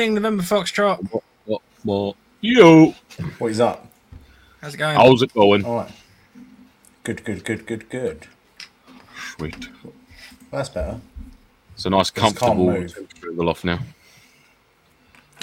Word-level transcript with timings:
Good 0.00 0.04
evening, 0.06 0.22
November 0.22 0.42
Foxtrot. 0.42 1.12
What? 1.12 1.22
What? 1.44 1.62
What? 1.82 2.16
Yo. 2.40 2.94
What 3.38 3.50
is 3.50 3.60
up? 3.60 3.86
How's 4.62 4.72
it 4.72 4.78
going? 4.78 4.96
How's 4.96 5.20
it 5.20 5.34
going? 5.34 5.62
All 5.62 5.76
right. 5.76 5.90
Good, 7.04 7.22
good, 7.22 7.44
good, 7.44 7.66
good, 7.66 7.90
good. 7.90 8.26
Sweet. 9.36 9.68
Well, 9.84 9.92
that's 10.52 10.70
better. 10.70 10.98
It's 11.74 11.84
a 11.84 11.90
nice, 11.90 12.08
can't 12.10 12.34
comfortable 12.34 12.72
move. 12.72 12.94
temperature 12.94 13.28
in 13.28 13.36
the 13.36 13.44
loft 13.44 13.62
now, 13.66 13.78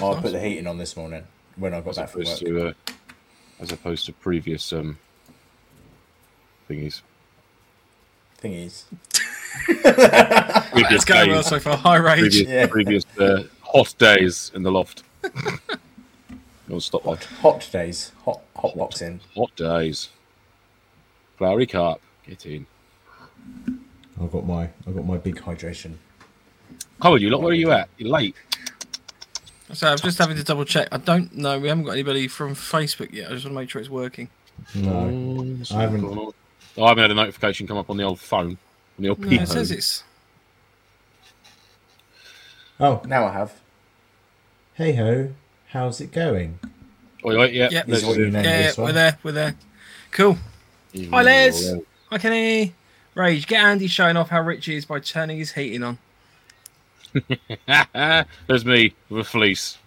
Oh, 0.01 0.13
I 0.15 0.21
put 0.21 0.31
the 0.31 0.39
heating 0.39 0.65
on 0.65 0.79
this 0.79 0.97
morning 0.97 1.23
when 1.57 1.75
I 1.75 1.81
got 1.81 1.91
as 1.91 1.97
back 1.97 2.09
from 2.09 2.21
work. 2.21 2.27
opposed 2.29 2.45
to 2.47 2.67
uh, 2.69 2.73
as 3.59 3.71
opposed 3.71 4.05
to 4.07 4.13
previous 4.13 4.73
um 4.73 4.97
thingies. 6.67 7.01
Thing 8.39 8.53
is, 8.53 8.85
Previous 9.65 9.85
It's 9.85 11.05
going 11.05 11.29
well 11.29 11.43
so 11.43 11.59
far. 11.59 11.77
High 11.77 11.97
rage. 11.97 12.19
previous, 12.21 12.47
Yeah. 12.49 12.65
previous 12.67 13.03
uh, 13.19 13.43
hot 13.73 13.95
days 13.97 14.51
in 14.55 14.63
the 14.63 14.71
loft. 14.71 15.03
no 16.67 16.79
stop 16.79 17.03
hot, 17.03 17.23
hot. 17.23 17.39
hot 17.41 17.69
days, 17.71 18.11
hot, 18.23 18.41
hot 18.55 18.77
boxing. 18.77 19.19
Hot 19.35 19.55
days. 19.55 20.09
Flowery 21.37 21.67
carp, 21.67 22.01
get 22.25 22.45
in. 22.45 22.65
I've 24.21 24.31
got 24.31 24.45
my, 24.45 24.69
I've 24.87 24.95
got 24.95 25.05
my 25.05 25.17
big 25.17 25.35
hydration. 25.35 25.95
How 27.01 27.13
are 27.13 27.17
you? 27.17 27.29
Look, 27.29 27.41
where 27.41 27.51
are 27.51 27.55
you 27.55 27.71
at? 27.71 27.89
You're 27.97 28.09
late. 28.09 28.35
So 29.73 29.87
I'm 29.87 29.97
just 29.97 30.17
having 30.17 30.37
to 30.37 30.43
double 30.43 30.65
check. 30.65 30.87
I 30.91 30.97
don't 30.97 31.35
know. 31.35 31.59
We 31.59 31.67
haven't 31.67 31.83
got 31.83 31.91
anybody 31.91 32.27
from 32.27 32.55
Facebook 32.55 33.11
yet. 33.11 33.29
I 33.29 33.33
just 33.33 33.45
want 33.45 33.53
to 33.53 33.59
make 33.61 33.69
sure 33.69 33.81
it's 33.81 33.89
working. 33.89 34.29
No, 34.73 34.91
oh, 34.91 35.75
I 35.75 35.81
haven't. 35.81 36.05
Oh, 36.05 36.33
I 36.83 36.89
haven't 36.89 37.03
had 37.03 37.11
a 37.11 37.15
notification 37.15 37.67
come 37.67 37.77
up 37.77 37.89
on 37.89 37.97
the 37.97 38.03
old 38.03 38.19
phone. 38.19 38.57
On 38.97 39.03
the 39.03 39.09
old 39.09 39.19
No, 39.19 39.29
peep 39.29 39.41
it 39.41 39.47
says 39.47 39.71
it's. 39.71 40.03
Oh, 42.79 43.01
now 43.07 43.25
I 43.25 43.31
have. 43.31 43.59
Hey 44.75 44.93
ho, 44.93 45.29
how's 45.69 45.99
it 45.99 46.11
going? 46.11 46.59
Oh, 47.23 47.31
yeah, 47.31 47.45
yeah. 47.45 47.69
Yep. 47.71 47.85
This 47.87 47.99
is 47.99 48.05
what 48.05 48.17
you 48.17 48.29
name 48.29 48.45
Yeah, 48.45 48.61
this 48.61 48.77
we're 48.77 48.91
there. 48.91 49.17
We're 49.23 49.31
there. 49.31 49.55
Cool. 50.11 50.37
Hi, 51.09 51.21
Les. 51.23 51.73
Hi, 52.11 52.17
Kenny. 52.19 52.73
Rage. 53.15 53.47
Get 53.47 53.63
Andy 53.63 53.87
showing 53.87 54.15
off 54.15 54.29
how 54.29 54.41
rich 54.41 54.65
he 54.65 54.75
is 54.75 54.85
by 54.85 54.99
turning 54.99 55.37
his 55.37 55.51
heating 55.53 55.83
on. 55.83 55.97
There's 58.47 58.65
me 58.65 58.93
with 59.09 59.21
a 59.21 59.23
fleece. 59.23 59.77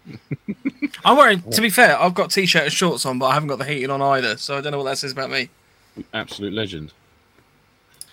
I'm 1.04 1.16
wearing. 1.16 1.42
To 1.42 1.60
be 1.60 1.70
fair, 1.70 1.98
I've 1.98 2.14
got 2.14 2.30
t-shirt 2.30 2.64
and 2.64 2.72
shorts 2.72 3.06
on, 3.06 3.20
but 3.20 3.26
I 3.26 3.34
haven't 3.34 3.48
got 3.48 3.58
the 3.58 3.64
heating 3.64 3.90
on 3.90 4.02
either. 4.02 4.36
So 4.36 4.58
I 4.58 4.60
don't 4.60 4.72
know 4.72 4.78
what 4.78 4.84
that 4.84 4.98
says 4.98 5.12
about 5.12 5.30
me. 5.30 5.48
Absolute 6.12 6.52
legend. 6.52 6.92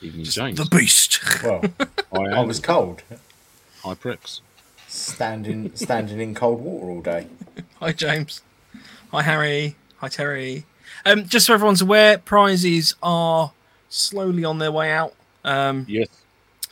Evening 0.01 0.25
James. 0.25 0.59
The 0.59 0.65
beast. 0.65 1.19
Well, 1.43 1.63
I 2.13 2.37
I 2.37 2.41
was 2.41 2.59
cold, 2.59 3.01
high 3.81 3.95
pricks. 3.95 4.41
Standing, 4.87 5.71
standing 5.75 6.19
in 6.19 6.33
cold 6.35 6.61
water 6.61 6.89
all 6.89 7.01
day. 7.01 7.27
Hi, 7.79 7.91
James. 7.91 8.41
Hi, 9.11 9.21
Harry. 9.21 9.75
Hi, 9.97 10.07
Terry. 10.09 10.65
Um, 11.05 11.25
just 11.25 11.45
so 11.45 11.53
everyone's 11.53 11.81
aware, 11.81 12.17
prizes 12.17 12.95
are 13.03 13.51
slowly 13.89 14.43
on 14.43 14.59
their 14.59 14.71
way 14.71 14.91
out. 14.91 15.13
Um, 15.43 15.85
Yes. 15.87 16.07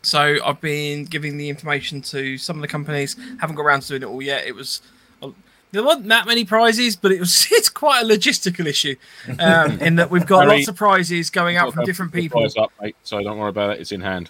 so 0.01 0.37
I've 0.43 0.59
been 0.61 1.05
giving 1.05 1.37
the 1.37 1.49
information 1.49 2.01
to 2.03 2.37
some 2.37 2.57
of 2.57 2.61
the 2.61 2.67
companies. 2.67 3.15
Haven't 3.39 3.55
got 3.55 3.63
around 3.63 3.81
to 3.81 3.87
doing 3.89 4.01
it 4.03 4.05
all 4.05 4.21
yet. 4.21 4.45
It 4.45 4.55
was 4.55 4.81
uh, 5.21 5.29
there 5.71 5.83
weren't 5.83 6.07
that 6.07 6.25
many 6.27 6.43
prizes, 6.45 6.95
but 6.95 7.11
it 7.11 7.19
was 7.19 7.47
it's 7.51 7.69
quite 7.69 8.01
a 8.03 8.05
logistical 8.05 8.65
issue 8.65 8.95
um, 9.39 9.79
in 9.79 9.95
that 9.95 10.09
we've 10.09 10.25
got 10.25 10.45
Harry, 10.45 10.57
lots 10.57 10.67
of 10.67 10.75
prizes 10.75 11.29
going 11.29 11.55
out 11.57 11.73
from 11.73 11.85
different 11.85 12.11
people. 12.13 12.41
prize 12.41 12.55
Up, 12.57 12.71
mate, 12.81 12.95
so 13.03 13.21
don't 13.21 13.37
worry 13.37 13.49
about 13.49 13.71
it. 13.75 13.81
It's 13.81 13.91
in 13.91 14.01
hand. 14.01 14.29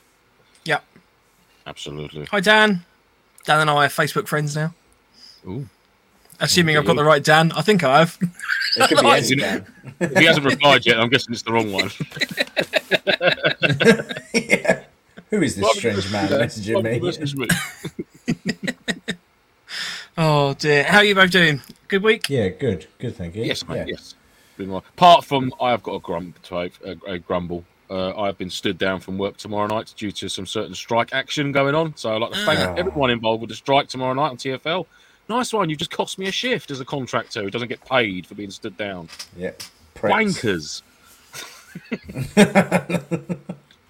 Yep. 0.65 0.83
Absolutely. 1.67 2.25
Hi, 2.25 2.39
Dan. 2.39 2.85
Dan 3.45 3.61
and 3.61 3.69
I 3.69 3.85
are 3.85 3.89
Facebook 3.89 4.27
friends 4.27 4.55
now. 4.55 4.73
Ooh. 5.47 5.67
Assuming 6.39 6.75
I've 6.77 6.85
got 6.85 6.95
the 6.97 7.03
right 7.03 7.23
Dan. 7.23 7.51
I 7.53 7.61
think 7.61 7.83
I 7.83 7.99
have. 7.99 8.17
It 8.75 8.89
could 8.89 8.97
be 8.97 9.03
Nice. 9.03 9.31
any 9.31 9.41
Dan. 9.41 9.65
If 9.99 10.17
he 10.17 10.25
hasn't 10.25 10.45
replied 10.45 10.85
yet, 10.85 10.99
I'm 10.99 11.09
guessing 11.09 11.33
it's 11.33 11.43
the 11.43 11.53
wrong 11.53 11.71
one. 11.71 11.91
yeah. 14.33 14.83
Who 15.29 15.41
is 15.41 15.55
this 15.55 15.77
strange 15.77 16.11
man 16.11 16.29
messaging 16.29 16.83
me? 16.83 16.99
Me. 17.37 18.35
Oh 20.17 20.53
dear. 20.53 20.83
How 20.83 20.99
are 20.99 21.03
you 21.03 21.13
both 21.13 21.31
doing? 21.31 21.61
Good 21.89 22.01
week. 22.01 22.29
Yeah, 22.29 22.47
good, 22.47 22.87
good, 22.99 23.17
thank 23.17 23.35
you. 23.35 23.43
Yes, 23.43 23.67
mate. 23.67 23.79
Yeah. 23.79 23.85
Yes. 23.87 24.15
Been 24.55 24.69
well. 24.71 24.85
Apart 24.93 25.25
from, 25.25 25.53
I 25.59 25.71
have 25.71 25.83
got 25.83 25.95
a 25.95 25.99
grump 25.99 26.41
to 26.43 26.57
a, 26.57 26.69
a 27.05 27.19
grumble. 27.19 27.65
Uh, 27.89 28.19
I 28.19 28.25
have 28.27 28.37
been 28.37 28.49
stood 28.49 28.77
down 28.77 28.99
from 28.99 29.17
work 29.17 29.37
tomorrow 29.37 29.67
night 29.67 29.93
due 29.95 30.11
to 30.13 30.27
some 30.29 30.45
certain 30.45 30.73
strike 30.73 31.13
action 31.13 31.51
going 31.51 31.75
on. 31.75 31.95
So 31.95 32.13
I'd 32.15 32.21
like 32.21 32.31
to 32.31 32.45
thank 32.45 32.59
Ah. 32.59 32.73
everyone 32.77 33.11
involved 33.11 33.41
with 33.41 33.49
the 33.51 33.55
strike 33.55 33.87
tomorrow 33.87 34.13
night 34.13 34.29
on 34.31 34.37
TFL. 34.37 34.87
Nice 35.29 35.53
one. 35.53 35.69
You 35.69 35.75
just 35.75 35.91
cost 35.91 36.17
me 36.19 36.27
a 36.27 36.31
shift 36.31 36.71
as 36.71 36.79
a 36.79 36.85
contractor 36.85 37.41
who 37.43 37.49
doesn't 37.51 37.67
get 37.67 37.83
paid 37.85 38.25
for 38.27 38.35
being 38.35 38.51
stood 38.51 38.75
down. 38.77 39.09
Yeah. 39.37 39.51
Pricks. 39.93 40.13
Wankers. 40.41 40.81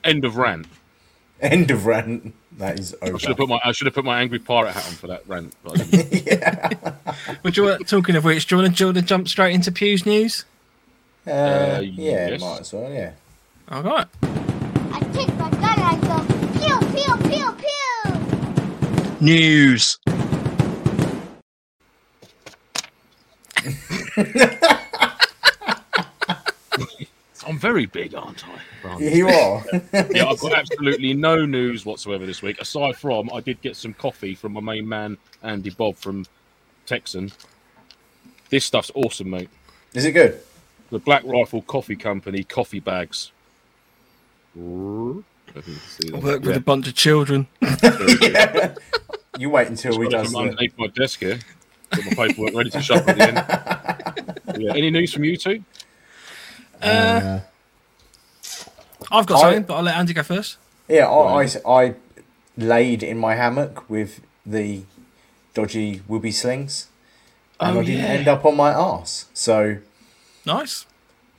End 0.04 0.26
of 0.26 0.38
rant. 0.38 0.68
End 1.42 1.72
of 1.72 1.86
rant. 1.86 2.34
That 2.58 2.80
is 2.80 2.96
I 3.02 3.08
should 3.08 3.22
have 3.22 3.24
over. 3.32 3.36
put 3.36 3.50
my 3.50 3.60
I 3.66 3.72
should 3.74 3.86
have 3.88 3.94
put 3.94 4.06
my 4.06 4.22
angry 4.22 4.40
pirate 4.40 4.72
hat 4.74 4.86
on 4.88 4.94
for 4.94 5.08
that 5.08 5.28
rant. 5.28 5.54
but 5.64 5.80
I 5.80 5.84
didn't. 5.84 7.44
Would 7.44 7.58
you 7.58 7.64
want, 7.64 7.88
talking 7.88 8.16
of 8.16 8.24
which, 8.24 8.48
do 8.48 8.56
you 8.56 8.62
want 8.62 8.74
to, 8.74 8.78
do 8.78 8.84
you 8.84 8.88
want 8.88 8.98
to 8.98 9.04
jump 9.04 9.28
straight 9.28 9.54
into 9.54 9.72
Pew's 9.72 10.06
news? 10.06 10.46
Uh, 11.28 11.32
Uh, 11.32 11.82
yeah, 11.84 12.30
yes. 12.30 12.42
might 12.42 12.62
as 12.62 12.72
well. 12.74 12.92
Yeah. 12.92 13.12
All 13.72 13.82
right. 13.82 14.08
I 14.22 15.00
kick 15.14 15.34
my 15.38 15.50
gun 15.50 15.64
and 15.64 15.82
I 15.82 15.98
go 16.06 16.24
pew 16.60 16.78
pew 16.94 17.14
pew 17.30 17.50
pew. 17.64 19.20
News. 19.22 19.98
I'm 27.48 27.60
very 27.60 27.86
big, 27.88 28.16
aren't 28.16 28.48
I? 28.48 28.60
Grant? 28.82 29.02
You 29.02 29.28
are. 29.30 29.64
yeah, 30.12 30.26
I've 30.26 30.40
got 30.40 30.54
absolutely 30.54 31.14
no 31.14 31.46
news 31.46 31.86
whatsoever 31.86 32.26
this 32.26 32.42
week. 32.42 32.60
Aside 32.62 32.96
from, 32.98 33.30
I 33.34 33.40
did 33.40 33.62
get 33.62 33.76
some 33.76 33.94
coffee 33.94 34.36
from 34.36 34.54
my 34.54 34.62
main 34.62 34.88
man 34.88 35.18
Andy 35.44 35.70
Bob 35.72 35.96
from 35.96 36.26
Texan. 36.86 37.32
This 38.50 38.66
stuff's 38.66 38.92
awesome, 38.96 39.30
mate. 39.30 39.50
is 39.94 40.06
it 40.06 40.12
good? 40.12 40.40
The 40.92 41.00
Black 41.00 41.24
Rifle 41.26 41.62
Coffee 41.64 41.96
Company 41.96 42.44
coffee 42.44 42.80
bags. 42.80 43.32
I 43.32 43.32
think 43.32 43.34
you 43.60 43.72
can 43.90 44.34
see 44.34 44.44
I 44.45 44.45
that. 44.45 44.45
Work 44.56 45.24
with 45.54 46.46
Yeah. 46.46 46.56
a 46.56 46.60
bunch 46.60 46.88
of 46.88 46.96
children. 46.96 47.48
You 49.38 49.50
wait 49.50 49.68
until 49.68 50.00
we 50.00 50.06
Got 50.08 50.08
it 50.08 50.12
does 50.24 50.32
from 50.32 50.44
the. 50.46 50.50
underneath 50.52 50.78
my 50.78 50.88
desk 50.88 51.20
here. 51.20 51.40
Got 51.92 52.06
my 52.18 52.28
paperwork 52.28 52.54
ready 52.56 52.70
to 52.70 52.82
shuffle 52.82 53.10
at 53.10 53.18
the 53.18 53.28
end. 53.28 54.58
Yeah. 54.62 54.72
Any 54.74 54.90
news 54.92 55.12
from 55.14 55.26
you 55.26 55.36
two? 55.36 55.62
Uh, 56.82 57.42
I've 59.12 59.26
got 59.26 59.38
I- 59.38 59.42
something, 59.42 59.64
but 59.64 59.74
I'll 59.76 59.84
let 59.84 59.98
Andy 59.98 60.14
go 60.14 60.24
first. 60.24 60.56
yeah, 60.88 61.06
I, 61.10 61.44
I, 61.44 61.84
I 61.84 61.96
laid 62.58 63.04
in 63.04 63.18
my 63.18 63.36
hammock 63.36 63.90
with 63.90 64.22
the 64.46 64.84
dodgy 65.54 66.00
whoopie 66.08 66.34
slings, 66.34 66.88
and 67.60 67.76
Oh, 67.78 67.82
I 67.82 67.84
didn't 67.84 68.00
yeah. 68.04 68.08
end 68.08 68.28
up 68.30 68.46
on 68.46 68.56
my 68.56 68.72
ass. 68.72 69.26
So 69.34 69.80
Nice. 70.46 70.86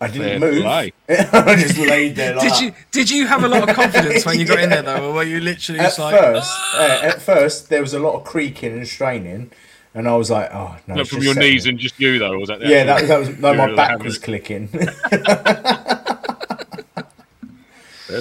I 0.01 0.09
didn't 0.09 0.41
Fair 0.41 0.53
move. 0.53 0.65
I 1.09 1.57
just 1.57 1.79
laid 1.79 2.17
there. 2.17 2.35
Like 2.37 2.53
Did 2.53 2.61
you 2.61 2.75
did 2.91 3.11
you 3.11 3.27
have 3.27 3.45
a 3.45 3.49
lot 3.49 3.69
of 3.69 3.75
confidence 3.75 4.27
when 4.27 4.39
you 4.39 4.45
got 4.47 4.59
in 4.59 4.69
there 4.71 4.83
though, 4.83 5.09
or 5.09 5.15
were 5.15 5.23
you 5.23 5.41
literally 5.41 5.81
At 5.81 5.85
just 5.85 5.99
like, 5.99 6.19
first, 6.19 6.53
uh, 6.75 7.01
at 7.03 7.23
first, 7.23 7.69
there 7.71 7.81
was 7.81 7.95
a 7.95 7.99
lot 7.99 8.15
of 8.15 8.25
creaking 8.25 8.73
and 8.73 8.87
straining, 8.87 9.51
and 9.95 10.07
I 10.07 10.15
was 10.17 10.31
like, 10.31 10.51
"Oh 10.53 10.77
no!" 10.87 10.97
Not 10.97 11.01
it's 11.03 11.11
from 11.11 11.23
your 11.23 11.33
settling. 11.33 11.53
knees 11.53 11.67
and 11.67 11.79
just 11.79 11.99
you 11.99 12.19
though, 12.19 12.39
was 12.39 12.49
that? 12.49 12.61
the 12.61 12.69
Yeah, 12.69 12.85
that, 12.85 13.09
that 13.09 13.19
was 13.19 13.39
no, 13.39 13.55
my 13.55 13.75
back 13.75 14.03
was 14.03 14.19
clicking. 14.19 14.69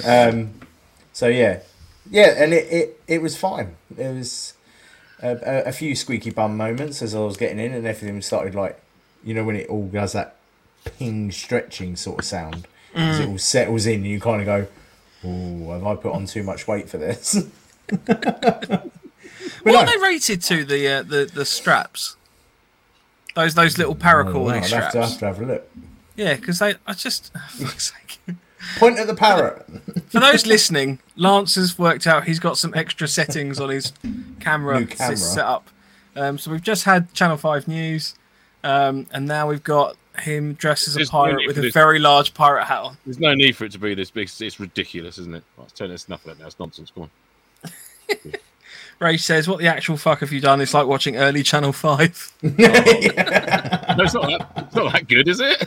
Um, 0.04 0.52
so 1.12 1.28
yeah, 1.28 1.60
yeah, 2.10 2.34
and 2.36 2.52
it, 2.52 2.72
it, 2.72 3.00
it 3.06 3.22
was 3.22 3.36
fine. 3.36 3.76
There 3.90 4.12
was 4.12 4.54
a, 5.22 5.30
a, 5.30 5.62
a 5.68 5.72
few 5.72 5.94
squeaky 5.94 6.30
bum 6.30 6.56
moments 6.56 7.02
as 7.02 7.14
I 7.14 7.20
was 7.20 7.36
getting 7.36 7.60
in, 7.60 7.72
and 7.72 7.86
everything 7.86 8.20
started 8.20 8.54
like, 8.54 8.80
you 9.24 9.32
know, 9.32 9.44
when 9.44 9.56
it 9.56 9.68
all 9.68 9.86
does 9.86 10.12
that 10.12 10.36
ping 10.86 11.30
stretching 11.30 11.96
sort 11.96 12.20
of 12.20 12.24
sound, 12.24 12.66
as 12.94 13.20
it 13.20 13.28
all 13.28 13.38
settles 13.38 13.86
in, 13.86 14.04
you 14.04 14.20
kind 14.20 14.40
of 14.40 14.46
go, 14.46 14.66
"Oh, 15.24 15.72
have 15.72 15.84
I 15.84 15.96
put 15.96 16.12
on 16.12 16.26
too 16.26 16.42
much 16.42 16.66
weight 16.66 16.88
for 16.88 16.98
this?" 16.98 17.34
what 18.06 19.72
no. 19.72 19.76
are 19.76 19.86
they 19.86 19.98
rated 19.98 20.42
to 20.42 20.64
the 20.64 20.88
uh, 20.88 21.02
the 21.02 21.30
the 21.32 21.44
straps? 21.44 22.16
Those 23.34 23.54
those 23.54 23.78
little 23.78 23.94
I 23.94 23.96
know, 23.96 24.24
paracord 24.24 24.54
have 24.54 24.66
straps. 24.66 24.92
to, 24.92 25.00
have 25.00 25.18
to 25.18 25.26
have 25.26 25.40
a 25.40 25.44
look. 25.44 25.70
Yeah, 26.16 26.34
because 26.34 26.58
they 26.58 26.74
I 26.86 26.94
just 26.94 27.32
fuck's 27.50 27.92
sake. 27.92 28.36
Point 28.78 28.98
at 28.98 29.06
the 29.06 29.14
parrot. 29.14 29.64
For 30.08 30.20
those 30.20 30.46
listening, 30.46 30.98
Lance 31.14 31.54
has 31.54 31.78
worked 31.78 32.06
out 32.06 32.24
he's 32.24 32.40
got 32.40 32.58
some 32.58 32.74
extra 32.74 33.06
settings 33.06 33.60
on 33.60 33.68
his 33.68 33.92
camera, 34.40 34.86
camera. 34.86 35.16
set 35.16 35.44
up. 35.44 35.68
Um, 36.16 36.38
so 36.38 36.50
we've 36.50 36.62
just 36.62 36.84
had 36.84 37.12
Channel 37.12 37.36
Five 37.36 37.68
news, 37.68 38.14
um, 38.64 39.06
and 39.12 39.26
now 39.26 39.48
we've 39.48 39.62
got 39.62 39.96
him 40.20 40.54
dressed 40.54 40.88
as 40.88 40.94
a 40.94 40.98
There's 40.98 41.10
pirate 41.10 41.32
plenty 41.34 41.46
with 41.48 41.56
for 41.56 41.60
a 41.60 41.64
this. 41.64 41.74
very 41.74 41.98
large 41.98 42.34
pirate 42.34 42.64
hat 42.64 42.78
on. 42.82 42.96
There's 43.04 43.18
no 43.18 43.34
need 43.34 43.56
for 43.56 43.64
it 43.64 43.72
to 43.72 43.78
be 43.78 43.94
this 43.94 44.10
big. 44.10 44.30
It's 44.40 44.60
ridiculous, 44.60 45.18
isn't 45.18 45.34
it? 45.34 45.44
Right, 45.56 45.62
let's 45.64 45.72
turn 45.72 45.90
this 45.90 46.06
enough 46.06 46.24
of 46.26 46.36
that 46.36 46.40
now. 46.42 46.46
It's 46.46 46.58
nonsense. 46.58 46.90
Come 46.94 47.04
on. 47.04 47.10
Ray 48.98 49.18
says, 49.18 49.46
"What 49.46 49.58
the 49.58 49.66
actual 49.66 49.96
fuck 49.98 50.20
have 50.20 50.32
you 50.32 50.40
done? 50.40 50.60
It's 50.62 50.72
like 50.72 50.86
watching 50.86 51.16
early 51.16 51.42
Channel 51.42 51.72
5. 51.72 52.32
No, 52.42 54.02
it's 54.04 54.14
not 54.14 54.26
that, 54.28 54.48
it's 54.66 54.74
not 54.74 54.92
that 54.92 55.08
good, 55.08 55.26
is 55.28 55.40
it? 55.40 55.62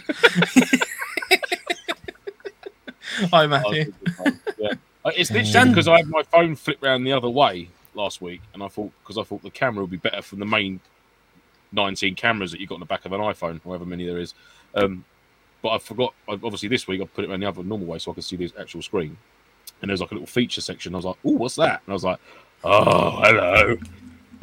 Hi, 3.31 3.47
Matthew. 3.47 3.93
yeah. 4.57 4.71
Uh, 5.03 5.11
It's 5.15 5.31
literally 5.31 5.69
because 5.69 5.87
I 5.87 5.97
had 5.97 6.07
my 6.07 6.23
phone 6.23 6.55
flipped 6.55 6.83
round 6.83 7.05
the 7.05 7.11
other 7.13 7.29
way 7.29 7.69
last 7.95 8.21
week, 8.21 8.41
and 8.53 8.61
I 8.63 8.67
thought 8.67 8.91
because 9.03 9.17
I 9.17 9.23
thought 9.23 9.41
the 9.43 9.49
camera 9.49 9.83
would 9.83 9.91
be 9.91 9.97
better 9.97 10.21
from 10.21 10.39
the 10.39 10.45
main 10.45 10.79
19 11.71 12.15
cameras 12.15 12.51
that 12.51 12.59
you've 12.59 12.69
got 12.69 12.75
on 12.75 12.79
the 12.81 12.85
back 12.85 13.05
of 13.05 13.13
an 13.13 13.21
iPhone, 13.21 13.61
however 13.63 13.85
many 13.85 14.05
there 14.05 14.19
is. 14.19 14.33
Um, 14.75 15.03
but 15.61 15.69
I 15.69 15.77
forgot. 15.79 16.13
Obviously, 16.27 16.69
this 16.69 16.87
week 16.87 17.01
I 17.01 17.05
put 17.05 17.25
it 17.25 17.29
around 17.29 17.41
the 17.41 17.47
other 17.47 17.63
normal 17.63 17.87
way 17.87 17.99
so 17.99 18.11
I 18.11 18.15
could 18.15 18.23
see 18.23 18.37
the 18.37 18.51
actual 18.59 18.81
screen. 18.81 19.17
And 19.81 19.89
there's 19.89 20.01
like 20.01 20.11
a 20.11 20.13
little 20.13 20.27
feature 20.27 20.61
section. 20.61 20.95
I 20.95 20.97
was 20.97 21.05
like, 21.05 21.17
"Oh, 21.25 21.31
what's 21.31 21.55
that?" 21.55 21.81
And 21.85 21.91
I 21.91 21.93
was 21.93 22.03
like, 22.03 22.19
"Oh, 22.63 23.21
hello. 23.21 23.77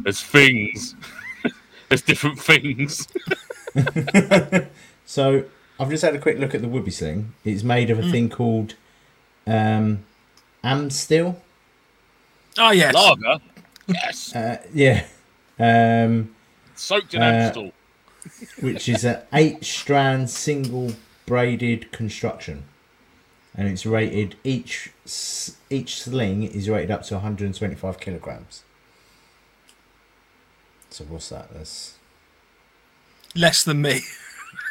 There's 0.01 0.21
things. 0.21 0.95
there's 1.89 2.03
different 2.03 2.39
things." 2.39 3.09
So 5.07 5.45
I've 5.79 5.89
just 5.89 6.05
had 6.05 6.15
a 6.15 6.19
quick 6.19 6.39
look 6.39 6.55
at 6.55 6.61
the 6.61 6.67
Whoopie 6.67 6.93
Sling. 6.93 7.33
It's 7.45 7.63
made 7.63 7.91
of 7.91 7.99
a 8.01 8.11
thing 8.11 8.29
called 8.29 8.75
um, 9.47 10.05
Amstel. 10.63 11.41
Oh, 12.59 12.73
yes. 12.73 12.93
Lager. 12.93 13.39
Yes. 13.87 14.35
Uh, 14.35 14.63
yeah. 14.75 15.07
Um, 15.59 16.35
Soaked 16.77 17.15
in 17.15 17.23
Uh, 17.23 17.25
Amstel. 17.27 17.73
which 18.61 18.89
is 18.89 19.05
an 19.05 19.23
eight 19.33 19.65
strand 19.65 20.31
single 20.31 20.93
braided 21.27 21.91
construction. 21.93 22.65
And 23.55 23.67
it's 23.69 23.87
rated 23.87 24.37
each 24.45 24.91
each 25.71 26.03
sling 26.03 26.43
is 26.43 26.69
rated 26.69 26.91
up 26.91 27.03
to 27.05 27.15
125 27.15 27.99
kilograms. 27.99 28.63
So 30.91 31.05
what's 31.05 31.31
that? 31.31 31.53
That's 31.53 31.95
Less 33.35 33.65
than 33.65 33.81
me. 33.83 34.01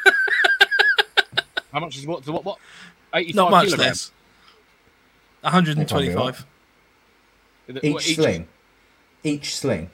How 1.72 1.80
much 1.80 1.98
is 1.98 2.06
what? 2.08 2.26
What? 2.28 2.46
What? 2.46 2.58
85 3.14 3.36
Not 3.36 3.52
much 3.52 3.66
kilograms. 3.66 3.88
less. 3.88 4.12
125. 5.42 6.46
Is 7.68 7.78
each, 7.84 7.94
what, 7.94 8.04
sling. 8.04 8.48
Each 9.24 9.56
sling. 9.56 9.90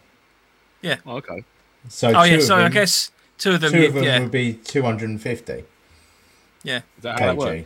Oh, 0.83 1.17
okay. 1.17 1.43
So 1.89 2.09
Oh, 2.09 2.23
two 2.23 2.29
yeah. 2.31 2.35
of 2.37 2.43
So 2.43 2.55
I 2.55 2.69
guess 2.69 3.11
two 3.37 3.51
of 3.51 3.61
them, 3.61 3.71
two 3.71 3.79
you- 3.81 3.87
of 3.87 3.93
them 3.95 4.03
yeah. 4.03 4.19
would 4.19 4.31
be 4.31 4.53
250 4.53 5.63
Yeah. 6.63 6.77
Is 6.77 6.83
that 7.01 7.19
how 7.19 7.25
that 7.27 7.37
works? 7.37 7.51
kg. 7.51 7.65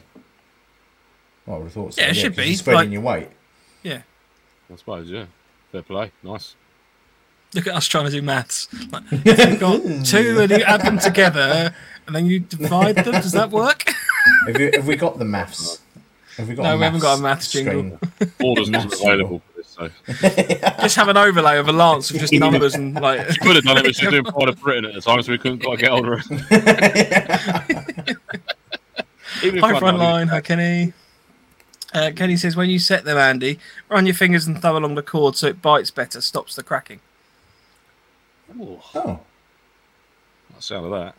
Well, 1.45 1.55
I 1.55 1.59
would 1.59 1.63
have 1.65 1.73
thought 1.73 1.93
so. 1.93 2.01
Yeah, 2.01 2.09
it 2.09 2.13
should 2.15 2.35
be, 2.35 2.45
You're 2.45 2.55
spreading 2.55 2.79
like- 2.79 2.91
your 2.91 3.01
weight. 3.01 3.29
Yeah. 3.83 4.01
I 4.71 4.75
suppose, 4.77 5.09
yeah. 5.11 5.25
Fair 5.71 5.83
play. 5.83 6.11
Nice. 6.23 6.55
Look 7.53 7.67
at 7.67 7.75
us 7.75 7.87
trying 7.87 8.05
to 8.05 8.11
do 8.11 8.21
maths. 8.21 8.67
Like, 8.91 9.03
if 9.11 9.49
you've 9.49 9.59
got 9.59 9.81
two 10.05 10.39
and 10.41 10.49
you 10.51 10.63
add 10.63 10.81
them 10.81 10.97
together 10.97 11.73
and 12.07 12.15
then 12.15 12.25
you 12.25 12.39
divide 12.39 12.95
them, 12.95 13.13
does 13.13 13.31
that 13.33 13.51
work? 13.51 13.83
Have, 14.47 14.59
you, 14.59 14.71
have 14.73 14.87
we 14.87 14.95
got 14.95 15.19
the 15.19 15.25
maths? 15.25 15.81
Have 16.37 16.49
we 16.49 16.55
got? 16.55 16.63
No, 16.63 16.77
we 16.77 16.83
haven't 16.83 16.99
got 16.99 17.17
a 17.19 17.21
maths 17.21 17.53
maths 17.55 17.65
jingle. 17.65 17.97
screen? 18.17 18.31
Orders 18.43 18.69
wasn't 18.71 18.93
available 18.93 19.39
for 19.39 19.57
this, 19.57 19.67
so. 19.67 19.89
Just 20.81 20.95
have 20.97 21.07
an 21.07 21.17
overlay 21.17 21.57
of 21.57 21.67
a 21.69 21.71
lance 21.71 22.11
with 22.11 22.21
just 22.21 22.33
numbers 22.45 22.75
and 22.75 22.95
like. 22.95 23.29
she 23.31 23.37
Could 23.39 23.55
have 23.55 23.63
done 23.65 23.77
it, 23.77 23.83
but 23.85 23.95
she 23.95 24.05
was 24.05 24.11
doing 24.13 24.23
Pride 24.25 24.49
of 24.49 24.59
Britain 24.61 24.85
at 24.85 24.93
the 24.93 25.01
time, 25.01 25.21
so 25.21 25.31
we 25.31 25.37
couldn't 25.37 25.59
quite 25.63 25.79
get 25.79 25.91
hold 25.91 26.07
of 26.07 26.19
her. 26.19 26.35
Even 29.43 29.57
if 29.57 29.63
Hi, 29.63 29.69
I'd 29.71 29.79
front 29.79 29.97
known- 29.97 29.99
line. 29.99 30.27
Hi, 30.29 30.41
Kenny. 30.41 30.93
Uh, 31.93 32.11
Kenny 32.15 32.35
says, 32.35 32.55
when 32.57 32.69
you 32.69 32.79
set 32.79 33.05
them, 33.05 33.17
Andy, 33.17 33.59
run 33.89 34.05
your 34.05 34.15
fingers 34.15 34.45
and 34.47 34.61
thumb 34.61 34.75
along 34.75 34.95
the 34.95 35.01
cord 35.01 35.35
so 35.37 35.47
it 35.47 35.61
bites 35.61 35.91
better, 35.91 36.19
stops 36.19 36.55
the 36.55 36.63
cracking. 36.63 36.99
Ooh, 38.59 38.79
Oh, 38.93 39.19
that 40.53 40.63
sound 40.63 40.85
of 40.85 40.91
that. 40.91 41.15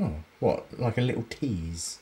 oh, 0.00 0.14
what? 0.40 0.78
Like 0.80 0.96
a 0.98 1.02
little 1.02 1.24
tease. 1.28 1.98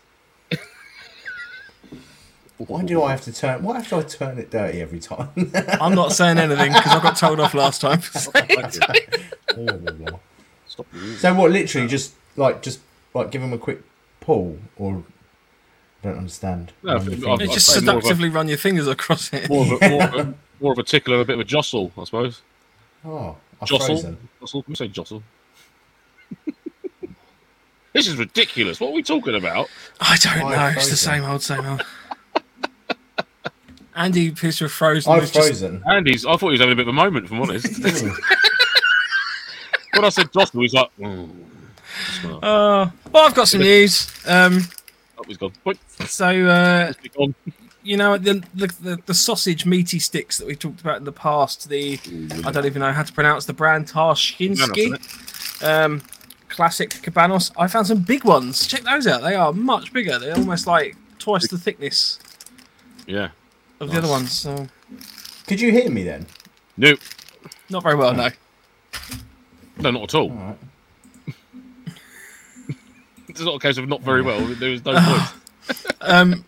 Why 2.67 2.83
do 2.85 3.03
I 3.03 3.11
have 3.13 3.23
to 3.23 3.33
turn? 3.33 3.63
Why 3.63 3.81
have 3.81 3.91
I 3.93 4.03
turn 4.03 4.39
it 4.39 4.51
dirty 4.51 4.83
every 4.83 4.99
time? 5.01 5.31
I'm 5.81 5.95
not 5.95 6.13
saying 6.13 6.37
anything 6.37 6.73
because 6.73 6.93
I 6.93 7.01
got 7.03 7.17
told 7.17 7.41
off 7.41 7.55
last 7.55 7.81
time. 7.81 8.01
for 8.01 8.19
saying 8.19 8.47
it. 8.49 9.35
Oh, 9.57 10.21
Stop. 10.67 10.87
so 11.17 11.35
what? 11.35 11.51
Literally, 11.53 11.89
just 11.89 12.15
like 12.37 12.61
just 12.63 12.81
like 13.15 13.31
give 13.31 13.41
them 13.41 13.55
a 13.55 13.59
quick 13.59 13.81
pull, 14.21 14.59
or 14.77 15.03
I 16.05 16.09
don't 16.09 16.19
understand. 16.19 16.73
No, 16.83 16.97
Run 16.97 17.05
your 17.05 17.13
I've- 17.15 17.21
You 17.23 17.37
fingers. 17.39 17.55
just 17.55 17.67
say 17.69 17.81
more 17.81 17.95
of 17.95 17.99
a- 17.99 18.03
seductively 18.03 18.29
run 18.29 18.49
your 18.49 18.59
fingers 18.59 18.87
across 18.87 19.33
it. 19.33 19.49
More 19.49 19.65
of, 19.75 19.83
a, 19.83 19.89
more, 19.89 20.03
of 20.03 20.15
a, 20.15 20.35
more 20.61 20.73
of 20.73 20.79
a 20.79 20.83
tickle 20.83 21.15
and 21.15 21.23
a 21.23 21.25
bit 21.25 21.35
of 21.35 21.41
a 21.41 21.45
jostle, 21.45 21.93
I 21.97 22.05
suppose. 22.05 22.43
Oh, 23.07 23.37
I've 23.63 23.69
Jostle. 23.69 23.87
frozen. 23.87 24.29
Jostle. 24.39 24.63
Can 24.65 24.73
we 24.73 24.77
say 24.77 24.89
jostle? 24.89 25.23
this 27.95 28.07
is 28.07 28.17
ridiculous. 28.17 28.79
What 28.81 28.91
are 28.91 28.95
we 28.95 29.03
talking 29.03 29.35
about? 29.35 29.69
I 30.01 30.17
don't 30.19 30.43
I've 30.45 30.75
know. 30.75 30.79
It's 30.79 30.91
the 30.91 30.97
same 30.97 31.25
old, 31.25 31.43
same 31.43 31.65
old. 31.65 31.83
Andy 34.01 34.29
appears 34.29 34.57
to 34.59 34.65
have 34.65 34.73
frozen. 34.73 35.13
I've 35.13 35.23
It's 35.25 35.33
just- 35.33 35.47
frozen. 35.49 35.83
Andy's. 35.87 36.25
I 36.25 36.37
thought 36.37 36.49
he 36.49 36.53
was 36.53 36.61
having 36.61 36.73
a 36.73 36.77
bit 36.77 36.83
of 36.83 36.89
a 36.89 36.93
moment, 36.93 37.27
if 37.27 37.33
I'm 37.33 37.43
honest. 37.43 37.83
when 39.95 40.05
I 40.05 40.09
said 40.09 40.33
jostle, 40.33 40.63
he's 40.63 40.73
like, 40.73 40.89
mm. 40.99 41.29
Uh, 42.25 42.89
well, 43.13 43.27
I've 43.27 43.35
got 43.35 43.49
some 43.49 43.61
news. 43.61 44.11
Um, 44.27 44.61
oh, 45.19 45.25
he's 45.27 45.37
gone. 45.37 45.53
Point. 45.65 45.79
so 46.07 46.47
uh, 46.47 46.93
gone. 47.17 47.35
you 47.83 47.97
know 47.97 48.17
the, 48.17 48.43
the 48.55 48.69
the 48.81 48.99
the 49.07 49.15
sausage 49.15 49.67
meaty 49.67 49.99
sticks 49.99 50.39
that 50.39 50.47
we 50.47 50.55
talked 50.55 50.81
about 50.81 50.99
in 50.99 51.05
the 51.05 51.13
past. 51.13 51.69
The 51.69 51.99
I 52.45 52.53
don't 52.53 52.65
even 52.65 52.81
know 52.81 52.93
how 52.93 53.03
to 53.03 53.13
pronounce 53.13 53.45
the 53.45 53.53
brand 53.53 53.87
Tarczynski. 53.89 54.95
Um, 55.63 56.01
classic 56.49 56.91
Kabanos. 56.91 57.51
I 57.57 57.67
found 57.67 57.87
some 57.89 58.03
big 58.03 58.25
ones. 58.25 58.67
Check 58.67 58.83
those 58.83 59.07
out. 59.07 59.23
They 59.23 59.35
are 59.35 59.53
much 59.53 59.93
bigger. 59.93 60.19
They're 60.19 60.37
almost 60.37 60.67
like 60.67 60.97
twice 61.19 61.49
the 61.49 61.59
thickness 61.59 62.19
Yeah. 63.07 63.29
Of 63.81 63.91
the 63.91 63.99
other 63.99 64.09
ones. 64.09 64.33
So 64.33 64.67
Could 65.47 65.61
you 65.61 65.71
hear 65.73 65.91
me 65.91 66.05
then? 66.05 66.27
Nope. 66.77 67.01
not 67.69 67.83
very 67.83 67.97
well, 67.97 68.13
no. 68.15 68.29
No, 69.79 69.91
not 69.91 70.03
at 70.05 70.15
all. 70.15 70.31
All 70.31 70.37
right. 70.37 70.59
It's 73.29 73.41
not 73.41 73.55
a 73.55 73.59
case 73.61 73.79
of 73.79 73.89
not 73.89 74.03
very 74.03 74.23
well. 74.23 74.45
There 74.45 74.71
is 74.73 74.85
no 74.85 74.93
point. 74.95 75.23
Um, 76.01 76.45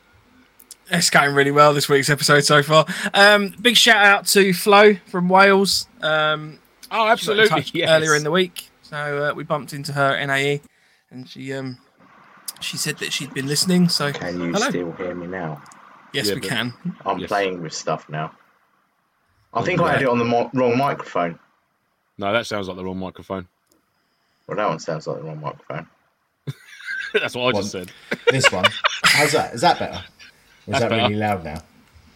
it's 0.91 1.11
going 1.11 1.33
really 1.35 1.53
well 1.53 1.73
this 1.75 1.89
week's 1.89 2.11
episode 2.11 2.41
so 2.41 2.61
far. 2.62 2.87
Um, 3.15 3.55
big 3.61 3.77
shout 3.77 4.05
out 4.05 4.27
to 4.29 4.53
Flo 4.53 4.95
from 5.07 5.29
Wales. 5.29 5.87
Um, 6.03 6.59
Oh, 6.91 6.95
she 6.95 6.99
got 6.99 7.05
in 7.07 7.11
absolutely. 7.12 7.49
touch 7.49 7.71
Yes. 7.75 7.89
Earlier 7.91 8.17
in 8.17 8.25
the 8.25 8.31
week, 8.33 8.69
so 8.83 8.97
uh, 9.31 9.35
we 9.35 9.45
bumped 9.45 9.73
into 9.75 9.93
her 9.93 10.17
at 10.17 10.27
NAE, 10.27 10.61
and 11.11 11.29
she 11.29 11.53
um, 11.53 11.79
she 12.61 12.77
said 12.77 12.99
that 12.99 13.12
she'd 13.12 13.33
been 13.33 13.47
listening. 13.47 13.89
So 13.89 14.12
Can 14.12 14.41
you 14.41 14.53
Hello. 14.53 14.69
still 14.71 14.93
hear 14.93 15.15
me 15.15 15.27
now? 15.29 15.62
Yes, 16.12 16.28
Yeah, 16.28 16.35
we 16.35 16.40
can. 16.40 16.73
I'm 17.04 17.19
Yes. 17.19 17.28
playing 17.28 17.62
with 17.62 17.73
stuff 17.73 18.09
now. 18.09 18.33
I 19.54 19.62
think 19.62 19.81
I 19.81 19.92
had 19.92 20.02
it 20.02 20.09
on 20.09 20.19
the 20.19 20.25
mo- 20.25 20.50
wrong 20.54 20.78
microphone. 20.78 21.38
No, 22.19 22.33
that 22.33 22.47
sounds 22.47 22.69
like 22.69 22.76
the 22.76 22.85
wrong 22.85 22.99
microphone. 22.99 23.47
Well, 24.47 24.57
that 24.57 24.69
one 24.69 24.78
sounds 24.78 25.07
like 25.07 25.19
the 25.19 25.25
wrong 25.25 25.40
microphone. 25.40 25.87
That's 27.12 27.35
what 27.35 27.54
I 27.54 27.59
just 27.61 27.71
said. 27.73 27.92
This 28.28 28.50
one. 28.50 28.64
How's 29.04 29.33
that? 29.33 29.54
Is 29.54 29.61
that 29.61 29.78
better? 29.78 29.95
Or 29.97 29.99
is 29.99 30.02
That's 30.69 30.81
that 30.81 30.88
better. 30.90 31.02
really 31.02 31.16
loud 31.16 31.45
now? 31.45 31.62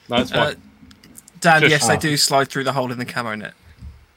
No, 0.08 0.18
that's 0.18 0.32
Uh, 0.32 0.46
fine. 0.46 0.62
Dan, 1.40 1.60
Just- 1.62 1.70
yes, 1.70 1.86
they 1.88 1.96
oh. 1.96 2.00
do 2.00 2.16
slide 2.16 2.48
through 2.48 2.64
the 2.64 2.72
hole 2.72 2.90
in 2.92 2.98
the 2.98 3.04
camo 3.04 3.34
net. 3.34 3.54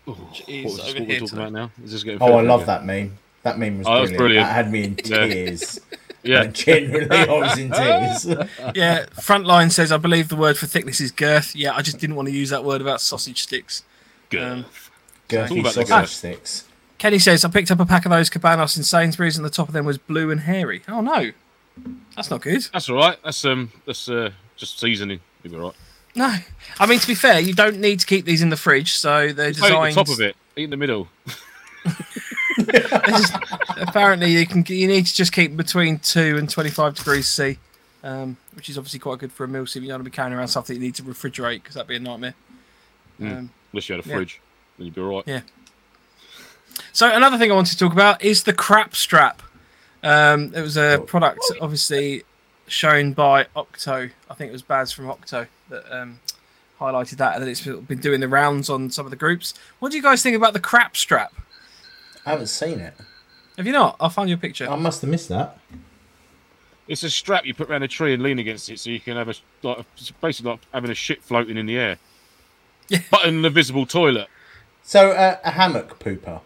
Ooh, 0.07 0.15
is 0.47 0.77
what 0.77 0.89
over 0.89 0.99
what 0.99 1.07
we're 1.07 1.19
talking 1.19 1.37
about 1.37 1.51
now? 1.51 1.71
Is 1.83 1.91
this 1.91 2.03
getting 2.03 2.21
Oh, 2.21 2.33
I 2.37 2.41
love 2.41 2.61
again? 2.63 2.67
that 2.67 2.85
meme. 2.85 3.17
That 3.43 3.59
meme 3.59 3.77
was 3.79 3.87
Oh, 3.87 3.95
that 3.95 4.01
was 4.01 4.11
brilliant. 4.11 4.17
brilliant. 4.17 4.47
That 4.47 4.53
had 4.53 4.71
me 4.71 4.83
in 4.85 4.95
tears. 4.97 5.79
Yeah. 5.91 5.97
Like, 6.23 6.53
genuinely, 6.53 7.15
I 7.17 7.25
was 7.31 7.57
in 7.57 7.71
tears. 7.71 8.25
Yeah, 8.75 9.05
Frontline 9.15 9.71
says 9.71 9.91
I 9.91 9.97
believe 9.97 10.27
the 10.29 10.35
word 10.35 10.57
for 10.57 10.65
thickness 10.67 10.99
is 10.99 11.11
girth. 11.11 11.55
Yeah, 11.55 11.73
I 11.75 11.81
just 11.81 11.97
didn't 11.99 12.15
want 12.17 12.27
to 12.27 12.33
use 12.33 12.49
that 12.49 12.63
word 12.63 12.81
about 12.81 12.99
sausage 13.01 13.43
sticks. 13.43 13.83
Girth. 14.29 14.43
Um, 14.43 14.65
Girthy 15.29 15.63
sausage 15.63 15.87
girth. 15.87 16.09
sticks. 16.09 16.65
Kenny 16.97 17.19
says 17.19 17.45
I 17.45 17.49
picked 17.49 17.71
up 17.71 17.79
a 17.79 17.85
pack 17.85 18.05
of 18.05 18.11
those 18.11 18.29
Kabanos 18.29 18.75
in 18.75 18.83
Sainsbury's, 18.83 19.37
and 19.37 19.45
the 19.45 19.49
top 19.49 19.67
of 19.69 19.73
them 19.73 19.85
was 19.85 19.97
blue 19.97 20.29
and 20.31 20.41
hairy. 20.41 20.81
Oh 20.89 20.99
no, 21.01 21.31
that's 22.15 22.29
not 22.29 22.41
good. 22.41 22.63
That's 22.73 22.89
all 22.89 22.97
right. 22.97 23.17
That's 23.23 23.45
um, 23.45 23.71
that's 23.85 24.09
uh, 24.09 24.31
just 24.57 24.79
seasoning. 24.79 25.21
You'll 25.43 25.53
be 25.53 25.59
all 25.59 25.65
right. 25.67 25.75
No, 26.15 26.35
I 26.79 26.85
mean 26.85 26.99
to 26.99 27.07
be 27.07 27.15
fair, 27.15 27.39
you 27.39 27.53
don't 27.53 27.79
need 27.79 28.01
to 28.01 28.05
keep 28.05 28.25
these 28.25 28.41
in 28.41 28.49
the 28.49 28.57
fridge, 28.57 28.91
so 28.93 29.31
they're 29.31 29.51
Just 29.51 29.59
eat 29.59 29.61
the 29.61 29.67
designed. 29.69 29.95
top 29.95 30.09
of 30.09 30.19
it. 30.19 30.35
Eat 30.57 30.65
in 30.65 30.69
the 30.71 30.77
middle. 30.77 31.07
just- 32.71 33.33
apparently, 33.77 34.31
you 34.31 34.45
can 34.45 34.63
you 34.67 34.87
need 34.87 35.05
to 35.05 35.13
just 35.13 35.31
keep 35.31 35.55
between 35.57 35.99
two 35.99 36.37
and 36.37 36.49
twenty 36.49 36.69
five 36.69 36.95
degrees 36.95 37.27
C, 37.27 37.57
um, 38.03 38.37
which 38.53 38.69
is 38.69 38.77
obviously 38.77 38.99
quite 38.99 39.19
good 39.19 39.31
for 39.31 39.43
a 39.43 39.47
meal. 39.47 39.65
So 39.67 39.79
you 39.79 39.87
don't 39.87 39.95
want 39.95 40.05
to 40.05 40.09
be 40.11 40.15
carrying 40.15 40.33
around 40.37 40.47
stuff 40.49 40.67
that 40.67 40.73
you 40.75 40.79
need 40.79 40.95
to 40.95 41.03
refrigerate 41.03 41.61
because 41.63 41.75
that'd 41.75 41.87
be 41.87 41.95
a 41.95 41.99
nightmare. 41.99 42.35
Mm. 43.19 43.37
Um, 43.37 43.49
Unless 43.73 43.89
you 43.89 43.95
had 43.95 44.05
a 44.05 44.09
Yeah. 44.09 44.15
fridge, 44.15 44.41
then 44.77 44.85
you'd 44.85 44.95
be 44.95 45.01
all 45.01 45.15
right. 45.15 45.23
Yeah. 45.27 45.41
So 46.93 47.09
another 47.13 47.37
thing 47.37 47.51
I 47.51 47.55
wanted 47.55 47.71
to 47.71 47.77
talk 47.77 47.93
about 47.93 48.23
is 48.23 48.43
the 48.43 48.53
crap 48.53 48.95
strap. 48.95 49.41
Um, 50.03 50.53
it 50.55 50.61
was 50.61 50.77
a 50.77 50.93
Oh. 50.93 51.01
product, 51.01 51.39
obviously 51.61 52.23
shown 52.67 53.13
by 53.13 53.47
Octo. 53.55 54.09
I 54.29 54.33
think 54.33 54.49
it 54.49 54.53
was 54.53 54.61
Baz 54.61 54.91
from 54.91 55.09
Octo 55.09 55.47
that 55.69 55.91
um, 55.95 56.19
highlighted 56.79 57.17
that 57.17 57.35
and 57.35 57.43
that 57.43 57.49
it's 57.49 57.61
been 57.61 57.99
doing 57.99 58.21
the 58.21 58.27
rounds 58.27 58.69
on 58.69 58.89
some 58.91 59.05
of 59.05 59.09
the 59.09 59.17
groups. 59.17 59.53
What 59.79 59.91
do 59.91 59.97
you 59.97 60.03
guys 60.03 60.23
think 60.23 60.35
about 60.37 60.53
the 60.53 60.59
crap 60.59 60.95
strap? 60.95 61.33
I 62.25 62.31
haven't 62.31 62.47
seen 62.47 62.79
it. 62.79 62.93
Have 63.57 63.65
you 63.65 63.73
not? 63.73 63.95
I'll 63.99 64.09
find 64.09 64.29
you 64.29 64.35
a 64.35 64.39
picture. 64.39 64.69
I 64.69 64.75
must 64.75 65.01
have 65.01 65.09
missed 65.09 65.29
that. 65.29 65.57
It's 66.87 67.03
a 67.03 67.09
strap 67.09 67.45
you 67.45 67.53
put 67.53 67.69
around 67.69 67.83
a 67.83 67.87
tree 67.87 68.13
and 68.13 68.23
lean 68.23 68.39
against 68.39 68.69
it, 68.69 68.79
so 68.79 68.89
you 68.89 68.99
can 68.99 69.15
have 69.17 69.29
a 69.29 69.35
like 69.61 69.85
it's 69.95 70.11
basically 70.11 70.51
like 70.51 70.59
having 70.73 70.89
a 70.89 70.95
shit 70.95 71.21
floating 71.23 71.57
in 71.57 71.65
the 71.65 71.77
air. 71.77 71.97
Yeah. 72.87 72.99
But 73.11 73.25
in 73.25 73.41
the 73.43 73.49
visible 73.51 73.85
toilet. 73.85 74.27
So 74.81 75.11
uh, 75.11 75.37
a 75.43 75.51
hammock 75.51 75.99
pooper. 75.99 76.41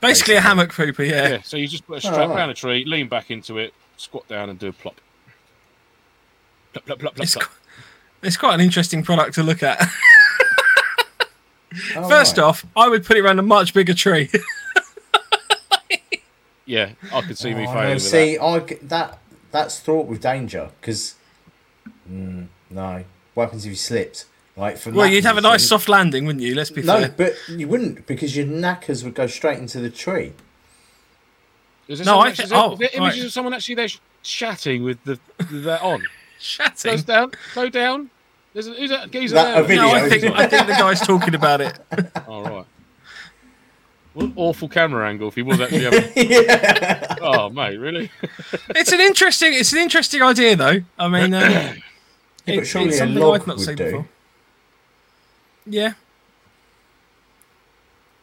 Basically, 0.00 0.34
a 0.34 0.40
hammock 0.42 0.70
pooper. 0.72 1.08
Yeah. 1.08 1.28
Yeah. 1.28 1.42
So 1.42 1.56
you 1.56 1.66
just 1.66 1.86
put 1.86 1.98
a 1.98 2.00
strap 2.00 2.16
Oh, 2.16 2.28
right. 2.28 2.36
around 2.36 2.50
a 2.50 2.54
tree, 2.54 2.84
lean 2.84 3.08
back 3.08 3.30
into 3.30 3.56
it, 3.56 3.72
squat 3.96 4.28
down, 4.28 4.50
and 4.50 4.58
do 4.58 4.68
a 4.68 4.72
plop. 4.72 5.00
Plop, 6.74 6.84
plop, 6.84 6.98
plop, 6.98 7.14
plop, 7.14 7.24
It's, 7.24 7.34
plop. 7.34 7.44
qu- 7.48 7.54
it's 8.22 8.36
quite 8.36 8.54
an 8.54 8.60
interesting 8.60 9.02
product 9.02 9.34
to 9.36 9.42
look 9.42 9.62
at. 9.62 9.80
Oh, 11.96 12.08
First 12.08 12.38
right. 12.38 12.44
off, 12.44 12.64
I 12.76 12.88
would 12.88 13.04
put 13.04 13.16
it 13.16 13.20
around 13.24 13.40
a 13.40 13.42
much 13.42 13.74
bigger 13.74 13.94
tree. 13.94 14.30
Yeah, 16.66 16.90
I 17.12 17.20
could 17.22 17.36
see 17.38 17.52
me 17.54 17.64
Oh, 17.66 17.72
failing 17.72 17.88
no, 17.88 17.94
with 17.94 18.02
see, 18.02 18.38
I 18.38 18.58
g- 18.60 18.78
that 18.82 19.18
that's 19.52 19.78
fraught 19.80 20.06
with 20.06 20.20
danger 20.22 20.70
because 20.80 21.14
mm, 22.10 22.46
no. 22.70 23.04
What 23.34 23.44
happens 23.44 23.64
if 23.66 23.70
you 23.70 23.76
slipped? 23.76 24.26
Like 24.56 24.78
from 24.78 24.94
well, 24.94 25.06
you'd 25.08 25.24
have 25.24 25.36
a 25.36 25.40
nice 25.40 25.66
soft 25.66 25.88
landing, 25.88 26.24
wouldn't 26.26 26.42
you? 26.44 26.54
Let's 26.54 26.70
be 26.70 26.82
No, 26.82 27.00
fair. 27.00 27.14
but 27.16 27.34
you 27.48 27.66
wouldn't 27.68 28.06
because 28.06 28.36
your 28.36 28.46
knackers 28.46 29.02
would 29.04 29.14
go 29.14 29.26
straight 29.26 29.58
into 29.58 29.80
the 29.80 29.90
tree. 29.90 30.32
that. 31.88 31.92
Is 32.00 32.06
No, 32.06 32.18
I 32.20 32.28
actually- 32.28 32.36
thi- 32.36 32.42
is 32.44 32.50
there- 32.50 32.58
oh, 32.60 32.76
there 32.76 32.88
images 32.94 33.18
right. 33.20 33.26
of 33.26 33.32
someone 33.32 33.52
actually 33.54 33.74
there 33.74 33.88
sh- 33.88 33.98
chatting 34.22 34.84
with 34.84 35.02
the 35.04 35.18
with 35.38 35.64
that 35.64 35.82
on. 35.82 36.02
Chatting. 36.40 36.90
Goes 36.92 37.02
down, 37.04 37.32
go 37.54 37.68
down. 37.68 38.10
There's 38.52 38.66
a, 38.68 38.74
who's 38.74 38.90
that 38.90 39.10
geezer 39.10 39.34
That- 39.34 39.50
a 39.52 39.54
there? 39.54 39.64
video. 39.64 39.82
No, 39.82 39.94
I 39.94 40.08
think 40.08 40.24
I 40.24 40.46
think 40.46 40.66
the 40.66 40.72
guy's 40.74 41.00
talking 41.00 41.34
about 41.34 41.60
it. 41.60 41.78
All 42.28 42.44
right. 42.44 42.64
What 44.14 44.26
an 44.26 44.32
awful 44.36 44.68
camera 44.68 45.08
angle 45.08 45.28
if 45.28 45.34
he 45.34 45.42
was 45.42 45.60
actually 45.60 45.84
having. 45.84 46.12
yeah. 46.30 47.16
Oh, 47.20 47.48
mate, 47.50 47.76
really? 47.76 48.10
It's 48.70 48.92
an 48.92 49.00
interesting. 49.00 49.52
It's 49.54 49.72
an 49.72 49.78
interesting 49.80 50.22
idea, 50.22 50.56
though. 50.56 50.80
I 50.98 51.08
mean, 51.08 51.34
um, 51.34 51.40
Yeah, 51.52 51.74
but 52.46 52.54
it's, 52.56 52.68
surely 52.68 52.88
it's 52.88 52.98
something 52.98 53.16
I've 53.22 53.46
not 53.46 53.56
would 53.56 53.60
seen 53.64 53.76
do. 53.76 53.84
before. 53.84 54.08
Yeah. 55.66 55.92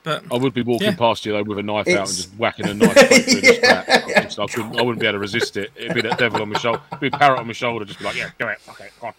But 0.03 0.23
I 0.31 0.37
would 0.37 0.53
be 0.53 0.61
walking 0.63 0.87
Yeah. 0.87 0.95
past 0.95 1.25
you 1.25 1.31
though 1.33 1.43
with 1.43 1.59
a 1.59 1.63
knife 1.63 1.87
out 1.89 1.97
and 1.97 2.07
just 2.07 2.29
whacking 2.33 2.67
a 2.67 2.73
knife 2.73 2.91
straight 2.97 3.23
through 3.25 3.41
the 3.41 3.53
strap. 3.53 3.85
I, 3.89 4.21
just- 4.23 4.39
I 4.39 4.45
couldn't, 4.47 4.79
I 4.79 4.81
wouldn't 4.81 4.99
be 4.99 5.05
able 5.05 5.13
to 5.15 5.19
resist 5.19 5.57
it. 5.57 5.71
It'd 5.75 5.93
be 5.93 6.01
that 6.01 6.17
devil 6.17 6.41
on 6.41 6.49
my 6.49 6.59
shoulder, 6.59 6.81
It'd 6.91 6.99
be 7.01 7.07
a 7.07 7.11
parrot 7.11 7.39
on 7.39 7.47
my 7.47 7.53
shoulder, 7.53 7.85
just 7.85 7.99
be 7.99 8.05
like, 8.05 8.15
yeah, 8.15 8.29
go 8.39 8.47
it, 8.47 8.57
okay, 8.69 8.89
go 8.99 9.07
on. 9.07 9.13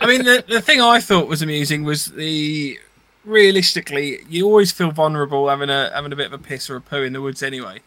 I 0.00 0.06
mean, 0.06 0.24
the 0.24 0.42
the 0.48 0.60
thing 0.60 0.80
I 0.80 1.00
thought 1.00 1.28
was 1.28 1.42
amusing 1.42 1.84
was 1.84 2.06
the 2.06 2.78
realistically, 3.24 4.20
you 4.28 4.46
always 4.46 4.72
feel 4.72 4.90
vulnerable 4.90 5.48
having 5.48 5.70
a 5.70 5.90
having 5.94 6.12
a 6.12 6.16
bit 6.16 6.26
of 6.26 6.32
a 6.32 6.38
piss 6.38 6.68
or 6.70 6.76
a 6.76 6.80
poo 6.80 7.02
in 7.02 7.12
the 7.12 7.20
woods 7.22 7.42
anyway. 7.42 7.80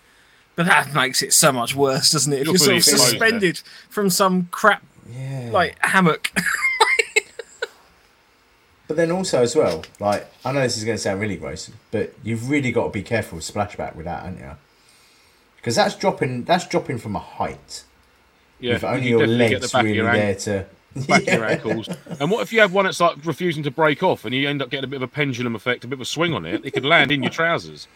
But 0.56 0.68
that 0.68 0.94
makes 0.94 1.24
it 1.24 1.34
so 1.34 1.52
much 1.52 1.76
worse, 1.76 2.12
doesn't 2.12 2.32
it? 2.32 2.42
If 2.42 2.46
You're 2.46 2.54
you're, 2.54 2.60
sort 2.60 2.72
of 2.72 2.78
exposed, 2.78 3.04
suspended 3.10 3.62
from 3.90 4.10
some 4.12 4.48
crap 4.52 4.84
Yeah. 5.10 5.50
like 5.52 5.78
hammock. 5.80 6.32
But 8.88 8.98
then 8.98 9.12
also 9.12 9.42
as 9.42 9.56
well, 9.56 9.84
like 10.00 10.28
I 10.44 10.52
know 10.52 10.60
this 10.62 10.78
is 10.78 10.84
going 10.84 10.98
to 10.98 11.02
sound 11.02 11.22
really 11.22 11.38
gross, 11.38 11.72
but 11.90 12.14
you've 12.22 12.50
really 12.50 12.72
got 12.72 12.84
to 12.84 12.90
be 12.90 13.02
careful 13.02 13.38
with 13.38 13.46
splashback 13.52 13.96
with 13.96 14.06
that, 14.06 14.24
haven't 14.24 14.40
you? 14.40 14.52
Because 15.56 15.76
that's 15.76 15.96
dropping. 15.96 16.44
That's 16.44 16.68
dropping 16.68 16.98
from 16.98 17.16
a 17.16 17.20
height. 17.20 17.86
Yeah, 18.60 18.74
with 18.74 18.84
only 18.84 19.08
you 19.08 19.18
your 19.20 19.28
legs 19.28 19.72
the 19.72 19.78
really 19.82 19.96
your 19.96 20.12
there 20.12 20.36
to. 20.36 20.66
back 21.08 21.22
of 21.24 21.28
your 21.28 21.46
ankles. 21.46 21.90
And 22.20 22.30
what 22.32 22.42
if 22.42 22.54
you 22.54 22.60
have 22.62 22.74
one 22.74 22.86
that's 22.86 23.00
like 23.00 23.18
refusing 23.26 23.64
to 23.64 23.72
break 23.72 24.04
off, 24.04 24.26
and 24.26 24.34
you 24.34 24.48
end 24.48 24.62
up 24.62 24.70
getting 24.70 24.84
a 24.84 24.88
bit 24.88 24.98
of 24.98 25.02
a 25.04 25.08
pendulum 25.08 25.56
effect, 25.56 25.84
a 25.84 25.88
bit 25.88 25.96
of 25.96 26.02
a 26.02 26.06
swing 26.06 26.34
on 26.34 26.46
it? 26.46 26.66
It 26.66 26.72
could 26.72 26.86
land 26.86 27.12
in 27.12 27.24
your 27.24 27.32
trousers. 27.32 27.88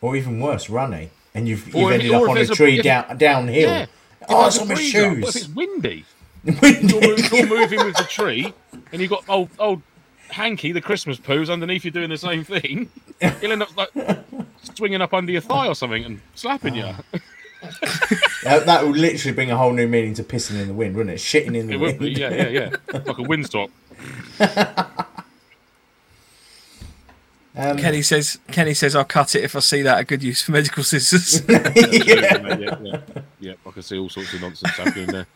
Or 0.00 0.16
even 0.16 0.40
worse, 0.40 0.68
running, 0.68 1.10
and 1.34 1.46
you've, 1.46 1.66
you've 1.66 1.76
Or 1.76 1.92
ended 1.92 2.10
or 2.10 2.24
up 2.24 2.30
on 2.30 2.38
a 2.38 2.40
a- 2.40 2.46
tree 2.46 2.78
if- 2.78 2.84
down 2.84 3.16
downhill. 3.18 3.68
Yeah. 3.68 3.86
Oh, 4.28 4.46
it's 4.46 4.58
on 4.58 4.70
a 4.70 4.74
my 4.74 4.74
up, 4.74 4.78
What 4.78 4.80
if 4.80 4.90
shoes. 4.90 5.36
it's 5.36 5.48
windy? 5.48 6.04
Windy. 6.44 6.86
You're, 6.96 7.18
you're 7.18 7.46
moving 7.46 7.84
with 7.84 7.96
the 7.96 8.04
tree, 8.08 8.52
and 8.92 9.00
you've 9.00 9.10
got 9.10 9.28
old 9.28 9.50
old 9.58 9.82
Hanky, 10.30 10.72
the 10.72 10.80
Christmas 10.80 11.18
poos, 11.18 11.50
underneath 11.52 11.84
you 11.84 11.90
doing 11.90 12.08
the 12.08 12.16
same 12.16 12.42
thing. 12.42 12.88
You'll 13.42 13.52
end 13.52 13.62
up 13.62 13.76
like 13.76 13.90
swinging 14.74 15.02
up 15.02 15.12
under 15.12 15.30
your 15.30 15.40
thigh 15.42 15.68
or 15.68 15.74
something 15.74 16.04
and 16.04 16.20
slapping 16.34 16.74
you. 16.74 16.86
That, 18.42 18.66
that 18.66 18.84
would 18.86 18.96
literally 18.96 19.34
bring 19.34 19.50
a 19.50 19.56
whole 19.56 19.72
new 19.72 19.86
meaning 19.86 20.14
to 20.14 20.24
pissing 20.24 20.60
in 20.60 20.66
the 20.68 20.74
wind, 20.74 20.96
wouldn't 20.96 21.14
it? 21.14 21.18
Shitting 21.20 21.56
in 21.56 21.68
the 21.68 21.74
It 21.74 21.76
wind. 21.80 22.00
would 22.00 22.14
be, 22.14 22.20
yeah, 22.20 22.30
yeah, 22.30 22.48
yeah, 22.48 22.68
like 22.92 23.06
a 23.06 23.22
windsock. 23.22 23.70
Um, 27.54 27.76
Kenny 27.76 28.00
says 28.00 28.38
Kenny 28.50 28.72
says 28.72 28.96
I'll 28.96 29.04
cut 29.04 29.34
it 29.34 29.44
if 29.44 29.54
I 29.54 29.58
see 29.60 29.82
that 29.82 30.00
a 30.00 30.04
good 30.04 30.22
use 30.22 30.40
for 30.40 30.52
medical 30.52 30.82
scissors. 30.82 31.42
yeah, 31.48 31.70
yeah, 31.76 32.78
yeah. 32.80 33.00
yeah. 33.40 33.52
I 33.66 33.70
can 33.70 33.82
see 33.82 33.98
all 33.98 34.08
sorts 34.08 34.32
of 34.32 34.40
nonsense 34.40 34.72
happening 34.74 35.06
there. 35.08 35.26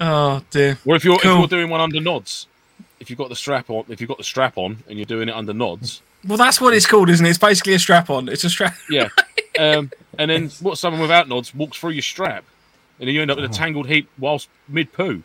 oh 0.00 0.42
dear. 0.50 0.78
Or 0.84 0.96
if 0.96 1.04
you're 1.04 1.18
Cool. 1.18 1.34
if 1.34 1.38
you're 1.38 1.60
doing 1.60 1.70
one 1.70 1.80
under 1.80 2.00
nods, 2.00 2.48
if 2.98 3.10
you've 3.10 3.18
got 3.18 3.28
the 3.28 3.36
strap 3.36 3.70
on, 3.70 3.84
if 3.90 4.00
you've 4.00 4.08
got 4.08 4.18
the 4.18 4.24
strap 4.24 4.58
on 4.58 4.82
and 4.88 4.98
you're 4.98 5.04
doing 5.06 5.28
it 5.28 5.34
under 5.36 5.52
nods, 5.54 6.02
Well, 6.26 6.38
that's 6.38 6.60
what 6.60 6.72
it's 6.74 6.86
called, 6.86 7.10
isn't 7.10 7.24
it? 7.26 7.30
It's 7.30 7.38
basically 7.38 7.74
a 7.74 7.78
strap 7.78 8.08
on. 8.10 8.28
It's 8.28 8.44
a 8.44 8.50
strap. 8.50 8.74
yeah. 8.90 9.08
Um, 9.58 9.90
and 10.18 10.30
then 10.30 10.48
what? 10.60 10.78
Someone 10.78 11.02
without 11.02 11.28
nods 11.28 11.54
walks 11.54 11.76
through 11.76 11.90
your 11.90 12.00
strap, 12.00 12.42
and 12.98 13.06
then 13.06 13.14
you 13.14 13.20
end 13.20 13.30
up 13.30 13.36
in 13.36 13.44
a 13.44 13.50
tangled 13.50 13.86
heap 13.86 14.08
whilst 14.18 14.48
mid 14.66 14.90
poo. 14.94 15.22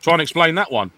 Try 0.00 0.14
and 0.14 0.22
explain 0.22 0.54
that 0.54 0.72
one 0.72 0.90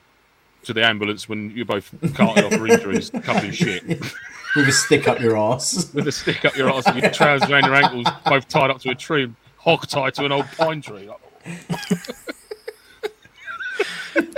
to 0.63 0.73
the 0.73 0.87
ambulance 0.87 1.29
when 1.29 1.51
you're 1.51 1.65
both 1.67 1.93
carted 2.15 2.45
off 2.45 2.53
for 2.55 2.69
injuries, 2.69 3.11
covered 3.25 3.43
in 3.43 3.51
shit, 3.51 3.85
with 4.57 4.69
a 4.69 4.73
stick 4.73 5.09
up 5.09 5.19
your 5.19 5.37
ass. 5.37 5.93
with 5.93 6.07
a 6.07 6.13
stick 6.13 6.45
up 6.45 6.55
your 6.55 6.71
ass 6.71 6.87
and 6.87 7.03
your 7.03 7.11
trousers 7.11 7.51
around 7.51 7.65
your 7.65 7.75
ankles, 7.75 8.07
both 8.25 8.47
tied 8.49 8.71
up 8.71 8.81
to 8.83 8.91
a 8.91 8.95
tree, 8.95 9.29
hog 9.57 9.89
tied 9.89 10.15
to 10.15 10.25
an 10.25 10.31
old 10.31 10.47
pine 10.57 10.81
tree. 10.81 11.11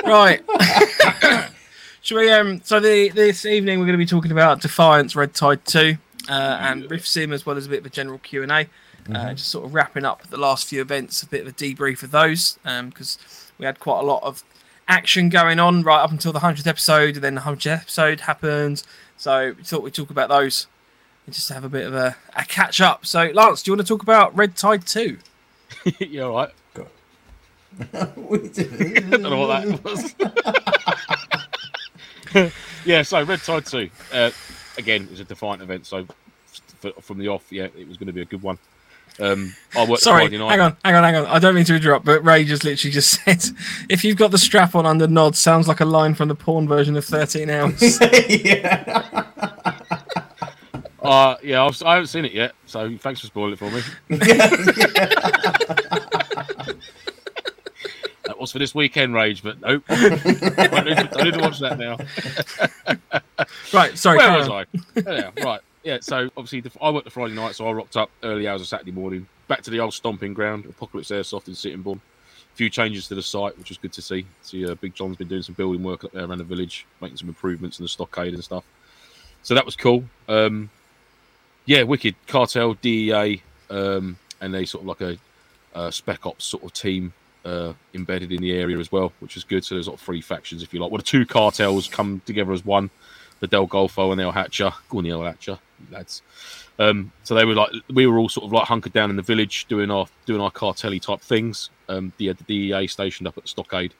Right. 0.06 0.42
Should 2.04 2.18
we? 2.18 2.30
Um. 2.30 2.61
So 2.64 2.80
the 2.80 3.08
this 3.08 3.46
evening 3.46 3.78
we're 3.78 3.87
going 3.87 3.99
to 3.99 4.04
be 4.04 4.06
talking 4.06 4.30
about 4.30 4.61
Defiant's 4.61 5.16
Red 5.16 5.32
Tide 5.32 5.64
Two, 5.64 5.96
uh, 6.28 6.58
and 6.61 6.90
Rift 6.90 7.08
Sim 7.08 7.32
as 7.32 7.46
well 7.46 7.56
as 7.56 7.64
a 7.64 7.68
bit 7.70 7.78
of 7.80 7.87
a 7.87 7.90
general 7.90 8.18
Q 8.18 8.42
and 8.42 8.52
A. 8.52 8.68
Uh, 9.11 9.32
just 9.32 9.49
sort 9.49 9.64
of 9.64 9.75
wrapping 9.75 10.04
up 10.04 10.23
the 10.28 10.37
last 10.37 10.66
few 10.68 10.80
events, 10.82 11.23
a 11.23 11.26
bit 11.26 11.40
of 11.42 11.46
a 11.49 11.52
debrief 11.52 12.02
of 12.02 12.11
those, 12.11 12.58
because 12.62 13.18
we 13.58 13.64
had 13.64 13.80
quite 13.80 14.00
a 14.00 14.02
lot 14.02 14.23
of 14.23 14.44
action 14.87 15.30
going 15.30 15.58
on 15.58 15.82
right 15.82 16.00
up 16.02 16.11
until 16.11 16.30
the 16.32 16.40
hundredth 16.40 16.66
episode, 16.66 17.14
and 17.14 17.25
then 17.25 17.34
the 17.37 17.40
hundredth 17.42 17.82
episode 17.82 18.20
happened. 18.20 18.82
So 19.16 19.54
we 19.56 19.62
thought 19.62 19.82
we'd 19.82 19.94
talk 19.94 20.11
about 20.11 20.28
those 20.28 20.66
and 21.25 21.34
just 21.34 21.49
have 21.49 21.64
a 21.64 21.68
bit 21.70 21.87
of 21.87 21.94
a, 21.94 22.16
a 22.37 22.44
catch 22.44 22.82
up. 22.82 23.06
So 23.06 23.30
Lance, 23.34 23.62
do 23.62 23.70
you 23.70 23.76
want 23.76 23.87
to 23.87 23.90
talk 23.90 24.02
about 24.02 24.37
Red 24.37 24.56
Tide 24.56 24.87
Two? 24.87 25.18
yeah, 25.99 26.23
all 26.25 26.34
right. 26.37 26.50
I 27.94 28.08
We 28.16 28.49
did- 28.49 29.11
don't 29.11 29.23
know 29.23 29.38
what 29.46 29.64
that 29.64 29.84
was. 29.84 30.14
yeah, 32.84 33.02
so 33.02 33.22
Red 33.22 33.40
Tide 33.40 33.66
2. 33.66 33.90
Uh, 34.12 34.30
again, 34.78 35.08
it's 35.10 35.20
a 35.20 35.24
defiant 35.24 35.62
event, 35.62 35.86
so 35.86 36.06
f- 36.84 36.92
from 37.00 37.18
the 37.18 37.28
off, 37.28 37.50
yeah, 37.50 37.64
it 37.64 37.88
was 37.88 37.96
going 37.96 38.06
to 38.08 38.12
be 38.12 38.22
a 38.22 38.26
good 38.26 38.42
one. 38.42 38.58
Um, 39.20 39.54
I 39.76 39.86
worked 39.86 40.02
Sorry, 40.02 40.28
hang 40.28 40.40
on, 40.40 40.50
hang 40.50 40.60
on, 40.60 41.04
hang 41.04 41.14
on. 41.14 41.26
I 41.26 41.38
don't 41.38 41.54
mean 41.54 41.64
to 41.66 41.76
interrupt, 41.76 42.04
but 42.04 42.24
Ray 42.24 42.44
just 42.44 42.64
literally 42.64 42.90
just 42.90 43.10
said, 43.24 43.44
"If 43.88 44.02
you've 44.02 44.16
got 44.16 44.32
the 44.32 44.38
strap 44.38 44.74
on 44.74 44.86
under 44.86 45.06
nod, 45.06 45.36
sounds 45.36 45.68
like 45.68 45.78
a 45.80 45.84
line 45.84 46.14
from 46.14 46.28
the 46.28 46.34
porn 46.34 46.66
version 46.66 46.96
of 46.96 47.04
13 47.04 47.48
Hours." 47.48 48.00
yeah. 48.28 49.24
Uh, 51.00 51.36
yeah, 51.44 51.64
I've, 51.64 51.80
I 51.82 51.94
haven't 51.94 52.08
seen 52.08 52.24
it 52.24 52.32
yet, 52.32 52.54
so 52.66 52.96
thanks 52.96 53.20
for 53.20 53.26
spoiling 53.26 53.52
it 53.52 53.58
for 53.58 53.70
me. 53.70 53.82
Was 58.44 58.52
for 58.52 58.58
this 58.58 58.74
weekend, 58.74 59.14
Rage, 59.14 59.42
but 59.42 59.58
nope. 59.62 59.84
I 59.88 60.08
need 60.10 60.18
to, 60.18 61.10
I 61.18 61.22
need 61.24 61.34
to 61.34 61.40
watch 61.40 61.58
that 61.60 61.78
now. 61.78 61.96
right, 63.72 63.96
sorry. 63.96 64.18
Where 64.18 64.36
was 64.36 64.48
on. 64.50 64.66
I? 64.74 65.00
Yeah, 65.06 65.30
right. 65.42 65.60
Yeah, 65.82 65.98
so 66.02 66.28
obviously 66.36 66.60
the, 66.60 66.70
I 66.82 66.90
worked 66.90 67.06
the 67.06 67.10
Friday 67.10 67.34
night, 67.34 67.54
so 67.54 67.66
I 67.66 67.72
rocked 67.72 67.96
up 67.96 68.10
early 68.22 68.46
hours 68.46 68.60
of 68.60 68.66
Saturday 68.66 68.92
morning, 68.92 69.26
back 69.48 69.62
to 69.62 69.70
the 69.70 69.80
old 69.80 69.94
stomping 69.94 70.34
ground, 70.34 70.66
Apocalypse 70.66 71.08
Airsoft 71.08 71.48
in 71.48 71.54
Sittingbourne. 71.54 72.02
A 72.52 72.56
few 72.56 72.68
changes 72.68 73.08
to 73.08 73.14
the 73.14 73.22
site, 73.22 73.56
which 73.58 73.70
was 73.70 73.78
good 73.78 73.94
to 73.94 74.02
see. 74.02 74.26
See, 74.42 74.70
uh, 74.70 74.74
Big 74.74 74.94
John's 74.94 75.16
been 75.16 75.28
doing 75.28 75.42
some 75.42 75.54
building 75.54 75.82
work 75.82 76.04
up 76.04 76.12
there 76.12 76.26
around 76.26 76.38
the 76.38 76.44
village, 76.44 76.84
making 77.00 77.16
some 77.16 77.28
improvements 77.28 77.78
in 77.78 77.84
the 77.84 77.88
stockade 77.88 78.34
and 78.34 78.44
stuff. 78.44 78.64
So 79.42 79.54
that 79.54 79.64
was 79.64 79.74
cool. 79.74 80.04
Um, 80.28 80.68
yeah, 81.64 81.82
wicked 81.84 82.14
cartel, 82.26 82.74
DEA, 82.74 83.42
um, 83.70 84.18
and 84.42 84.52
they 84.52 84.66
sort 84.66 84.82
of 84.82 84.88
like 84.88 85.00
a, 85.00 85.18
uh 85.74 85.90
spec 85.90 86.24
ops 86.24 86.44
sort 86.44 86.62
of 86.62 86.72
team 86.72 87.12
uh, 87.44 87.72
embedded 87.94 88.32
in 88.32 88.40
the 88.40 88.52
area 88.52 88.78
as 88.78 88.90
well, 88.90 89.12
which 89.20 89.36
is 89.36 89.44
good. 89.44 89.64
So 89.64 89.74
there's 89.74 89.88
of 89.88 90.00
three 90.00 90.20
factions, 90.20 90.62
if 90.62 90.72
you 90.72 90.80
like. 90.80 90.90
Well, 90.90 90.98
the 90.98 91.04
two 91.04 91.26
cartels 91.26 91.88
come 91.88 92.22
together 92.26 92.52
as 92.52 92.64
one 92.64 92.90
the 93.40 93.46
Del 93.48 93.66
Golfo 93.66 94.10
and 94.10 94.20
the 94.20 94.24
El 94.24 94.32
Hatcher. 94.32 94.72
Go 94.88 94.98
on, 94.98 95.06
El 95.06 95.22
Hatcher, 95.22 95.58
lads. 95.90 96.22
Um, 96.78 97.12
so 97.24 97.34
they 97.34 97.44
were 97.44 97.54
like, 97.54 97.70
we 97.92 98.06
were 98.06 98.18
all 98.18 98.28
sort 98.28 98.46
of 98.46 98.52
like 98.52 98.66
hunkered 98.66 98.92
down 98.92 99.10
in 99.10 99.16
the 99.16 99.22
village 99.22 99.66
doing 99.66 99.90
our 99.90 100.06
doing 100.26 100.40
our 100.40 100.50
cartelly 100.50 101.00
type 101.00 101.20
things. 101.20 101.70
Um, 101.88 102.12
the, 102.16 102.32
the 102.32 102.44
DEA 102.44 102.86
stationed 102.86 103.28
up 103.28 103.36
at 103.36 103.44
the 103.44 103.48
stockade. 103.48 103.94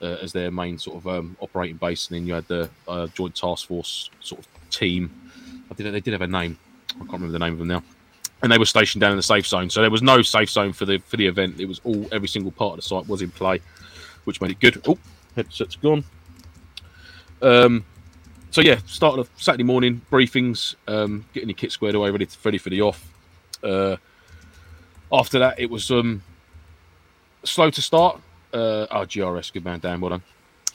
uh, 0.00 0.16
as 0.22 0.32
their 0.32 0.50
main 0.50 0.78
sort 0.78 0.96
of 0.96 1.06
um, 1.08 1.36
operating 1.40 1.76
base, 1.76 2.08
and 2.08 2.16
then 2.16 2.26
you 2.26 2.34
had 2.34 2.46
the 2.48 2.68
uh, 2.86 3.06
Joint 3.08 3.34
Task 3.34 3.68
Force 3.68 4.10
sort 4.20 4.40
of 4.40 4.70
team. 4.70 5.10
I 5.70 5.74
did 5.74 5.92
they 5.92 6.00
did 6.00 6.12
have 6.12 6.22
a 6.22 6.26
name. 6.26 6.58
I 6.90 6.98
can't 6.98 7.12
remember 7.12 7.32
the 7.32 7.38
name 7.38 7.52
of 7.54 7.58
them 7.58 7.68
now. 7.68 7.82
And 8.40 8.52
they 8.52 8.58
were 8.58 8.66
stationed 8.66 9.00
down 9.00 9.10
in 9.10 9.16
the 9.16 9.22
safe 9.22 9.46
zone, 9.46 9.68
so 9.68 9.80
there 9.80 9.90
was 9.90 10.02
no 10.02 10.22
safe 10.22 10.48
zone 10.48 10.72
for 10.72 10.84
the 10.84 10.98
for 10.98 11.16
the 11.16 11.26
event. 11.26 11.58
It 11.58 11.66
was 11.66 11.80
all 11.82 12.06
every 12.12 12.28
single 12.28 12.52
part 12.52 12.74
of 12.74 12.76
the 12.76 12.82
site 12.82 13.08
was 13.08 13.20
in 13.20 13.30
play, 13.32 13.60
which 14.24 14.40
made 14.40 14.52
it 14.52 14.60
good. 14.60 14.80
Oh, 14.86 14.96
headset's 15.34 15.74
gone. 15.74 16.04
Um, 17.42 17.84
so 18.50 18.60
yeah, 18.60 18.78
starting 18.86 19.20
of 19.20 19.30
Saturday 19.36 19.64
morning 19.64 20.00
briefings, 20.10 20.76
um, 20.86 21.24
getting 21.32 21.48
your 21.48 21.56
kit 21.56 21.72
squared 21.72 21.94
away, 21.94 22.10
ready 22.10 22.26
to, 22.26 22.36
ready 22.44 22.58
for 22.58 22.70
the 22.70 22.80
off. 22.80 23.12
Uh, 23.62 23.96
after 25.12 25.38
that, 25.38 25.58
it 25.58 25.68
was 25.68 25.90
um, 25.90 26.22
slow 27.44 27.70
to 27.70 27.82
start. 27.82 28.20
Uh, 28.52 28.86
oh, 28.90 29.04
GRS, 29.04 29.52
good 29.52 29.64
man, 29.64 29.80
Dan, 29.80 30.00
well 30.00 30.10
done. 30.10 30.22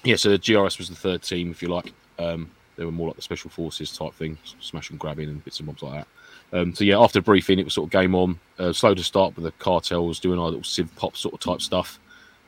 Yeah, 0.04 0.18
so 0.18 0.30
the 0.30 0.40
GRS 0.40 0.78
was 0.78 0.90
the 0.90 0.96
third 0.96 1.24
team, 1.24 1.52
if 1.52 1.62
you 1.62 1.70
like. 1.70 1.94
Um, 2.20 2.52
they 2.76 2.86
were 2.86 2.92
more 2.92 3.08
like 3.08 3.16
the 3.16 3.22
special 3.22 3.50
forces 3.50 3.96
type 3.96 4.14
thing, 4.14 4.38
smash 4.60 4.90
and 4.90 5.00
grabbing 5.00 5.30
and 5.30 5.44
bits 5.44 5.60
and 5.60 5.68
bobs 5.68 5.82
like 5.82 5.94
that. 5.94 6.08
Um, 6.54 6.76
so 6.76 6.84
yeah, 6.84 7.00
after 7.00 7.20
briefing, 7.20 7.58
it 7.58 7.66
was 7.66 7.74
sort 7.74 7.88
of 7.88 7.92
game 7.92 8.14
on. 8.14 8.40
Uh, 8.60 8.72
slow 8.72 8.94
to 8.94 9.04
start, 9.04 9.34
but 9.36 9.44
the 9.44 9.52
cartels 9.54 10.20
doing 10.20 10.38
our 10.38 10.46
little 10.46 10.64
civ 10.64 10.96
pop 10.96 11.18
sort 11.18 11.34
of 11.34 11.40
type 11.40 11.62
stuff. 11.62 12.00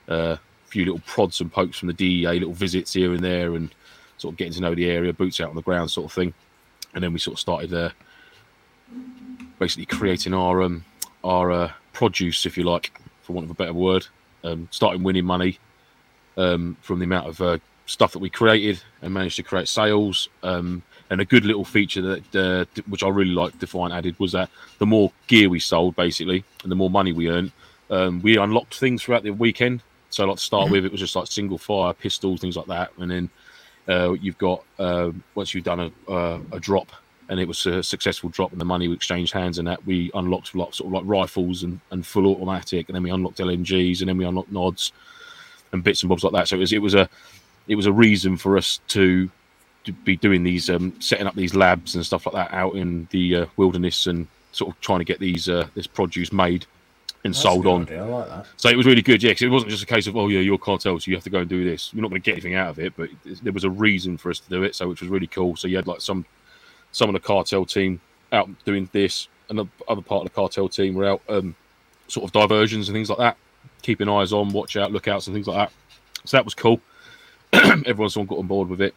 Uh, 0.07 0.37
a 0.37 0.67
few 0.67 0.85
little 0.85 1.01
prods 1.07 1.41
and 1.41 1.51
pokes 1.51 1.79
from 1.79 1.87
the 1.87 1.93
DEA, 1.93 2.39
little 2.39 2.53
visits 2.53 2.93
here 2.93 3.13
and 3.13 3.23
there, 3.23 3.55
and 3.55 3.73
sort 4.17 4.33
of 4.33 4.37
getting 4.37 4.53
to 4.53 4.61
know 4.61 4.75
the 4.75 4.89
area, 4.89 5.11
boots 5.11 5.41
out 5.41 5.49
on 5.49 5.55
the 5.55 5.61
ground, 5.63 5.89
sort 5.89 6.05
of 6.05 6.13
thing. 6.13 6.33
And 6.93 7.03
then 7.03 7.11
we 7.11 7.19
sort 7.19 7.33
of 7.33 7.39
started 7.39 7.73
uh, 7.73 7.89
basically 9.57 9.87
creating 9.87 10.33
our 10.33 10.61
um, 10.61 10.85
our 11.23 11.51
uh, 11.51 11.71
produce, 11.91 12.45
if 12.45 12.57
you 12.57 12.63
like, 12.63 13.01
for 13.23 13.33
want 13.33 13.45
of 13.45 13.51
a 13.51 13.55
better 13.55 13.73
word. 13.73 14.05
Um, 14.43 14.67
starting 14.69 15.01
winning 15.01 15.25
money 15.25 15.57
um, 16.37 16.77
from 16.81 16.99
the 16.99 17.05
amount 17.05 17.27
of 17.27 17.41
uh, 17.41 17.57
stuff 17.87 18.11
that 18.11 18.19
we 18.19 18.29
created 18.29 18.81
and 19.01 19.11
managed 19.11 19.37
to 19.37 19.43
create 19.43 19.67
sales. 19.67 20.29
Um, 20.43 20.83
and 21.09 21.21
a 21.21 21.25
good 21.25 21.45
little 21.45 21.65
feature 21.65 22.01
that 22.01 22.35
uh, 22.35 22.81
which 22.87 23.03
I 23.03 23.09
really 23.09 23.31
liked 23.31 23.59
Defiant 23.59 23.93
added 23.93 24.19
was 24.19 24.31
that 24.31 24.49
the 24.79 24.85
more 24.85 25.11
gear 25.27 25.49
we 25.49 25.59
sold, 25.59 25.95
basically, 25.95 26.43
and 26.63 26.71
the 26.71 26.75
more 26.75 26.89
money 26.89 27.11
we 27.11 27.29
earned, 27.29 27.51
um, 27.89 28.21
we 28.21 28.37
unlocked 28.37 28.75
things 28.75 29.03
throughout 29.03 29.23
the 29.23 29.31
weekend. 29.31 29.83
So, 30.09 30.25
like 30.25 30.37
to 30.37 30.43
start 30.43 30.71
with, 30.71 30.85
it 30.85 30.91
was 30.91 31.01
just 31.01 31.15
like 31.15 31.27
single 31.27 31.57
fire 31.57 31.93
pistols, 31.93 32.41
things 32.41 32.57
like 32.57 32.67
that, 32.67 32.91
and 32.99 33.11
then 33.11 33.29
uh, 33.87 34.13
you've 34.13 34.37
got 34.37 34.63
uh, 34.79 35.11
once 35.35 35.53
you've 35.53 35.63
done 35.63 35.91
a, 36.07 36.11
uh, 36.11 36.39
a 36.51 36.59
drop 36.59 36.91
and 37.29 37.39
it 37.39 37.47
was 37.47 37.65
a 37.65 37.81
successful 37.81 38.29
drop 38.29 38.51
and 38.51 38.61
the 38.61 38.65
money 38.65 38.87
we 38.87 38.95
exchanged 38.95 39.33
hands 39.33 39.57
and 39.57 39.67
that 39.67 39.83
we 39.85 40.11
unlocked 40.13 40.53
lots 40.53 40.77
sort 40.77 40.87
of 40.87 40.93
like 40.93 41.03
rifles 41.05 41.63
and, 41.63 41.79
and 41.91 42.05
full 42.05 42.27
automatic 42.27 42.87
and 42.87 42.95
then 42.95 43.03
we 43.03 43.09
unlocked 43.09 43.39
LMGs 43.39 44.01
and 44.01 44.09
then 44.09 44.17
we 44.17 44.25
unlocked 44.25 44.51
nods 44.51 44.91
and 45.71 45.83
bits 45.83 46.03
and 46.03 46.09
bobs 46.09 46.23
like 46.23 46.33
that. 46.33 46.47
So 46.47 46.55
it 46.55 46.59
was 46.59 46.73
it 46.73 46.81
was 46.81 46.93
a 46.93 47.09
it 47.67 47.75
was 47.75 47.87
a 47.87 47.91
reason 47.91 48.37
for 48.37 48.57
us 48.57 48.79
to 48.89 49.29
be 49.91 50.15
doing 50.15 50.43
these 50.43 50.69
um, 50.69 50.93
setting 50.99 51.27
up 51.27 51.35
these 51.35 51.55
labs 51.55 51.95
and 51.95 52.05
stuff 52.05 52.25
like 52.25 52.35
that 52.35 52.53
out 52.53 52.75
in 52.75 53.07
the 53.11 53.35
uh, 53.35 53.45
wilderness 53.57 54.07
and 54.07 54.27
sort 54.51 54.73
of 54.73 54.79
trying 54.81 54.99
to 54.99 55.05
get 55.05 55.19
these 55.19 55.49
uh, 55.49 55.67
this 55.75 55.87
produce 55.87 56.31
made 56.31 56.65
and 57.25 57.33
That's 57.33 57.41
sold 57.41 57.65
on. 57.65 57.85
like 57.85 58.29
that. 58.29 58.45
So 58.55 58.69
it 58.69 58.77
was 58.77 58.85
really 58.85 59.01
good, 59.01 59.23
yeah, 59.23 59.31
because 59.31 59.41
it 59.41 59.49
wasn't 59.49 59.71
just 59.71 59.81
a 59.81 59.87
case 59.87 60.05
of, 60.05 60.15
oh, 60.15 60.27
yeah, 60.27 60.41
your 60.41 60.59
cartel, 60.59 60.99
so 60.99 61.09
you 61.09 61.17
have 61.17 61.23
to 61.23 61.31
go 61.31 61.39
and 61.39 61.49
do 61.49 61.63
this. 61.63 61.91
You're 61.91 62.03
not 62.03 62.09
going 62.09 62.21
to 62.21 62.25
get 62.25 62.33
anything 62.33 62.53
out 62.53 62.69
of 62.69 62.79
it, 62.79 62.93
but 62.95 63.09
there 63.41 63.51
was 63.51 63.63
a 63.63 63.69
reason 63.69 64.15
for 64.15 64.29
us 64.29 64.39
to 64.39 64.49
do 64.49 64.61
it, 64.61 64.75
so 64.75 64.87
which 64.87 65.01
was 65.01 65.09
really 65.09 65.25
cool. 65.25 65.55
So 65.55 65.67
you 65.67 65.75
had 65.75 65.87
like 65.87 66.01
some 66.01 66.23
some 66.91 67.09
of 67.09 67.13
the 67.13 67.19
cartel 67.19 67.65
team 67.65 67.99
out 68.31 68.47
doing 68.63 68.87
this, 68.93 69.27
and 69.49 69.57
the 69.57 69.65
other 69.87 70.03
part 70.03 70.21
of 70.21 70.31
the 70.31 70.35
cartel 70.35 70.69
team 70.69 70.93
were 70.93 71.05
out 71.05 71.21
um, 71.27 71.55
sort 72.07 72.25
of 72.25 72.31
diversions 72.31 72.87
and 72.87 72.95
things 72.95 73.09
like 73.09 73.17
that, 73.17 73.37
keeping 73.81 74.07
eyes 74.07 74.31
on, 74.31 74.49
watch 74.49 74.77
out, 74.77 74.91
lookouts, 74.91 75.25
and 75.25 75.35
things 75.35 75.47
like 75.47 75.57
that. 75.57 75.73
So 76.25 76.37
that 76.37 76.45
was 76.45 76.53
cool. 76.53 76.79
Everyone 77.53 78.09
sort 78.09 78.25
of 78.25 78.29
got 78.29 78.37
on 78.39 78.47
board 78.47 78.69
with 78.69 78.81
it. 78.81 78.93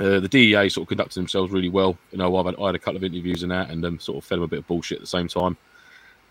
Uh, 0.00 0.18
the 0.18 0.28
DEA 0.28 0.68
sort 0.68 0.84
of 0.84 0.88
conducted 0.88 1.18
themselves 1.18 1.52
really 1.52 1.68
well. 1.68 1.96
You 2.10 2.18
know, 2.18 2.34
I've 2.36 2.46
had, 2.46 2.56
I 2.58 2.66
had 2.66 2.74
a 2.74 2.78
couple 2.78 2.96
of 2.96 3.04
interviews 3.04 3.42
and 3.42 3.52
that, 3.52 3.70
and 3.70 3.84
um, 3.84 4.00
sort 4.00 4.18
of 4.18 4.24
fed 4.24 4.36
them 4.38 4.44
a 4.44 4.48
bit 4.48 4.60
of 4.60 4.66
bullshit 4.66 4.96
at 4.96 5.02
the 5.02 5.06
same 5.06 5.28
time 5.28 5.56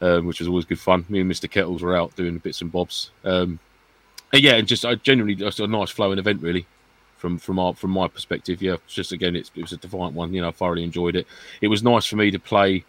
um, 0.02 0.26
which 0.26 0.40
was 0.40 0.48
always 0.48 0.66
good 0.66 0.80
fun. 0.80 1.06
Me 1.10 1.20
and 1.22 1.32
Mr. 1.32 1.50
Kettles 1.50 1.82
were 1.82 1.96
out 1.96 2.16
doing 2.16 2.38
bits 2.38 2.62
and 2.62 2.72
bobs. 2.72 3.12
Um, 3.24 3.60
and 4.32 4.42
yeah, 4.42 4.56
and 4.56 4.68
just 4.68 4.86
I 4.86 4.96
generally 4.96 5.36
just 5.36 5.60
a 5.60 5.68
nice 5.68 5.90
flowing 5.90 6.20
event 6.20 6.42
really. 6.42 6.66
From 7.18 7.38
from 7.38 7.60
our 7.60 7.74
from 7.74 7.92
my 7.92 8.08
perspective, 8.08 8.62
yeah, 8.62 8.78
just 8.88 9.12
again, 9.12 9.36
it 9.36 9.52
was 9.58 9.74
a 9.74 9.78
defiant 9.78 10.14
one. 10.14 10.34
You 10.34 10.42
know, 10.42 10.50
I 10.50 10.52
thoroughly 10.52 10.84
enjoyed 10.86 11.18
it. 11.18 11.28
It 11.60 11.68
was 11.68 11.84
nice 11.84 12.06
for 12.06 12.16
me 12.16 12.32
to 12.32 12.40
play 12.40 12.86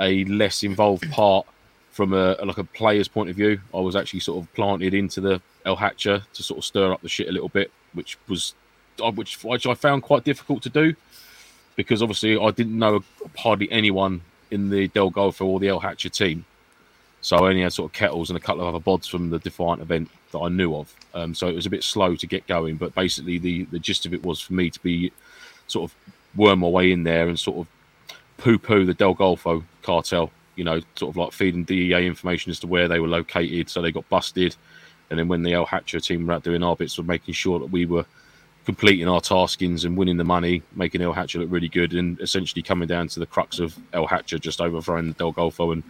a 0.00 0.24
less 0.24 0.64
involved 0.64 1.08
part 1.12 1.46
from 1.92 2.12
a 2.12 2.32
like 2.44 2.58
a 2.58 2.64
player's 2.64 3.06
point 3.06 3.30
of 3.30 3.36
view. 3.36 3.60
I 3.72 3.78
was 3.78 3.94
actually 3.94 4.20
sort 4.20 4.42
of 4.42 4.52
planted 4.54 4.94
into 4.94 5.20
the 5.20 5.40
El 5.64 5.76
Hatcher 5.76 6.24
to 6.32 6.42
sort 6.42 6.58
of 6.58 6.64
stir 6.64 6.92
up 6.92 7.02
the 7.02 7.08
shit 7.08 7.28
a 7.28 7.32
little 7.32 7.50
bit, 7.50 7.70
which 7.92 8.18
was 8.26 8.54
uh, 8.56 8.67
which 9.00 9.42
which 9.44 9.66
I 9.66 9.74
found 9.74 10.02
quite 10.02 10.24
difficult 10.24 10.62
to 10.64 10.68
do 10.68 10.94
because 11.78 12.02
obviously 12.02 12.36
I 12.36 12.50
didn't 12.50 12.76
know 12.76 13.04
hardly 13.36 13.70
anyone 13.70 14.20
in 14.50 14.68
the 14.68 14.88
Del 14.88 15.12
Golfo 15.12 15.46
or 15.46 15.60
the 15.60 15.68
El 15.68 15.78
Hatcher 15.78 16.08
team. 16.08 16.44
So 17.20 17.36
I 17.36 17.50
only 17.50 17.62
had 17.62 17.72
sort 17.72 17.90
of 17.90 17.92
kettles 17.92 18.30
and 18.30 18.36
a 18.36 18.40
couple 18.40 18.66
of 18.66 18.74
other 18.74 18.82
bods 18.82 19.08
from 19.08 19.30
the 19.30 19.38
Defiant 19.38 19.80
event 19.80 20.10
that 20.32 20.38
I 20.38 20.48
knew 20.48 20.74
of. 20.74 20.92
Um, 21.14 21.34
so 21.34 21.48
it 21.48 21.54
was 21.54 21.66
a 21.66 21.70
bit 21.70 21.84
slow 21.84 22.16
to 22.16 22.26
get 22.26 22.46
going, 22.48 22.76
but 22.76 22.94
basically 22.94 23.38
the 23.38 23.64
the 23.66 23.78
gist 23.78 24.06
of 24.06 24.12
it 24.12 24.24
was 24.24 24.40
for 24.40 24.54
me 24.54 24.70
to 24.70 24.80
be 24.80 25.12
sort 25.68 25.90
of 25.90 25.96
worm 26.36 26.60
my 26.60 26.68
way 26.68 26.90
in 26.92 27.04
there 27.04 27.28
and 27.28 27.38
sort 27.38 27.58
of 27.58 27.66
poo 28.38 28.58
poo 28.58 28.84
the 28.84 28.94
Del 28.94 29.14
Golfo 29.14 29.62
cartel. 29.82 30.30
You 30.56 30.64
know, 30.64 30.80
sort 30.96 31.10
of 31.10 31.16
like 31.16 31.32
feeding 31.32 31.62
DEA 31.62 32.04
information 32.04 32.50
as 32.50 32.58
to 32.60 32.66
where 32.66 32.88
they 32.88 32.98
were 32.98 33.06
located, 33.06 33.70
so 33.70 33.80
they 33.80 33.92
got 33.92 34.08
busted. 34.08 34.56
And 35.10 35.18
then 35.18 35.28
when 35.28 35.44
the 35.44 35.52
El 35.52 35.64
Hatcher 35.64 36.00
team 36.00 36.26
were 36.26 36.32
out 36.32 36.42
doing 36.42 36.64
our 36.64 36.74
bits, 36.74 36.98
were 36.98 37.04
making 37.04 37.34
sure 37.34 37.60
that 37.60 37.70
we 37.70 37.86
were 37.86 38.04
completing 38.68 39.08
our 39.08 39.22
taskings 39.22 39.86
and 39.86 39.96
winning 39.96 40.18
the 40.18 40.24
money, 40.24 40.60
making 40.76 41.00
El 41.00 41.14
Hatcher 41.14 41.38
look 41.38 41.50
really 41.50 41.70
good, 41.70 41.94
and 41.94 42.20
essentially 42.20 42.60
coming 42.60 42.86
down 42.86 43.08
to 43.08 43.18
the 43.18 43.24
crux 43.24 43.60
of 43.60 43.74
El 43.94 44.06
Hatcher 44.06 44.38
just 44.38 44.60
overthrowing 44.60 45.12
Del 45.12 45.32
Golfo, 45.32 45.72
and 45.72 45.82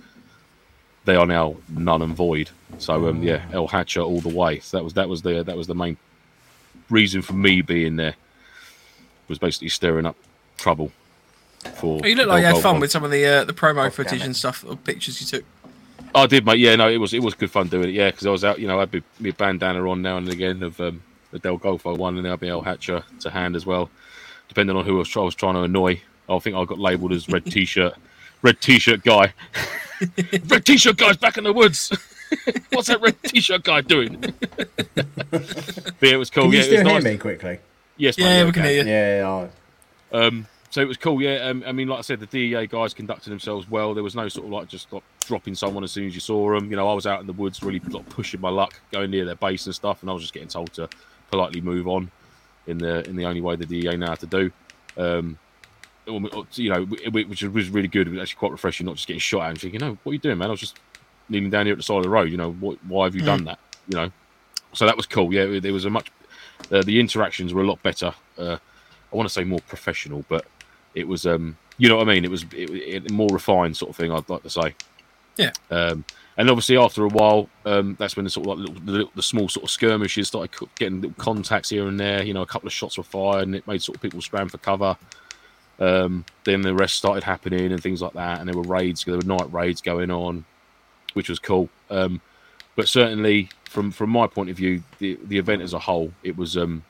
they 1.04 1.16
are 1.16 1.26
now 1.26 1.56
none 1.70 2.02
and 2.02 2.14
void. 2.14 2.50
So 2.78 3.08
um, 3.08 3.20
yeah, 3.24 3.44
El 3.52 3.66
Hatcher 3.66 4.02
all 4.02 4.20
the 4.20 4.28
way. 4.28 4.60
So 4.60 4.76
that 4.76 4.84
was 4.84 4.94
that 4.94 5.08
was 5.08 5.22
the 5.22 5.42
that 5.42 5.56
was 5.56 5.66
the 5.66 5.74
main 5.74 5.96
reason 6.88 7.20
for 7.20 7.32
me 7.32 7.62
being 7.62 7.96
there 7.96 8.14
was 9.26 9.40
basically 9.40 9.70
stirring 9.70 10.06
up 10.06 10.14
trouble. 10.56 10.92
For 11.74 12.06
You 12.06 12.14
look 12.14 12.28
like 12.28 12.42
you 12.42 12.46
had 12.46 12.58
fun 12.58 12.78
with 12.78 12.92
some 12.92 13.02
of 13.02 13.10
the 13.10 13.26
uh, 13.26 13.42
the 13.42 13.52
promo 13.52 13.88
Oh, 13.88 13.90
footage 13.90 14.22
and 14.22 14.36
stuff, 14.36 14.64
or 14.64 14.76
pictures 14.76 15.20
you 15.20 15.26
took. 15.26 15.44
I 16.14 16.26
did, 16.26 16.46
mate. 16.46 16.60
Yeah, 16.60 16.76
no, 16.76 16.88
it 16.88 16.98
was 16.98 17.12
it 17.12 17.24
was 17.24 17.34
good 17.34 17.50
fun 17.50 17.66
doing 17.66 17.88
it. 17.88 17.94
Yeah, 17.94 18.12
because 18.12 18.24
I 18.24 18.30
was 18.30 18.44
out, 18.44 18.60
you 18.60 18.68
know, 18.68 18.78
I'd 18.78 18.92
be 18.92 19.02
my 19.18 19.32
bandana 19.32 19.90
on 19.90 20.00
now 20.00 20.16
and 20.16 20.28
again 20.28 20.62
of 20.62 20.80
um, 20.80 21.02
the 21.30 21.38
Del 21.38 21.58
Golfo 21.58 21.96
one, 21.96 22.16
and 22.16 22.24
then 22.24 22.32
I'd 22.32 22.40
be 22.40 22.48
El 22.48 22.62
Hatcher 22.62 23.02
to 23.20 23.30
hand 23.30 23.56
as 23.56 23.66
well, 23.66 23.90
depending 24.48 24.76
on 24.76 24.84
who 24.84 24.96
I 24.96 24.98
was, 25.00 25.16
I 25.16 25.20
was 25.20 25.34
trying 25.34 25.54
to 25.54 25.62
annoy. 25.62 26.00
I 26.28 26.38
think 26.38 26.56
I 26.56 26.64
got 26.64 26.78
labelled 26.78 27.12
as 27.12 27.28
red 27.28 27.44
t-shirt, 27.50 27.94
red 28.42 28.60
t-shirt 28.60 29.02
guy. 29.02 29.32
red 30.46 30.64
t-shirt 30.64 30.96
guy's 30.96 31.16
back 31.16 31.38
in 31.38 31.44
the 31.44 31.52
woods. 31.52 31.90
What's 32.72 32.88
that 32.88 33.00
red 33.00 33.22
t-shirt 33.22 33.64
guy 33.64 33.80
doing? 33.80 34.20
but 34.20 35.96
yeah, 36.02 36.12
it 36.12 36.16
was 36.16 36.30
cool. 36.30 36.44
Can 36.44 36.52
you 36.52 36.58
yeah, 36.58 36.64
still 36.64 36.80
it 36.80 36.84
was 36.84 36.92
hear 36.92 37.00
nice. 37.00 37.04
me 37.04 37.18
quickly? 37.18 37.58
Yes, 37.96 38.18
mate, 38.18 38.24
Yeah, 38.24 38.44
we 38.44 38.52
can 38.52 38.64
hear 38.64 38.84
you. 38.84 38.88
Yeah, 38.88 39.48
I, 40.12 40.16
Um, 40.16 40.46
so 40.70 40.82
it 40.82 40.88
was 40.88 40.98
cool, 40.98 41.22
yeah. 41.22 41.48
Um, 41.48 41.64
I 41.66 41.72
mean, 41.72 41.88
like 41.88 41.98
I 41.98 42.02
said, 42.02 42.20
the 42.20 42.26
DEA 42.26 42.66
guys 42.66 42.92
conducted 42.92 43.30
themselves 43.30 43.68
well. 43.70 43.94
There 43.94 44.04
was 44.04 44.14
no 44.14 44.28
sort 44.28 44.46
of 44.46 44.52
like 44.52 44.68
just 44.68 44.92
like 44.92 45.02
dropping 45.20 45.54
someone 45.54 45.82
as 45.82 45.92
soon 45.92 46.06
as 46.06 46.14
you 46.14 46.20
saw 46.20 46.54
them. 46.54 46.70
You 46.70 46.76
know, 46.76 46.88
I 46.88 46.92
was 46.92 47.06
out 47.06 47.20
in 47.20 47.26
the 47.26 47.32
woods, 47.32 47.62
really 47.62 47.80
like, 47.80 48.08
pushing 48.10 48.40
my 48.40 48.50
luck, 48.50 48.78
going 48.92 49.10
near 49.10 49.24
their 49.24 49.34
base 49.34 49.64
and 49.66 49.74
stuff, 49.74 50.02
and 50.02 50.10
I 50.10 50.12
was 50.12 50.22
just 50.22 50.34
getting 50.34 50.48
told 50.48 50.72
to 50.74 50.88
politely 51.30 51.60
move 51.60 51.86
on 51.88 52.10
in 52.66 52.78
the 52.78 53.08
in 53.08 53.16
the 53.16 53.26
only 53.26 53.40
way 53.40 53.56
the 53.56 53.66
DEA 53.66 53.96
know 53.96 54.06
how 54.06 54.14
to 54.14 54.26
do. 54.26 54.50
Um, 54.96 55.38
you 56.06 56.70
know, 56.70 56.84
which 56.84 57.42
was 57.42 57.68
really 57.68 57.88
good. 57.88 58.06
It 58.06 58.10
was 58.10 58.20
actually 58.20 58.38
quite 58.38 58.52
refreshing, 58.52 58.86
not 58.86 58.96
just 58.96 59.06
getting 59.06 59.20
shot 59.20 59.42
at 59.42 59.50
and 59.50 59.60
thinking, 59.60 59.80
"No, 59.80 59.98
what 60.02 60.10
are 60.10 60.14
you 60.14 60.18
doing, 60.18 60.38
man?" 60.38 60.48
I 60.48 60.52
was 60.52 60.60
just 60.60 60.78
kneeling 61.28 61.50
down 61.50 61.66
here 61.66 61.72
at 61.72 61.78
the 61.78 61.82
side 61.82 61.98
of 61.98 62.04
the 62.04 62.08
road. 62.08 62.30
You 62.30 62.38
know, 62.38 62.52
what, 62.52 62.78
why 62.86 63.04
have 63.04 63.14
you 63.14 63.22
done 63.22 63.44
that? 63.44 63.58
You 63.88 63.96
know, 63.96 64.10
so 64.72 64.86
that 64.86 64.96
was 64.96 65.06
cool. 65.06 65.32
Yeah, 65.32 65.42
it 65.42 65.70
was 65.70 65.84
a 65.84 65.90
much. 65.90 66.10
Uh, 66.70 66.82
the 66.82 66.98
interactions 66.98 67.54
were 67.54 67.62
a 67.62 67.66
lot 67.66 67.82
better. 67.82 68.14
Uh, 68.36 68.56
I 69.12 69.16
want 69.16 69.28
to 69.28 69.32
say 69.32 69.44
more 69.44 69.60
professional, 69.60 70.24
but 70.28 70.44
it 70.94 71.06
was, 71.06 71.24
um, 71.24 71.56
you 71.78 71.88
know 71.88 71.96
what 71.96 72.08
I 72.08 72.12
mean. 72.12 72.24
It 72.24 72.30
was 72.30 72.44
it, 72.52 72.70
it, 72.70 73.10
more 73.10 73.28
refined 73.30 73.76
sort 73.76 73.90
of 73.90 73.96
thing. 73.96 74.12
I'd 74.12 74.28
like 74.28 74.42
to 74.42 74.50
say. 74.50 74.74
Yeah. 75.36 75.52
Um, 75.70 76.04
and 76.38 76.48
obviously, 76.48 76.77
after 76.77 77.05
a 77.05 77.09
while, 77.09 77.48
um, 77.64 77.96
that's 77.98 78.14
when 78.16 78.22
the 78.22 78.31
sort 78.31 78.46
of 78.46 78.59
like 78.59 78.68
little, 78.68 78.85
the, 78.85 79.09
the 79.16 79.22
small 79.22 79.48
sort 79.48 79.64
of 79.64 79.70
skirmishes 79.70 80.29
started 80.29 80.55
getting 80.77 81.01
little 81.01 81.16
contacts 81.18 81.70
here 81.70 81.88
and 81.88 81.98
there. 81.98 82.22
You 82.22 82.33
know, 82.33 82.42
a 82.42 82.46
couple 82.46 82.68
of 82.68 82.72
shots 82.72 82.96
were 82.96 83.03
fired, 83.03 83.42
and 83.42 83.57
it 83.57 83.66
made 83.66 83.83
sort 83.83 83.96
of 83.96 84.03
people 84.03 84.22
scram 84.22 84.48
for 84.48 84.59
cover. 84.59 84.96
Um, 85.81 86.24
then 86.44 86.62
the 86.62 86.74
rest 86.74 86.94
started 86.94 87.24
happening 87.24 87.72
and 87.72 87.83
things 87.83 88.01
like 88.01 88.12
that, 88.12 88.38
and 88.38 88.48
there 88.48 88.57
were 88.57 88.62
raids. 88.62 89.03
There 89.05 89.16
were 89.16 89.22
night 89.22 89.53
raids 89.53 89.81
going 89.81 90.12
on, 90.12 90.44
which 91.14 91.29
was 91.29 91.40
cool. 91.40 91.68
Um, 91.90 92.20
but 92.77 92.88
certainly, 92.88 93.48
from 93.64 93.90
from 93.90 94.11
my 94.11 94.29
point 94.29 94.48
of 94.48 94.57
view, 94.57 94.85
the 95.01 95.18
the 95.24 95.38
event 95.38 95.62
as 95.62 95.72
a 95.72 95.81
whole, 95.81 96.12
it 96.22 96.37
was 96.37 96.57
um, 96.57 96.85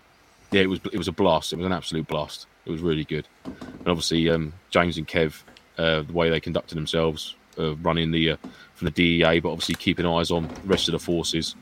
yeah, 0.50 0.60
it 0.60 0.68
was 0.68 0.80
it 0.92 0.98
was 0.98 1.08
a 1.08 1.12
blast. 1.12 1.54
It 1.54 1.56
was 1.56 1.64
an 1.64 1.72
absolute 1.72 2.06
blast. 2.06 2.46
It 2.66 2.70
was 2.70 2.82
really 2.82 3.04
good. 3.04 3.26
And 3.46 3.88
obviously, 3.88 4.28
um, 4.28 4.52
James 4.68 4.98
and 4.98 5.08
Kev, 5.08 5.40
uh, 5.78 6.02
the 6.02 6.12
way 6.12 6.28
they 6.28 6.38
conducted 6.38 6.74
themselves, 6.74 7.34
uh, 7.58 7.76
running 7.76 8.10
the 8.10 8.30
uh, 8.32 8.36
from 8.74 8.86
the 8.86 8.90
DEA, 8.92 9.40
but 9.40 9.50
obviously 9.50 9.74
keeping 9.74 10.06
eyes 10.06 10.30
on 10.30 10.46
the 10.48 10.54
rest 10.66 10.88
of 10.88 10.92
the 10.92 10.98
forces. 10.98 11.54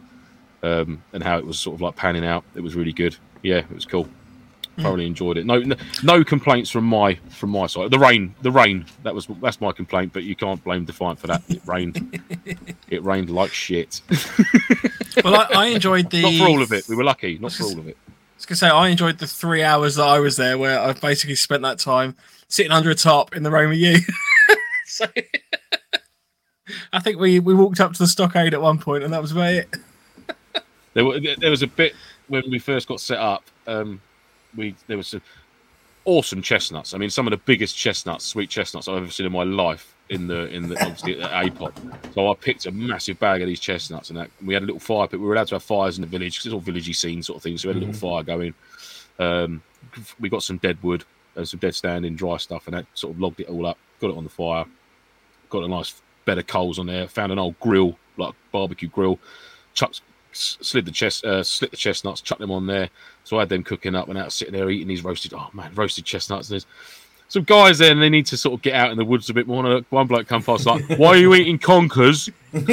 um, 0.62 1.02
and 1.12 1.22
how 1.22 1.38
it 1.38 1.46
was 1.46 1.59
sort 1.59 1.74
of 1.74 1.80
like 1.80 1.96
panning 1.96 2.24
out. 2.24 2.44
It 2.54 2.61
was 2.61 2.74
really 2.74 2.92
good. 2.92 3.16
Yeah, 3.42 3.59
it 3.59 3.70
was 3.72 3.85
cool. 3.85 4.09
Thoroughly 4.78 5.06
enjoyed 5.06 5.38
it. 5.38 5.46
No, 5.46 5.59
no, 5.61 5.74
no 6.02 6.22
complaints 6.22 6.68
from 6.68 6.85
my 6.85 7.14
from 7.30 7.48
my 7.48 7.66
side. 7.66 7.90
The 7.90 7.98
rain, 7.98 8.35
the 8.42 8.50
rain. 8.50 8.85
That 9.04 9.14
was 9.14 9.26
that's 9.40 9.59
my 9.59 9.72
complaint, 9.72 10.12
but 10.12 10.22
you 10.24 10.37
can't 10.37 10.62
blame 10.62 10.85
Defiant 10.85 11.18
for 11.18 11.28
that. 11.28 11.42
It 11.48 11.62
rained. 11.66 12.20
it 12.90 13.02
rained 13.02 13.30
like 13.30 13.52
shit. 13.52 14.02
Well, 15.24 15.35
I, 15.35 15.46
I 15.54 15.66
enjoyed 15.68 16.11
the. 16.11 16.20
Not 16.20 16.35
for 16.35 16.44
all 16.50 16.61
of 16.62 16.72
it. 16.72 16.87
We 16.90 16.94
were 16.94 17.02
lucky. 17.02 17.38
Not 17.38 17.52
for 17.52 17.64
all 17.64 17.78
of 17.78 17.88
it. 17.88 17.96
I 18.06 18.12
was 18.37 18.44
gonna 18.44 18.56
say 18.56 18.68
I 18.68 18.88
enjoyed 18.88 19.16
the 19.16 19.26
three 19.26 19.62
hours 19.62 19.94
that 19.94 20.04
I 20.04 20.18
was 20.18 20.37
there, 20.37 20.59
where 20.59 20.78
I 20.78 20.92
basically 20.92 21.37
spent 21.37 21.62
that 21.62 21.78
time 21.78 22.14
sitting 22.48 22.70
under 22.70 22.90
a 22.90 22.94
top 22.94 23.35
in 23.35 23.42
the 23.42 23.50
rain 23.50 23.70
with 23.70 23.78
you. 23.78 23.96
so 25.04 25.06
I 26.92 27.00
think 27.00 27.18
we 27.18 27.38
we 27.38 27.54
walked 27.54 27.80
up 27.80 27.92
to 27.92 27.98
the 27.98 28.06
stockade 28.06 28.54
at 28.54 28.62
one 28.62 28.78
point, 28.78 29.04
and 29.04 29.12
that 29.12 29.22
was 29.22 29.32
about 29.32 29.52
it. 29.52 29.76
There, 30.94 31.04
were, 31.04 31.20
there 31.20 31.50
was 31.50 31.62
a 31.62 31.66
bit 31.66 31.94
when 32.28 32.42
we 32.50 32.59
first 32.59 32.88
got 32.88 33.00
set 33.00 33.18
up. 33.18 33.44
Um, 33.66 34.00
we 34.56 34.74
there 34.87 34.96
was 34.96 35.09
some 35.09 35.22
awesome 36.06 36.40
chestnuts. 36.40 36.94
I 36.94 36.98
mean, 36.98 37.11
some 37.11 37.26
of 37.26 37.32
the 37.32 37.37
biggest 37.37 37.76
chestnuts, 37.76 38.24
sweet 38.24 38.48
chestnuts 38.48 38.88
I've 38.88 38.96
ever 38.96 39.11
seen 39.11 39.26
in 39.26 39.32
my 39.32 39.44
life. 39.44 39.92
In 40.09 40.28
the 40.28 40.46
in 40.54 40.68
the 40.68 40.80
obviously 40.80 41.20
at 41.20 41.30
APOP. 41.32 41.72
So 42.14 42.30
I 42.30 42.35
picked 42.35 42.66
a 42.66 42.70
massive 42.70 43.18
bag 43.18 43.42
of 43.42 43.48
these 43.48 43.59
chestnuts, 43.59 44.11
and 44.11 44.18
that, 44.18 44.30
we 44.44 44.54
had 44.54 44.62
a 44.62 44.66
little 44.66 44.80
fire 44.80 45.09
pit. 45.09 45.18
We 45.18 45.26
were 45.26 45.35
allowed 45.35 45.48
to 45.48 45.56
have 45.56 45.64
fires 45.64 45.98
in 45.98 46.02
the 46.02 46.06
village 46.06 46.37
because 46.37 46.46
it's 46.46 46.54
all 46.54 46.62
villagey 46.62 46.94
scene 46.94 47.24
sort 47.24 47.38
of 47.38 47.42
thing. 47.42 47.59
So 47.59 47.68
we 47.68 47.74
had 47.74 47.82
a 47.82 47.87
little 47.87 48.00
fire 48.00 48.22
going. 48.22 48.54
Um, 49.18 49.62
we 50.20 50.28
got 50.28 50.44
some 50.44 50.59
dead 50.59 50.80
wood, 50.82 51.04
and 51.35 51.48
some 51.48 51.59
dead 51.59 51.74
standing 51.74 52.14
dry 52.14 52.37
stuff, 52.37 52.68
and 52.68 52.76
that 52.76 52.87
sort 52.94 53.14
of 53.14 53.20
logged 53.20 53.40
it 53.40 53.48
all 53.48 53.66
up. 53.66 53.78
Got 54.00 54.11
it 54.11 54.16
on 54.16 54.24
the 54.24 54.30
fire. 54.30 54.64
Got 55.50 55.64
a 55.64 55.68
nice 55.68 56.00
bed 56.24 56.38
of 56.38 56.46
coals 56.46 56.78
on 56.78 56.87
there. 56.87 57.09
Found 57.09 57.32
an 57.32 57.38
old 57.38 57.59
grill, 57.61 57.98
like 58.16 58.35
barbecue 58.52 58.88
grill. 58.88 59.18
Chucked, 59.74 60.00
slid 60.32 60.85
the 60.85 60.90
chest, 60.90 61.24
uh, 61.24 61.42
slit 61.42 61.70
the 61.70 61.76
chestnuts, 61.76 62.20
chucked 62.20 62.40
them 62.40 62.50
on 62.50 62.66
there. 62.66 62.90
So 63.24 63.37
I 63.37 63.40
had 63.40 63.48
them 63.48 63.62
cooking 63.62 63.94
up, 63.94 64.09
and 64.09 64.18
out 64.18 64.32
sitting 64.32 64.54
there 64.54 64.70
eating 64.70 64.88
these 64.88 65.04
roasted. 65.04 65.35
Oh 65.35 65.48
man, 65.52 65.72
roasted 65.74 66.04
chestnuts. 66.04 66.48
And 66.48 66.54
there's 66.54 66.66
some 67.28 67.44
guys 67.44 67.78
there, 67.78 67.92
and 67.92 68.02
they 68.02 68.11
need 68.11 68.26
to 68.26 68.37
sort 68.37 68.54
of 68.54 68.62
get 68.62 68.74
out 68.74 68.90
in 68.90 68.98
the 68.98 69.04
woods 69.04 69.30
a 69.30 69.35
bit 69.35 69.46
more. 69.46 69.64
And 69.66 69.85
one 69.90 70.06
bloke 70.06 70.26
come 70.26 70.42
past 70.42 70.66
like, 70.66 70.85
"Why 70.98 71.09
are 71.09 71.16
you 71.16 71.35
eating 71.35 71.59
conkers?" 71.59 72.30
like 72.52 72.66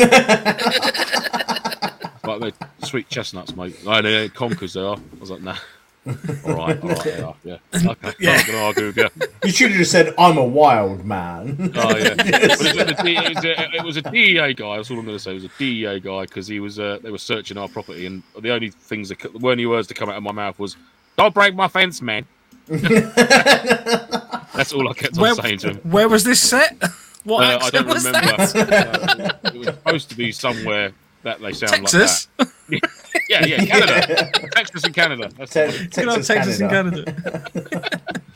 they're 2.39 2.51
sweet 2.83 3.09
chestnuts, 3.09 3.55
mate. 3.55 3.83
No, 3.85 4.01
they're 4.01 4.29
conkers. 4.29 4.73
They 4.73 4.81
are. 4.81 4.97
I 4.97 5.19
was 5.19 5.31
like, 5.31 5.41
nah. 5.41 5.57
all 6.45 6.53
right, 6.55 6.81
all 6.81 6.89
right, 6.89 7.05
they. 7.05 7.33
Yeah. 7.45 7.57
Okay. 7.73 8.13
Yeah. 8.19 8.31
I'm 8.33 8.45
gonna 8.45 8.57
argue 8.63 8.85
with 8.87 8.97
you. 8.97 9.09
You 9.45 9.51
should 9.51 9.69
have 9.69 9.77
just 9.77 9.91
said, 9.91 10.13
"I'm 10.17 10.37
a 10.37 10.43
wild 10.43 11.05
man." 11.05 11.71
Oh 11.75 11.95
yeah, 11.97 12.13
But 12.15 12.27
it, 12.27 12.59
was 12.59 12.61
a, 12.61 12.89
it, 12.89 13.35
was 13.35 13.45
a, 13.45 13.75
it 13.77 13.83
was 13.83 13.97
a 13.97 14.01
DEA 14.01 14.53
guy. 14.53 14.75
That's 14.77 14.91
all 14.91 14.99
I'm 14.99 15.05
going 15.05 15.17
to 15.17 15.23
say. 15.23 15.31
It 15.31 15.35
was 15.35 15.43
a 15.45 15.51
DEA 15.57 15.99
guy 16.01 16.21
because 16.23 16.47
he 16.47 16.59
was. 16.59 16.77
Uh, 16.79 16.99
they 17.01 17.09
were 17.11 17.17
searching 17.17 17.57
our 17.57 17.67
property, 17.69 18.05
and 18.05 18.21
the 18.41 18.51
only 18.51 18.69
things 18.69 19.09
that 19.09 19.19
the 19.19 19.47
only 19.47 19.65
words 19.65 19.87
to 19.87 19.93
come 19.93 20.09
out 20.09 20.17
of 20.17 20.23
my 20.23 20.33
mouth 20.33 20.59
was, 20.59 20.75
"Don't 21.17 21.33
break 21.33 21.55
my 21.55 21.67
fence, 21.69 22.01
man." 22.01 22.25
That's 22.67 24.73
all 24.73 24.87
I 24.89 24.93
kept 24.93 25.17
on 25.17 25.21
Where, 25.21 25.35
saying 25.35 25.57
to 25.59 25.69
him. 25.71 25.77
where 25.91 26.07
was 26.09 26.23
this 26.23 26.41
set? 26.41 26.81
What 27.23 27.43
Uh, 27.45 27.59
I 27.61 27.69
don't 27.69 27.87
was 27.87 28.05
remember. 28.05 28.37
that? 28.45 29.39
Uh, 29.43 29.49
it 29.49 29.57
was 29.57 29.67
supposed 29.67 30.09
to 30.09 30.15
be 30.17 30.31
somewhere 30.31 30.91
that 31.23 31.39
they 31.41 31.53
sound 31.53 31.87
Texas. 31.87 32.27
like 32.37 32.49
that. 32.69 32.89
Yeah, 33.29 33.45
yeah, 33.45 33.65
Canada, 33.65 34.31
Texas 34.51 34.83
and 34.83 34.93
Canada. 34.93 35.29
That's 35.37 35.53
the 35.53 35.67
Te- 35.67 35.77
one. 35.77 35.89
Good 35.89 36.07
old 36.07 36.15
Texas, 36.23 36.27
Texas 36.27 36.59
and 36.61 36.69
Canada. 36.69 37.11
Canada. 37.11 38.01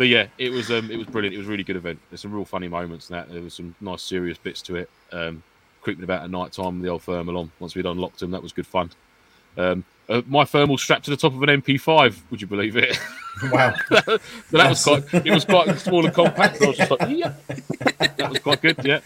But 0.00 0.08
yeah, 0.08 0.28
it 0.38 0.48
was 0.48 0.70
um, 0.70 0.90
it 0.90 0.96
was 0.96 1.06
brilliant. 1.08 1.34
It 1.34 1.36
was 1.36 1.46
a 1.46 1.50
really 1.50 1.62
good 1.62 1.76
event. 1.76 1.98
There's 2.08 2.22
some 2.22 2.32
real 2.32 2.46
funny 2.46 2.68
moments 2.68 3.10
in 3.10 3.16
that. 3.16 3.30
There 3.30 3.42
was 3.42 3.52
some 3.52 3.74
nice 3.82 4.02
serious 4.02 4.38
bits 4.38 4.62
to 4.62 4.76
it. 4.76 4.88
Um, 5.12 5.42
creeping 5.82 6.04
about 6.04 6.24
at 6.24 6.30
night 6.30 6.52
time 6.52 6.76
with 6.76 6.84
the 6.84 6.88
old 6.88 7.02
thermal 7.02 7.36
on. 7.36 7.52
Once 7.60 7.74
we'd 7.74 7.84
unlocked 7.84 8.20
them, 8.20 8.30
that 8.30 8.42
was 8.42 8.54
good 8.54 8.66
fun. 8.66 8.90
Um, 9.58 9.84
uh, 10.08 10.22
my 10.26 10.46
thermal 10.46 10.78
strapped 10.78 11.04
to 11.04 11.10
the 11.10 11.18
top 11.18 11.34
of 11.34 11.42
an 11.42 11.50
MP5. 11.60 12.16
Would 12.30 12.40
you 12.40 12.46
believe 12.46 12.78
it? 12.78 12.98
Wow. 13.52 13.74
so 13.88 14.18
that 14.52 14.70
was 14.70 14.82
quite. 14.82 15.04
It 15.26 15.32
was 15.34 15.44
quite 15.44 15.78
small 15.78 16.02
and 16.06 16.14
compact. 16.14 16.56
and 16.56 16.64
I 16.64 16.68
was 16.68 16.78
just 16.78 16.90
like, 16.90 17.10
yeah, 17.10 17.34
that 17.98 18.30
was 18.30 18.38
quite 18.38 18.62
good. 18.62 18.76
Yeah, 18.82 19.00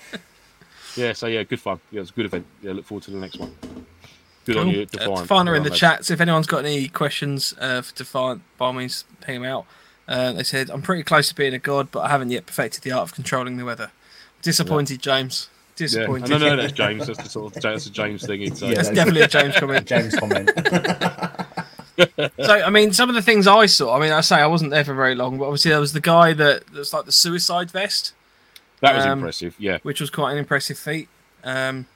yeah. 0.96 1.12
So 1.12 1.26
yeah, 1.26 1.42
good 1.42 1.60
fun. 1.60 1.80
Yeah, 1.90 1.98
it 1.98 2.00
was 2.02 2.10
a 2.10 2.14
good 2.14 2.26
event. 2.26 2.46
Yeah, 2.62 2.72
look 2.72 2.84
forward 2.84 3.02
to 3.04 3.10
the 3.10 3.18
next 3.18 3.40
one. 3.40 3.52
Good 4.44 4.56
on 4.56 4.64
Cool. 4.64 4.72
you, 4.74 4.82
Uh, 4.82 4.84
Defiant. 4.86 5.18
Defiant 5.20 5.48
are 5.48 5.54
in 5.54 5.62
the 5.62 5.70
Well, 5.70 5.78
chats. 5.78 6.10
If 6.10 6.20
anyone's 6.20 6.46
got 6.46 6.64
any 6.64 6.88
questions 6.88 7.54
uh, 7.60 7.82
for 7.82 7.94
Defiant, 7.94 8.42
by 8.58 8.66
all 8.66 8.72
means, 8.72 9.04
ping 9.20 9.40
them 9.42 9.50
out. 9.50 9.66
Uh, 10.06 10.32
they 10.32 10.42
said, 10.42 10.68
I'm 10.70 10.82
pretty 10.82 11.02
close 11.02 11.28
to 11.30 11.34
being 11.34 11.54
a 11.54 11.58
god, 11.58 11.90
but 11.90 12.00
I 12.00 12.08
haven't 12.10 12.30
yet 12.30 12.44
perfected 12.46 12.82
the 12.82 12.92
art 12.92 13.04
of 13.08 13.14
controlling 13.14 13.56
the 13.56 13.64
weather. 13.64 13.90
Disappointed, 14.42 15.00
James. 15.00 15.48
Yeah, 15.50 15.86
Disappointed. 15.86 16.28
no, 16.30 16.38
no, 16.38 16.56
that's 16.60 16.72
James. 16.72 17.06
That's 17.06 17.22
the 17.22 17.28
sort 17.28 17.56
of 17.56 17.62
that's 17.62 17.86
a 17.86 17.90
James 17.90 18.26
thing. 18.26 18.42
It's, 18.42 18.60
Yeah, 18.60 18.74
That's 18.74 18.88
that's- 18.90 18.96
definitely 18.96 19.22
a 19.22 19.28
James 19.28 19.56
comment. 19.58 19.86
James 19.86 20.14
comment. 20.16 20.50
So, 21.96 22.52
I 22.52 22.70
mean, 22.70 22.92
some 22.92 23.08
of 23.08 23.14
the 23.14 23.22
things 23.22 23.46
I 23.46 23.66
saw, 23.66 23.96
I 23.96 24.00
mean, 24.00 24.10
I 24.10 24.20
say 24.20 24.34
I 24.36 24.46
wasn't 24.48 24.72
there 24.72 24.84
for 24.84 24.94
very 24.94 25.14
long, 25.14 25.38
but 25.38 25.44
obviously 25.44 25.70
there 25.70 25.78
was 25.78 25.92
the 25.92 26.00
guy 26.00 26.32
that 26.32 26.64
that's 26.72 26.92
like 26.92 27.04
the 27.04 27.12
suicide 27.12 27.70
vest, 27.70 28.12
that 28.80 28.96
was 28.96 29.04
Um, 29.06 29.20
impressive. 29.20 29.54
Yeah, 29.60 29.78
which 29.84 30.00
was 30.00 30.10
quite 30.10 30.32
an 30.32 30.38
impressive 30.38 30.76
feat. 30.76 31.08
Um, 31.44 31.86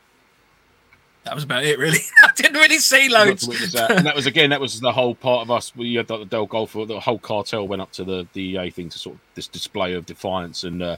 that 1.28 1.34
was 1.34 1.44
about 1.44 1.62
it, 1.62 1.78
really. 1.78 1.98
I 2.24 2.32
didn't 2.34 2.54
really 2.54 2.78
see 2.78 3.10
loads. 3.10 3.46
that. 3.72 3.90
and 3.90 4.06
that 4.06 4.16
was 4.16 4.26
again 4.26 4.48
that 4.50 4.60
was 4.60 4.80
the 4.80 4.92
whole 4.92 5.14
part 5.14 5.42
of 5.42 5.50
us. 5.50 5.76
We 5.76 5.94
had 5.94 6.08
like 6.08 6.20
the 6.20 6.26
Del 6.26 6.48
Golfo, 6.48 6.88
the 6.88 7.00
whole 7.00 7.18
cartel 7.18 7.68
went 7.68 7.82
up 7.82 7.92
to 7.92 8.04
the 8.04 8.26
DEA 8.32 8.70
thing 8.70 8.88
to 8.88 8.98
sort 8.98 9.16
of 9.16 9.20
this 9.34 9.46
display 9.46 9.92
of 9.92 10.06
defiance 10.06 10.64
and 10.64 10.82
uh, 10.82 10.96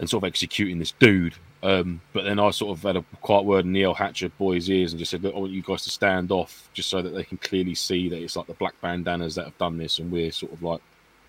and 0.00 0.10
sort 0.10 0.24
of 0.24 0.28
executing 0.28 0.80
this 0.80 0.92
dude. 0.92 1.34
Um, 1.62 2.00
but 2.12 2.24
then 2.24 2.40
I 2.40 2.50
sort 2.50 2.76
of 2.76 2.82
had 2.82 2.96
a 2.96 3.04
quiet 3.20 3.44
word 3.44 3.66
in 3.66 3.76
El 3.76 3.94
Hatcher 3.94 4.30
boys' 4.30 4.68
ears 4.68 4.92
and 4.92 4.98
just 4.98 5.12
said, 5.12 5.22
"Look, 5.22 5.34
I 5.34 5.38
want 5.38 5.52
you 5.52 5.62
guys 5.62 5.84
to 5.84 5.90
stand 5.90 6.32
off, 6.32 6.68
just 6.72 6.88
so 6.88 7.00
that 7.00 7.10
they 7.10 7.24
can 7.24 7.38
clearly 7.38 7.76
see 7.76 8.08
that 8.08 8.20
it's 8.20 8.34
like 8.34 8.48
the 8.48 8.54
black 8.54 8.74
bandanas 8.80 9.36
that 9.36 9.44
have 9.44 9.58
done 9.58 9.78
this, 9.78 10.00
and 10.00 10.10
we're 10.10 10.32
sort 10.32 10.52
of 10.52 10.62
like 10.62 10.80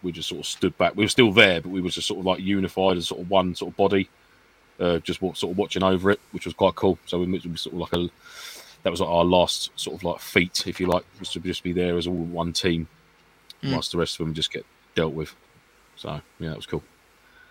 we 0.01 0.11
just 0.11 0.29
sort 0.29 0.39
of 0.39 0.47
stood 0.47 0.75
back. 0.79 0.95
We 0.95 1.05
were 1.05 1.09
still 1.09 1.31
there, 1.31 1.61
but 1.61 1.69
we 1.69 1.81
were 1.81 1.89
just 1.89 2.07
sort 2.07 2.19
of 2.19 2.25
like 2.25 2.39
unified 2.39 2.97
as 2.97 3.09
sort 3.09 3.21
of 3.21 3.29
one 3.29 3.53
sort 3.53 3.71
of 3.71 3.77
body, 3.77 4.09
uh, 4.81 4.97
just 4.99 5.19
sort 5.21 5.43
of 5.43 5.57
watching 5.57 5.83
over 5.83 6.11
it, 6.11 6.19
which 6.31 6.45
was 6.45 6.53
quite 6.53 6.75
cool. 6.75 6.97
So 7.05 7.19
we 7.19 7.25
we 7.27 7.39
sort 7.55 7.73
of 7.75 7.79
like 7.79 7.93
a 7.93 8.09
that 8.83 8.89
was 8.89 8.99
like 8.99 9.09
our 9.09 9.23
last 9.23 9.69
sort 9.79 9.95
of 9.95 10.03
like 10.03 10.19
feat, 10.19 10.65
if 10.67 10.79
you 10.79 10.87
like, 10.87 11.05
was 11.19 11.29
to 11.33 11.39
just 11.39 11.61
be 11.63 11.71
there 11.71 11.97
as 11.97 12.07
all 12.07 12.13
one 12.15 12.51
team, 12.51 12.87
Mm. 13.63 13.73
whilst 13.73 13.91
the 13.91 13.97
rest 13.99 14.19
of 14.19 14.25
them 14.25 14.33
just 14.33 14.51
get 14.51 14.65
dealt 14.95 15.13
with. 15.13 15.35
So 15.95 16.19
yeah, 16.39 16.49
that 16.49 16.55
was 16.57 16.65
cool. 16.65 16.81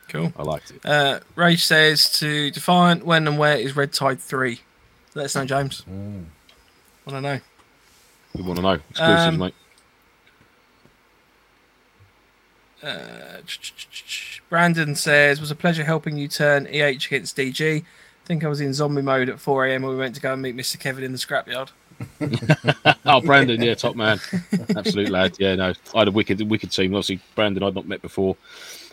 Cool. 0.08 0.32
I 0.36 0.42
liked 0.42 0.72
it. 0.72 0.84
Uh, 0.84 1.20
Rage 1.36 1.64
says 1.64 2.10
to 2.18 2.50
Defiant, 2.50 3.06
when 3.06 3.28
and 3.28 3.38
where 3.38 3.56
is 3.56 3.76
Red 3.76 3.92
Tide 3.92 4.20
3? 4.20 4.58
Let 5.14 5.26
us 5.26 5.36
know, 5.36 5.44
James. 5.44 5.84
I 7.06 7.10
don't 7.12 7.22
know. 7.22 7.38
We 8.34 8.42
want 8.42 8.56
to 8.56 8.62
know 8.62 8.72
exclusives, 8.90 9.22
Um, 9.26 9.38
mate. 9.38 9.54
Uh, 12.82 13.38
Brandon 14.48 14.94
says, 14.94 15.40
was 15.40 15.50
a 15.50 15.54
pleasure 15.54 15.84
helping 15.84 16.16
you 16.16 16.28
turn 16.28 16.66
EH 16.66 17.06
against 17.06 17.36
DG. 17.36 17.82
I 17.82 18.26
think 18.26 18.44
I 18.44 18.48
was 18.48 18.60
in 18.60 18.72
zombie 18.72 19.02
mode 19.02 19.28
at 19.28 19.40
4 19.40 19.66
a.m. 19.66 19.82
when 19.82 19.92
we 19.92 19.98
went 19.98 20.14
to 20.14 20.20
go 20.20 20.32
and 20.32 20.42
meet 20.42 20.56
Mr. 20.56 20.78
Kevin 20.78 21.04
in 21.04 21.12
the 21.12 21.18
scrapyard. 21.18 21.70
Oh, 23.04 23.20
Brandon, 23.20 23.60
yeah, 23.60 23.74
top 23.74 23.96
man, 23.96 24.20
absolute 24.76 25.10
lad. 25.10 25.36
Yeah, 25.40 25.56
no, 25.56 25.72
I 25.94 25.98
had 25.98 26.08
a 26.08 26.12
wicked, 26.12 26.40
wicked 26.48 26.70
team. 26.70 26.94
Obviously, 26.94 27.20
Brandon 27.34 27.62
I'd 27.62 27.74
not 27.74 27.88
met 27.88 28.00
before. 28.02 28.36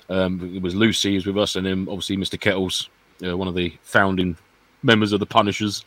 Um, 0.09 0.55
it 0.55 0.61
was 0.61 0.73
Lucy 0.73 1.13
who's 1.13 1.25
with 1.25 1.37
us, 1.37 1.55
and 1.55 1.65
then 1.65 1.87
obviously 1.87 2.17
Mr. 2.17 2.39
Kettles, 2.39 2.89
uh, 3.25 3.37
one 3.37 3.47
of 3.47 3.53
the 3.55 3.73
founding 3.83 4.35
members 4.81 5.11
of 5.13 5.19
the 5.19 5.25
Punishers. 5.25 5.85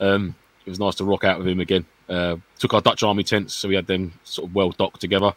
Um, 0.00 0.34
it 0.64 0.70
was 0.70 0.78
nice 0.78 0.94
to 0.96 1.04
rock 1.04 1.24
out 1.24 1.38
with 1.38 1.48
him 1.48 1.60
again. 1.60 1.84
Uh, 2.08 2.36
took 2.58 2.74
our 2.74 2.80
Dutch 2.80 3.02
Army 3.02 3.24
tents, 3.24 3.54
so 3.54 3.68
we 3.68 3.74
had 3.74 3.86
them 3.86 4.12
sort 4.24 4.48
of 4.48 4.54
well 4.54 4.70
docked 4.70 5.00
together, 5.00 5.32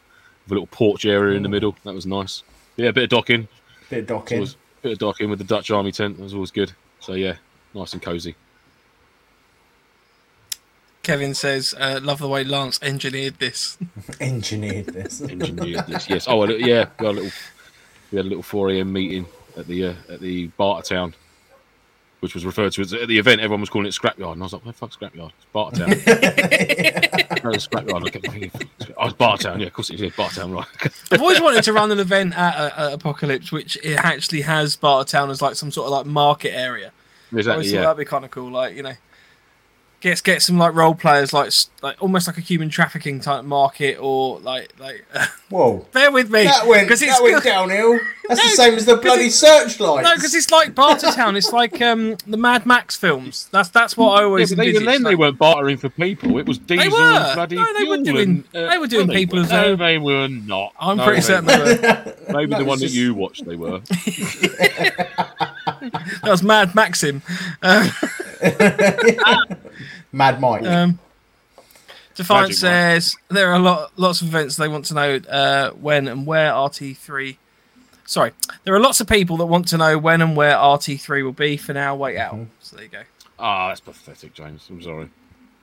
with 0.46 0.52
a 0.52 0.56
little 0.56 0.68
porch 0.68 1.06
area 1.06 1.36
in 1.36 1.44
the 1.44 1.50
middle. 1.50 1.76
That 1.84 1.94
was 1.94 2.06
nice. 2.06 2.44
Yeah, 2.78 2.90
a 2.90 2.94
bit 2.94 3.06
of 3.06 3.10
docking. 3.10 3.48
Bit 3.90 4.00
of 4.00 4.08
docking. 4.08 4.40
was 4.40 4.54
a 4.54 4.82
bit 4.82 4.92
of 4.94 5.00
docking 5.00 5.30
with 5.30 5.40
the 5.40 5.46
Dutch 5.46 5.72
Army 5.72 5.92
tent. 5.92 6.18
That 6.18 6.24
was 6.24 6.34
always 6.34 6.52
good. 6.52 6.74
So 7.00 7.14
yeah, 7.14 7.36
nice 7.74 7.94
and 7.94 8.02
cozy. 8.02 8.36
Kevin 11.04 11.36
says, 11.36 11.76
uh, 11.78 12.00
love 12.02 12.18
the 12.18 12.28
way 12.28 12.44
Lance 12.44 12.80
engineered 12.82 13.38
this. 13.38 13.78
Engineered 14.20 14.88
this. 14.88 15.22
engineered 15.22 15.86
this. 15.86 16.10
Yes. 16.10 16.26
Oh, 16.28 16.46
yeah. 16.46 16.88
We 17.00 17.06
had 17.06 17.12
a 17.12 17.12
little. 17.12 17.32
We 18.12 18.18
had 18.18 18.26
a 18.26 18.30
little 18.30 18.42
4 18.42 18.72
a.m. 18.72 18.92
meeting 18.92 19.28
at 19.56 19.68
the 19.68 19.86
uh, 19.86 19.94
at 20.10 20.20
the 20.20 20.48
Bartertown, 20.60 21.14
which 22.26 22.34
was 22.34 22.46
referred 22.46 22.72
to 22.74 22.82
as 22.82 22.92
at 22.94 23.08
the 23.08 23.18
event. 23.18 23.40
Everyone 23.42 23.62
was 23.62 23.70
calling 23.70 23.88
it 23.88 23.94
Scrapyard, 23.94 24.34
and 24.34 24.42
I 24.42 24.46
was 24.46 24.54
like, 24.54 24.66
"Where 24.66 24.72
the 24.74 24.78
fuck 24.78 24.92
Scrapyard? 24.92 25.32
It's 25.38 25.46
Bartertown." 25.54 27.44
no, 27.44 27.50
it's 27.52 27.68
Scrapyard. 27.68 28.06
I 28.06 28.10
kept 28.10 28.28
thinking, 28.28 28.52
"Oh, 28.98 29.06
it's 29.08 29.16
Bartertown. 29.16 29.60
Yeah, 29.60 29.68
of 29.68 29.74
course 29.74 29.90
it 29.92 29.96
is. 29.96 30.02
Yeah, 30.02 30.10
Bartertown, 30.10 30.54
right?" 30.56 30.68
I've 31.12 31.22
always 31.22 31.40
wanted 31.40 31.64
to 31.64 31.74
run 31.74 31.92
an 31.92 32.00
event 32.00 32.38
at, 32.38 32.56
uh, 32.56 32.88
at 32.88 32.94
Apocalypse, 32.94 33.52
which 33.52 33.78
it 33.84 33.96
actually 34.04 34.42
has 34.42 34.76
Bartertown 34.76 35.30
as 35.30 35.42
like 35.42 35.56
some 35.56 35.72
sort 35.72 35.86
of 35.86 35.92
like 35.92 36.06
market 36.06 36.52
area. 36.54 36.88
I 36.88 37.36
always 37.36 37.46
exactly. 37.48 37.68
thought 37.70 37.74
Yeah. 37.76 37.82
that'd 37.82 37.98
be 37.98 38.06
kind 38.06 38.26
of 38.26 38.32
cool. 38.32 38.52
Like, 38.52 38.76
you 38.76 38.84
know, 38.84 38.94
get 40.00 40.22
get 40.24 40.42
some 40.42 40.58
like 40.58 40.74
role 40.74 40.96
players, 40.96 41.34
like 41.34 41.52
like 41.82 42.02
almost 42.02 42.28
like 42.28 42.38
a 42.38 42.42
human 42.42 42.70
trafficking 42.70 43.20
type 43.20 43.44
market, 43.44 43.98
or 44.00 44.40
like 44.40 44.74
like. 44.80 45.06
Whoa. 45.50 45.86
bear 45.92 46.12
with 46.12 46.30
me, 46.32 46.44
That 46.46 46.66
went, 46.68 46.88
because 46.88 47.02
it's 47.02 47.18
that 47.18 47.24
went 47.24 47.36
good- 47.36 47.50
downhill. 47.50 48.00
That's 48.28 48.42
the 48.42 48.56
same 48.56 48.74
as 48.76 48.86
the 48.86 48.98
bloody 48.98 49.30
searchlight. 49.30 50.04
No, 50.04 50.16
because 50.16 50.34
it's 50.34 50.50
like 50.52 50.74
Bartertown. 50.74 51.36
It's 51.36 51.52
like 51.54 51.82
um 51.82 52.16
the 52.28 52.38
Mad 52.38 52.66
Max 52.66 52.96
films. 52.96 53.48
That's 53.52 53.70
that's 53.70 53.96
what 53.98 54.12
I 54.12 54.20
Yeah, 54.22 54.26
always. 54.26 54.54
but 54.56 54.64
even 54.66 54.82
envisaged, 54.84 54.94
then, 54.94 55.04
they 55.04 55.16
weren't 55.16 55.38
bartering 55.38 55.78
for 55.78 55.90
people. 55.90 56.38
It 56.38 56.46
was 56.48 56.58
diesel 56.58 56.84
they 56.84 56.90
were. 56.90 56.98
and 57.02 57.36
bloody 57.36 57.56
No, 57.58 57.66
they 57.74 57.84
were 57.84 57.96
fuel 57.98 58.04
doing- 58.04 58.44
and, 58.54 58.66
uh, 58.66 58.70
they 58.72 58.78
were 58.78 58.88
doing 58.88 59.08
no, 59.08 59.14
people 59.14 59.38
were- 59.40 59.46
as 59.46 59.50
No, 59.52 59.62
well. 59.62 59.78
they 59.78 59.98
were 59.98 60.28
not. 60.28 60.74
I'm 60.80 60.98
No, 60.98 61.04
pretty 61.06 61.22
they 61.22 61.28
certain 61.28 61.46
they 61.46 61.58
were. 61.58 62.16
Maybe 62.34 62.52
No, 62.52 62.58
the 62.60 62.66
one 62.66 62.82
it's 62.82 62.92
that 62.94 62.98
you 63.00 63.14
watched, 63.14 63.46
they 63.46 63.56
were. 63.56 63.82
That 66.24 66.32
was 66.32 66.42
Mad 66.44 66.74
Maxim. 66.74 67.22
Uh, 67.62 67.88
Mad 70.12 70.40
Mike. 70.42 70.64
um, 70.66 71.00
Defiant 72.16 72.50
Magic 72.50 72.56
Mike. 72.64 72.72
says 72.72 73.18
there 73.30 73.50
are 73.52 73.56
a 73.56 73.60
lot, 73.60 73.92
lots 73.98 74.22
of 74.22 74.28
events 74.30 74.56
they 74.56 74.68
want 74.68 74.86
to 74.86 74.94
know 74.94 75.16
uh, 75.30 75.72
when 75.72 76.08
and 76.08 76.26
where 76.26 76.52
RT3. 76.52 77.38
Sorry, 78.06 78.32
there 78.64 78.74
are 78.76 78.80
lots 78.80 79.02
of 79.02 79.08
people 79.08 79.38
that 79.38 79.46
want 79.48 79.68
to 79.70 79.78
know 79.78 79.98
when 79.98 80.22
and 80.22 80.36
where 80.36 80.54
RT3 80.56 81.24
will 81.24 81.32
be. 81.32 81.58
For 81.58 81.74
now, 81.74 81.96
wait 81.96 82.18
out. 82.18 82.38
So 82.62 82.76
there 82.76 82.86
you 82.86 82.92
go. 82.92 83.02
Ah, 83.40 83.70
that's 83.70 83.80
pathetic, 83.82 84.34
James. 84.34 84.66
I'm 84.70 84.82
sorry. 84.82 85.10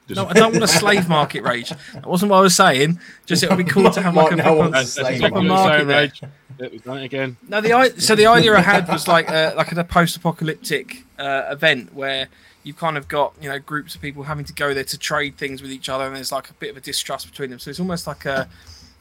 Just- 0.09 0.17
No, 0.21 0.27
I 0.27 0.33
don't 0.33 0.53
want 0.53 0.65
a 0.65 0.69
slave 0.69 1.09
market 1.09 1.43
rage. 1.45 1.71
That 1.95 2.05
wasn't 2.07 2.31
what 2.33 2.39
I 2.39 2.41
was 2.41 2.57
saying. 2.57 2.99
Just 3.27 3.43
it 3.45 3.49
would 3.49 3.59
be 3.59 3.65
cool 3.65 3.89
to 3.91 4.03
have 4.03 4.15
like 4.17 4.33
a 4.33 4.37
Might 4.37 4.43
proper, 4.43 4.57
know 4.65 4.71
That's, 4.71 4.95
that's 4.97 5.07
Slave 5.09 5.15
exactly 5.15 5.45
market. 5.45 5.63
what 5.63 5.73
I'm 5.73 5.79
saying, 5.79 5.89
there. 5.89 6.01
Rage. 6.01 6.23
Yeah, 6.59 6.69
We've 6.71 6.85
done 6.85 6.99
again. 6.99 7.37
No, 7.49 7.61
the 7.61 7.73
i- 7.73 7.89
so 7.91 8.15
the 8.17 8.27
idea 8.27 8.55
I 8.55 8.61
had 8.61 8.89
was 8.89 9.07
like 9.09 9.29
a, 9.31 9.55
like 9.57 9.71
a 9.73 9.85
post-apocalyptic 9.85 11.05
uh, 11.19 11.45
event 11.51 11.95
where 11.95 12.29
you've 12.65 12.77
kind 12.77 12.97
of 12.97 13.09
got 13.09 13.35
you 13.41 13.49
know 13.49 13.59
groups 13.59 13.95
of 13.95 14.01
people 14.03 14.25
having 14.25 14.45
to 14.45 14.53
go 14.53 14.75
there 14.75 14.85
to 14.85 14.99
trade 14.99 15.37
things 15.39 15.63
with 15.63 15.71
each 15.71 15.89
other, 15.89 16.05
and 16.07 16.17
there's 16.17 16.33
like 16.33 16.51
a 16.51 16.55
bit 16.55 16.71
of 16.71 16.77
a 16.77 16.81
distrust 16.81 17.31
between 17.31 17.51
them. 17.51 17.59
So 17.61 17.71
it's 17.71 17.81
almost 17.81 18.07
like 18.07 18.25
a 18.27 18.49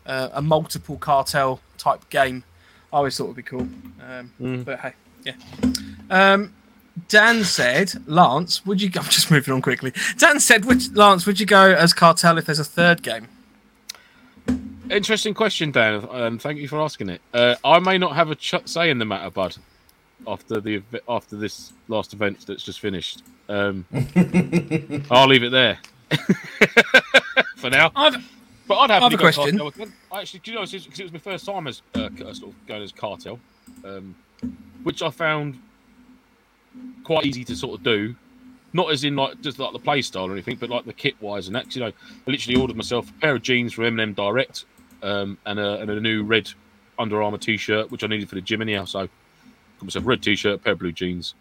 a, 0.06 0.30
a 0.36 0.42
multiple 0.42 0.98
cartel 0.98 1.60
type 1.78 2.08
game. 2.10 2.44
I 2.94 2.98
always 2.98 3.18
thought 3.18 3.28
would 3.28 3.36
be 3.38 3.44
cool, 3.44 3.62
um, 3.62 4.32
Mm. 4.42 4.66
but 4.66 4.80
hey, 4.80 4.94
yeah. 5.24 5.34
Um, 6.10 6.54
Dan 7.08 7.44
said, 7.46 7.94
Lance, 8.06 8.66
would 8.66 8.82
you? 8.82 8.90
go 8.90 9.00
I'm 9.04 9.08
just 9.10 9.32
moving 9.32 9.54
on 9.54 9.62
quickly. 9.62 9.94
Dan 10.18 10.40
said, 10.40 10.66
would, 10.66 10.96
Lance, 10.96 11.26
would 11.26 11.40
you 11.40 11.46
go 11.46 11.74
as 11.74 11.94
cartel 11.94 12.38
if 12.38 12.46
there's 12.46 12.60
a 12.60 12.64
third 12.66 13.02
game? 13.02 13.28
Interesting 14.90 15.34
question, 15.34 15.72
Dan. 15.72 16.06
Um, 16.12 16.38
thank 16.38 16.60
you 16.60 16.68
for 16.68 16.82
asking 16.82 17.08
it. 17.10 17.22
Uh, 17.34 17.56
I 17.64 17.80
may 17.80 17.98
not 17.98 18.14
have 18.16 18.30
a 18.30 18.36
ch- 18.36 18.56
say 18.66 18.90
in 18.90 19.00
the 19.00 19.06
matter, 19.06 19.30
bud. 19.30 19.56
After 20.28 20.60
the 20.60 20.84
after 21.10 21.36
this 21.36 21.74
last 21.88 22.14
event 22.14 22.46
that's 22.46 22.62
just 22.62 22.80
finished, 22.80 23.24
um, 23.50 23.86
I'll 25.10 25.28
leave 25.28 25.44
it 25.44 25.50
there 25.52 25.80
for 27.56 27.70
now. 27.72 27.92
I've 27.96 28.18
But 28.72 28.90
I'd 28.90 29.02
have 29.02 29.14
a 29.14 29.18
question. 29.18 29.60
I 30.14 30.22
actually, 30.22 30.40
do 30.40 30.52
you 30.52 30.56
know, 30.58 30.64
because 30.64 31.00
it 31.00 31.04
was 31.04 31.12
my 31.12 31.20
first 31.20 31.46
time 31.46 31.68
as 31.68 31.82
uh, 31.94 32.08
sort 32.34 32.54
of 32.54 32.68
going 32.68 32.82
as 32.82 32.94
cartel, 32.94 33.38
um, 33.84 34.16
which 34.84 35.02
I 35.02 35.10
found 35.10 35.60
quite 37.04 37.26
easy 37.26 37.44
to 37.44 37.56
sort 37.58 37.78
of 37.78 37.84
do. 37.84 38.16
Not 38.72 38.90
as 38.90 39.04
in 39.04 39.18
like 39.18 39.42
just 39.42 39.60
like 39.60 39.74
the 39.74 39.80
play 39.80 40.02
style 40.02 40.28
or 40.28 40.32
anything, 40.32 40.56
but 40.56 40.70
like 40.70 40.86
the 40.86 40.94
kit 40.94 41.16
wise 41.20 41.48
and 41.48 41.56
that. 41.58 41.76
You 41.76 41.82
know, 41.82 41.88
I 41.88 42.32
literally 42.32 42.62
ordered 42.62 42.78
myself 42.78 43.10
a 43.10 43.14
pair 43.16 43.36
of 43.36 43.42
jeans 43.42 43.74
from 43.74 43.88
M&M 43.88 44.14
Direct 44.14 44.64
um, 45.04 45.38
and, 45.46 45.60
a, 45.60 45.82
and 45.82 45.92
a 45.92 46.00
new 46.00 46.24
red 46.24 46.50
Under 46.98 47.22
Armour 47.22 47.40
t-shirt, 47.40 47.92
which 47.92 48.06
I 48.06 48.08
needed 48.08 48.30
for 48.30 48.36
the 48.36 48.42
gym 48.42 48.62
anyhow. 48.62 48.86
So 48.86 49.00
got 49.00 49.84
myself 49.84 50.06
a 50.06 50.08
red 50.08 50.24
t-shirt, 50.24 50.56
a 50.56 50.58
pair 50.60 50.72
of 50.72 50.80
blue 50.80 50.94
jeans, 50.94 51.34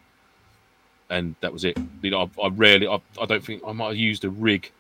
and 1.11 1.37
that 1.43 1.53
was 1.53 1.63
it. 1.63 1.79
You 2.03 2.11
know, 2.11 2.29
I, 2.41 2.47
I 2.47 2.49
rarely, 2.49 2.89
I, 2.89 2.99
I 3.21 3.27
don't 3.27 3.45
think 3.45 3.63
I 3.65 3.71
might 3.71 3.91
have 3.91 3.97
used 3.97 4.25
a 4.25 4.31
rig. 4.31 4.73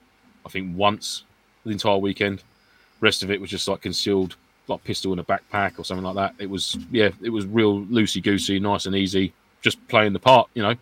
I 0.44 0.48
think 0.48 0.76
once 0.76 1.22
the 1.64 1.70
entire 1.70 1.98
weekend. 1.98 2.42
Rest 3.00 3.22
of 3.22 3.30
it 3.30 3.40
was 3.40 3.50
just 3.50 3.68
like 3.68 3.80
concealed, 3.80 4.36
like 4.68 4.84
pistol 4.84 5.12
in 5.12 5.18
a 5.18 5.24
backpack 5.24 5.78
or 5.78 5.84
something 5.84 6.04
like 6.04 6.16
that. 6.16 6.34
It 6.38 6.50
was, 6.50 6.76
yeah, 6.90 7.10
it 7.22 7.30
was 7.30 7.46
real 7.46 7.82
loosey 7.86 8.22
goosey, 8.22 8.60
nice 8.60 8.86
and 8.86 8.94
easy, 8.94 9.32
just 9.62 9.86
playing 9.88 10.12
the 10.12 10.18
part, 10.18 10.48
you 10.54 10.62
know, 10.62 10.74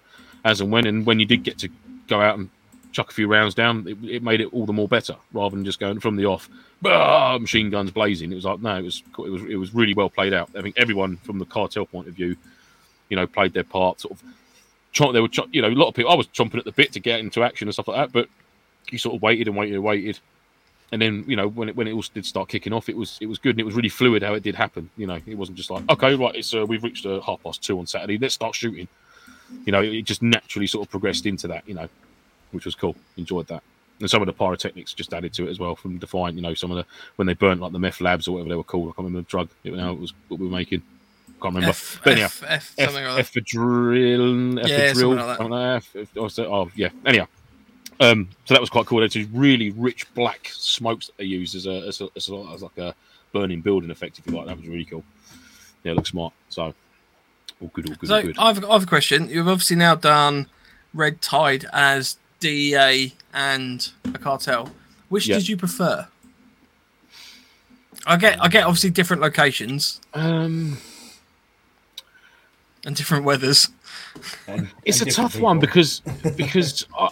as 0.45 0.61
and 0.61 0.71
when. 0.71 0.87
And 0.87 1.07
when 1.07 1.21
you 1.21 1.27
did 1.27 1.43
get 1.45 1.59
to 1.59 1.69
go 2.09 2.21
out 2.21 2.39
and 2.39 2.51
chuck 2.93 3.11
a 3.11 3.15
few 3.15 3.29
rounds 3.29 3.55
down, 3.55 3.87
it, 3.87 3.97
it 4.05 4.23
made 4.23 4.41
it 4.41 4.53
all 4.53 4.67
the 4.67 4.73
more 4.73 4.89
better 4.89 5.17
rather 5.33 5.55
than 5.55 5.65
just 5.65 5.79
going 5.79 6.01
from 6.01 6.17
the 6.17 6.27
off, 6.27 6.49
machine 6.83 7.71
guns 7.71 7.91
blazing. 7.91 8.33
It 8.33 8.35
was 8.35 8.45
like, 8.45 8.61
no, 8.61 8.77
it 8.77 8.83
was, 8.83 9.03
it 9.19 9.31
was, 9.31 9.43
it 9.43 9.57
was 9.57 9.75
really 9.75 9.95
well 9.95 10.11
played 10.11 10.33
out. 10.33 10.51
I 10.57 10.63
think 10.63 10.77
everyone 10.79 11.17
from 11.19 11.39
the 11.39 11.45
cartel 11.45 11.87
point 11.87 12.09
of 12.09 12.15
view, 12.15 12.37
you 13.09 13.17
know, 13.17 13.27
played 13.27 13.53
their 13.53 13.65
part. 13.65 14.01
Sort 14.01 14.13
of, 14.13 14.23
they 15.13 15.21
were, 15.21 15.29
chomp, 15.29 15.49
you 15.53 15.63
know, 15.63 15.69
a 15.69 15.71
lot 15.71 15.89
of 15.89 15.95
people. 15.95 16.11
I 16.11 16.15
was 16.15 16.27
chomping 16.29 16.59
at 16.59 16.65
the 16.65 16.73
bit 16.73 16.93
to 16.93 17.01
get 17.01 17.21
into 17.21 17.43
action 17.43 17.69
and 17.69 17.75
stuff 17.75 17.89
like 17.89 17.97
that, 17.97 18.13
but 18.13 18.29
you 18.91 18.99
sort 18.99 19.15
of 19.15 19.23
waited 19.23 19.49
and 19.49 19.57
waited 19.57 19.75
and 19.75 19.85
waited 19.85 20.19
and 20.93 21.01
then 21.03 21.25
you 21.27 21.37
know 21.37 21.49
when 21.49 21.69
it 21.69 21.77
when 21.77 21.87
it 21.87 21.93
all 21.93 22.05
did 22.15 22.25
start 22.27 22.49
kicking 22.49 22.73
off, 22.73 22.89
it 22.89 22.97
was 22.97 23.19
it 23.21 23.27
was 23.27 23.39
good 23.39 23.51
and 23.57 23.61
it 23.61 23.65
was 23.67 23.75
really 23.75 23.89
fluid 23.89 24.23
how 24.23 24.35
it 24.35 24.43
did 24.43 24.55
happen. 24.55 24.89
You 24.97 25.07
know, 25.07 25.19
it 25.27 25.37
wasn't 25.37 25.57
just 25.59 25.71
like 25.71 25.89
okay, 25.91 26.15
right, 26.15 26.35
it's 26.35 26.55
uh, 26.55 26.65
we've 26.67 26.83
reached 26.83 27.05
uh, 27.07 27.21
half 27.21 27.43
past 27.43 27.63
two 27.63 27.79
on 27.79 27.87
Saturday, 27.87 28.19
let's 28.19 28.35
start 28.35 28.55
shooting. 28.55 28.89
You 29.65 29.73
know, 29.73 29.83
it 29.83 30.03
just 30.03 30.23
naturally 30.23 30.67
sort 30.67 30.87
of 30.87 30.91
progressed 30.91 31.27
into 31.27 31.49
that. 31.49 31.67
You 31.69 31.75
know, 31.75 31.89
which 32.53 32.65
was 32.65 32.75
cool. 32.75 32.97
Enjoyed 33.17 33.47
that, 33.49 33.63
and 34.01 34.11
some 34.11 34.21
of 34.23 34.27
the 34.27 34.33
pyrotechnics 34.33 34.93
just 34.95 35.13
added 35.15 35.33
to 35.35 35.47
it 35.47 35.51
as 35.51 35.59
well 35.59 35.75
from 35.77 35.99
Defiant. 35.99 36.37
You 36.37 36.43
know, 36.43 36.55
some 36.55 36.71
of 36.71 36.77
the 36.77 36.85
when 37.17 37.27
they 37.27 37.35
burnt 37.35 37.61
like 37.61 37.73
the 37.73 37.79
meth 37.79 38.01
labs 38.01 38.29
or 38.29 38.33
whatever 38.33 38.49
they 38.51 38.57
were 38.57 38.65
called. 38.65 38.89
I 38.89 38.93
can't 38.93 38.99
remember 39.07 39.21
the 39.21 39.29
drug. 39.31 39.49
It, 39.65 39.73
now 39.75 39.93
it 39.93 39.99
was 39.99 40.13
what 40.29 40.39
we 40.41 40.47
were 40.47 40.53
making. 40.53 40.83
Can't 41.41 41.55
remember. 41.55 41.71
F, 41.71 42.01
but 42.03 42.13
anyhow, 42.15 42.27
F, 42.27 42.43
F, 42.47 42.75
F, 42.79 42.87
something 42.87 43.05
like 43.05 43.17
that. 43.17 43.25
ephedrine, 43.43 44.69
Yeah, 44.69 44.91
ephedril, 44.93 44.95
something 44.95 45.17
like 45.17 45.27
that. 45.27 45.37
something 45.37 45.51
like 45.51 45.93
that. 45.93 46.01
F- 46.01 46.09
oh, 46.17 46.29
so- 46.29 46.53
oh, 46.53 46.71
yeah. 46.75 46.89
Anyhow, 47.07 47.27
um, 48.01 48.29
so 48.45 48.55
that 48.55 48.61
was 48.61 48.71
quite 48.71 48.87
cool. 48.87 49.03
It's 49.03 49.15
these 49.15 49.29
really 49.29 49.71
rich 49.71 50.13
black 50.15 50.49
smokes 50.53 51.07
that 51.07 51.17
they 51.19 51.25
use 51.25 51.55
as 51.55 51.67
a 51.67 51.87
as, 51.89 52.01
a, 52.01 52.09
as, 52.17 52.29
a, 52.29 52.37
as 52.55 52.63
like 52.63 52.79
a 52.79 52.95
burning 53.33 53.61
building 53.61 53.91
effect, 53.91 54.19
if 54.19 54.27
you 54.27 54.33
like. 54.37 54.47
That 54.47 54.57
was 54.57 54.67
really 54.69 54.85
cool. 54.85 55.05
Yeah, 55.85 55.93
it 55.93 55.95
looks 55.97 56.11
smart. 56.11 56.33
So 56.49 56.75
all 57.61 57.71
good, 57.73 57.89
all 57.89 57.95
good, 57.97 58.11
all 58.11 58.21
So 58.21 58.27
good. 58.27 58.39
I've, 58.39 58.65
I've 58.65 58.83
a 58.85 58.87
question. 58.87 59.29
You've 59.29 59.49
obviously 59.49 59.77
now 59.77 59.95
done 59.95 60.47
Red 60.95 61.21
Tide 61.21 61.67
as 61.73 62.17
DEA 62.41 63.15
and 63.33 63.91
a 64.15 64.19
cartel. 64.19 64.71
Which 65.09 65.27
Yeah. 65.27 65.37
did 65.37 65.49
you 65.49 65.57
prefer? 65.57 66.07
I 68.07 68.17
get, 68.17 68.43
I 68.43 68.49
get 68.49 68.65
obviously 68.65 68.91
different 68.91 69.21
locations 69.23 70.01
Um, 70.15 70.79
and 72.85 72.95
different 72.97 73.25
weathers. 73.25 73.69
And- 74.47 74.69
it's 74.85 75.01
a 75.01 75.05
tough 75.07 75.33
different 75.33 75.45
one 75.45 75.59
because 75.59 76.01
because 76.37 76.87
I, 76.99 77.09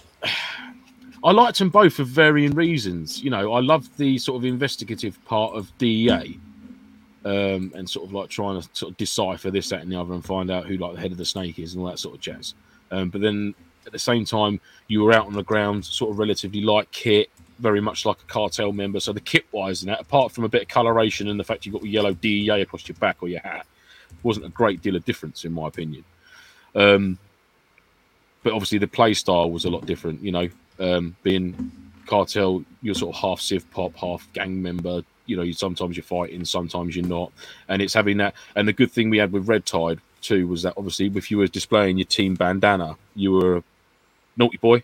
I 1.27 1.33
liked 1.33 1.59
them 1.59 1.71
both 1.71 1.95
for 1.95 2.05
varying 2.05 2.53
reasons. 2.53 3.21
You 3.21 3.31
know, 3.31 3.53
I 3.53 3.61
love 3.61 3.95
the 3.97 4.17
sort 4.17 4.37
of 4.37 4.45
investigative 4.45 5.23
part 5.25 5.57
of 5.57 5.77
DEA, 5.77 6.39
um, 7.25 7.73
and 7.75 7.91
sort 7.91 8.07
of 8.07 8.12
like 8.12 8.29
trying 8.29 8.62
to 8.62 8.69
sort 8.73 8.93
of 8.93 8.97
decipher 8.97 9.51
this, 9.51 9.71
that, 9.71 9.81
and 9.81 9.91
the 9.91 10.01
other, 10.01 10.15
and 10.15 10.25
find 10.25 10.53
out 10.53 10.67
who 10.67 10.77
like 10.77 10.95
the 10.95 11.01
head 11.01 11.11
of 11.11 11.19
the 11.19 11.25
snake 11.25 11.59
is 11.59 11.75
and 11.75 11.83
all 11.83 11.91
that 11.91 11.99
sort 11.99 12.15
of 12.15 12.21
jazz. 12.21 12.55
Um, 12.93 13.11
but 13.11 13.23
then 13.23 13.57
at 13.87 13.91
the 13.91 13.99
same 13.99 14.25
time, 14.25 14.61
you 14.87 15.03
were 15.03 15.12
out 15.12 15.27
on 15.27 15.33
the 15.33 15.43
ground, 15.43 15.85
sort 15.85 16.12
of 16.12 16.21
relatively 16.21 16.61
light 16.61 16.89
kit, 16.93 17.29
very 17.59 17.81
much 17.81 18.07
like 18.07 18.19
a 18.23 18.33
cartel 18.33 18.71
member. 18.71 19.01
So 19.01 19.12
the 19.12 19.21
kit 19.21 19.47
wise 19.51 19.83
and 19.83 19.91
that, 19.91 20.01
apart 20.01 20.31
from 20.31 20.45
a 20.45 20.49
bit 20.49 20.62
of 20.62 20.69
coloration 20.69 21.27
and 21.29 21.41
the 21.41 21.45
fact 21.45 21.67
you've 21.67 21.73
got 21.73 21.83
the 21.83 21.89
yellow 21.89 22.12
DEA 22.12 22.61
across 22.61 22.87
your 22.87 22.97
back 22.99 23.17
or 23.21 23.27
your 23.27 23.41
hat, 23.41 23.67
wasn't 24.23 24.47
a 24.47 24.51
great 24.51 24.81
deal 24.81 24.95
of 24.95 25.05
difference 25.05 25.45
in 25.45 25.53
my 25.53 25.67
opinion. 25.67 26.05
Um, 26.77 27.19
but 28.45 28.53
obviously 28.53 28.79
the 28.79 28.87
play 28.87 29.12
style 29.12 29.51
was 29.51 29.65
a 29.65 29.71
lot 29.71 29.87
different. 29.87 30.23
You 30.23 30.31
know, 30.31 30.49
um, 30.79 31.17
being 31.23 31.73
cartel, 32.07 32.65
you're 32.83 32.95
sort 32.95 33.15
of 33.15 33.21
half 33.21 33.41
civ 33.41 33.69
pop, 33.71 33.95
half 33.97 34.27
gang 34.33 34.62
member. 34.62 35.03
You 35.27 35.37
know, 35.37 35.43
you, 35.43 35.53
sometimes 35.53 35.97
you're 35.97 36.05
fighting, 36.05 36.45
sometimes 36.45 36.95
you're 36.95 37.07
not, 37.07 37.33
and 37.69 37.83
it's 37.83 37.95
having 37.95 38.19
that. 38.19 38.35
And 38.55 38.69
the 38.69 38.73
good 38.73 38.93
thing 38.93 39.11
we 39.11 39.19
had 39.19 39.33
with 39.33 39.49
Red 39.49 39.67
Tide 39.67 40.01
Two 40.21 40.49
was 40.49 40.62
that 40.62 40.75
obviously 40.77 41.07
if 41.15 41.31
you 41.31 41.39
were 41.39 41.47
displaying 41.47 41.99
your 41.99 42.07
team 42.07 42.35
bandana, 42.35 42.97
you 43.15 43.33
were 43.33 43.57
a 43.59 43.62
naughty 44.37 44.57
boy. 44.59 44.83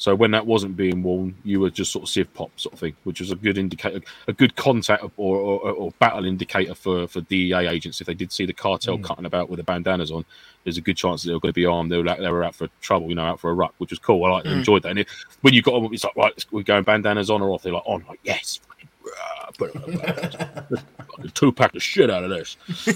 So 0.00 0.14
when 0.14 0.30
that 0.30 0.46
wasn't 0.46 0.78
being 0.78 1.02
worn, 1.02 1.36
you 1.44 1.60
were 1.60 1.68
just 1.68 1.92
sort 1.92 2.04
of 2.04 2.08
civ 2.08 2.32
pop 2.32 2.58
sort 2.58 2.72
of 2.72 2.78
thing, 2.78 2.96
which 3.04 3.20
was 3.20 3.32
a 3.32 3.36
good 3.36 3.58
indicator, 3.58 4.00
a 4.28 4.32
good 4.32 4.56
contact 4.56 5.04
or, 5.18 5.36
or, 5.36 5.72
or 5.72 5.90
battle 5.98 6.24
indicator 6.24 6.74
for, 6.74 7.06
for 7.06 7.20
DEA 7.20 7.66
agents. 7.68 8.00
If 8.00 8.06
they 8.06 8.14
did 8.14 8.32
see 8.32 8.46
the 8.46 8.54
cartel 8.54 8.96
cutting 8.96 9.26
about 9.26 9.50
with 9.50 9.58
the 9.58 9.62
bandanas 9.62 10.10
on, 10.10 10.24
there's 10.64 10.78
a 10.78 10.80
good 10.80 10.96
chance 10.96 11.22
they 11.22 11.34
were 11.34 11.38
going 11.38 11.52
to 11.52 11.54
be 11.54 11.66
armed. 11.66 11.92
They 11.92 11.98
were, 11.98 12.08
out- 12.08 12.18
they 12.18 12.30
were 12.30 12.42
out 12.42 12.54
for 12.54 12.68
trouble, 12.80 13.10
you 13.10 13.14
know, 13.14 13.26
out 13.26 13.40
for 13.40 13.50
a 13.50 13.52
ruck, 13.52 13.74
which 13.76 13.90
was 13.90 13.98
cool. 13.98 14.24
I 14.24 14.30
like, 14.30 14.46
enjoyed 14.46 14.84
that. 14.84 14.88
And 14.88 15.00
it, 15.00 15.08
when 15.42 15.52
you 15.52 15.60
got 15.60 15.74
on, 15.74 15.92
it's 15.92 16.02
like, 16.02 16.16
right, 16.16 16.46
we're 16.50 16.62
going 16.62 16.84
bandanas 16.84 17.28
on 17.28 17.42
or 17.42 17.50
off. 17.50 17.62
They're 17.62 17.74
like, 17.74 17.82
on, 17.84 18.02
like, 18.08 18.20
yes, 18.24 18.58
put 19.58 19.76
on 19.76 19.82
the 19.82 19.98
bandanas. 19.98 20.82
fucking 21.10 21.30
two 21.34 21.52
pack 21.52 21.72
the 21.72 21.80
shit 21.80 22.08
out 22.08 22.24
of 22.24 22.30
this. 22.30 22.56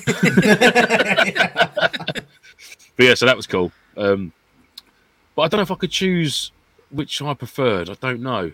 but 2.96 3.04
yeah, 3.04 3.12
so 3.12 3.26
that 3.26 3.36
was 3.36 3.46
cool. 3.46 3.70
Um, 3.94 4.32
but 5.34 5.42
I 5.42 5.48
don't 5.48 5.58
know 5.58 5.62
if 5.64 5.70
I 5.70 5.74
could 5.74 5.90
choose 5.90 6.50
which 6.94 7.20
I 7.20 7.34
preferred. 7.34 7.90
I 7.90 7.94
don't 7.94 8.20
know. 8.22 8.52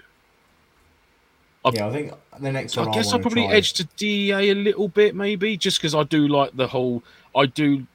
Yeah, 1.73 1.89
I 1.89 1.93
think 1.93 2.13
the 2.41 2.53
next 2.53 2.77
one. 2.77 2.89
I 2.89 2.93
guess 2.93 3.13
I 3.13 3.17
I'll 3.17 3.23
probably 3.23 3.47
try- 3.47 3.55
edge 3.55 3.75
to 3.75 3.85
DEA 3.97 4.51
a 4.51 4.55
little 4.55 4.89
bit, 4.89 5.15
maybe, 5.15 5.57
just 5.57 5.79
because 5.79 5.95
I 5.95 6.05
do 6.05 6.27
like 6.27 6.57
the 6.57 6.67
whole. 6.67 7.03
I 7.37 7.47
do 7.47 7.87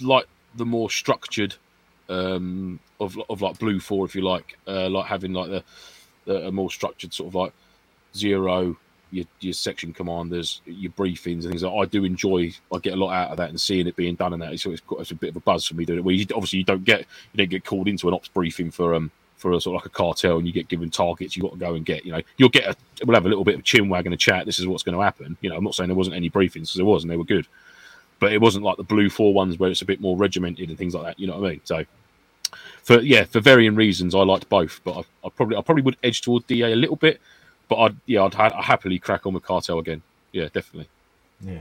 like 0.00 0.26
the 0.54 0.64
more 0.64 0.90
structured 0.90 1.54
um, 2.08 2.80
of 3.00 3.18
of 3.28 3.42
like 3.42 3.58
Blue 3.58 3.80
Four, 3.80 4.06
if 4.06 4.14
you 4.14 4.22
like, 4.22 4.56
uh, 4.66 4.88
like 4.88 5.06
having 5.06 5.34
like 5.34 5.50
the, 5.50 5.62
the 6.24 6.46
a 6.48 6.52
more 6.52 6.70
structured 6.70 7.12
sort 7.12 7.28
of 7.28 7.34
like 7.34 7.52
zero. 8.16 8.76
Your, 9.14 9.26
your 9.40 9.52
section 9.52 9.92
commanders, 9.92 10.62
your 10.64 10.90
briefings, 10.92 11.42
and 11.42 11.50
things 11.50 11.62
like 11.62 11.74
I 11.74 11.84
do 11.84 12.04
enjoy. 12.04 12.50
I 12.74 12.78
get 12.78 12.94
a 12.94 12.96
lot 12.96 13.12
out 13.12 13.30
of 13.30 13.36
that, 13.36 13.50
and 13.50 13.60
seeing 13.60 13.86
it 13.86 13.94
being 13.94 14.14
done 14.14 14.32
and 14.32 14.40
that. 14.40 14.58
So 14.58 14.70
it's, 14.72 14.80
it's 14.92 15.10
a 15.10 15.14
bit 15.14 15.28
of 15.28 15.36
a 15.36 15.40
buzz 15.40 15.66
for 15.66 15.74
me 15.74 15.84
doing 15.84 15.98
it. 15.98 16.02
Where 16.02 16.14
you, 16.14 16.24
obviously 16.34 16.60
you 16.60 16.64
don't 16.64 16.82
get 16.82 17.00
you 17.00 17.36
don't 17.36 17.50
get 17.50 17.62
called 17.62 17.88
into 17.88 18.08
an 18.08 18.14
ops 18.14 18.28
briefing 18.28 18.70
for 18.70 18.94
um 18.94 19.10
for 19.42 19.52
a 19.52 19.60
sort 19.60 19.76
of 19.76 19.82
like 19.82 19.86
a 19.86 19.94
cartel, 19.94 20.38
and 20.38 20.46
you 20.46 20.52
get 20.52 20.68
given 20.68 20.88
targets 20.88 21.36
you've 21.36 21.44
got 21.44 21.52
to 21.52 21.58
go 21.58 21.74
and 21.74 21.84
get. 21.84 22.06
You 22.06 22.12
know, 22.12 22.22
you'll 22.38 22.48
get 22.48 22.64
a 22.66 22.76
we'll 23.04 23.14
have 23.14 23.26
a 23.26 23.28
little 23.28 23.44
bit 23.44 23.56
of 23.56 23.64
chin 23.64 23.88
wag 23.88 24.06
and 24.06 24.14
a 24.14 24.16
chat. 24.16 24.46
This 24.46 24.58
is 24.58 24.66
what's 24.66 24.82
going 24.82 24.96
to 24.96 25.02
happen. 25.02 25.36
You 25.40 25.50
know, 25.50 25.56
I'm 25.56 25.64
not 25.64 25.74
saying 25.74 25.88
there 25.88 25.96
wasn't 25.96 26.16
any 26.16 26.30
briefings 26.30 26.52
because 26.52 26.74
there 26.74 26.86
was, 26.86 27.04
and 27.04 27.10
they 27.10 27.16
were 27.16 27.24
good, 27.24 27.46
but 28.20 28.32
it 28.32 28.40
wasn't 28.40 28.64
like 28.64 28.78
the 28.78 28.84
blue 28.84 29.10
four 29.10 29.34
ones 29.34 29.58
where 29.58 29.70
it's 29.70 29.82
a 29.82 29.86
bit 29.86 30.00
more 30.00 30.16
regimented 30.16 30.68
and 30.68 30.78
things 30.78 30.94
like 30.94 31.04
that. 31.04 31.20
You 31.20 31.26
know 31.26 31.38
what 31.38 31.46
I 31.46 31.50
mean? 31.50 31.60
So. 31.64 31.84
For 32.82 33.00
yeah, 33.00 33.24
for 33.24 33.40
varying 33.40 33.76
reasons, 33.76 34.14
I 34.14 34.24
liked 34.24 34.48
both, 34.48 34.80
but 34.82 34.98
I, 34.98 35.26
I 35.26 35.30
probably 35.30 35.56
I 35.56 35.62
probably 35.62 35.82
would 35.84 35.96
edge 36.02 36.20
toward 36.20 36.46
DA 36.48 36.72
a 36.72 36.76
little 36.76 36.96
bit, 36.96 37.20
but 37.68 37.76
I'd 37.76 37.96
yeah 38.06 38.24
I'd, 38.24 38.34
ha- 38.34 38.52
I'd 38.54 38.64
happily 38.64 38.98
crack 38.98 39.24
on 39.24 39.34
with 39.34 39.44
cartel 39.44 39.78
again. 39.78 40.02
Yeah, 40.32 40.48
definitely. 40.52 40.88
Yeah. 41.40 41.60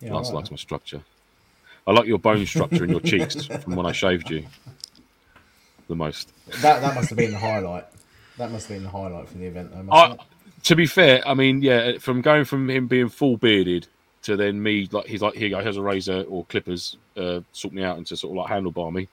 Yeah, 0.00 0.14
Lance 0.14 0.28
like 0.28 0.36
likes 0.36 0.50
my 0.50 0.56
structure. 0.56 1.02
I 1.86 1.92
like 1.92 2.06
your 2.06 2.18
bone 2.18 2.44
structure 2.46 2.84
in 2.84 2.90
your 2.90 3.00
cheeks 3.00 3.46
from 3.46 3.76
when 3.76 3.86
I 3.86 3.92
shaved 3.92 4.30
you. 4.30 4.46
The 5.88 5.94
most. 5.94 6.32
that. 6.46 6.62
that 6.62 6.80
that 6.80 6.94
must 6.94 7.10
have 7.10 7.18
been 7.18 7.32
the 7.32 7.38
highlight. 7.38 7.84
That 8.38 8.50
must 8.50 8.68
have 8.68 8.76
been 8.76 8.84
the 8.84 8.90
highlight 8.90 9.28
for 9.28 9.38
the 9.38 9.46
event, 9.46 9.70
though. 9.72 9.92
I, 9.92 10.16
to 10.64 10.76
be 10.76 10.86
fair, 10.86 11.26
I 11.26 11.34
mean, 11.34 11.62
yeah, 11.62 11.98
from 11.98 12.22
going 12.22 12.44
from 12.44 12.68
him 12.68 12.86
being 12.86 13.08
full 13.08 13.36
bearded 13.36 13.86
to 14.26 14.36
then 14.36 14.60
me 14.60 14.88
like 14.90 15.06
he's 15.06 15.22
like 15.22 15.34
here 15.34 15.48
you 15.48 15.54
go, 15.54 15.62
here's 15.62 15.76
a 15.76 15.82
razor 15.82 16.24
or 16.28 16.44
clippers, 16.46 16.96
uh, 17.16 17.40
sort 17.52 17.72
me 17.72 17.84
out 17.84 17.96
into 17.96 18.16
sort 18.16 18.36
of 18.36 18.44
like 18.44 18.50
handlebar 18.50 18.92
me. 18.92 19.08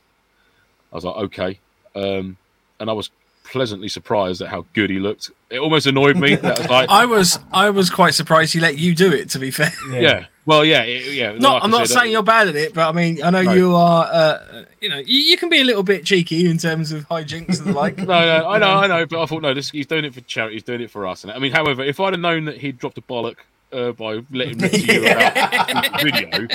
I 0.92 0.96
was 0.96 1.06
like, 1.06 1.16
okay, 1.16 1.60
um, 1.96 2.38
and 2.80 2.90
I 2.90 2.94
was 2.94 3.12
pleasantly 3.44 3.90
surprised 3.90 4.42
at 4.42 4.50
how 4.50 4.66
good 4.74 4.90
he 4.90 5.00
looked. 5.00 5.30
It 5.52 5.60
almost 5.60 5.86
annoyed 5.86 6.18
me. 6.18 6.36
That 6.36 6.58
was 6.58 6.70
like, 6.70 6.90
I 6.90 7.06
was 7.06 7.38
I 7.52 7.70
was 7.70 7.92
quite 7.92 8.16
surprised 8.16 8.54
he 8.54 8.60
let 8.60 8.80
you 8.80 8.96
do 8.96 9.14
it. 9.14 9.30
To 9.32 9.40
be 9.40 9.52
fair, 9.52 9.72
yeah, 9.92 10.26
well, 10.46 10.66
yeah, 10.66 10.84
yeah. 10.84 11.32
not 11.34 11.54
like 11.56 11.64
I'm 11.64 11.72
not 11.72 11.88
said, 11.88 12.00
saying 12.00 12.12
you're 12.12 12.24
bad 12.24 12.48
at 12.50 12.56
it, 12.56 12.74
but 12.74 12.88
I 12.90 12.92
mean 12.92 13.24
I 13.24 13.30
know 13.30 13.44
No. 13.44 13.54
you 13.54 13.76
are. 13.76 14.06
Uh, 14.12 14.64
you 14.82 14.90
know, 14.90 14.98
you, 14.98 15.20
you 15.20 15.38
can 15.38 15.50
be 15.50 15.62
a 15.62 15.64
little 15.64 15.84
bit 15.84 16.04
cheeky 16.06 16.50
in 16.50 16.58
terms 16.58 16.92
of 16.92 17.08
hijinks 17.08 17.60
and 17.60 17.68
the 17.68 17.74
like. 17.74 17.98
No, 18.04 18.06
no, 18.06 18.50
I 18.50 18.58
know, 18.58 18.68
I 18.72 18.88
know, 18.88 19.06
but 19.06 19.22
I 19.22 19.26
thought 19.26 19.42
no, 19.42 19.54
this, 19.54 19.70
he's 19.72 19.88
doing 19.88 20.04
it 20.06 20.14
for 20.14 20.22
charity. 20.22 20.56
He's 20.56 20.64
doing 20.64 20.82
it 20.82 20.92
for 20.92 21.08
us. 21.08 21.24
And 21.24 21.32
I 21.32 21.40
mean, 21.40 21.52
however, 21.52 21.84
if 21.84 22.00
I'd 22.00 22.14
have 22.14 22.20
known 22.20 22.46
that 22.46 22.58
he'd 22.58 22.78
dropped 22.78 22.98
a 22.98 23.02
bollock 23.02 23.38
uh, 23.72 23.92
by 23.94 24.22
letting 24.32 24.58
me 24.58 24.70
to 24.70 24.94
you 24.94 25.06
about 25.12 26.02
video, 26.02 26.48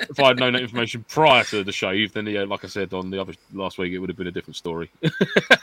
if 0.00 0.18
I'd 0.20 0.38
known 0.38 0.54
that 0.54 0.62
information 0.62 1.04
prior 1.08 1.44
to 1.44 1.62
the 1.62 1.72
shave, 1.72 2.12
then 2.14 2.26
yeah, 2.26 2.44
like 2.44 2.64
I 2.64 2.68
said 2.68 2.94
on 2.94 3.10
the 3.10 3.20
other 3.20 3.34
last 3.52 3.76
week, 3.78 3.92
it 3.92 3.98
would 3.98 4.08
have 4.08 4.16
been 4.16 4.26
a 4.26 4.32
different 4.32 4.56
story. 4.56 4.90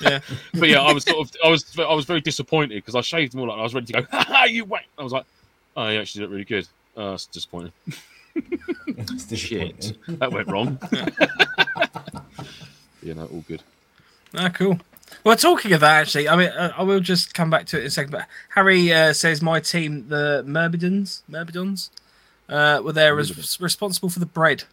Yeah. 0.01 0.19
but 0.55 0.67
yeah, 0.69 0.81
I 0.81 0.93
was 0.93 1.03
sort 1.03 1.27
of, 1.27 1.35
I 1.45 1.49
was, 1.49 1.77
I 1.77 1.93
was 1.93 2.05
very 2.05 2.21
disappointed 2.21 2.75
because 2.75 2.95
I 2.95 3.01
shaved 3.01 3.33
them 3.33 3.41
all. 3.41 3.47
Like, 3.47 3.59
I 3.59 3.63
was 3.63 3.73
ready 3.73 3.87
to 3.87 3.93
go. 4.01 4.07
Ha 4.11 4.25
ha! 4.27 4.43
You 4.45 4.65
wait. 4.65 4.83
I 4.97 5.03
was 5.03 5.13
like, 5.13 5.25
oh, 5.77 5.87
you 5.89 5.99
actually 5.99 6.23
look 6.23 6.31
really 6.31 6.43
good. 6.45 6.67
Oh, 6.97 7.11
that's 7.11 7.25
disappointing. 7.27 7.71
It's 8.35 9.37
Shit, 9.37 9.77
disappointing. 9.77 10.17
that 10.19 10.31
went 10.31 10.47
wrong. 10.47 10.79
you 13.03 13.13
know, 13.13 13.25
all 13.25 13.43
good. 13.47 13.61
Ah, 14.35 14.49
cool. 14.49 14.79
Well, 15.23 15.35
talking 15.35 15.73
of 15.73 15.81
that, 15.81 16.01
actually, 16.01 16.29
I 16.29 16.35
mean, 16.35 16.47
uh, 16.49 16.73
I 16.77 16.83
will 16.83 16.99
just 17.01 17.33
come 17.33 17.49
back 17.49 17.65
to 17.67 17.77
it 17.77 17.81
in 17.81 17.87
a 17.87 17.91
second. 17.91 18.11
But 18.11 18.27
Harry 18.55 18.91
uh, 18.93 19.13
says 19.13 19.41
my 19.41 19.59
team, 19.59 20.07
the 20.07 20.43
Myrmidons, 20.45 21.23
Myrmidons, 21.27 21.91
uh, 22.49 22.81
were 22.83 22.93
there 22.93 23.19
as 23.19 23.59
responsible 23.59 24.09
for 24.09 24.19
the 24.19 24.25
bread. 24.25 24.63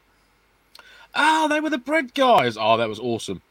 Oh, 1.14 1.48
they 1.48 1.60
were 1.60 1.70
the 1.70 1.78
bread 1.78 2.14
guys. 2.14 2.56
Oh, 2.58 2.76
that 2.76 2.88
was 2.88 3.00
awesome. 3.00 3.42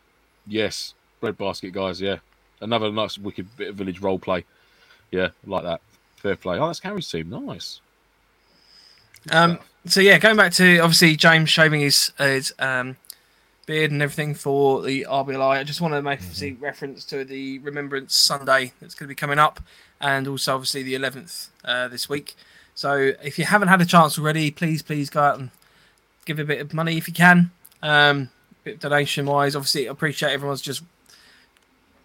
Yes, 0.45 0.93
bread 1.19 1.37
basket 1.37 1.73
guys. 1.73 1.99
Yeah, 1.99 2.17
another 2.61 2.91
nice 2.91 3.17
wicked 3.17 3.55
bit 3.57 3.69
of 3.69 3.75
village 3.75 3.99
role 3.99 4.19
play. 4.19 4.45
Yeah, 5.11 5.29
like 5.45 5.63
that. 5.63 5.81
Fair 6.17 6.35
play. 6.35 6.57
Oh, 6.57 6.67
that's 6.67 6.79
Harry's 6.79 7.09
team. 7.09 7.29
Nice. 7.29 7.81
Um, 9.31 9.59
so 9.85 10.01
yeah, 10.01 10.17
going 10.17 10.37
back 10.37 10.53
to 10.53 10.79
obviously 10.79 11.15
James 11.15 11.49
shaving 11.49 11.81
his 11.81 12.11
his 12.17 12.53
um, 12.59 12.97
beard 13.65 13.91
and 13.91 14.01
everything 14.01 14.33
for 14.33 14.81
the 14.81 15.05
RBLI. 15.09 15.57
I 15.57 15.63
just 15.63 15.81
want 15.81 15.93
to 15.93 16.01
make 16.01 16.19
obviously 16.19 16.53
reference 16.53 17.05
to 17.05 17.23
the 17.23 17.59
Remembrance 17.59 18.15
Sunday 18.15 18.73
that's 18.81 18.95
going 18.95 19.07
to 19.07 19.11
be 19.11 19.15
coming 19.15 19.39
up, 19.39 19.61
and 20.01 20.27
also 20.27 20.55
obviously 20.55 20.83
the 20.83 20.95
11th 20.95 21.49
uh, 21.63 21.87
this 21.87 22.09
week. 22.09 22.35
So 22.75 23.13
if 23.23 23.39
you 23.39 23.45
haven't 23.45 23.69
had 23.69 23.81
a 23.81 23.85
chance 23.85 24.17
already, 24.17 24.51
please 24.51 24.81
please 24.81 25.09
go 25.09 25.21
out 25.21 25.39
and 25.39 25.51
give 26.25 26.39
a 26.39 26.45
bit 26.45 26.59
of 26.59 26.73
money 26.73 26.97
if 26.97 27.07
you 27.07 27.13
can. 27.13 27.51
Um, 27.81 28.29
bit 28.63 28.79
donation 28.79 29.25
wise, 29.25 29.55
obviously 29.55 29.87
I 29.87 29.91
appreciate 29.91 30.31
everyone's 30.31 30.61
just 30.61 30.83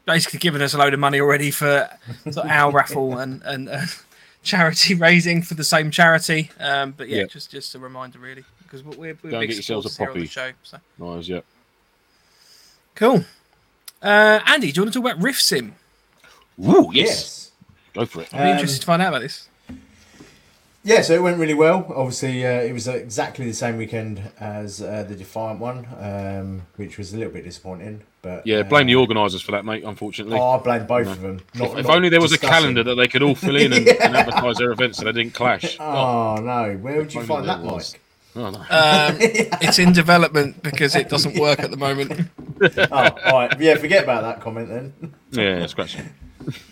basically 0.04 0.38
given 0.38 0.62
us 0.62 0.74
a 0.74 0.78
load 0.78 0.94
of 0.94 1.00
money 1.00 1.20
already 1.20 1.50
for 1.50 1.88
of 2.26 2.38
our 2.38 2.72
raffle 2.72 3.18
and 3.18 3.42
and. 3.42 3.68
Uh, 3.68 3.86
charity 4.42 4.94
raising 5.06 5.42
for 5.42 5.54
the 5.54 5.64
same 5.64 5.90
charity. 5.90 6.50
Um, 6.60 6.92
but 6.96 7.08
yeah, 7.08 7.18
Yeah. 7.20 7.24
just 7.26 7.50
just 7.50 7.74
a 7.74 7.78
reminder 7.78 8.18
really 8.18 8.44
because 8.62 8.82
we're 8.82 8.96
we're 8.96 9.14
Go 9.14 9.28
and 9.38 9.40
big 9.40 9.48
get 9.50 9.54
yourselves 9.56 9.86
a 9.86 9.88
supporters 9.90 10.14
on 10.16 10.20
the 10.20 10.26
poppy. 10.28 10.52
show. 10.68 10.78
So 10.98 11.14
Nice. 11.16 11.28
Yeah. 11.28 11.40
cool. 12.94 13.24
Uh, 14.02 14.40
Andy, 14.46 14.72
do 14.72 14.78
you 14.80 14.82
want 14.84 14.92
to 14.94 15.00
talk 15.00 15.10
about 15.12 15.22
Rift 15.22 15.40
Sim? 15.40 15.74
Woo, 16.56 16.90
yes. 16.92 17.08
Yes. 17.08 17.50
Go 17.94 18.04
for 18.06 18.22
it. 18.22 18.34
I'd 18.34 18.38
be 18.38 18.42
Um, 18.44 18.48
interested 18.56 18.80
to 18.80 18.86
find 18.86 19.00
out 19.02 19.08
about 19.08 19.22
this. 19.22 19.48
Yeah, 20.84 21.02
so 21.02 21.14
it 21.14 21.22
went 21.22 21.38
really 21.38 21.54
well. 21.54 21.86
Obviously, 21.94 22.44
uh, 22.44 22.60
it 22.60 22.72
was 22.72 22.88
exactly 22.88 23.46
the 23.46 23.52
same 23.54 23.76
weekend 23.76 24.20
as 24.40 24.82
uh, 24.82 25.04
the 25.08 25.14
Defiant 25.14 25.60
one, 25.60 25.86
um, 26.00 26.62
which 26.74 26.98
was 26.98 27.12
a 27.12 27.16
little 27.18 27.32
bit 27.32 27.44
disappointing. 27.44 28.02
But 28.20 28.46
yeah, 28.46 28.62
blame 28.62 28.88
the 28.88 28.96
uh, 28.96 29.00
organisers 29.00 29.42
for 29.42 29.52
that, 29.52 29.64
mate. 29.64 29.84
Unfortunately. 29.84 30.38
Oh, 30.38 30.50
I 30.50 30.58
blame 30.58 30.86
both 30.86 31.06
of 31.06 31.20
them. 31.20 31.40
Not, 31.54 31.72
if, 31.72 31.78
if 31.78 31.86
not 31.86 31.96
only 31.96 32.08
there 32.08 32.20
was 32.20 32.32
a 32.32 32.38
calendar 32.38 32.82
that 32.82 32.96
they 32.96 33.06
could 33.06 33.22
all 33.22 33.36
fill 33.36 33.56
in 33.56 33.72
and, 33.72 33.88
and 34.00 34.16
advertise 34.16 34.56
their 34.56 34.72
events 34.72 34.98
so 34.98 35.04
they 35.04 35.12
didn't 35.12 35.34
clash. 35.34 35.78
Oh 35.92 36.36
no, 36.36 36.76
where 36.80 36.98
would 36.98 37.12
you 37.12 37.22
find 37.22 37.48
that, 37.48 37.62
there 37.62 37.72
was. 37.72 37.92
Mike? 37.92 38.00
Oh, 38.34 38.50
no. 38.50 38.58
Um, 38.58 39.16
it's 39.60 39.78
in 39.78 39.92
development 39.92 40.62
because 40.62 40.96
it 40.96 41.08
doesn't 41.08 41.38
work 41.38 41.58
at 41.60 41.70
the 41.70 41.76
moment. 41.76 42.28
Oh, 42.60 42.86
all 42.90 43.32
right. 43.32 43.60
Yeah, 43.60 43.76
forget 43.76 44.04
about 44.04 44.22
that 44.22 44.40
comment 44.40 44.68
then. 44.68 45.14
yeah, 45.32 45.66
scratch 45.66 45.98
it. 45.98 46.06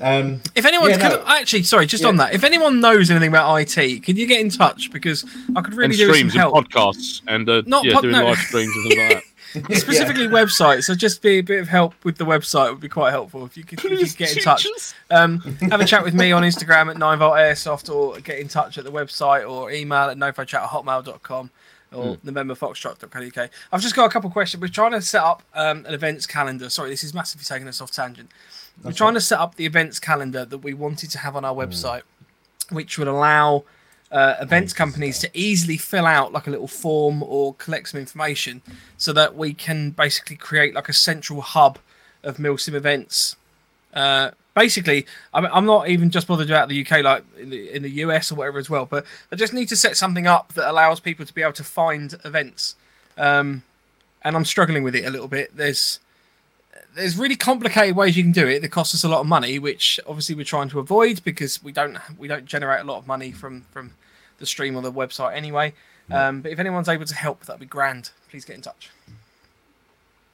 Um, 0.01 0.41
If 0.55 0.65
anyone's 0.67 0.97
Yeah, 0.99 1.09
no. 1.09 1.19
could, 1.19 1.27
actually, 1.29 1.63
sorry, 1.65 1.87
just 1.87 2.03
Yeah. 2.03 2.09
on 2.09 2.17
that, 2.17 2.35
if 2.35 2.45
anyone 2.45 2.81
knows 2.81 3.11
anything 3.11 3.29
about 3.29 3.55
IT, 3.57 4.01
can 4.01 4.17
you 4.17 4.27
get 4.27 4.41
in 4.41 4.51
touch 4.51 4.91
because 4.93 5.25
I 5.57 5.61
could 5.61 5.75
really 5.75 5.91
and 5.91 5.97
do 5.97 6.09
with 6.09 6.19
some 6.21 6.31
streams 6.31 6.35
and 6.45 6.53
podcasts 6.53 7.21
and 7.29 7.49
uh, 7.49 7.63
Not 7.67 7.85
yeah, 7.85 7.95
pod- 7.95 8.03
doing 8.03 8.13
no. 8.17 8.25
live 8.27 8.39
streams 8.39 8.73
and 8.75 8.85
things 8.89 8.97
like 8.99 9.09
that. 9.15 9.23
Specifically 9.79 10.29
websites, 10.29 10.85
so 10.85 10.95
just 10.95 11.23
be 11.23 11.39
a 11.39 11.43
bit 11.43 11.61
of 11.61 11.67
help 11.69 11.95
with 12.05 12.17
the 12.19 12.25
website 12.25 12.71
would 12.71 12.79
be 12.81 12.89
quite 12.89 13.11
helpful 13.11 13.45
if 13.45 13.57
you 13.57 13.65
could, 13.65 13.81
if 13.85 13.91
you 14.01 14.07
could 14.07 14.17
get 14.17 14.37
in 14.37 14.43
touch. 14.45 14.65
Um, 15.11 15.41
have 15.71 15.81
a 15.81 15.85
chat 15.85 16.05
with 16.05 16.15
me 16.15 16.31
on 16.31 16.45
Instagram 16.45 16.89
at 16.89 16.97
9volt 16.97 17.37
airsoft 17.37 17.93
or 17.93 18.21
get 18.21 18.39
in 18.39 18.47
touch 18.47 18.79
at 18.79 18.85
the 18.85 18.93
website 18.93 19.49
or 19.51 19.73
email 19.73 20.09
at 20.09 20.17
nofochat 20.17 20.63
at 20.63 20.69
hotmail.com 20.71 21.51
or 21.93 22.15
Hmm. 22.15 22.29
novemberfoxtrot.co.uk. 22.29 23.51
I've 23.73 23.81
just 23.81 23.97
got 23.97 24.05
a 24.05 24.09
couple 24.09 24.29
of 24.29 24.33
questions. 24.33 24.61
We're 24.61 24.69
trying 24.69 24.93
to 24.93 25.03
set 25.03 25.23
up 25.25 25.43
um, 25.55 25.85
an 25.85 25.95
events 25.95 26.27
calendar. 26.27 26.71
Sorry, 26.71 26.91
this 26.91 27.03
is 27.03 27.13
massively 27.13 27.45
taking 27.45 27.67
us 27.67 27.81
off 27.81 27.91
tangent. 27.91 28.31
We're 28.83 28.93
trying 28.93 29.15
to 29.15 29.21
set 29.21 29.39
up 29.39 29.57
the 29.57 29.67
events 29.67 29.99
calendar 29.99 30.45
that 30.45 30.59
we 30.59 30.75
wanted 30.75 31.11
to 31.11 31.19
have 31.19 31.37
on 31.37 31.45
our 31.45 31.55
website, 31.55 32.03
which 32.71 32.99
would 32.99 33.09
allow 33.09 33.65
uh, 34.11 34.37
events 34.41 34.73
companies 34.73 35.19
to 35.21 35.31
easily 35.35 35.77
fill 35.77 36.07
out 36.07 36.33
like 36.33 36.47
a 36.47 36.51
little 36.51 36.69
form 36.69 37.23
or 37.23 37.55
collect 37.55 37.91
some 37.91 38.01
information 38.01 38.63
so 38.97 39.13
that 39.13 39.37
we 39.37 39.53
can 39.53 39.91
basically 39.91 40.37
create 40.37 40.75
like 40.75 40.89
a 40.89 40.93
central 40.93 41.41
hub 41.43 41.79
of 42.23 42.39
milsim 42.39 42.75
events 42.75 43.37
uh, 43.95 44.31
basically, 44.55 45.07
I'm, 45.35 45.47
I'm 45.47 45.67
not 45.67 45.89
even 45.89 46.11
just 46.11 46.27
bothered 46.27 46.51
about 46.51 46.69
the 46.69 46.85
UK, 46.85 47.03
like 47.03 47.25
in 47.39 47.51
the, 47.51 47.71
in 47.71 47.83
the 47.83 47.91
US 47.91 48.31
or 48.31 48.37
whatever 48.37 48.59
as 48.59 48.71
well. 48.71 48.87
But 48.87 49.05
I 49.33 49.37
just 49.37 49.53
need 49.53 49.69
to 49.69 49.77
set 49.77 49.97
something 49.97 50.27
up 50.27 50.53
that 50.55 50.69
allows 50.69 51.01
people 51.01 51.27
to 51.27 51.35
be 51.35 51.43
able 51.43 51.53
to 51.55 51.65
find 51.65 52.19
events. 52.25 52.77
Um, 53.17 53.63
and 54.23 54.37
I'm 54.37 54.45
struggling 54.45 54.83
with 54.83 54.95
it 54.95 55.05
a 55.05 55.11
little 55.11 55.29
bit. 55.29 55.57
There's 55.57 56.01
there's 56.95 57.17
really 57.17 57.37
complicated 57.37 57.97
ways 57.97 58.17
you 58.17 58.23
can 58.23 58.33
do 58.33 58.47
it 58.49 58.61
that 58.63 58.71
cost 58.71 58.95
us 58.95 59.05
a 59.05 59.09
lot 59.09 59.21
of 59.21 59.27
money, 59.27 59.59
which 59.59 59.99
obviously 60.07 60.35
we're 60.35 60.45
trying 60.45 60.69
to 60.71 60.79
avoid 60.81 61.23
because 61.25 61.63
we 61.63 61.73
don't 61.73 61.99
we 62.19 62.29
don't 62.29 62.45
generate 62.47 62.81
a 62.81 62.85
lot 62.85 62.99
of 62.99 63.07
money 63.07 63.33
from 63.33 63.63
from 63.71 63.93
the 64.39 64.47
stream 64.47 64.77
or 64.77 64.83
the 64.83 64.93
website 64.93 65.35
anyway. 65.35 65.73
Um, 66.11 66.41
but 66.41 66.51
if 66.51 66.59
anyone's 66.59 66.89
able 66.89 67.05
to 67.05 67.15
help, 67.15 67.45
that'd 67.47 67.61
be 67.61 67.67
grand. 67.67 68.11
Please 68.31 68.45
get 68.45 68.57
in 68.57 68.63
touch. 68.63 68.91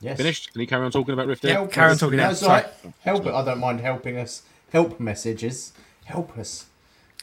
yes. 0.01 0.17
Finished? 0.17 0.53
Can 0.53 0.63
you 0.63 0.67
carry 0.67 0.85
on 0.87 0.91
talking 0.91 1.13
about 1.13 1.27
Rift? 1.27 1.45
Yeah. 1.45 1.53
Help 1.55 1.71
Karen 1.73 1.93
us. 1.93 2.01
talking 2.01 2.17
now, 2.17 2.29
That's 2.29 2.43
all 2.43 2.49
right. 2.49 2.67
Help 3.01 3.27
it. 3.27 3.35
I 3.35 3.45
don't 3.45 3.61
mind 3.61 3.81
helping 3.81 4.17
us. 4.17 4.43
Help 4.73 4.99
messages. 4.99 5.73
Help 6.07 6.39
us. 6.39 6.65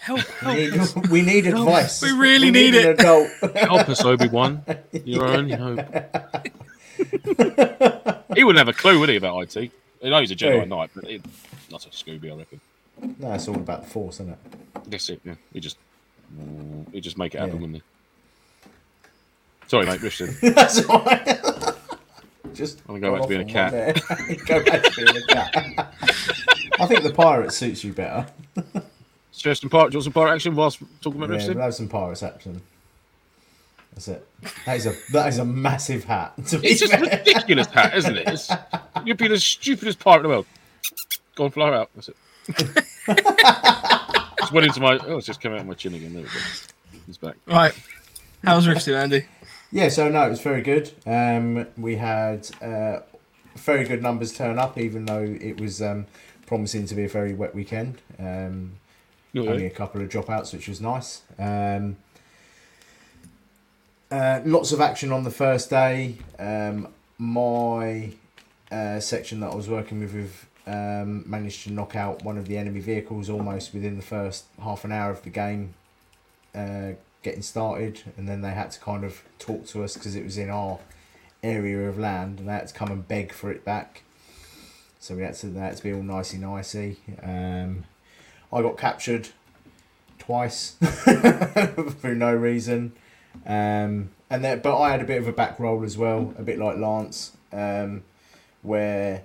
Help! 0.02 0.20
We 0.46 0.70
help. 0.70 0.96
need, 0.98 1.08
we 1.10 1.22
need 1.22 1.48
advice. 1.48 2.02
We 2.04 2.12
really 2.12 2.52
need 2.52 2.76
an 2.76 2.92
it. 2.92 3.00
adult. 3.00 3.30
Help 3.56 3.88
us, 3.90 4.04
Obi 4.04 4.28
Wan. 4.28 4.62
Your 5.06 5.26
own, 5.26 5.48
you 5.50 5.58
know. 7.40 8.04
He 8.36 8.44
wouldn't 8.44 8.66
have 8.66 8.74
a 8.74 8.78
clue, 8.78 9.00
would 9.00 9.10
he, 9.10 9.16
about 9.16 9.56
IT? 9.56 9.72
He 10.02 10.10
knows 10.10 10.32
a 10.32 10.36
Jedi 10.36 10.62
Who? 10.62 10.66
Knight, 10.66 10.90
but 10.96 11.06
it, 11.10 11.22
not 11.72 11.86
a 11.86 11.90
Scooby, 11.90 12.32
I 12.32 12.36
reckon. 12.38 12.60
no, 13.20 13.34
it's 13.34 13.48
all 13.48 13.56
about 13.56 13.84
the 13.84 13.90
force, 13.90 14.16
isn't 14.16 14.30
it? 14.34 14.38
That's 14.90 15.10
it. 15.10 15.22
Yeah, 15.24 15.36
he 15.54 15.60
just, 15.60 15.78
he 16.92 17.00
just 17.02 17.18
make 17.18 17.34
it 17.36 17.40
happen, 17.40 17.56
Yeah. 17.56 17.62
wouldn't 17.62 17.76
he? 17.78 18.70
Sorry, 19.68 19.86
mate, 19.86 20.02
Richard. 20.02 20.30
That's 20.42 20.86
all 20.90 21.04
right. 21.04 21.26
just 22.54 22.82
I'm 22.88 23.00
gonna 23.00 23.00
go 23.00 23.14
back 23.14 23.22
to 23.24 23.28
being 23.28 23.50
a 23.50 23.54
gone 23.54 23.66
off 23.66 23.74
on 23.74 23.80
one 23.80 24.26
there. 24.28 24.36
go 24.46 24.64
back 24.64 24.84
to 24.84 24.92
being 24.96 25.18
a 25.18 25.28
cat. 25.28 25.94
I 26.80 26.86
think 26.86 27.04
the 27.04 27.14
pirate 27.14 27.54
suits 27.54 27.84
you 27.84 27.94
better. 27.94 28.28
Share 29.32 29.56
some 29.56 29.70
pirate, 29.70 29.92
do 29.92 29.96
you 29.96 29.98
want 30.00 30.04
some 30.04 30.14
pirate 30.14 30.34
action 30.36 30.56
whilst 30.56 30.80
talking 31.02 31.20
about 31.20 31.30
Yeah, 31.32 31.36
wrestling? 31.38 31.58
we'll 31.58 31.64
have 31.66 31.74
some 31.76 31.88
pirate 31.88 32.22
action. 32.24 32.62
That's 33.96 34.08
it. 34.08 34.28
That 34.66 34.78
is 34.78 34.86
a 34.88 34.94
that 35.12 35.28
is 35.28 35.38
a 35.38 35.46
massive 35.46 36.04
hat. 36.04 36.34
To 36.48 36.60
It's 36.64 36.80
just 36.80 36.94
a 36.94 36.98
ridiculous 37.00 37.68
hat, 37.68 37.96
isn't 37.96 38.18
it? 38.18 38.28
It's, 38.28 38.50
you'd 39.06 39.18
be 39.18 39.28
the 39.28 39.40
stupidest 39.40 40.00
pirate 40.00 40.18
in 40.18 40.24
the 40.24 40.30
world. 40.30 40.46
Go 41.36 41.46
and 41.46 41.54
fly 41.54 41.70
out. 41.74 41.90
That's 41.96 42.10
it. 42.10 42.16
just 44.40 44.52
went 44.52 44.66
into 44.68 44.80
my. 44.80 44.98
Oh, 44.98 45.18
it's 45.18 45.28
just 45.28 45.42
come 45.42 45.54
out 45.54 45.60
of 45.60 45.68
my 45.68 45.74
chin 45.74 45.94
again. 45.94 46.14
There 46.14 46.24
we 46.24 46.28
go. 46.28 47.00
He's 47.06 47.18
back. 47.18 47.36
Right. 47.46 47.74
How's 48.44 48.68
Rifty, 48.68 48.94
Andy? 48.96 49.26
Yeah, 49.72 49.90
so 49.90 50.10
no, 50.10 50.26
it 50.26 50.30
was 50.30 50.42
very 50.42 50.62
good. 50.62 50.92
Um, 51.06 51.68
we 51.78 51.96
had 51.96 52.48
uh, 52.62 53.00
very 53.56 53.86
good 53.86 54.02
numbers 54.04 54.34
turn 54.34 54.60
up, 54.60 54.78
even 54.78 55.06
though 55.06 55.24
it 55.24 55.60
was 55.60 55.82
um, 55.82 56.06
promising 56.46 56.86
to 56.88 56.96
be 56.96 57.06
a 57.06 57.10
very 57.10 57.34
wet 57.34 57.56
weekend. 57.56 58.02
Um, 58.20 58.74
No, 59.34 59.48
only 59.48 59.66
a 59.66 59.72
couple 59.72 60.02
of 60.02 60.10
dropouts, 60.10 60.54
which 60.54 60.68
was 60.68 60.80
nice. 60.82 61.22
Um, 61.40 61.98
uh, 64.14 64.42
lots 64.46 64.72
of 64.72 64.80
action 64.80 65.12
on 65.12 65.24
the 65.24 65.32
first 65.32 65.72
day. 65.72 66.16
Um, 66.38 66.88
my 67.18 68.12
uh, 68.72 69.00
section 69.00 69.40
that 69.40 69.52
I 69.52 69.56
was 69.56 69.68
working 69.68 70.02
with, 70.02 70.14
with 70.14 70.46
um, 70.68 71.28
managed 71.28 71.64
to 71.64 71.72
knock 71.72 71.96
out 71.96 72.24
one 72.24 72.38
of 72.38 72.48
the 72.48 72.56
enemy 72.56 72.80
vehicles 72.80 73.28
almost 73.28 73.74
within 73.74 73.96
the 73.96 74.04
first 74.04 74.46
half 74.62 74.86
an 74.86 74.92
hour 74.92 75.10
of 75.10 75.24
the 75.24 75.32
game 75.32 75.74
uh, 76.54 76.92
getting 77.24 77.42
started, 77.42 78.02
and 78.16 78.30
then 78.30 78.42
they 78.42 78.52
had 78.52 78.70
to 78.72 78.80
kind 78.80 79.04
of 79.04 79.24
talk 79.40 79.66
to 79.68 79.84
us 79.84 79.96
because 79.96 80.16
it 80.16 80.24
was 80.24 80.38
in 80.38 80.52
our 80.52 80.78
area 81.42 81.90
of 81.90 81.98
land, 81.98 82.38
and 82.38 82.48
they 82.48 82.54
had 82.54 82.68
to 82.68 82.74
come 82.76 82.92
and 82.92 83.08
beg 83.08 83.34
for 83.34 83.52
it 83.52 83.66
back. 83.66 84.04
So 85.00 85.16
we 85.16 85.24
had 85.24 85.34
to, 85.38 85.52
had 85.54 85.78
to 85.78 85.84
be 85.84 85.92
all 85.92 86.04
nicey 86.04 86.38
nicey. 86.38 86.98
Um, 87.24 87.86
I 88.54 88.62
got 88.62 88.78
captured 88.78 89.30
twice 90.20 90.76
for 92.00 92.14
no 92.14 92.32
reason. 92.36 92.94
Um, 93.46 94.10
and 94.30 94.44
then, 94.44 94.60
but 94.62 94.80
I 94.80 94.92
had 94.92 95.02
a 95.02 95.06
bit 95.06 95.18
of 95.18 95.28
a 95.28 95.34
back 95.34 95.60
roll 95.60 95.84
as 95.84 95.98
well, 95.98 96.34
a 96.38 96.44
bit 96.44 96.58
like 96.58 96.78
Lance, 96.78 97.36
um, 97.52 98.04
where 98.62 99.24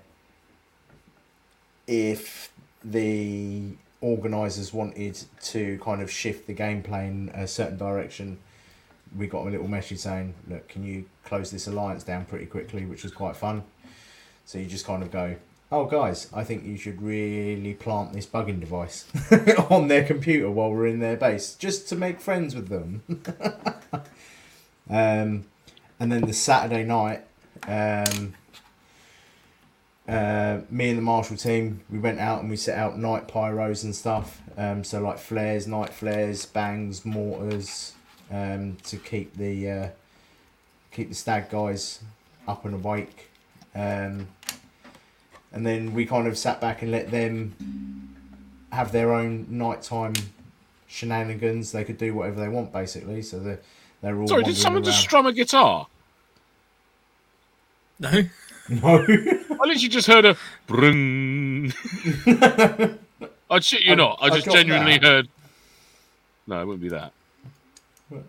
if 1.87 2.53
the 2.85 3.73
organisers 4.01 4.73
wanted 4.73 5.19
to 5.43 5.79
kind 5.83 6.03
of 6.03 6.11
shift 6.11 6.47
the 6.47 6.55
gameplay 6.55 7.09
in 7.09 7.31
a 7.35 7.47
certain 7.47 7.79
direction, 7.79 8.39
we 9.17 9.27
got 9.27 9.47
a 9.47 9.51
little 9.51 9.69
message 9.69 9.99
saying, 9.99 10.35
"Look, 10.49 10.69
can 10.69 10.85
you 10.85 11.07
close 11.25 11.51
this 11.51 11.67
alliance 11.67 12.05
down 12.05 12.27
pretty 12.27 12.47
quickly?" 12.47 12.85
Which 12.85 13.03
was 13.03 13.13
quite 13.13 13.37
fun. 13.37 13.65
So 14.45 14.59
you 14.59 14.67
just 14.67 14.87
kind 14.87 15.03
of 15.03 15.11
go, 15.11 15.37
"Oh, 15.71 15.85
guys, 15.85 16.29
I 16.33 16.45
think 16.45 16.65
you 16.65 16.77
should 16.77 17.03
really 17.03 17.75
plant 17.75 18.13
this 18.13 18.27
bugging 18.27 18.61
device 18.61 19.05
on 19.71 19.89
their 19.89 20.05
computer 20.05 20.51
while 20.51 20.71
we're 20.71 20.87
in 20.87 21.01
their 21.01 21.17
base, 21.17 21.55
just 21.55 21.89
to 21.89 21.97
make 21.97 22.21
friends 22.21 22.55
with 22.55 22.69
them." 22.69 23.03
um, 24.91 25.45
and 26.01 26.13
then 26.13 26.23
the 26.23 26.33
Saturday 26.33 26.85
night, 26.85 27.25
um, 27.67 28.35
uh, 30.09 30.61
me 30.71 30.89
and 30.89 30.99
the 30.99 31.03
Marshall 31.03 31.37
team, 31.37 31.83
we 31.91 31.99
went 31.99 32.19
out 32.19 32.41
and 32.41 32.49
we 32.49 32.57
set 32.57 32.79
out 32.79 32.99
night 32.99 33.29
pyros 33.29 33.85
and 33.85 33.95
stuff. 33.95 34.41
Um, 34.57 34.83
so 34.83 35.01
like 35.01 35.19
flares, 35.19 35.67
night 35.67 35.93
flares, 35.93 36.47
bangs, 36.47 37.05
mortars, 37.05 37.93
um, 38.31 38.77
to 38.85 38.97
keep 38.97 39.37
the 39.37 39.71
uh, 39.71 39.89
keep 40.93 41.11
the 41.11 41.15
stag 41.15 41.51
guys 41.51 42.01
up 42.47 42.65
and 42.65 42.75
awake. 42.75 43.31
Um, 43.75 44.29
and 45.53 45.67
then 45.67 45.95
we 45.95 46.05
kind 46.07 46.27
of 46.27 46.37
sat 46.39 46.61
back 46.61 46.83
and 46.83 46.91
let 46.91 47.11
them 47.11 47.55
have 48.73 48.93
their 48.93 49.13
own 49.15 49.47
nighttime 49.49 50.15
shenanigans. 50.87 51.73
They 51.73 51.85
could 51.85 51.99
do 51.99 52.15
whatever 52.15 52.41
they 52.41 52.49
want 52.49 52.73
basically. 52.73 53.23
So 53.23 53.39
they 53.41 53.59
they're 54.03 54.19
all 54.19 54.29
Sorry, 54.29 54.43
did 54.43 54.49
wandering 54.49 54.55
someone 54.57 54.85
just 54.85 55.01
strum 55.01 55.27
a 55.27 55.33
guitar? 55.33 55.87
No. 57.99 58.11
No. 58.69 58.89
I 59.09 59.67
literally 59.67 59.75
just 59.89 60.07
heard 60.07 60.25
a 60.25 60.37
bring. 60.67 61.73
I'd 63.51 63.65
shit 63.65 63.83
you 63.83 63.93
I- 63.93 63.97
not. 63.97 64.19
I 64.21 64.27
I 64.27 64.31
just 64.31 64.47
got 64.47 64.55
genuinely 64.55 64.99
that. 64.99 65.03
heard. 65.03 65.29
No, 66.47 66.61
it 66.63 66.67
wouldn't 66.67 66.83
be 66.83 66.89
that. 66.91 67.13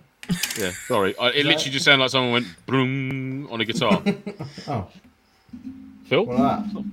Yeah, 0.59 0.69
sorry. 0.85 1.17
I, 1.17 1.29
it 1.29 1.45
literally 1.47 1.71
just 1.71 1.85
sounded 1.85 2.03
like 2.03 2.11
someone 2.11 2.33
went 2.33 2.47
broom 2.67 3.47
on 3.51 3.61
a 3.61 3.65
guitar. 3.65 4.03
oh, 4.67 4.87
Phil? 6.05 6.23
what 6.23 6.37
that? 6.37 6.83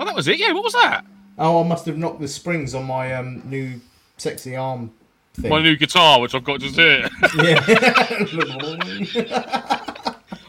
Oh, 0.00 0.04
that 0.06 0.14
was 0.14 0.26
it. 0.28 0.38
Yeah, 0.38 0.52
what 0.52 0.64
was 0.64 0.72
that? 0.72 1.04
Oh, 1.38 1.62
I 1.62 1.68
must 1.68 1.84
have 1.84 1.98
knocked 1.98 2.20
the 2.20 2.28
springs 2.28 2.74
on 2.74 2.86
my 2.86 3.12
um, 3.12 3.42
new 3.44 3.78
sexy 4.16 4.56
arm 4.56 4.90
thing. 5.34 5.50
My 5.50 5.60
new 5.62 5.76
guitar, 5.76 6.22
which 6.22 6.34
I've 6.34 6.42
got 6.42 6.60
just 6.60 6.74
here. 6.74 7.06
yeah. 7.42 7.62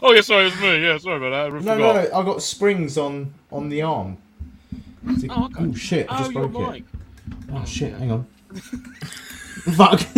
oh, 0.02 0.12
yeah, 0.14 0.22
sorry, 0.22 0.46
it 0.46 0.52
was 0.52 0.60
me. 0.62 0.82
Yeah, 0.82 0.96
sorry 0.96 1.18
about 1.18 1.50
that. 1.50 1.54
I 1.54 1.60
no, 1.60 1.76
no, 1.78 1.92
no, 1.92 2.18
I 2.18 2.24
got 2.24 2.40
springs 2.40 2.96
on 2.96 3.34
on 3.50 3.68
the 3.68 3.82
arm. 3.82 4.16
It's 5.08 5.24
a- 5.24 5.26
Oh, 5.30 5.44
okay. 5.44 5.64
oh 5.64 5.74
shit! 5.74 6.06
I 6.10 6.14
Oh, 6.14 6.18
just 6.20 6.32
your 6.32 6.48
broke 6.48 6.76
it. 6.76 6.84
Oh 7.52 7.64
shit! 7.66 7.92
Hang 7.92 8.10
on. 8.10 8.26
Fuck. 9.62 10.00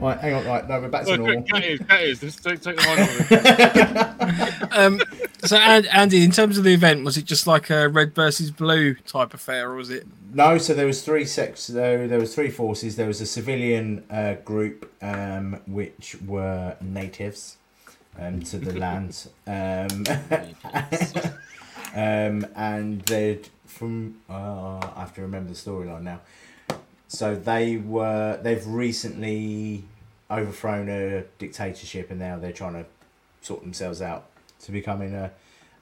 right, 0.00 0.18
hang 0.20 0.34
on. 0.34 0.46
Right, 0.46 0.68
no, 0.68 0.80
we're 0.80 0.88
back 0.88 1.04
to 1.04 1.10
Look, 1.10 1.20
normal. 1.20 1.36
look, 1.38 1.48
cat 1.48 1.64
is, 1.64 1.80
cat 1.80 2.02
is. 2.02 2.20
Just 2.20 2.44
take, 2.44 2.60
take 2.60 2.76
the 2.76 2.82
mic 3.30 4.00
off. 4.00 4.68
Um, 4.72 5.02
so, 5.44 5.56
Andy, 5.58 6.24
in 6.24 6.30
terms 6.30 6.56
of 6.56 6.64
the 6.64 6.72
event, 6.72 7.04
was 7.04 7.18
it 7.18 7.26
just 7.26 7.46
like 7.46 7.68
a 7.68 7.88
red 7.88 8.14
versus 8.14 8.50
blue 8.50 8.94
type 8.94 9.34
affair, 9.34 9.70
or 9.70 9.74
was 9.74 9.90
it? 9.90 10.06
No, 10.32 10.56
so 10.56 10.72
there 10.72 10.86
was 10.86 11.02
three 11.04 11.26
sex. 11.26 11.66
There, 11.66 12.08
there 12.08 12.18
was 12.18 12.34
three 12.34 12.48
forces. 12.48 12.96
There 12.96 13.06
was 13.06 13.20
a 13.20 13.26
civilian 13.26 14.04
uh, 14.10 14.34
group, 14.44 14.90
um, 15.02 15.60
which 15.66 16.16
were 16.26 16.76
natives, 16.80 17.58
um, 18.18 18.40
to 18.44 18.58
the 18.58 18.72
land, 18.78 19.28
um, 19.46 20.04
um, 21.94 22.46
and 22.56 23.02
they'd 23.02 23.48
from. 23.66 24.16
Uh, 24.30 24.78
I 24.96 25.00
have 25.00 25.14
to 25.16 25.22
remember 25.22 25.50
the 25.50 25.56
storyline 25.56 26.02
now. 26.02 26.20
So 27.12 27.34
they 27.36 27.76
were. 27.76 28.40
They've 28.42 28.66
recently 28.66 29.84
overthrown 30.30 30.88
a 30.88 31.24
dictatorship, 31.38 32.10
and 32.10 32.18
now 32.18 32.38
they're 32.38 32.52
trying 32.52 32.72
to 32.72 32.86
sort 33.42 33.60
themselves 33.60 34.00
out 34.00 34.24
to 34.60 34.72
becoming 34.72 35.12
a, 35.14 35.30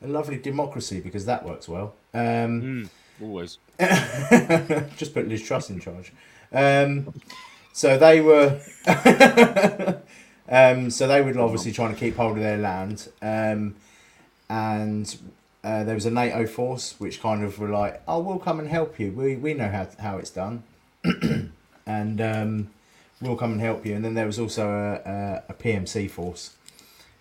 a 0.03 0.09
lovely 0.09 0.39
democracy 0.39 0.99
because 0.99 1.27
that 1.27 1.45
works 1.45 1.69
well. 1.69 1.95
Um, 2.13 2.63
Mm, 2.63 2.89
always. 3.23 3.59
just 4.97 5.15
put 5.15 5.29
Liz 5.29 5.41
Truss 5.41 5.71
in 5.71 5.79
charge. 5.79 6.13
Um, 6.53 7.15
so 7.73 7.97
they 7.97 8.21
were, 8.21 8.61
um, 10.49 10.91
so 10.91 11.07
they 11.07 11.23
were 11.23 11.39
obviously 11.39 11.71
trying 11.71 11.95
to 11.95 12.01
keep 12.01 12.17
hold 12.17 12.39
of 12.39 12.43
their 12.43 12.59
land, 12.59 13.09
um, 13.23 13.77
and 14.49 15.17
uh, 15.63 15.85
there 15.85 15.95
was 15.95 16.07
a 16.07 16.11
NATO 16.11 16.45
force 16.49 16.97
which 16.99 17.23
kind 17.23 17.45
of 17.45 17.61
were 17.61 17.69
like, 17.69 18.03
"Oh, 18.09 18.19
we'll 18.19 18.41
come 18.41 18.59
and 18.59 18.67
help 18.69 18.99
you. 18.99 19.13
We 19.13 19.37
we 19.37 19.55
know 19.55 19.69
how 19.69 19.87
how 20.01 20.19
it's 20.19 20.31
done, 20.31 20.65
and 21.87 22.21
um, 22.21 22.71
we'll 23.21 23.37
come 23.37 23.53
and 23.53 23.61
help 23.61 23.85
you." 23.87 23.95
And 23.95 24.05
then 24.05 24.15
there 24.15 24.27
was 24.27 24.39
also 24.39 24.69
a, 24.69 25.11
a, 25.11 25.43
a 25.51 25.55
PMC 25.55 26.11
force, 26.11 26.55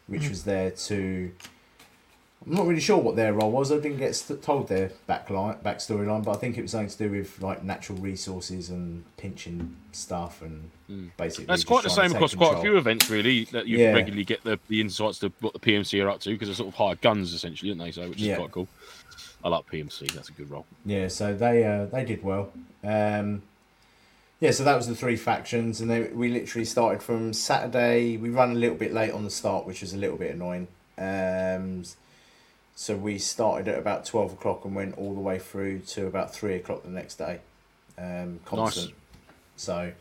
which 0.07 0.29
was 0.29 0.43
there 0.43 0.71
to. 0.71 1.31
I'm 2.45 2.53
not 2.55 2.67
really 2.67 2.79
sure 2.79 2.97
what 2.97 3.17
their 3.17 3.33
role 3.33 3.51
was. 3.51 3.69
I 3.69 3.75
didn't 3.79 3.97
get 3.97 4.15
st- 4.15 4.41
told 4.41 4.69
their 4.69 4.91
backline, 5.09 5.61
backstory 5.61 6.07
line, 6.07 6.21
but 6.21 6.31
I 6.31 6.35
think 6.39 6.57
it 6.57 6.61
was 6.61 6.71
something 6.71 6.87
to 6.89 6.97
do 6.97 7.11
with 7.11 7.41
like 7.41 7.65
natural 7.65 7.97
resources 7.97 8.69
and 8.69 9.03
pinching 9.17 9.75
stuff 9.91 10.41
and 10.41 10.71
basically. 11.17 11.45
That's 11.47 11.65
quite 11.65 11.83
the 11.83 11.89
same 11.89 12.13
across 12.13 12.33
quite 12.33 12.57
a 12.57 12.61
few 12.61 12.77
events, 12.77 13.09
really, 13.09 13.43
that 13.51 13.67
you 13.67 13.77
Yeah. 13.77 13.91
regularly 13.91 14.23
get 14.23 14.41
the, 14.45 14.57
the 14.69 14.79
insights 14.79 15.19
to 15.19 15.33
what 15.41 15.51
the 15.51 15.59
PMC 15.59 16.01
are 16.01 16.09
up 16.09 16.21
to 16.21 16.29
because 16.29 16.47
they're 16.47 16.55
sort 16.55 16.69
of 16.69 16.75
hired 16.75 17.01
guns, 17.01 17.33
essentially, 17.33 17.71
aren't 17.71 17.81
they? 17.81 17.91
So, 17.91 18.07
which 18.07 18.21
is 18.21 18.27
Yeah. 18.27 18.37
quite 18.37 18.51
cool. 18.51 18.69
I 19.43 19.49
like 19.49 19.65
PMC. 19.69 20.09
That's 20.13 20.29
a 20.29 20.33
good 20.33 20.49
role. 20.49 20.65
Yeah, 20.85 21.09
so 21.09 21.33
they 21.35 21.65
uh, 21.65 21.85
they 21.87 22.05
did 22.05 22.23
well. 22.23 22.53
Um, 22.85 23.41
yeah, 24.39 24.51
so 24.51 24.63
that 24.63 24.75
was 24.75 24.87
the 24.87 24.95
three 24.95 25.15
factions, 25.15 25.81
and 25.81 25.89
they, 25.89 26.03
we 26.03 26.29
literally 26.29 26.65
started 26.65 27.03
from 27.03 27.33
Saturday. 27.33 28.17
We 28.17 28.29
ran 28.29 28.51
a 28.51 28.55
little 28.55 28.77
bit 28.77 28.93
late 28.93 29.11
on 29.11 29.23
the 29.23 29.29
start, 29.29 29.65
which 29.65 29.81
was 29.81 29.93
a 29.93 29.97
little 29.97 30.17
bit 30.17 30.33
annoying. 30.33 30.67
Um, 30.97 31.83
so 32.75 32.95
we 32.95 33.17
started 33.17 33.67
at 33.67 33.77
about 33.77 34.05
twelve 34.05 34.33
o'clock 34.33 34.63
and 34.63 34.75
went 34.75 34.97
all 34.97 35.13
the 35.13 35.19
way 35.19 35.39
through 35.39 35.79
to 35.79 36.07
about 36.07 36.33
three 36.33 36.55
o'clock 36.55 36.83
the 36.83 36.89
next 36.89 37.15
day. 37.15 37.39
Um, 37.97 38.39
constant. 38.45 38.93
So 39.57 39.91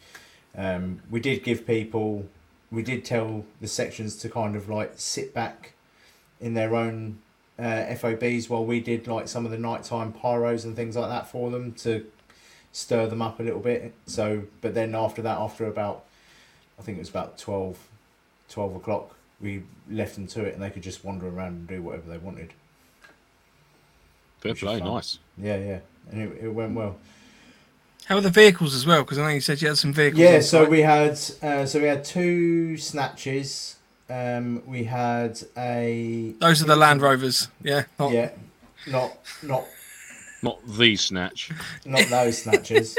um, 0.56 1.02
we 1.10 1.18
did 1.18 1.42
give 1.42 1.66
people, 1.66 2.26
we 2.70 2.82
did 2.82 3.04
tell 3.04 3.44
the 3.60 3.66
sections 3.66 4.16
to 4.16 4.28
kind 4.28 4.54
of 4.54 4.68
like 4.68 4.92
sit 4.96 5.34
back 5.34 5.72
in 6.40 6.54
their 6.54 6.76
own 6.76 7.18
uh, 7.58 7.86
FOBs 7.90 8.48
while 8.48 8.64
we 8.64 8.78
did 8.78 9.08
like 9.08 9.26
some 9.26 9.44
of 9.44 9.50
the 9.50 9.58
nighttime 9.58 10.12
pyros 10.12 10.64
and 10.64 10.76
things 10.76 10.96
like 10.96 11.08
that 11.08 11.28
for 11.28 11.50
them 11.50 11.72
to 11.72 12.06
stir 12.72 13.06
them 13.06 13.22
up 13.22 13.40
a 13.40 13.42
little 13.42 13.60
bit. 13.60 13.92
So, 14.06 14.44
but 14.60 14.74
then 14.74 14.94
after 14.94 15.22
that, 15.22 15.38
after 15.38 15.66
about, 15.66 16.04
I 16.78 16.82
think 16.82 16.98
it 16.98 17.00
was 17.00 17.10
about 17.10 17.38
12, 17.38 17.78
12 18.50 18.76
o'clock, 18.76 19.14
we 19.40 19.62
left 19.90 20.14
them 20.14 20.26
to 20.28 20.44
it, 20.44 20.54
and 20.54 20.62
they 20.62 20.70
could 20.70 20.82
just 20.82 21.04
wander 21.04 21.28
around 21.28 21.52
and 21.54 21.68
do 21.68 21.82
whatever 21.82 22.10
they 22.10 22.18
wanted. 22.18 22.52
Fair 24.40 24.54
play, 24.54 24.80
nice. 24.80 25.18
Yeah, 25.36 25.56
yeah, 25.56 25.78
and 26.10 26.22
it, 26.22 26.44
it 26.44 26.48
went 26.48 26.74
well. 26.74 26.96
How 28.06 28.16
are 28.16 28.20
the 28.20 28.30
vehicles 28.30 28.74
as 28.74 28.86
well? 28.86 29.02
Because 29.02 29.18
I 29.18 29.22
know 29.22 29.28
you 29.28 29.40
said 29.40 29.60
you 29.60 29.68
had 29.68 29.76
some 29.76 29.92
vehicles. 29.92 30.20
Yeah, 30.20 30.40
so 30.40 30.64
we 30.64 30.80
had 30.80 31.20
uh, 31.42 31.66
so 31.66 31.78
we 31.78 31.86
had 31.86 32.04
two 32.04 32.76
snatches. 32.78 33.76
Um, 34.08 34.62
we 34.66 34.84
had 34.84 35.38
a 35.58 36.34
those 36.38 36.62
are 36.62 36.66
the 36.66 36.76
Land 36.76 37.02
Rovers. 37.02 37.48
Yeah. 37.62 37.84
Not, 37.98 38.12
yeah, 38.12 38.30
not 38.86 39.18
not 39.42 39.66
Not 40.42 40.58
the 40.66 40.96
snatch. 40.96 41.50
not 41.84 42.06
those 42.08 42.42
snatches. 42.42 42.96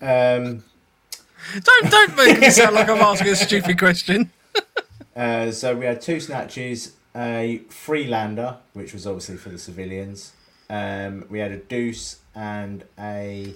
um, 0.00 0.62
Don't 1.62 1.90
don't 1.90 2.16
make 2.16 2.40
me 2.40 2.50
sound 2.50 2.74
like 2.74 2.88
I'm 2.88 3.00
asking 3.00 3.28
a 3.28 3.36
stupid 3.36 3.78
question. 3.78 4.30
uh, 5.16 5.50
so 5.50 5.74
we 5.76 5.86
had 5.86 6.00
two 6.00 6.20
snatches, 6.20 6.92
a 7.16 7.62
Freelander, 7.68 8.56
which 8.74 8.92
was 8.92 9.06
obviously 9.06 9.36
for 9.36 9.48
the 9.48 9.58
civilians. 9.58 10.32
Um, 10.70 11.24
we 11.30 11.38
had 11.38 11.52
a 11.52 11.58
Deuce 11.58 12.20
and 12.34 12.84
a 12.98 13.54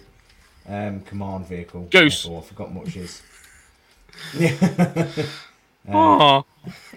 um, 0.69 1.01
command 1.01 1.47
vehicle. 1.47 1.83
Goose. 1.91 2.27
Oh, 2.29 2.39
I've 2.39 2.47
forgotten 2.47 2.75
what 2.75 2.91
she 2.91 3.01
is. 3.01 3.23
Yeah. 4.39 5.07
Ah, 5.89 6.43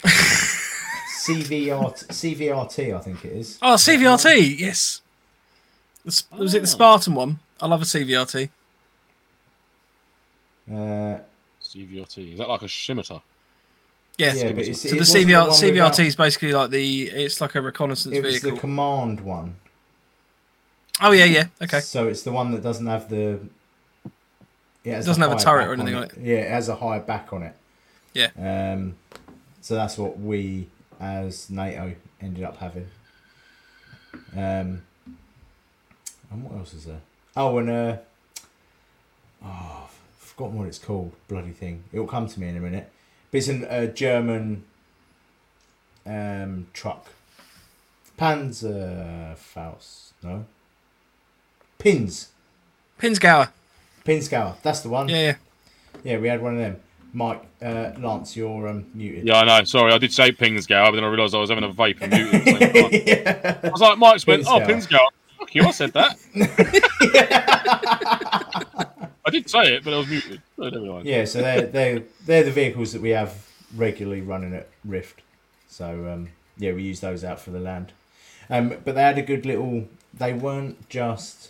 CVR, 0.04 1.93
CVRT, 2.08 2.95
I 2.95 3.00
think 3.02 3.24
it 3.24 3.34
is. 3.34 3.60
Oh, 3.62 3.76
CVRT. 3.76 4.60
Yes. 4.60 5.02
The 6.06 6.12
sp- 6.16 6.38
Was 6.38 6.54
it 6.54 6.62
the 6.62 6.68
Spartan 6.68 7.16
one? 7.16 7.39
I 7.62 7.68
love 7.68 7.82
a 7.82 7.86
CVRT. 7.86 8.50
Uh, 10.72 11.20
CVRT. 11.62 12.34
Is 12.34 12.38
that 12.39 12.47
like 12.50 12.62
a 12.62 12.70
scimitar? 12.70 13.22
Yeah. 14.18 14.34
yeah, 14.34 14.52
but 14.52 14.66
it's, 14.68 14.82
So 14.82 14.89
it 14.89 14.91
the 14.91 14.97
wasn't 15.00 15.28
CVR, 15.28 15.41
one 15.47 15.50
CVRT 15.52 15.72
without- 15.74 16.00
is 16.00 16.16
basically 16.16 16.54
like 16.54 16.70
the 16.72 17.04
it's 17.08 17.39
like 17.41 17.56
a 17.56 17.62
reconnaissance 17.62 18.16
It 18.16 18.24
was 18.24 18.34
vehicle. 18.34 18.52
the 18.52 18.60
command 18.60 19.22
one. 19.22 19.56
oh 21.02 21.12
yeah, 21.12 21.26
yeah. 21.26 21.45
Okay. 21.62 21.80
So 21.80 22.08
it's 22.08 22.24
the 22.24 22.32
one 22.32 22.52
that 22.52 22.62
doesn't 22.64 22.86
have 22.88 23.10
the. 23.10 23.39
It 24.84 24.93
has 24.93 25.06
Doesn't 25.06 25.22
have 25.22 25.32
a 25.32 25.36
turret 25.39 25.68
or 25.68 25.74
anything 25.74 25.95
on 25.95 26.04
it. 26.04 26.12
Yeah, 26.22 26.38
it 26.38 26.52
has 26.52 26.70
a 26.70 26.76
high 26.76 27.00
back 27.00 27.34
on 27.34 27.43
it. 27.43 27.54
Yeah. 28.14 28.30
Um, 28.38 28.95
so 29.62 29.76
that's 29.76 29.97
what 29.97 30.18
we, 30.20 30.68
as 31.02 31.50
NATO, 31.50 31.93
ended 32.22 32.43
up 32.45 32.58
having. 32.58 32.88
Um, 34.36 34.82
and 36.32 36.44
what 36.44 36.58
else 36.58 36.74
is 36.74 36.86
there? 36.86 37.02
Oh, 37.36 37.58
and 37.58 37.70
uh, 37.70 37.98
oh, 39.44 39.84
I've 39.86 39.90
forgotten 40.18 40.58
what 40.58 40.68
it's 40.68 40.80
called. 40.80 41.14
Bloody 41.28 41.52
thing! 41.52 41.84
It'll 41.94 42.08
come 42.08 42.28
to 42.28 42.40
me 42.40 42.48
in 42.50 42.58
a 42.58 42.60
minute. 42.60 42.90
But 43.32 43.38
it's 43.38 43.48
an- 43.48 43.68
a 43.70 43.88
German 43.88 44.64
um, 46.06 46.68
truck. 46.74 47.08
Panzerfaust, 48.18 50.12
no. 50.24 50.46
Pins. 51.78 52.30
Pinzgauer. 53.00 53.50
Pinzgauer. 54.04 54.56
That's 54.62 54.82
the 54.82 54.90
one. 54.90 55.08
Yeah, 55.08 55.16
yeah. 55.22 55.36
Yeah, 56.04 56.18
we 56.18 56.28
had 56.28 56.42
one 56.42 56.54
of 56.54 56.60
them. 56.60 56.80
Mike, 57.14 57.42
uh, 57.62 57.92
Lance, 57.98 58.36
you're 58.36 58.68
um, 58.68 58.86
muted. 58.94 59.26
Yeah, 59.26 59.40
I 59.40 59.46
know. 59.46 59.64
Sorry, 59.64 59.94
I 59.94 59.98
did 59.98 60.14
say 60.14 60.32
Pingsgau, 60.32 60.86
but 60.88 60.96
then 60.96 61.04
I 61.04 61.08
realised 61.08 61.34
I 61.34 61.40
was 61.40 61.50
having 61.50 61.64
a 61.64 61.70
vape 61.70 62.02
and 62.02 62.12
muted. 62.12 62.36
at 62.36 62.60
the 62.60 62.60
same 62.60 62.90
time. 62.92 63.02
yeah. 63.08 63.60
I 63.64 63.70
was 63.70 63.82
like, 63.82 63.98
Mike's 63.98 64.28
went, 64.28 64.46
oh, 64.48 64.60
Pinsgau. 64.60 65.08
Fuck 65.50 65.56
you, 65.56 65.64
I 65.64 65.72
said 65.72 65.93
that. 65.93 66.16
I 69.26 69.30
did 69.32 69.50
say 69.50 69.76
it, 69.76 69.84
but 69.84 69.95
I 69.95 69.97
was 69.97 70.08
muted. 70.08 70.43
So 70.56 70.70
never 70.70 70.86
mind. 70.86 71.08
Yeah, 71.08 71.26
so 71.26 71.41
they're, 71.41 71.66
they're, 71.66 72.04
they're 72.24 72.43
the 72.43 72.52
vehicles 72.52 72.93
that 72.93 73.02
we 73.02 73.10
have 73.10 73.47
regularly 73.76 74.22
running 74.22 74.54
at 74.54 74.68
Rift. 74.86 75.22
So, 75.68 76.08
um, 76.08 76.30
yeah, 76.58 76.74
we 76.74 76.84
use 76.84 77.00
those 77.00 77.24
out 77.24 77.39
for 77.39 77.50
the 77.50 77.60
land. 77.60 77.93
Um, 78.47 78.76
but 78.86 78.93
they 78.93 79.02
had 79.02 79.18
a 79.18 79.24
good 79.24 79.47
little. 79.47 79.88
They 80.14 80.34
weren't 80.34 80.88
just. 80.88 81.50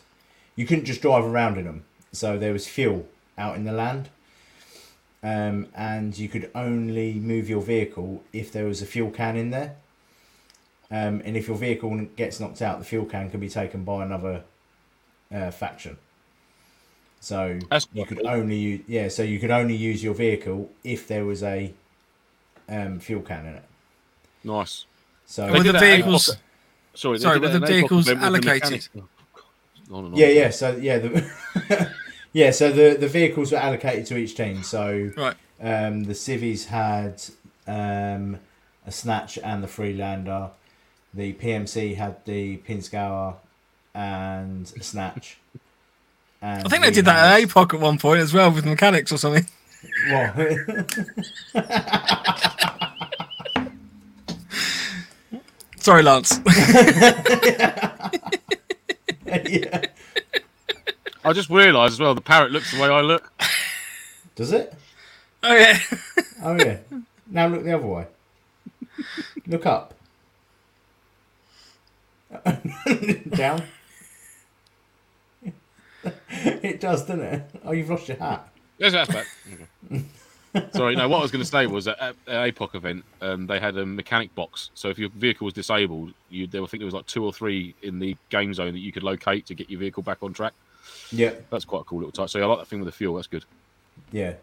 You 0.56 0.66
couldn't 0.66 0.86
just 0.86 1.02
drive 1.02 1.26
around 1.26 1.58
in 1.58 1.66
them. 1.66 1.84
So 2.14 2.38
there 2.38 2.54
was 2.54 2.70
fuel 2.70 3.06
out 3.38 3.58
in 3.58 3.66
the 3.66 3.74
land. 3.74 4.08
Um, 5.22 5.68
and 5.76 6.18
you 6.18 6.30
could 6.30 6.50
only 6.56 7.16
move 7.16 7.50
your 7.50 7.62
vehicle 7.62 8.24
if 8.32 8.54
there 8.54 8.66
was 8.66 8.82
a 8.82 8.86
fuel 8.86 9.12
can 9.12 9.36
in 9.36 9.50
there. 9.50 9.76
Um, 10.92 11.22
and 11.24 11.38
if 11.38 11.48
your 11.48 11.58
vehicle 11.58 11.96
gets 12.16 12.40
knocked 12.40 12.62
out, 12.62 12.80
the 12.80 12.86
fuel 12.86 13.06
can 13.06 13.30
can 13.30 13.40
be 13.40 13.50
taken 13.50 13.84
by 13.84 14.04
another 14.04 14.44
uh, 15.34 15.52
faction. 15.52 15.98
So 17.20 17.60
That's 17.70 17.88
you 17.94 18.06
could 18.06 18.20
cool. 18.20 18.28
only 18.30 18.56
use 18.56 18.82
yeah, 18.88 19.08
so 19.10 19.24
you 19.24 19.40
could 19.40 19.52
only 19.52 19.76
use 19.76 20.04
your 20.04 20.14
vehicle 20.14 20.72
if 20.84 21.08
there 21.08 21.26
was 21.26 21.44
a 21.44 21.74
um, 22.68 23.00
fuel 23.00 23.22
can 23.22 23.46
in 23.46 23.54
it. 23.56 23.64
Nice. 24.44 24.86
So 25.26 25.52
Were 25.52 25.62
did 25.64 25.76
the 25.76 25.80
vehicles? 25.80 26.38
Sorry, 26.96 27.20
Sorry, 27.20 27.40
did 27.40 27.42
were 27.48 27.60
that 27.60 27.60
the 27.60 27.68
vehicles 27.68 28.08
event 28.08 28.22
the 28.22 28.26
allocated? 28.26 28.88
On 29.92 30.06
on. 30.06 30.16
yeah, 30.16 30.28
yeah. 30.28 30.50
So 30.52 30.76
yeah, 30.76 31.00
the 31.00 31.92
yeah, 32.34 32.52
so 32.52 32.72
the 32.72 32.96
the 33.00 33.08
vehicles 33.08 33.52
were 33.52 33.58
allocated 33.58 34.06
to 34.08 34.18
each 34.18 34.36
team. 34.36 34.62
So 34.62 35.12
Right. 35.18 35.36
um, 35.60 36.04
the 36.04 36.14
civvies 36.14 36.66
had 36.68 37.22
um, 37.68 38.38
a 38.86 38.92
snatch 38.92 39.40
and 39.40 39.64
the 39.64 39.68
Freelander. 39.68 40.52
The 41.14 41.34
PMC 41.34 41.96
had 41.96 42.24
the 42.26 42.58
Pinzgauer 42.58 43.36
and 43.94 44.72
a 44.80 44.84
snatch. 44.84 45.38
And 46.42 46.66
I 46.66 46.70
think 46.70 46.84
they 46.84 46.90
we 46.92 46.96
did 46.96 47.04
that 47.04 47.38
had- 47.38 47.44
at 47.44 47.50
APOC 47.50 47.74
at 47.74 47.82
one 47.82 47.98
point 47.98 48.22
as 48.22 48.34
well 48.34 48.50
with 48.50 48.66
mechanics 48.66 49.12
or 49.12 49.18
something. 49.18 49.46
What? 50.08 50.34
Sorry, 55.80 56.04
Lance. 56.04 56.40
yeah. 59.26 59.26
I 61.26 61.34
just 61.34 61.50
realised 61.50 61.94
as 61.94 62.00
well 62.00 62.16
the 62.16 62.22
parrot 62.22 62.52
looks 62.52 62.72
the 62.74 62.82
way 62.82 62.88
I 62.90 63.02
look. 63.02 63.32
Does 64.36 64.52
it? 64.54 64.74
oh 65.44 65.54
yeah. 65.54 65.78
Oh 66.44 66.56
yeah. 66.56 66.78
Now 67.28 67.48
look 67.48 67.64
the 67.64 67.74
other 67.74 67.86
way. 67.86 68.06
Look 69.48 69.66
up. 69.66 69.94
Down. 73.30 73.64
it 76.30 76.80
does, 76.80 77.06
doesn't 77.06 77.22
it? 77.22 77.50
Oh, 77.64 77.72
you've 77.72 77.90
lost 77.90 78.08
your 78.08 78.18
hat. 78.18 78.48
Yes, 78.78 78.94
that's 78.94 79.12
bad. 79.12 79.26
Okay. 79.92 80.06
Sorry, 80.74 80.96
no. 80.96 81.08
What 81.08 81.20
I 81.20 81.22
was 81.22 81.32
going 81.32 81.44
to 81.44 81.50
say 81.50 81.68
was 81.68 81.86
that 81.86 82.00
at 82.00 82.16
at 82.28 82.56
APOC 82.56 82.76
event, 82.76 83.06
um, 83.22 83.46
they 83.48 83.60
had 83.60 83.78
a 83.78 83.86
mechanic 83.86 84.34
box. 84.36 84.72
So 84.74 84.90
if 84.90 84.98
your 84.98 85.10
vehicle 85.10 85.46
was 85.46 85.54
disabled, 85.54 86.14
you 86.30 86.48
there, 86.48 86.64
I 86.64 86.66
think 86.66 86.80
there 86.80 86.86
was 86.86 86.94
like 86.94 87.06
two 87.06 87.24
or 87.24 87.34
three 87.34 87.76
in 87.82 88.00
the 88.00 88.16
game 88.30 88.54
zone 88.54 88.74
that 88.74 88.80
you 88.80 88.92
could 88.92 89.04
locate 89.04 89.46
to 89.48 89.54
get 89.54 89.70
your 89.70 89.80
vehicle 89.80 90.02
back 90.02 90.24
on 90.24 90.34
track. 90.34 90.54
Yeah. 91.12 91.34
That's 91.52 91.66
quite 91.66 91.82
a 91.82 91.84
cool 91.84 92.00
little 92.00 92.12
touch. 92.12 92.32
So 92.32 92.42
I 92.42 92.46
like 92.46 92.60
that 92.60 92.68
thing 92.68 92.80
with 92.80 92.88
the 92.88 92.92
fuel. 92.92 93.16
That's 93.16 93.28
good. 93.28 93.46
Yeah. 94.12 94.34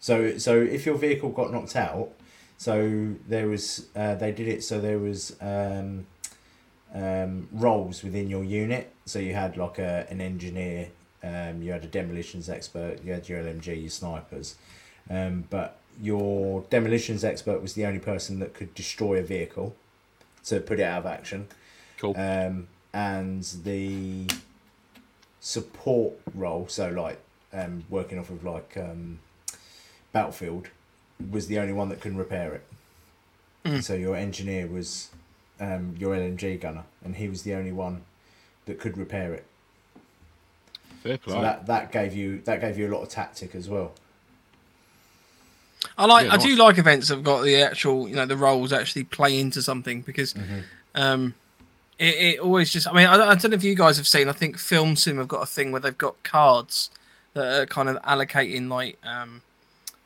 So 0.00 0.36
so 0.38 0.60
if 0.60 0.84
your 0.84 0.96
vehicle 0.96 1.30
got 1.30 1.52
knocked 1.52 1.76
out, 1.76 2.10
so 2.58 3.14
there 3.28 3.48
was 3.48 3.86
uh, 3.96 4.14
they 4.16 4.32
did 4.32 4.48
it 4.48 4.62
so 4.62 4.80
there 4.80 4.98
was 4.98 5.36
um, 5.40 6.06
um, 6.94 7.48
roles 7.52 8.02
within 8.02 8.30
your 8.30 8.44
unit. 8.44 8.92
So 9.04 9.18
you 9.18 9.34
had 9.34 9.56
like 9.56 9.78
a 9.78 10.06
an 10.10 10.20
engineer, 10.20 10.88
um, 11.22 11.62
you 11.62 11.72
had 11.72 11.84
a 11.84 11.88
demolitions 11.88 12.48
expert, 12.48 13.04
you 13.04 13.12
had 13.12 13.28
your 13.28 13.42
LMG, 13.42 13.80
your 13.80 13.90
snipers, 13.90 14.56
um, 15.10 15.44
but 15.50 15.78
your 16.00 16.62
demolitions 16.70 17.24
expert 17.24 17.60
was 17.60 17.74
the 17.74 17.86
only 17.86 18.00
person 18.00 18.38
that 18.40 18.54
could 18.54 18.74
destroy 18.74 19.18
a 19.18 19.22
vehicle, 19.22 19.74
to 20.44 20.60
put 20.60 20.80
it 20.80 20.84
out 20.84 21.00
of 21.00 21.06
action. 21.06 21.48
Cool. 21.98 22.14
Um, 22.16 22.68
and 22.92 23.42
the 23.64 24.28
support 25.40 26.14
role, 26.34 26.66
so 26.68 26.88
like 26.90 27.18
um, 27.52 27.84
working 27.90 28.18
off 28.18 28.30
of 28.30 28.44
like 28.44 28.76
um, 28.76 29.18
Battlefield, 30.12 30.68
was 31.30 31.46
the 31.46 31.58
only 31.58 31.72
one 31.72 31.88
that 31.88 32.00
can 32.00 32.16
repair 32.16 32.54
it. 32.54 33.82
So 33.82 33.94
your 33.94 34.14
engineer 34.14 34.66
was 34.66 35.08
um, 35.72 35.94
your 35.98 36.14
LMG 36.14 36.60
gunner, 36.60 36.84
and 37.04 37.16
he 37.16 37.28
was 37.28 37.42
the 37.42 37.54
only 37.54 37.72
one 37.72 38.02
that 38.66 38.78
could 38.80 38.96
repair 38.98 39.32
it. 39.34 39.44
Fair 41.02 41.18
play. 41.18 41.34
So 41.34 41.40
that, 41.42 41.66
that 41.66 41.92
gave 41.92 42.14
you 42.14 42.40
that 42.46 42.60
gave 42.60 42.78
you 42.78 42.88
a 42.88 42.92
lot 42.94 43.02
of 43.02 43.08
tactic 43.08 43.54
as 43.54 43.68
well. 43.68 43.92
I 45.98 46.06
like. 46.06 46.26
Yeah, 46.26 46.32
I 46.34 46.36
do 46.38 46.56
like 46.56 46.78
events 46.78 47.08
that've 47.08 47.22
got 47.24 47.42
the 47.42 47.56
actual, 47.62 48.08
you 48.08 48.14
know, 48.16 48.26
the 48.26 48.36
roles 48.36 48.72
actually 48.72 49.04
play 49.04 49.38
into 49.38 49.60
something 49.62 50.00
because, 50.00 50.34
um, 50.94 51.34
it, 51.98 52.14
it 52.14 52.40
always 52.40 52.70
just. 52.70 52.88
I 52.88 52.92
mean, 52.92 53.06
I, 53.06 53.16
don't- 53.16 53.28
I 53.28 53.34
don't 53.34 53.50
know 53.50 53.56
if 53.56 53.64
you 53.64 53.74
guys 53.74 53.96
have 53.98 54.06
seen. 54.08 54.28
I 54.28 54.32
think 54.32 54.58
Film 54.58 54.96
Sim 54.96 55.18
have 55.18 55.28
got 55.28 55.42
a 55.42 55.46
thing 55.46 55.72
where 55.72 55.80
they've 55.80 55.96
got 55.96 56.20
cards 56.22 56.90
that 57.34 57.60
are 57.60 57.66
kind 57.66 57.88
of 57.88 58.00
allocating 58.02 58.68
like, 58.68 58.98
um, 59.04 59.42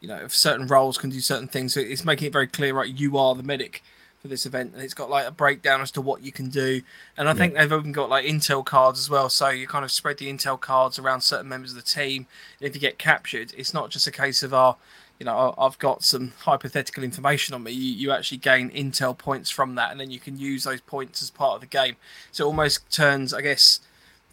you 0.00 0.08
know, 0.08 0.16
if 0.16 0.34
certain 0.34 0.66
roles 0.66 0.98
can 0.98 1.10
do 1.10 1.20
certain 1.20 1.46
things. 1.48 1.74
So 1.74 1.80
it's 1.80 2.04
making 2.04 2.26
it 2.26 2.32
very 2.32 2.46
clear, 2.48 2.74
right? 2.74 2.88
You 2.92 3.16
are 3.16 3.34
the 3.34 3.42
medic 3.42 3.82
for 4.28 4.34
this 4.34 4.46
event, 4.46 4.74
and 4.74 4.82
it's 4.82 4.94
got 4.94 5.10
like 5.10 5.26
a 5.26 5.30
breakdown 5.30 5.80
as 5.80 5.90
to 5.92 6.00
what 6.00 6.22
you 6.22 6.30
can 6.30 6.48
do. 6.48 6.82
And 7.16 7.28
I 7.28 7.34
think 7.34 7.54
they've 7.54 7.72
even 7.72 7.92
got 7.92 8.10
like 8.10 8.24
intel 8.24 8.64
cards 8.64 9.00
as 9.00 9.10
well. 9.10 9.28
So 9.28 9.48
you 9.48 9.66
kind 9.66 9.84
of 9.84 9.90
spread 9.90 10.18
the 10.18 10.32
intel 10.32 10.60
cards 10.60 10.98
around 10.98 11.22
certain 11.22 11.48
members 11.48 11.70
of 11.70 11.76
the 11.76 11.82
team. 11.82 12.26
And 12.60 12.68
if 12.68 12.74
you 12.74 12.80
get 12.80 12.98
captured, 12.98 13.52
it's 13.56 13.72
not 13.72 13.90
just 13.90 14.06
a 14.06 14.10
case 14.10 14.42
of, 14.42 14.52
oh, 14.52 14.76
you 15.18 15.26
know, 15.26 15.54
I've 15.58 15.78
got 15.78 16.04
some 16.04 16.32
hypothetical 16.40 17.02
information 17.02 17.54
on 17.54 17.64
me. 17.64 17.72
You, 17.72 17.94
you 17.94 18.12
actually 18.12 18.38
gain 18.38 18.70
intel 18.70 19.16
points 19.16 19.50
from 19.50 19.74
that, 19.74 19.90
and 19.90 20.00
then 20.00 20.10
you 20.10 20.20
can 20.20 20.38
use 20.38 20.64
those 20.64 20.80
points 20.80 21.22
as 21.22 21.30
part 21.30 21.56
of 21.56 21.60
the 21.60 21.66
game. 21.66 21.96
So 22.30 22.44
it 22.44 22.46
almost 22.46 22.90
turns, 22.92 23.34
I 23.34 23.40
guess, 23.40 23.80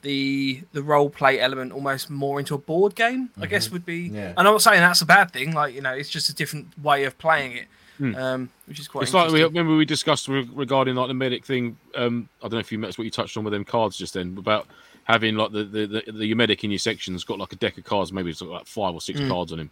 the 0.01 0.61
the 0.71 0.83
role 0.83 1.09
play 1.09 1.39
element 1.39 1.71
almost 1.71 2.11
more 2.11 2.39
into 2.39 2.53
a 2.53 2.59
board 2.59 2.93
game. 2.93 3.31
I 3.41 3.47
guess 3.47 3.65
mm-hmm. 3.65 3.75
would 3.75 3.85
be. 3.85 4.01
Yeah. 4.01 4.33
And 4.37 4.47
I'm 4.47 4.53
not 4.53 4.61
saying 4.61 4.79
that's 4.79 5.01
a 5.01 5.05
bad 5.05 5.31
thing. 5.31 5.53
Like 5.53 5.73
you 5.73 5.81
know, 5.81 5.93
it's 5.93 6.09
just 6.09 6.29
a 6.29 6.35
different 6.35 6.77
way 6.81 7.05
of 7.05 7.17
playing 7.17 7.53
it, 7.53 7.65
um, 7.99 8.49
which 8.65 8.79
is 8.79 8.87
quite. 8.87 9.03
It's 9.03 9.13
like 9.13 9.31
we, 9.31 9.43
remember 9.43 9.75
we 9.75 9.85
discussed 9.85 10.27
re- 10.27 10.49
regarding 10.53 10.95
like 10.95 11.07
the 11.07 11.13
medic 11.13 11.45
thing. 11.45 11.77
Um, 11.95 12.29
I 12.41 12.43
don't 12.43 12.53
know 12.53 12.59
if 12.59 12.71
you 12.71 12.79
that's 12.81 12.97
what 12.97 13.05
you 13.05 13.11
touched 13.11 13.37
on 13.37 13.43
with 13.43 13.53
them 13.53 13.63
cards 13.63 13.97
just 13.97 14.13
then 14.13 14.35
about 14.37 14.67
having 15.05 15.35
like 15.35 15.51
the 15.51 15.63
the, 15.63 15.87
the, 15.87 16.11
the 16.11 16.25
your 16.25 16.37
medic 16.37 16.63
in 16.63 16.71
your 16.71 16.79
section's 16.79 17.23
got 17.23 17.39
like 17.39 17.53
a 17.53 17.57
deck 17.57 17.77
of 17.77 17.83
cards, 17.83 18.11
maybe 18.11 18.29
it's 18.29 18.41
like 18.41 18.65
five 18.65 18.93
or 18.93 19.01
six 19.01 19.19
cards 19.27 19.51
on 19.51 19.59
him, 19.59 19.71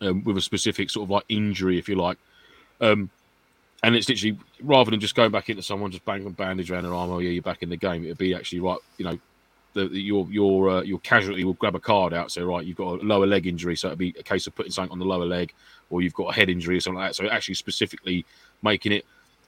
um, 0.00 0.24
with 0.24 0.36
a 0.36 0.42
specific 0.42 0.90
sort 0.90 1.04
of 1.04 1.10
like 1.10 1.24
injury, 1.28 1.78
if 1.78 1.88
you 1.88 1.96
like. 1.96 2.18
Um, 2.80 3.10
and 3.82 3.94
it's 3.94 4.08
literally 4.08 4.38
rather 4.62 4.90
than 4.90 5.00
just 5.00 5.14
going 5.14 5.30
back 5.30 5.48
into 5.48 5.62
someone, 5.62 5.90
just 5.90 6.04
bang 6.04 6.26
a 6.26 6.30
bandage 6.30 6.70
around 6.70 6.84
their 6.84 6.94
arm. 6.94 7.10
Oh 7.10 7.18
yeah, 7.18 7.30
you're 7.30 7.42
back 7.42 7.62
in 7.62 7.68
the 7.68 7.76
game. 7.76 8.04
It'd 8.04 8.18
be 8.18 8.34
actually 8.34 8.60
right, 8.60 8.78
you 8.96 9.04
know. 9.04 9.18
The, 9.86 10.00
your 10.00 10.26
your 10.30 10.70
uh, 10.70 10.82
your 10.82 10.98
casualty 11.00 11.44
will 11.44 11.54
grab 11.54 11.74
a 11.76 11.80
card 11.80 12.12
out. 12.12 12.30
So 12.32 12.44
right, 12.44 12.64
you've 12.64 12.76
got 12.76 13.00
a 13.00 13.04
lower 13.04 13.26
leg 13.26 13.46
injury, 13.46 13.76
so 13.76 13.88
it'd 13.88 13.98
be 13.98 14.14
a 14.18 14.22
case 14.22 14.46
of 14.46 14.54
putting 14.54 14.72
something 14.72 14.92
on 14.92 14.98
the 14.98 15.04
lower 15.04 15.26
leg, 15.26 15.52
or 15.90 16.02
you've 16.02 16.14
got 16.14 16.30
a 16.30 16.34
head 16.34 16.48
injury 16.50 16.76
or 16.76 16.80
something 16.80 16.98
like 16.98 17.10
that. 17.10 17.14
So 17.14 17.28
actually 17.28 17.54
specifically 17.54 18.26
making 18.62 18.92
it 18.92 19.04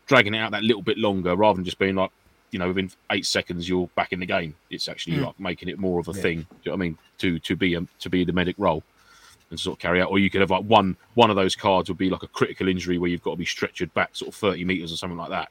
dragging 0.07 0.35
it 0.35 0.39
out 0.39 0.53
that 0.53 0.63
little 0.63 0.83
bit 0.83 0.99
longer 0.99 1.37
rather 1.37 1.57
than 1.57 1.65
just 1.65 1.79
being 1.79 1.95
like, 1.95 2.11
you 2.51 2.59
know, 2.59 2.69
within 2.69 2.91
eight 3.13 3.27
seconds 3.27 3.69
you're 3.69 3.89
back 3.95 4.13
in 4.13 4.21
the 4.21 4.27
game. 4.27 4.57
It's 4.71 4.89
actually 4.89 5.21
like 5.21 5.39
making 5.39 5.69
it 5.69 5.79
more 5.79 6.01
of 6.01 6.09
a 6.09 6.13
Yeah. 6.13 6.23
thing. 6.23 6.41
Do 6.41 6.47
you 6.65 6.71
know 6.71 6.73
what 6.73 6.77
I 6.77 6.87
mean? 6.87 6.99
To 7.19 7.39
to 7.39 7.57
be 7.57 7.75
a, 7.75 7.87
to 8.01 8.11
be 8.11 8.25
the 8.25 8.33
medic 8.33 8.57
role 8.59 8.85
and 9.51 9.59
sort 9.59 9.77
of 9.77 9.81
carry 9.81 10.01
out. 10.01 10.11
Or 10.11 10.19
you 10.19 10.31
could 10.31 10.41
have 10.41 10.51
like 10.51 10.65
one 10.65 10.97
one 11.15 11.31
of 11.31 11.37
those 11.37 11.57
cards 11.57 11.89
would 11.89 11.99
be 11.99 12.11
like 12.11 12.23
a 12.23 12.29
critical 12.29 12.69
injury 12.69 12.99
where 12.99 13.11
you've 13.11 13.23
got 13.23 13.33
to 13.33 13.37
be 13.37 13.45
stretchered 13.45 13.93
back 13.95 14.17
sort 14.17 14.29
of 14.29 14.35
thirty 14.35 14.65
meters 14.65 14.93
or 14.93 14.97
something 14.97 15.19
like 15.19 15.31
that, 15.31 15.49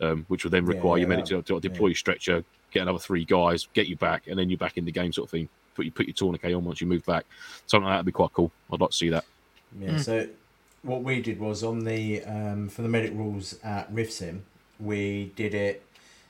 um, 0.00 0.24
which 0.28 0.44
would 0.44 0.52
then 0.52 0.64
require 0.66 0.98
yeah, 0.98 1.02
your 1.02 1.08
medic 1.08 1.26
to, 1.26 1.42
to 1.42 1.60
deploy 1.60 1.88
your 1.88 1.94
stretcher, 1.94 2.44
get 2.72 2.82
another 2.82 2.98
three 2.98 3.24
guys, 3.24 3.68
get 3.74 3.86
you 3.86 3.96
back, 3.96 4.26
and 4.26 4.38
then 4.38 4.50
you're 4.50 4.58
back 4.58 4.76
in 4.76 4.84
the 4.84 4.92
game 4.92 5.12
sort 5.12 5.26
of 5.26 5.30
thing. 5.30 5.48
Put 5.74 5.84
you 5.84 5.90
put 5.90 6.06
your 6.06 6.14
tourniquet 6.14 6.54
on 6.54 6.64
once 6.64 6.80
you 6.80 6.86
move 6.86 7.04
back. 7.06 7.24
Something 7.66 7.86
like 7.86 7.94
that 7.94 7.98
would 7.98 8.06
be 8.06 8.12
quite 8.12 8.32
cool. 8.32 8.50
I'd 8.72 8.80
like 8.80 8.90
to 8.90 8.96
see 8.96 9.08
that. 9.08 9.24
Yeah. 9.78 9.98
So 9.98 10.28
what 10.82 11.02
we 11.02 11.20
did 11.22 11.40
was 11.40 11.62
on 11.62 11.84
the 11.84 12.22
um, 12.24 12.68
for 12.68 12.82
the 12.82 12.88
medic 12.88 13.12
rules 13.12 13.58
at 13.62 13.92
RivSim, 13.94 14.40
we 14.78 15.32
did 15.36 15.54
it. 15.54 15.84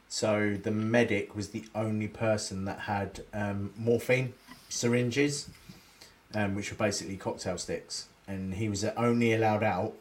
So 0.08 0.58
the 0.62 0.70
medic 0.70 1.34
was 1.34 1.48
the 1.48 1.64
only 1.74 2.08
person 2.08 2.66
that 2.66 2.80
had 2.80 3.22
um, 3.32 3.72
morphine 3.76 4.34
syringes, 4.68 5.48
um, 6.34 6.54
which 6.54 6.70
were 6.70 6.76
basically 6.76 7.16
cocktail 7.16 7.56
sticks, 7.58 8.08
and 8.28 8.54
he 8.54 8.68
was 8.68 8.84
only 8.84 9.32
allowed 9.32 9.62
out 9.62 9.94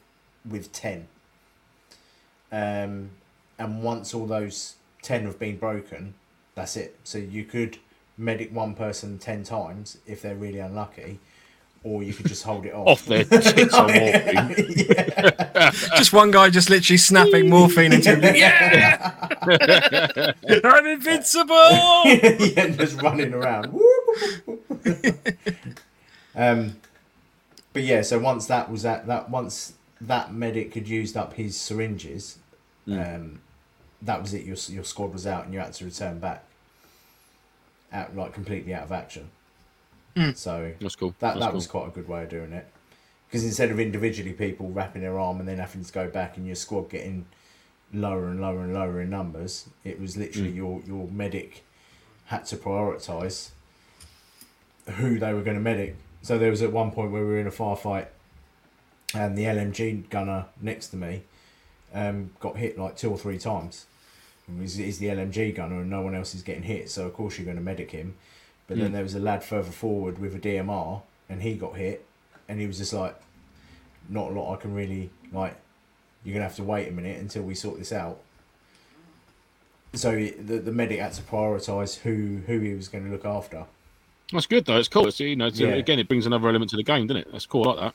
with 0.48 0.72
ten. 0.74 1.08
Um, 2.52 3.12
and 3.58 3.82
once 3.82 4.14
all 4.14 4.26
those 4.26 4.76
ten 5.02 5.24
have 5.24 5.40
been 5.40 5.58
broken, 5.58 6.14
that's 6.56 6.76
it. 6.78 6.98
So 7.04 7.18
you 7.18 7.44
could 7.46 7.78
medic 8.18 8.54
one 8.54 8.76
person 8.76 9.18
ten 9.18 9.44
times 9.44 9.98
if 10.06 10.22
they're 10.22 10.36
really 10.36 10.60
unlucky, 10.60 11.20
or 11.84 12.04
you 12.04 12.14
could 12.14 12.28
just 12.28 12.44
hold 12.44 12.66
it 12.66 12.74
off. 12.74 12.88
Off 12.88 13.06
their 13.06 13.24
tits 13.26 13.74
on 13.74 13.92
morphine. 13.92 14.56
just 15.98 16.14
one 16.14 16.30
guy 16.32 16.50
just 16.50 16.70
literally 16.70 16.98
snapping 16.98 17.50
morphine 17.50 17.94
into 17.94 18.16
him. 18.16 18.36
Yeah, 18.36 19.14
I'm 20.64 20.86
invincible. 20.86 21.56
yeah, 22.06 22.68
just 22.70 23.02
running 23.02 23.34
around. 23.34 23.74
um, 26.36 26.76
but 27.74 27.84
yeah, 27.84 28.02
so 28.02 28.20
once 28.20 28.46
that 28.48 28.70
was 28.70 28.86
at 28.86 29.08
that, 29.08 29.30
once 29.30 29.74
that 30.00 30.34
medic 30.34 30.74
had 30.74 30.88
used 30.88 31.16
up 31.16 31.34
his 31.34 31.56
syringes, 31.60 32.38
um, 32.88 33.40
that 34.04 34.22
was 34.22 34.34
it. 34.34 34.44
Your 34.46 34.58
your 34.70 34.84
squad 34.84 35.14
was 35.14 35.26
out, 35.28 35.46
and 35.46 35.54
you 35.54 35.60
had 35.60 35.74
to 35.74 35.86
return 35.86 36.20
back, 36.20 36.44
out 37.92 38.16
like 38.16 38.34
completely 38.34 38.74
out 38.74 38.84
of 38.84 38.92
action. 38.92 39.30
So 40.36 40.74
That's 40.82 40.96
cool. 40.98 41.12
that 41.20 41.36
That's 41.36 41.40
that 41.40 41.46
cool. 41.48 41.56
was 41.56 41.68
quite 41.68 41.88
a 41.88 41.92
good 41.92 42.08
way 42.08 42.24
of 42.24 42.30
doing 42.30 42.52
it. 42.52 42.68
Because 43.28 43.46
instead 43.46 43.72
of 43.72 43.80
individually 43.80 44.34
people 44.34 44.70
wrapping 44.70 45.02
their 45.04 45.18
arm 45.18 45.40
and 45.40 45.48
then 45.48 45.58
having 45.58 45.86
to 45.86 45.94
go 45.94 46.10
back 46.10 46.36
and 46.36 46.46
your 46.46 46.56
squad 46.58 46.90
getting 46.90 47.26
lower 47.94 48.26
and 48.28 48.42
lower 48.42 48.60
and 48.62 48.74
lower 48.74 49.00
in 49.00 49.10
numbers, 49.10 49.70
it 49.86 50.00
was 50.02 50.18
literally 50.18 50.52
your 50.52 50.82
your 50.86 51.08
medic 51.08 51.64
had 52.26 52.46
to 52.46 52.58
prioritise 52.58 53.52
who 54.98 55.18
they 55.20 55.34
were 55.34 55.42
going 55.42 55.56
to 55.58 55.64
medic. 55.64 55.96
So 56.22 56.38
there 56.38 56.50
was 56.52 56.62
at 56.62 56.72
one 56.74 56.92
point 56.92 57.12
where 57.12 57.22
we 57.24 57.30
were 57.30 57.40
in 57.40 57.48
a 57.48 57.52
firefight, 57.52 58.08
and 59.14 59.38
the 59.38 59.44
LMG 59.46 60.10
gunner 60.10 60.46
next 60.62 60.90
to 60.90 60.98
me 60.98 61.24
um, 61.94 62.32
got 62.40 62.58
hit 62.58 62.78
like 62.78 62.98
two 62.98 63.10
or 63.10 63.18
three 63.18 63.38
times. 63.38 63.86
And 64.52 64.62
He's, 64.62 64.76
he's 64.76 65.00
the 65.00 65.08
LMG 65.08 65.56
gunner, 65.56 65.82
and 65.82 65.90
no 65.90 66.02
one 66.02 66.16
else 66.16 66.36
is 66.36 66.42
getting 66.44 66.64
hit. 66.64 66.90
So 66.90 67.06
of 67.08 67.14
course 67.14 67.38
you're 67.38 67.46
going 67.46 67.58
to 67.58 67.64
medic 67.64 67.92
him. 67.92 68.16
But 68.68 68.78
then 68.78 68.94
there 68.94 69.04
was 69.04 69.16
a 69.16 69.20
lad 69.20 69.44
further 69.44 69.72
forward 69.72 70.18
with 70.18 70.34
a 70.34 70.40
DMR, 70.40 71.02
and 71.30 71.42
he 71.42 71.56
got 71.56 71.76
hit, 71.76 72.06
and 72.48 72.60
he 72.62 72.68
was 72.68 72.78
just 72.78 72.94
like, 72.94 73.20
"Not 74.08 74.32
a 74.32 74.34
lot 74.34 74.54
I 74.54 74.62
can 74.62 74.74
really 74.74 75.10
like. 75.34 75.58
You're 76.24 76.34
gonna 76.36 76.46
have 76.46 76.56
to 76.56 76.64
wait 76.64 76.88
a 76.88 76.92
minute 76.92 77.20
until 77.20 77.44
we 77.44 77.54
sort 77.54 77.80
this 77.80 77.92
out." 77.92 78.20
So 79.94 80.12
the 80.16 80.60
the 80.60 80.72
medic 80.72 81.00
had 81.00 81.12
to 81.14 81.22
prioritise 81.22 82.00
who 82.00 82.42
who 82.48 82.60
he 82.60 82.74
was 82.74 82.88
going 82.88 83.04
to 83.06 83.12
look 83.12 83.26
after. 83.26 83.66
That's 84.32 84.46
good 84.48 84.64
though. 84.66 84.78
It's 84.78 84.88
cool. 84.88 85.08
It's, 85.08 85.20
you 85.20 85.36
know, 85.36 85.48
it's, 85.48 85.60
uh, 85.60 85.66
Yeah. 85.68 85.74
again, 85.74 86.00
it 86.00 86.08
brings 86.08 86.26
another 86.26 86.48
element 86.48 86.72
to 86.72 86.78
the 86.78 86.84
game, 86.84 87.08
doesn't 87.08 87.24
it? 87.24 87.32
That's 87.34 87.46
cool. 87.46 87.68
I 87.68 87.72
like 87.74 87.80
that. 87.80 87.94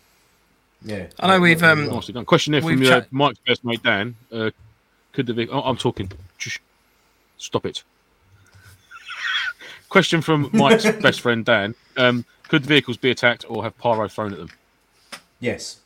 Yeah, 0.83 1.07
I 1.19 1.27
know 1.29 1.41
we've, 1.41 1.63
um, 1.63 1.89
Nicely 1.89 2.13
done. 2.13 2.27
Question 2.27 2.53
there 2.53 2.61
from 2.61 2.79
We've 2.79 2.91
uh, 2.91 3.01
Mike's 3.11 3.39
best 3.47 3.65
mate 3.65 3.83
Dan. 3.83 4.15
Uh, 4.31 4.51
could 5.17 5.27
the 5.27 5.33
vehicle? 5.33 5.59
Oh, 5.59 5.69
I'm 5.69 5.79
talking. 5.79 6.13
Shush. 6.37 6.61
Stop 7.39 7.65
it. 7.65 7.83
Question 9.89 10.21
from 10.21 10.51
Mike's 10.53 10.85
best 11.03 11.23
friend 11.23 11.43
Dan. 11.43 11.75
Um, 11.97 12.27
could 12.49 12.65
the 12.65 12.69
vehicles 12.69 12.99
be 12.99 13.11
attacked 13.11 13.47
or 13.49 13.63
have 13.65 13.77
pyro 13.79 14.09
thrown 14.09 14.35
at 14.35 14.39
them? 14.39 14.51
yes. 15.41 15.81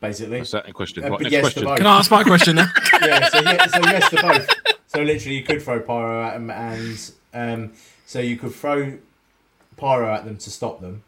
Basically, 0.00 0.38
That's 0.38 0.50
that 0.50 0.66
in 0.66 0.72
question. 0.72 1.04
Uh, 1.04 1.10
right, 1.10 1.20
next 1.20 1.32
yes 1.32 1.38
to 1.38 1.42
question. 1.42 1.64
both. 1.64 1.76
Can 1.78 1.86
I 1.86 1.98
ask 1.98 2.10
my 2.10 2.22
question 2.24 2.56
now? 2.56 2.66
yeah, 3.02 3.28
so, 3.28 3.40
yeah, 3.40 3.66
so 3.66 3.80
yes 3.82 4.10
to 4.10 4.22
both. 4.22 4.48
So 4.86 5.02
literally, 5.02 5.36
you 5.36 5.44
could 5.44 5.62
throw 5.62 5.80
pyro 5.80 6.24
at 6.24 6.34
them, 6.34 6.50
and 6.50 7.10
um, 7.34 7.72
so 8.06 8.20
you 8.20 8.36
could 8.36 8.54
throw 8.54 8.98
pyro 9.76 10.14
at 10.14 10.24
them 10.24 10.36
to 10.38 10.50
stop 10.50 10.80
them, 10.80 11.02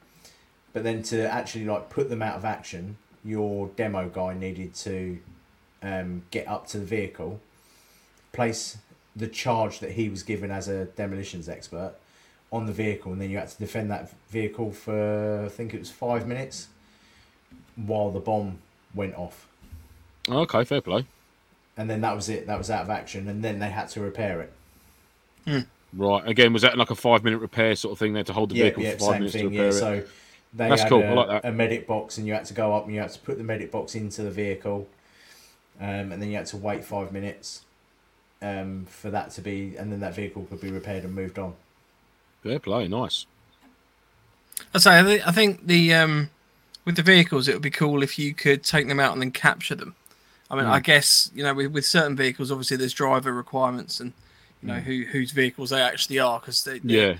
but 0.73 0.83
then 0.83 1.03
to 1.05 1.29
actually 1.31 1.65
like 1.67 1.89
put 1.89 2.09
them 2.09 2.21
out 2.21 2.37
of 2.37 2.45
action, 2.45 2.97
your 3.25 3.69
demo 3.77 4.09
guy 4.09 4.35
needed 4.35 4.75
to 4.75 5.21
um, 5.83 6.22
get 6.31 6.47
up 6.49 6.66
to 6.68 6.78
the 6.78 6.85
vehicle, 6.87 7.41
place 8.33 8.78
the 9.16 9.28
charge 9.28 9.81
that 9.81 9.93
he 9.93 10.09
was 10.09 10.22
given 10.22 10.51
as 10.51 10.68
a 10.68 10.87
demolitions 10.87 11.49
expert 11.49 11.95
on 12.53 12.66
the 12.66 12.72
vehicle, 12.72 13.12
and 13.12 13.20
then 13.20 13.31
you 13.31 13.39
had 13.39 13.49
to 13.51 13.59
defend 13.59 13.91
that 13.91 14.12
vehicle 14.31 14.72
for 14.72 15.45
I 15.47 15.49
think 15.49 15.74
it 15.74 15.81
was 15.81 15.91
five 15.91 16.26
minutes 16.26 16.68
while 17.76 18.11
the 18.11 18.20
bomb 18.20 18.59
went 18.95 19.14
off 19.14 19.47
Okay, 20.28 20.64
fair 20.64 20.81
play. 20.81 21.07
and 21.76 21.89
then 21.89 22.01
that 22.03 22.14
was 22.14 22.28
it. 22.28 22.47
That 22.47 22.59
was 22.59 22.70
out 22.70 22.85
of 22.85 22.91
action, 22.91 23.28
and 23.28 23.43
then 23.43 23.59
they 23.59 23.70
had 23.70 23.89
to 23.91 24.01
repair 24.01 24.41
it. 24.41 24.53
Right. 25.93 26.26
Again, 26.28 26.53
was 26.53 26.62
that 26.62 26.78
like 26.78 26.91
a 26.91 26.95
five 26.95 27.24
minute 27.24 27.39
repair 27.39 27.74
sort 27.74 27.93
of 27.93 27.99
thing? 27.99 28.12
They 28.12 28.20
had 28.20 28.26
to 28.26 28.33
hold 28.33 28.51
the 28.51 28.55
Yeah, 28.55 28.55
vehicle 28.55 28.85
yeah, 28.85 28.97
for 28.97 28.99
five 28.99 29.18
same 29.18 29.18
minutes 29.18 29.37
to 29.37 29.47
repair 29.47 29.66
Yeah, 29.66 29.70
it. 29.78 29.89
so 29.89 30.03
they 30.53 30.70
That's 30.70 30.85
had 30.85 30.85
cool, 30.85 31.03
A, 31.03 31.11
I 31.11 31.14
like 31.14 31.28
that. 31.28 31.45
a 31.45 31.53
medic 31.53 31.87
box, 31.87 32.18
and 32.18 32.26
you 32.26 32.33
had 32.35 32.45
to 32.47 32.55
go 32.55 32.74
up 32.74 32.85
and 32.87 32.95
you 32.95 33.01
had 33.01 33.11
to 33.12 33.18
put 33.20 33.39
the 33.39 33.45
medic 33.45 33.70
box 33.70 33.95
into 33.95 34.22
the 34.22 34.31
vehicle, 34.31 34.89
um, 35.81 36.12
and 36.12 36.20
then 36.22 36.31
you 36.31 36.37
had 36.37 36.47
to 36.47 36.57
wait 36.57 36.85
five 36.85 37.12
minutes 37.12 37.62
um, 38.43 38.87
for 38.89 39.11
that 39.11 39.31
to 39.33 39.41
be, 39.41 39.76
and 39.76 39.91
then 39.91 40.01
that 40.01 40.14
vehicle 40.14 40.47
could 40.49 40.61
be 40.61 40.70
repaired 40.70 41.05
and 41.05 41.14
moved 41.14 41.39
on. 41.39 41.55
Fair 42.43 42.59
play. 42.59 42.89
Nice. 42.89 43.26
I 44.74 44.78
say 44.78 45.22
I, 45.24 45.33
think 45.33 45.66
the 45.66 45.95
um, 45.95 46.31
with 46.85 46.97
the 46.97 47.03
vehicles 47.03 47.49
it 47.49 47.55
would 47.55 47.62
be 47.62 47.70
cool 47.70 48.03
if 48.03 48.18
you 48.18 48.35
could 48.35 48.62
take 48.62 48.89
them 48.89 49.01
out 49.01 49.12
and 49.12 49.22
then 49.22 49.31
capture 49.31 49.74
them. 49.74 49.95
I 50.51 50.57
mean, 50.57 50.66
I 50.66 50.81
guess 50.81 51.31
you 51.35 51.43
know 51.43 51.55
with, 51.55 51.72
with 51.72 51.87
certain 51.87 52.16
vehicles, 52.16 52.51
obviously 52.51 52.76
there's 52.76 52.93
driver 52.93 53.33
requirements 53.33 54.01
and 54.01 54.12
you 54.62 54.68
know 54.68 54.81
who 54.81 55.05
whose 55.05 55.31
vehicles 55.33 55.70
they 55.70 55.81
actually 55.81 56.18
are 56.18 56.39
because 56.41 56.64
they 56.64 56.78
they're- 56.81 57.12
Yeah. 57.12 57.16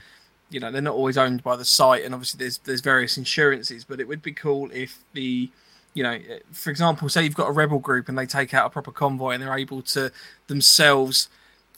you 0.51 0.61
know 0.61 0.71
they're 0.71 0.83
not 0.83 0.95
always 0.95 1.17
owned 1.17 1.43
by 1.43 1.57
the 1.57 1.65
site 1.65 2.05
and 2.05 2.13
obviously 2.15 2.39
there's 2.39 2.59
there's 2.59 2.81
various 2.83 3.17
insurances 3.17 3.85
but 3.85 4.01
it 4.01 4.09
would 4.09 4.21
be 4.23 4.33
cool 4.33 4.69
if 4.73 4.99
the 5.15 5.49
you 5.95 6.03
know 6.03 6.19
for 6.53 6.71
example 6.71 7.09
say 7.09 7.25
you've 7.25 7.35
got 7.35 7.49
a 7.49 7.53
rebel 7.53 7.79
group 7.79 8.09
and 8.09 8.17
they 8.17 8.27
take 8.27 8.55
out 8.55 8.67
a 8.67 8.71
proper 8.71 8.93
convoy 8.93 9.31
and 9.33 9.43
they're 9.43 9.59
able 9.59 9.83
to 9.83 10.11
themselves 10.47 11.29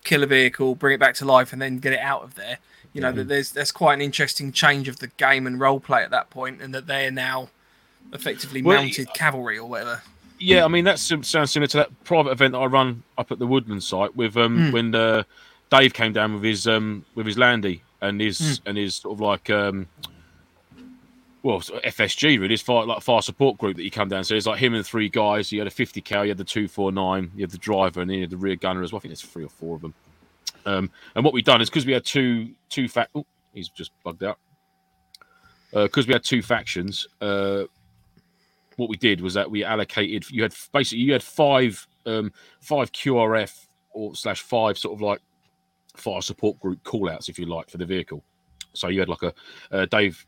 kill 0.04 0.22
a 0.22 0.26
vehicle 0.26 0.74
bring 0.74 0.94
it 0.94 1.00
back 1.00 1.14
to 1.14 1.24
life 1.24 1.52
and 1.52 1.62
then 1.62 1.78
get 1.78 1.92
it 1.92 1.98
out 2.00 2.22
of 2.22 2.34
there 2.34 2.58
you 2.92 3.00
know 3.00 3.10
that 3.12 3.28
there's 3.28 3.52
there's 3.52 3.72
quite 3.72 3.94
an 3.94 4.02
interesting 4.02 4.52
change 4.52 4.86
of 4.88 4.98
the 4.98 5.06
game 5.06 5.46
and 5.46 5.58
role 5.58 5.80
play 5.80 6.02
at 6.02 6.10
that 6.10 6.28
point 6.28 6.60
and 6.60 6.74
that 6.74 6.86
they 6.86 7.06
are 7.06 7.10
now 7.10 7.48
effectively 8.12 8.62
Well, 8.62 8.82
mounted 8.82 9.12
cavalry 9.14 9.58
or 9.58 9.68
whatever. 9.68 10.02
Yeah, 10.38 10.64
I 10.64 10.68
mean 10.68 10.84
that 10.84 10.98
sounds 10.98 11.28
similar 11.28 11.68
to 11.68 11.76
that 11.78 12.04
private 12.04 12.30
event 12.30 12.52
that 12.52 12.58
I 12.58 12.66
run 12.66 13.02
up 13.16 13.30
at 13.30 13.38
the 13.38 13.46
Woodland 13.46 13.82
site 13.82 14.14
with 14.16 14.36
um 14.36 14.72
when 14.72 14.94
uh, 14.94 15.22
Dave 15.70 15.94
came 15.94 16.12
down 16.12 16.34
with 16.34 16.42
his 16.42 16.66
um 16.66 17.04
with 17.14 17.26
his 17.26 17.38
landy 17.38 17.82
and 18.00 18.20
his 18.20 18.60
and 18.66 18.76
his 18.76 18.96
sort 18.96 19.14
of 19.14 19.20
like 19.20 19.48
um 19.50 19.86
well, 21.42 21.60
FSG 21.60 22.38
really. 22.38 22.54
It's 22.54 22.62
fire, 22.62 22.86
like 22.86 23.02
fire 23.02 23.22
support 23.22 23.58
group 23.58 23.76
that 23.76 23.84
you 23.84 23.90
come 23.90 24.08
down. 24.08 24.24
So 24.24 24.34
it's 24.34 24.46
like 24.46 24.60
him 24.60 24.74
and 24.74 24.86
three 24.86 25.08
guys. 25.08 25.50
You 25.50 25.60
had 25.60 25.66
a 25.66 25.70
50 25.70 26.00
cal, 26.00 26.24
you 26.24 26.30
had 26.30 26.38
the 26.38 26.44
249, 26.44 27.32
you 27.34 27.42
had 27.42 27.50
the 27.50 27.58
driver, 27.58 28.00
and 28.00 28.10
then 28.10 28.16
you 28.16 28.22
had 28.22 28.30
the 28.30 28.36
rear 28.36 28.56
gunner 28.56 28.82
as 28.82 28.92
well. 28.92 28.98
I 28.98 29.02
think 29.02 29.10
there's 29.10 29.22
three 29.22 29.44
or 29.44 29.48
four 29.48 29.76
of 29.76 29.82
them. 29.82 29.94
Um, 30.64 30.90
and 31.14 31.24
what 31.24 31.34
we've 31.34 31.44
done 31.44 31.60
is 31.60 31.68
because 31.68 31.86
we 31.86 31.92
had 31.92 32.04
two 32.04 32.50
two 32.68 32.88
fact. 32.88 33.10
Oh, 33.14 33.26
he's 33.52 33.68
just 33.68 33.90
bugged 34.04 34.22
out. 34.22 34.38
Because 35.72 36.06
we 36.06 36.12
had 36.12 36.22
two 36.22 36.42
factions, 36.42 37.08
uh, 37.22 37.64
what 38.76 38.90
we 38.90 38.96
did 38.96 39.20
was 39.22 39.34
that 39.34 39.50
we 39.50 39.64
allocated. 39.64 40.30
You 40.30 40.42
had 40.42 40.54
basically 40.72 41.02
you 41.02 41.12
had 41.12 41.22
five 41.22 41.86
um, 42.06 42.32
five 42.60 42.92
QRF 42.92 43.66
or 43.92 44.14
slash 44.14 44.42
five 44.42 44.76
sort 44.78 44.94
of 44.94 45.00
like 45.00 45.20
fire 45.96 46.20
support 46.20 46.58
group 46.60 46.82
callouts, 46.84 47.28
if 47.28 47.38
you 47.38 47.46
like, 47.46 47.70
for 47.70 47.78
the 47.78 47.86
vehicle. 47.86 48.22
So 48.74 48.88
you 48.88 49.00
had 49.00 49.08
like 49.08 49.22
a 49.22 49.32
uh, 49.70 49.86
Dave. 49.86 50.24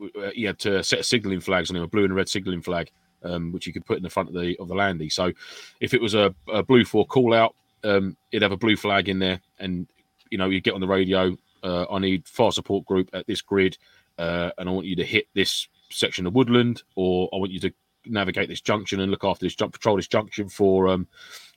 Uh, 0.00 0.30
you 0.34 0.46
had 0.46 0.58
to 0.60 0.82
set 0.82 1.04
signalling 1.04 1.40
flags 1.40 1.70
on 1.70 1.76
him, 1.76 1.82
a 1.82 1.88
blue 1.88 2.04
and 2.04 2.12
a 2.12 2.16
red 2.16 2.28
signalling 2.28 2.62
flag, 2.62 2.90
um, 3.22 3.52
which 3.52 3.66
you 3.66 3.72
could 3.72 3.86
put 3.86 3.96
in 3.96 4.02
the 4.02 4.10
front 4.10 4.28
of 4.28 4.34
the 4.34 4.56
of 4.58 4.68
the 4.68 4.74
landy. 4.74 5.08
So 5.08 5.32
if 5.80 5.94
it 5.94 6.00
was 6.00 6.14
a, 6.14 6.34
a 6.52 6.62
blue 6.62 6.84
for 6.84 7.06
call 7.06 7.34
out, 7.34 7.54
um, 7.84 8.16
it'd 8.32 8.42
have 8.42 8.52
a 8.52 8.56
blue 8.56 8.76
flag 8.76 9.08
in 9.08 9.18
there, 9.18 9.40
and 9.58 9.86
you 10.30 10.38
know 10.38 10.48
you'd 10.48 10.64
get 10.64 10.74
on 10.74 10.80
the 10.80 10.88
radio. 10.88 11.36
Uh, 11.62 11.86
I 11.90 11.98
need 11.98 12.26
fire 12.26 12.52
support 12.52 12.86
group 12.86 13.10
at 13.12 13.26
this 13.26 13.42
grid, 13.42 13.76
uh, 14.18 14.50
and 14.58 14.68
I 14.68 14.72
want 14.72 14.86
you 14.86 14.96
to 14.96 15.04
hit 15.04 15.26
this 15.34 15.68
section 15.90 16.26
of 16.26 16.34
woodland, 16.34 16.82
or 16.94 17.28
I 17.32 17.36
want 17.36 17.50
you 17.50 17.60
to 17.60 17.72
navigate 18.06 18.48
this 18.48 18.60
junction 18.60 19.00
and 19.00 19.10
look 19.10 19.24
after 19.24 19.44
this 19.44 19.54
jump 19.54 19.72
patrol 19.72 19.96
this 19.96 20.08
junction 20.08 20.48
for 20.48 20.88
um 20.88 21.06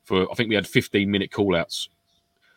for 0.03 0.29
I 0.29 0.33
think 0.33 0.49
we 0.49 0.55
had 0.55 0.67
15 0.67 1.09
minute 1.09 1.31
call 1.31 1.55
outs. 1.55 1.89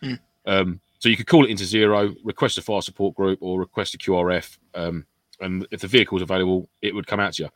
Hmm. 0.00 0.14
Um, 0.46 0.80
so 0.98 1.08
you 1.08 1.16
could 1.16 1.26
call 1.26 1.44
it 1.44 1.50
into 1.50 1.64
zero, 1.64 2.14
request 2.24 2.56
a 2.58 2.62
fire 2.62 2.80
support 2.80 3.14
group, 3.14 3.38
or 3.42 3.60
request 3.60 3.94
a 3.94 3.98
QRF. 3.98 4.56
Um, 4.74 5.06
and 5.40 5.66
if 5.70 5.80
the 5.80 5.88
vehicle 5.88 6.16
was 6.16 6.22
available, 6.22 6.68
it 6.82 6.94
would 6.94 7.06
come 7.06 7.20
out 7.20 7.34
to 7.34 7.44
you. 7.44 7.48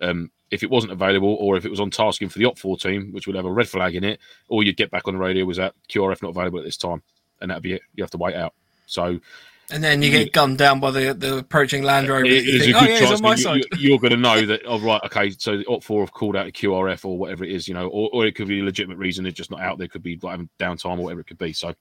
Um, 0.00 0.30
if 0.50 0.62
it 0.62 0.70
wasn't 0.70 0.92
available, 0.92 1.36
or 1.40 1.56
if 1.56 1.64
it 1.64 1.70
was 1.70 1.80
on 1.80 1.90
tasking 1.90 2.28
for 2.28 2.38
the 2.38 2.44
Op4 2.44 2.80
team, 2.80 3.12
which 3.12 3.26
would 3.26 3.36
have 3.36 3.46
a 3.46 3.52
red 3.52 3.68
flag 3.68 3.96
in 3.96 4.04
it, 4.04 4.20
or 4.48 4.62
you'd 4.62 4.76
get 4.76 4.90
back 4.90 5.08
on 5.08 5.14
the 5.14 5.20
radio 5.20 5.44
was 5.44 5.56
that 5.56 5.74
QRF 5.88 6.22
not 6.22 6.30
available 6.30 6.58
at 6.58 6.64
this 6.64 6.76
time, 6.76 7.02
and 7.40 7.50
that'd 7.50 7.62
be 7.62 7.74
it. 7.74 7.82
You 7.94 8.04
have 8.04 8.10
to 8.10 8.18
wait 8.18 8.34
out. 8.34 8.54
So 8.86 9.18
And 9.70 9.82
then 9.82 10.00
you 10.02 10.10
get 10.10 10.32
gunned 10.32 10.58
down 10.58 10.78
by 10.78 10.92
the 10.92 11.12
the 11.12 11.38
approaching 11.38 11.82
Land 11.82 12.08
Rover. 12.08 12.24
it 12.24 12.46
a 12.46 12.58
think, 12.58 12.64
good 12.64 12.74
oh, 12.76 12.84
yeah, 12.84 12.98
chance 13.00 13.20
on 13.20 13.22
my 13.22 13.60
you, 13.76 13.94
are 13.94 13.98
going 13.98 14.12
to 14.12 14.16
know 14.16 14.46
that. 14.46 14.62
Oh, 14.66 14.78
right, 14.78 15.00
okay. 15.06 15.30
So 15.30 15.56
the 15.56 15.64
Op4 15.64 16.00
have 16.00 16.12
called 16.12 16.36
out 16.36 16.46
a 16.46 16.52
QRF 16.52 17.04
or 17.04 17.18
whatever 17.18 17.44
it 17.44 17.50
is, 17.50 17.66
you 17.66 17.74
know, 17.74 17.88
or, 17.88 18.08
or 18.12 18.26
it 18.26 18.36
could 18.36 18.48
be 18.48 18.60
a 18.60 18.64
legitimate 18.64 18.98
reason 18.98 19.24
they're 19.24 19.32
just 19.32 19.50
not 19.50 19.60
out. 19.60 19.78
There 19.78 19.88
could 19.88 20.04
be 20.04 20.18
like 20.22 20.40
downtime 20.60 20.98
or 20.98 21.04
whatever 21.04 21.20
it 21.20 21.26
could 21.26 21.38
be. 21.38 21.52
So 21.52 21.74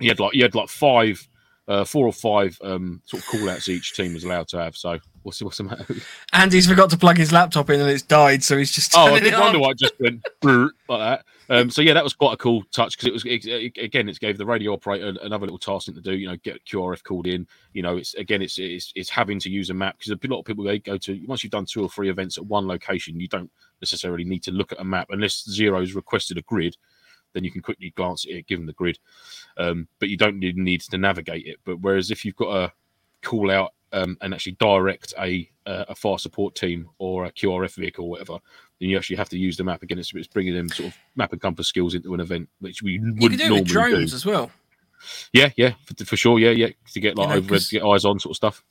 you 0.00 0.10
had 0.10 0.18
like 0.18 0.34
you 0.34 0.42
had 0.42 0.54
like 0.56 0.68
five, 0.68 1.26
uh, 1.68 1.84
four 1.84 2.06
or 2.06 2.12
five 2.12 2.58
um, 2.64 3.00
sort 3.04 3.22
of 3.22 3.28
call 3.28 3.48
outs 3.50 3.68
each 3.68 3.94
team 3.94 4.14
was 4.14 4.24
allowed 4.24 4.48
to 4.48 4.58
have. 4.58 4.74
So 4.76 4.98
what's 5.22 5.40
what's 5.42 5.58
the 5.58 5.64
matter? 5.64 5.86
Andy's 6.32 6.66
forgot 6.66 6.90
to 6.90 6.96
plug 6.96 7.18
his 7.18 7.30
laptop 7.30 7.68
in 7.70 7.80
and 7.80 7.90
it's 7.90 8.02
died, 8.02 8.42
so 8.42 8.56
he's 8.56 8.72
just 8.72 8.94
Oh, 8.96 9.14
I 9.14 9.20
did 9.20 9.32
wonder 9.34 9.58
on. 9.58 9.60
why 9.60 9.70
it 9.70 9.78
just 9.78 9.94
went 10.00 10.24
like 10.42 10.70
that. 10.88 11.24
Um, 11.50 11.70
so 11.70 11.80
yeah, 11.80 11.94
that 11.94 12.04
was 12.04 12.12
quite 12.12 12.34
a 12.34 12.36
cool 12.36 12.62
touch 12.74 12.96
because 12.96 13.06
it 13.08 13.12
was 13.12 13.24
it, 13.24 13.44
it- 13.46 13.78
again, 13.82 14.08
it 14.08 14.18
gave 14.20 14.36
the 14.38 14.44
radio 14.46 14.72
operator 14.72 15.14
another 15.22 15.46
little 15.46 15.58
task 15.58 15.86
to 15.86 15.92
do. 16.00 16.14
You 16.14 16.28
know, 16.28 16.36
get 16.36 16.64
QRF 16.66 17.02
called 17.04 17.26
in. 17.26 17.46
You 17.72 17.82
know, 17.82 17.96
it's 17.96 18.14
again, 18.14 18.42
it's 18.42 18.58
it's, 18.58 18.92
it's 18.96 19.10
having 19.10 19.38
to 19.40 19.50
use 19.50 19.70
a 19.70 19.74
map 19.74 19.98
because 19.98 20.12
a 20.12 20.28
lot 20.28 20.40
of 20.40 20.44
people 20.44 20.64
they 20.64 20.78
go 20.78 20.96
to 20.98 21.20
once 21.26 21.42
you've 21.44 21.50
done 21.52 21.64
two 21.66 21.82
or 21.82 21.88
three 21.88 22.10
events 22.10 22.38
at 22.38 22.46
one 22.46 22.66
location, 22.66 23.20
you 23.20 23.28
don't 23.28 23.50
necessarily 23.80 24.24
need 24.24 24.42
to 24.44 24.52
look 24.52 24.72
at 24.72 24.80
a 24.80 24.84
map 24.84 25.08
unless 25.10 25.44
Zero's 25.44 25.94
requested 25.94 26.38
a 26.38 26.42
grid. 26.42 26.76
Then 27.34 27.44
you 27.44 27.50
can 27.50 27.62
quickly 27.62 27.92
glance 27.96 28.24
at 28.24 28.32
it, 28.32 28.46
given 28.46 28.66
the 28.66 28.72
grid, 28.72 28.98
um, 29.56 29.86
but 29.98 30.08
you 30.08 30.16
don't 30.16 30.38
need, 30.38 30.56
need 30.56 30.80
to 30.82 30.98
navigate 30.98 31.46
it. 31.46 31.58
But 31.64 31.80
whereas 31.80 32.10
if 32.10 32.24
you've 32.24 32.36
got 32.36 32.56
a 32.56 32.72
call 33.22 33.50
out 33.50 33.74
um, 33.92 34.16
and 34.20 34.34
actually 34.34 34.52
direct 34.52 35.14
a 35.18 35.48
uh, 35.66 35.84
a 35.88 35.94
fire 35.94 36.18
support 36.18 36.54
team 36.54 36.88
or 36.98 37.26
a 37.26 37.32
QRF 37.32 37.74
vehicle 37.74 38.04
or 38.06 38.10
whatever, 38.10 38.38
then 38.80 38.88
you 38.88 38.96
actually 38.96 39.16
have 39.16 39.28
to 39.28 39.38
use 39.38 39.56
the 39.56 39.64
map 39.64 39.82
again. 39.82 39.98
It's, 39.98 40.12
it's 40.14 40.26
bringing 40.26 40.54
them 40.54 40.68
sort 40.68 40.88
of 40.88 40.96
map 41.16 41.32
and 41.32 41.40
compass 41.40 41.68
skills 41.68 41.94
into 41.94 42.14
an 42.14 42.20
event, 42.20 42.48
which 42.60 42.82
we 42.82 42.92
You 42.92 43.14
wouldn't 43.20 43.30
can 43.32 43.38
do 43.38 43.44
it 43.44 43.48
normally 43.48 43.60
with 43.62 43.68
drones 43.68 44.10
do. 44.10 44.16
as 44.16 44.26
well. 44.26 44.50
Yeah, 45.32 45.50
yeah, 45.56 45.74
for, 45.84 46.04
for 46.04 46.16
sure. 46.16 46.38
Yeah, 46.38 46.50
yeah, 46.50 46.68
to 46.92 47.00
get 47.00 47.16
like 47.16 47.28
You 47.28 47.34
know, 47.34 47.38
over 47.38 47.58
get 47.70 47.84
eyes 47.84 48.04
on 48.04 48.18
sort 48.18 48.32
of 48.32 48.36
stuff. 48.36 48.64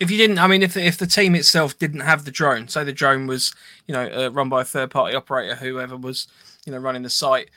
If 0.00 0.10
you 0.10 0.16
didn't, 0.16 0.38
I 0.38 0.46
mean, 0.46 0.62
if 0.62 0.74
the, 0.74 0.84
if 0.84 0.96
the 0.98 1.06
team 1.06 1.34
itself 1.34 1.78
didn't 1.78 2.00
have 2.00 2.24
the 2.24 2.30
drone, 2.30 2.68
say 2.68 2.84
the 2.84 2.92
drone 2.92 3.26
was, 3.26 3.54
you 3.86 3.92
know, 3.92 4.06
uh, 4.06 4.30
run 4.30 4.48
by 4.48 4.62
a 4.62 4.64
third 4.64 4.90
party 4.90 5.14
operator, 5.14 5.54
whoever 5.54 5.96
was, 5.96 6.26
you 6.64 6.72
know, 6.72 6.78
running 6.78 7.02
the 7.02 7.10
site, 7.10 7.50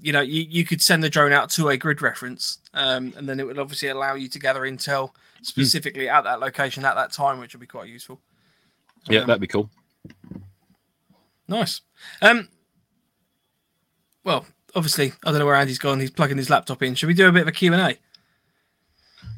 you 0.00 0.12
know, 0.12 0.20
you, 0.20 0.42
you 0.48 0.64
could 0.64 0.80
send 0.82 1.02
the 1.02 1.10
drone 1.10 1.32
out 1.32 1.50
to 1.50 1.68
a 1.68 1.76
grid 1.76 2.02
reference, 2.02 2.58
um, 2.74 3.12
and 3.16 3.28
then 3.28 3.38
it 3.40 3.46
would 3.46 3.58
obviously 3.58 3.88
allow 3.88 4.14
you 4.14 4.28
to 4.28 4.38
gather 4.38 4.60
intel 4.62 5.10
specifically 5.42 6.08
at 6.08 6.22
that 6.24 6.40
location 6.40 6.84
at 6.84 6.94
that 6.94 7.12
time, 7.12 7.38
which 7.38 7.54
would 7.54 7.60
be 7.60 7.66
quite 7.66 7.88
useful. 7.88 8.20
Yeah, 9.08 9.20
Um, 9.20 9.26
that'd 9.28 9.40
be 9.40 9.46
cool. 9.46 9.70
Nice. 11.48 11.80
Um, 12.22 12.48
well, 14.24 14.46
obviously, 14.74 15.12
I 15.24 15.30
don't 15.30 15.40
know 15.40 15.46
where 15.46 15.54
Andy's 15.56 15.78
gone. 15.78 16.00
He's 16.00 16.10
plugging 16.10 16.36
his 16.36 16.50
laptop 16.50 16.82
in. 16.82 16.94
Should 16.94 17.06
we 17.08 17.14
do 17.14 17.28
a 17.28 17.32
bit 17.32 17.42
of 17.42 17.48
a 17.48 17.52
Q 17.52 17.72
and 17.72 17.82
A? 17.82 17.96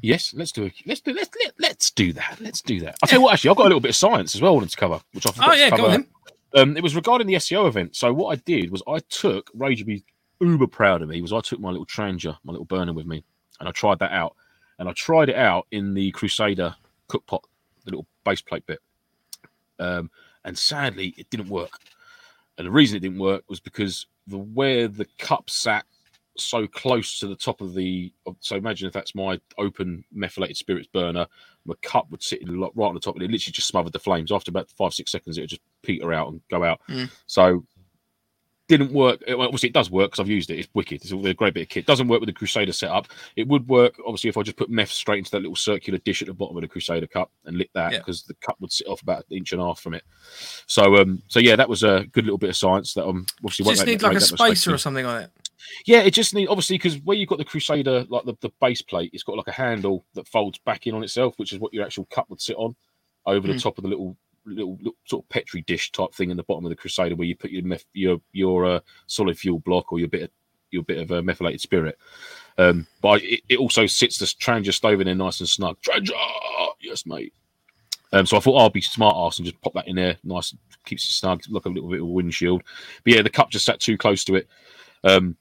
Yes, 0.02 0.34
let's 0.34 0.50
do 0.52 0.64
it. 0.64 0.72
Let's 0.84 1.00
do 1.00 1.12
let's 1.14 1.30
let, 1.44 1.54
let's 1.60 1.90
do 1.92 2.12
that. 2.14 2.38
Let's 2.40 2.60
do 2.60 2.80
that. 2.80 2.96
I'll 3.02 3.08
tell 3.08 3.20
you 3.20 3.24
what. 3.24 3.34
Actually, 3.34 3.50
I've 3.50 3.56
got 3.56 3.62
a 3.64 3.68
little 3.70 3.80
bit 3.80 3.90
of 3.90 3.96
science 3.96 4.34
as 4.34 4.42
well. 4.42 4.52
I 4.52 4.54
wanted 4.54 4.70
to 4.70 4.76
cover, 4.76 5.00
which 5.12 5.26
I 5.26 5.30
forgot 5.30 5.48
Oh 5.48 5.52
yeah, 5.52 5.70
to 5.70 5.76
go 5.76 5.84
on. 5.86 5.90
Then. 5.92 6.06
Um, 6.54 6.76
it 6.76 6.82
was 6.82 6.94
regarding 6.96 7.26
the 7.28 7.34
SEO 7.34 7.66
event. 7.68 7.96
So 7.96 8.12
what 8.12 8.36
I 8.36 8.42
did 8.44 8.70
was 8.70 8.82
I 8.86 8.98
took 9.08 9.48
Rage 9.54 9.86
uber 10.42 10.66
proud 10.66 11.02
of 11.02 11.08
me. 11.08 11.22
Was 11.22 11.32
I 11.32 11.40
took 11.40 11.60
my 11.60 11.70
little 11.70 11.86
Trangia, 11.86 12.36
my 12.44 12.52
little 12.52 12.66
burner 12.66 12.92
with 12.92 13.06
me, 13.06 13.24
and 13.60 13.68
I 13.68 13.72
tried 13.72 13.98
that 14.00 14.12
out. 14.12 14.36
And 14.78 14.88
I 14.88 14.92
tried 14.92 15.28
it 15.28 15.36
out 15.36 15.66
in 15.70 15.94
the 15.94 16.10
Crusader 16.10 16.74
cookpot, 17.08 17.42
the 17.84 17.90
little 17.90 18.06
base 18.24 18.40
plate 18.40 18.66
bit. 18.66 18.80
Um, 19.78 20.10
and 20.44 20.58
sadly, 20.58 21.14
it 21.16 21.30
didn't 21.30 21.48
work. 21.48 21.78
And 22.58 22.66
the 22.66 22.70
reason 22.70 22.96
it 22.96 23.00
didn't 23.00 23.18
work 23.18 23.44
was 23.48 23.60
because 23.60 24.06
the 24.26 24.38
where 24.38 24.88
the 24.88 25.06
cup 25.18 25.50
sat 25.50 25.84
so 26.38 26.66
close 26.66 27.18
to 27.18 27.26
the 27.26 27.36
top 27.36 27.60
of 27.60 27.74
the. 27.74 28.12
So 28.40 28.56
imagine 28.56 28.86
if 28.86 28.92
that's 28.92 29.14
my 29.14 29.40
open 29.58 30.04
methylated 30.12 30.56
spirits 30.56 30.88
burner, 30.88 31.26
my 31.64 31.74
cup 31.82 32.10
would 32.10 32.22
sit 32.22 32.42
in, 32.42 32.60
right 32.60 32.72
on 32.78 32.94
the 32.94 33.00
top, 33.00 33.14
and 33.14 33.22
it 33.22 33.30
literally 33.30 33.52
just 33.52 33.68
smothered 33.68 33.92
the 33.92 33.98
flames. 33.98 34.32
After 34.32 34.50
about 34.50 34.70
five 34.70 34.94
six 34.94 35.12
seconds, 35.12 35.38
it 35.38 35.42
would 35.42 35.50
just 35.50 35.62
peter 35.82 36.12
out 36.12 36.28
and 36.28 36.40
go 36.50 36.64
out. 36.64 36.80
Mm. 36.88 37.10
So 37.26 37.64
didn't 38.76 38.92
work. 38.92 39.22
Well, 39.28 39.42
obviously, 39.42 39.68
it 39.68 39.72
does 39.74 39.90
work 39.90 40.10
because 40.10 40.20
I've 40.20 40.28
used 40.28 40.50
it. 40.50 40.58
It's 40.58 40.68
wicked. 40.74 41.02
It's 41.02 41.12
a 41.12 41.34
great 41.34 41.54
bit 41.54 41.62
of 41.62 41.68
kit. 41.68 41.86
Doesn't 41.86 42.08
work 42.08 42.20
with 42.20 42.28
the 42.28 42.32
Crusader 42.32 42.72
setup. 42.72 43.08
It 43.36 43.46
would 43.48 43.68
work 43.68 43.94
obviously 44.06 44.30
if 44.30 44.36
I 44.36 44.42
just 44.42 44.56
put 44.56 44.70
meth 44.70 44.90
straight 44.90 45.18
into 45.18 45.30
that 45.32 45.40
little 45.40 45.56
circular 45.56 45.98
dish 45.98 46.22
at 46.22 46.28
the 46.28 46.34
bottom 46.34 46.56
of 46.56 46.62
the 46.62 46.68
Crusader 46.68 47.06
cup 47.06 47.30
and 47.44 47.56
lit 47.58 47.70
that 47.74 47.92
Yeah. 47.92 47.98
because 47.98 48.22
the 48.22 48.34
cup 48.34 48.56
would 48.60 48.72
sit 48.72 48.86
off 48.88 49.02
about 49.02 49.24
an 49.30 49.36
inch 49.36 49.52
and 49.52 49.60
a 49.60 49.64
half 49.64 49.80
from 49.80 49.94
it. 49.94 50.04
So, 50.66 50.96
um, 50.96 51.22
so 51.28 51.38
yeah, 51.40 51.56
that 51.56 51.68
was 51.68 51.82
a 51.82 52.06
good 52.12 52.24
little 52.24 52.38
bit 52.38 52.50
of 52.50 52.56
science 52.56 52.94
that 52.94 53.06
um 53.06 53.26
obviously 53.44 53.64
Just 53.66 53.86
need 53.86 54.02
like 54.02 54.16
a 54.16 54.20
spacer 54.20 54.72
or 54.74 54.78
something 54.78 55.04
on 55.06 55.22
it. 55.22 55.30
Yeah, 55.86 56.00
it 56.00 56.12
just 56.12 56.34
need 56.34 56.48
obviously 56.48 56.76
because 56.76 56.96
where 57.00 57.16
you've 57.16 57.28
got 57.28 57.38
the 57.38 57.44
Crusader, 57.44 58.04
like 58.08 58.24
the, 58.24 58.34
the 58.40 58.50
base 58.60 58.82
plate, 58.82 59.10
it's 59.12 59.22
got 59.22 59.36
like 59.36 59.48
a 59.48 59.52
handle 59.52 60.04
that 60.14 60.26
folds 60.26 60.58
back 60.58 60.86
in 60.86 60.94
on 60.94 61.04
itself, 61.04 61.34
which 61.38 61.52
is 61.52 61.58
what 61.60 61.72
your 61.72 61.84
actual 61.84 62.04
cup 62.06 62.28
would 62.30 62.40
sit 62.40 62.56
on 62.56 62.74
over 63.26 63.46
Hmm. 63.46 63.52
the 63.54 63.58
top 63.60 63.78
of 63.78 63.82
the 63.82 63.88
little, 63.88 64.16
little 64.46 64.76
little 64.78 64.96
sort 65.04 65.24
of 65.24 65.28
petri 65.28 65.62
dish 65.62 65.92
type 65.92 66.14
thing 66.14 66.30
in 66.30 66.36
the 66.36 66.42
bottom 66.44 66.64
of 66.64 66.70
the 66.70 66.76
Crusader, 66.76 67.16
where 67.16 67.26
you 67.26 67.36
put 67.36 67.50
your 67.50 67.64
meth, 67.64 67.84
your 67.92 68.20
your 68.32 68.66
uh, 68.66 68.80
solid 69.06 69.38
fuel 69.38 69.58
block 69.60 69.92
or 69.92 69.98
your 69.98 70.08
bit 70.08 70.22
of 70.22 70.30
your 70.70 70.82
bit 70.82 70.98
of 70.98 71.12
uh, 71.12 71.22
methylated 71.22 71.60
spirit. 71.60 71.98
Um, 72.58 72.86
but 73.00 73.22
it, 73.22 73.40
it 73.48 73.58
also 73.58 73.86
sits 73.86 74.18
the 74.18 74.26
Trangia 74.26 74.72
stove 74.72 75.00
in 75.00 75.06
there 75.06 75.14
nice 75.14 75.40
and 75.40 75.48
snug. 75.48 75.78
Trangia, 75.80 76.14
yes, 76.80 77.06
mate. 77.06 77.32
Um, 78.12 78.26
so 78.26 78.36
I 78.36 78.40
thought 78.40 78.58
I'll 78.58 78.70
be 78.70 78.82
smart 78.82 79.16
ass 79.16 79.38
and 79.38 79.46
just 79.46 79.60
pop 79.62 79.72
that 79.74 79.88
in 79.88 79.96
there, 79.96 80.18
nice, 80.22 80.54
keeps 80.84 81.04
it 81.04 81.12
snug, 81.12 81.42
like 81.48 81.64
a 81.64 81.68
little 81.70 81.88
bit 81.88 82.00
of 82.00 82.06
a 82.06 82.12
windshield. 82.12 82.62
But 83.04 83.14
yeah, 83.14 83.22
the 83.22 83.30
cup 83.30 83.50
just 83.50 83.64
sat 83.64 83.80
too 83.80 83.96
close 83.96 84.22
to 84.24 84.34
it. 84.34 84.48
Um, 85.02 85.36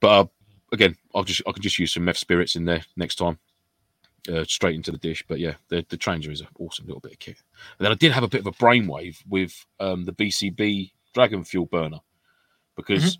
but 0.00 0.08
uh, 0.08 0.26
again, 0.72 0.96
I'll 1.14 1.24
just 1.24 1.42
I 1.46 1.52
can 1.52 1.62
just 1.62 1.78
use 1.78 1.94
some 1.94 2.04
meth 2.04 2.16
spirits 2.16 2.56
in 2.56 2.64
there 2.64 2.82
next 2.96 3.16
time, 3.16 3.38
uh, 4.30 4.44
straight 4.44 4.74
into 4.74 4.90
the 4.92 4.98
dish. 4.98 5.24
But 5.26 5.38
yeah, 5.40 5.54
the 5.68 5.84
the 5.88 5.96
Trangia 5.96 6.30
is 6.30 6.40
an 6.40 6.48
awesome 6.58 6.86
little 6.86 7.00
bit 7.00 7.12
of 7.12 7.18
kit. 7.18 7.36
And 7.78 7.84
then 7.84 7.92
I 7.92 7.96
did 7.96 8.12
have 8.12 8.24
a 8.24 8.28
bit 8.28 8.40
of 8.40 8.46
a 8.46 8.52
brainwave 8.52 9.18
with 9.28 9.64
um, 9.80 10.04
the 10.04 10.12
BCB 10.12 10.92
Dragon 11.14 11.44
Fuel 11.44 11.66
burner 11.66 12.00
because 12.76 13.18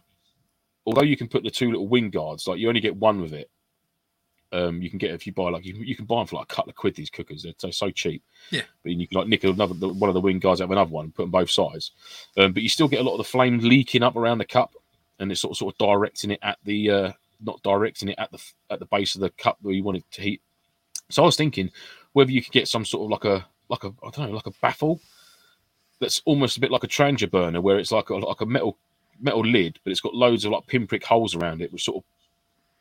although 0.86 1.02
you 1.02 1.16
can 1.16 1.28
put 1.28 1.42
the 1.44 1.50
two 1.50 1.70
little 1.70 1.88
wing 1.88 2.10
guards, 2.10 2.46
like 2.46 2.58
you 2.58 2.68
only 2.68 2.80
get 2.80 2.96
one 2.96 3.20
with 3.20 3.32
it. 3.32 3.50
Um, 4.54 4.82
you 4.82 4.90
can 4.90 4.98
get 4.98 5.12
if 5.12 5.26
you 5.26 5.32
buy 5.32 5.48
like 5.48 5.64
you, 5.64 5.74
you 5.76 5.96
can 5.96 6.04
buy 6.04 6.16
them 6.20 6.26
for 6.26 6.36
like 6.36 6.52
a 6.52 6.54
couple 6.54 6.68
of 6.68 6.76
quid. 6.76 6.94
These 6.94 7.08
cookers 7.08 7.42
they're, 7.42 7.54
they're 7.60 7.72
so 7.72 7.90
cheap. 7.90 8.22
Yeah. 8.50 8.62
but 8.82 8.92
you 8.92 9.08
can 9.08 9.16
like 9.18 9.26
nick 9.26 9.44
another 9.44 9.72
the- 9.72 9.88
one 9.88 10.10
of 10.10 10.14
the 10.14 10.20
wing 10.20 10.40
guards 10.40 10.60
out 10.60 10.64
of 10.64 10.72
another 10.72 10.90
one, 10.90 11.10
put 11.10 11.22
them 11.22 11.30
both 11.30 11.50
sides. 11.50 11.92
Um, 12.36 12.52
but 12.52 12.62
you 12.62 12.68
still 12.68 12.88
get 12.88 13.00
a 13.00 13.02
lot 13.02 13.12
of 13.12 13.18
the 13.18 13.24
flame 13.24 13.58
leaking 13.60 14.02
up 14.02 14.14
around 14.14 14.38
the 14.38 14.44
cup, 14.44 14.74
and 15.18 15.32
it's 15.32 15.40
sort 15.40 15.52
of 15.52 15.56
sort 15.56 15.74
of 15.74 15.78
directing 15.78 16.32
it 16.32 16.40
at 16.42 16.58
the 16.64 16.90
uh, 16.90 17.12
not 17.40 17.62
directing 17.62 18.10
it 18.10 18.16
at 18.18 18.30
the 18.30 18.38
at 18.68 18.78
the 18.78 18.84
base 18.86 19.14
of 19.14 19.22
the 19.22 19.30
cup 19.30 19.56
where 19.62 19.74
you 19.74 19.82
want 19.82 19.96
it 19.96 20.04
to 20.12 20.20
heat. 20.20 20.42
So 21.10 21.22
I 21.22 21.26
was 21.26 21.36
thinking 21.36 21.70
whether 22.12 22.30
you 22.30 22.42
could 22.42 22.52
get 22.52 22.68
some 22.68 22.84
sort 22.84 23.04
of 23.04 23.10
like 23.10 23.24
a 23.24 23.46
like 23.68 23.84
a 23.84 23.88
I 24.04 24.10
don't 24.10 24.30
know 24.30 24.36
like 24.36 24.46
a 24.46 24.52
baffle 24.62 25.00
that's 26.00 26.20
almost 26.24 26.56
a 26.56 26.60
bit 26.60 26.70
like 26.70 26.84
a 26.84 26.88
Trangia 26.88 27.30
burner, 27.30 27.60
where 27.60 27.78
it's 27.78 27.92
like 27.92 28.10
a 28.10 28.16
like 28.16 28.40
a 28.40 28.46
metal 28.46 28.78
metal 29.20 29.42
lid, 29.42 29.78
but 29.84 29.90
it's 29.90 30.00
got 30.00 30.14
loads 30.14 30.44
of 30.44 30.52
like 30.52 30.66
pinprick 30.66 31.04
holes 31.04 31.34
around 31.34 31.62
it, 31.62 31.72
which 31.72 31.84
sort 31.84 31.98
of 31.98 32.04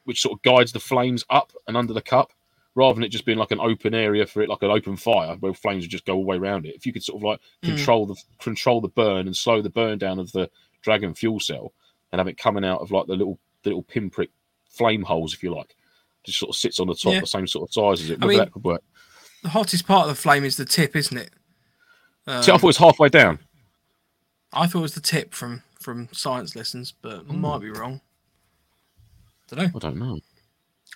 which 0.05 0.22
sort 0.22 0.38
of 0.38 0.41
guides 0.41 0.72
the 0.72 0.80
flames 0.80 1.24
up 1.30 1.51
and 1.67 1.78
under 1.78 1.93
the 1.93 2.01
cup 2.01 2.32
rather 2.74 2.95
than 2.95 3.03
it 3.03 3.09
just 3.09 3.26
being 3.26 3.38
like 3.38 3.51
an 3.51 3.59
open 3.59 3.93
area 3.93 4.26
for 4.26 4.41
it, 4.41 4.49
like 4.49 4.63
an 4.63 4.72
open 4.72 4.95
fire 4.95 5.36
where 5.41 5.53
flames 5.53 5.84
would 5.84 5.91
just 5.91 6.05
go 6.05 6.15
all 6.15 6.22
the 6.22 6.28
way 6.28 6.38
around 6.38 6.65
it. 6.65 6.74
If 6.74 6.86
you 6.86 6.93
could 6.93 7.03
sort 7.03 7.19
of 7.19 7.24
like 7.24 7.39
Mm. 7.61 7.76
control 7.76 8.05
the 8.05 8.15
control 8.39 8.82
the 8.82 8.88
burn 8.88 9.28
and 9.28 9.36
slow 9.36 9.61
the 9.61 9.69
burn 9.69 9.97
down 9.99 10.19
of 10.19 10.32
the 10.32 10.49
dragon 10.82 11.13
fuel 11.13 11.39
cell, 11.39 11.74
and 12.11 12.19
have 12.19 12.28
it 12.28 12.38
coming 12.38 12.65
out 12.65 12.82
of 12.82 12.91
like 12.91 13.07
the 13.07 13.15
little 13.15 13.38
the 13.63 13.69
little 13.69 13.84
pinprick 13.84 14.30
flame 14.65 15.03
holes, 15.03 15.34
if 15.34 15.43
you 15.43 15.53
like, 15.53 15.76
just 16.24 16.39
sort 16.39 16.49
of 16.49 16.55
sits 16.55 16.80
on 16.80 16.88
the 16.88 16.95
top, 16.95 17.13
Yeah. 17.13 17.19
the 17.22 17.28
same 17.28 17.47
sort 17.47 17.69
of 17.69 17.74
size 17.74 18.03
as 18.03 18.09
it. 18.11 18.19
I 18.22 18.28
mean- 18.28 18.38
that 18.39 18.51
could 18.51 18.63
work. 18.63 18.84
The 19.43 19.49
hottest 19.49 19.88
part 19.88 20.03
of 20.07 20.15
the 20.15 20.22
flame 20.22 20.43
is 20.45 20.55
the 20.57 20.65
tip, 20.65 20.95
isn't 20.95 21.17
it? 21.17 21.32
Um, 22.28 22.43
See, 22.43 22.51
I 22.51 22.55
thought 22.57 22.63
it 22.63 22.67
was 22.67 22.78
halfway 22.78 23.09
down. 23.09 23.39
I 24.53 24.67
thought 24.67 24.80
it 24.80 24.84
was 24.84 24.93
the 24.95 25.01
tip 25.01 25.34
from 25.34 25.63
from 25.80 26.09
science 26.11 26.55
lessons, 26.55 26.93
but 27.01 27.26
I 27.28 27.34
might 27.34 27.59
be 27.61 27.72
wrong. 27.72 28.01
Don't 29.49 29.59
know. 29.59 29.72
I 29.76 29.80
don't 29.80 29.97
know. 29.97 30.19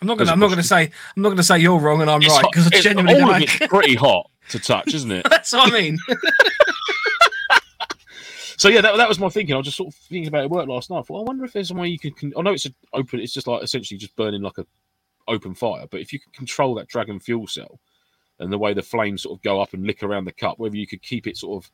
I'm 0.01 0.07
not 0.07 0.17
gonna. 0.19 0.31
I'm 0.31 0.39
not 0.39 0.49
gonna 0.49 0.61
say. 0.61 0.91
I'm 1.15 1.23
not 1.23 1.29
gonna 1.29 1.41
say 1.41 1.57
you're 1.57 1.79
wrong 1.79 2.01
and 2.01 2.11
I'm 2.11 2.21
It's 2.21 2.29
right 2.31 2.45
because 2.51 2.65
I 2.65 2.67
it's- 2.67 2.83
genuinely 2.83 3.19
all 3.21 3.31
of 3.33 3.41
it's 3.41 3.57
pretty 3.67 3.95
hot 3.95 4.29
to 4.49 4.59
touch, 4.59 4.93
isn't 4.93 5.11
it? 5.11 5.25
That's 5.29 5.51
what 5.53 5.73
I 5.73 5.81
mean. 5.81 5.97
So 8.57 8.69
yeah, 8.69 8.79
that, 8.81 8.95
that 8.95 9.09
was 9.09 9.19
my 9.19 9.27
thinking. 9.27 9.53
I 9.53 9.57
was 9.57 9.65
just 9.65 9.75
sort 9.77 9.93
of 9.93 9.95
thinking 9.95 10.29
about 10.29 10.45
it 10.45 10.49
work 10.49 10.65
last 10.67 10.89
night. 10.89 10.99
I 10.99 11.01
thought, 11.01 11.19
I 11.19 11.23
wonder 11.23 11.43
if 11.43 11.51
there's 11.51 11.71
a 11.71 11.73
way 11.73 11.89
you 11.89 11.99
can. 11.99 12.33
I 12.37 12.41
know 12.41 12.53
it's 12.53 12.65
a 12.65 12.73
open. 12.93 13.19
It's 13.19 13.33
just 13.33 13.47
like 13.47 13.61
essentially 13.61 13.97
just 13.97 14.15
burning 14.15 14.41
like 14.41 14.57
a 14.57 14.65
open 15.27 15.53
fire. 15.55 15.85
But 15.89 16.01
if 16.01 16.11
you 16.13 16.19
can 16.19 16.31
control 16.31 16.75
that 16.75 16.87
dragon 16.87 17.19
fuel 17.19 17.47
cell 17.47 17.79
and 18.39 18.51
the 18.51 18.57
way 18.57 18.73
the 18.73 18.81
flames 18.81 19.23
sort 19.23 19.37
of 19.37 19.43
go 19.43 19.61
up 19.61 19.73
and 19.73 19.85
lick 19.85 20.03
around 20.03 20.25
the 20.25 20.31
cup, 20.31 20.59
whether 20.59 20.75
you 20.75 20.87
could 20.87 21.01
keep 21.01 21.27
it 21.27 21.37
sort 21.37 21.63
of 21.63 21.71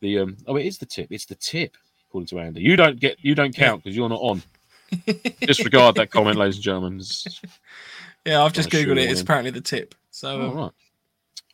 the 0.00 0.18
um. 0.20 0.36
Oh, 0.46 0.56
it 0.56 0.66
is 0.66 0.78
the 0.78 0.86
tip. 0.86 1.08
It's 1.10 1.26
the 1.26 1.34
tip. 1.34 1.76
According 2.08 2.28
to 2.28 2.38
Andy, 2.40 2.60
you 2.62 2.76
don't 2.76 2.98
get. 2.98 3.18
You 3.20 3.34
don't 3.34 3.54
count 3.54 3.82
because 3.82 3.96
you're 3.96 4.08
not 4.08 4.20
on. 4.20 4.42
Disregard 5.40 5.96
that 5.96 6.10
comment, 6.10 6.38
ladies 6.38 6.56
and 6.56 6.64
gentlemen. 6.64 6.94
It's- 7.00 7.40
yeah, 8.24 8.42
I've 8.42 8.52
just 8.54 8.70
googled 8.70 8.92
it. 8.98 9.10
It's 9.10 9.20
apparently 9.20 9.50
the 9.50 9.60
tip. 9.60 9.94
So 10.10 10.40
Oh 10.40 10.48
um, 10.50 10.56
right. 10.56 10.70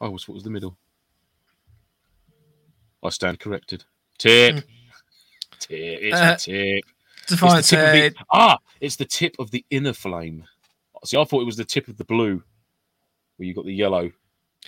Oh, 0.01 0.11
what's 0.11 0.29
what 0.29 0.35
was 0.35 0.45
the 0.45 0.51
middle? 0.51 0.77
I 3.03 3.11
stand 3.11 3.41
corrected. 3.41 3.85
Tip. 4.19 4.57
Tip. 5.59 5.71
It's 5.71 6.17
Uh, 6.17 6.31
the 6.33 6.37
tip. 6.37 6.85
It's 7.23 7.41
the 7.41 7.63
tip 7.63 7.79
of 7.81 7.93
the, 7.93 8.15
ah, 8.33 8.59
it's 8.81 8.97
the 8.97 9.05
tip 9.05 9.35
of 9.39 9.51
the 9.51 9.65
inner 9.71 9.93
flame. 9.93 10.45
See, 11.05 11.17
I 11.19 11.25
thought 11.25 11.41
it 11.43 11.47
was 11.47 11.57
the 11.57 11.65
tip 11.65 11.89
of 11.89 11.97
the 11.97 12.05
blue, 12.05 12.43
where 13.37 13.47
you 13.47 13.55
got 13.55 13.65
the 13.67 13.75
yellow. 13.75 14.11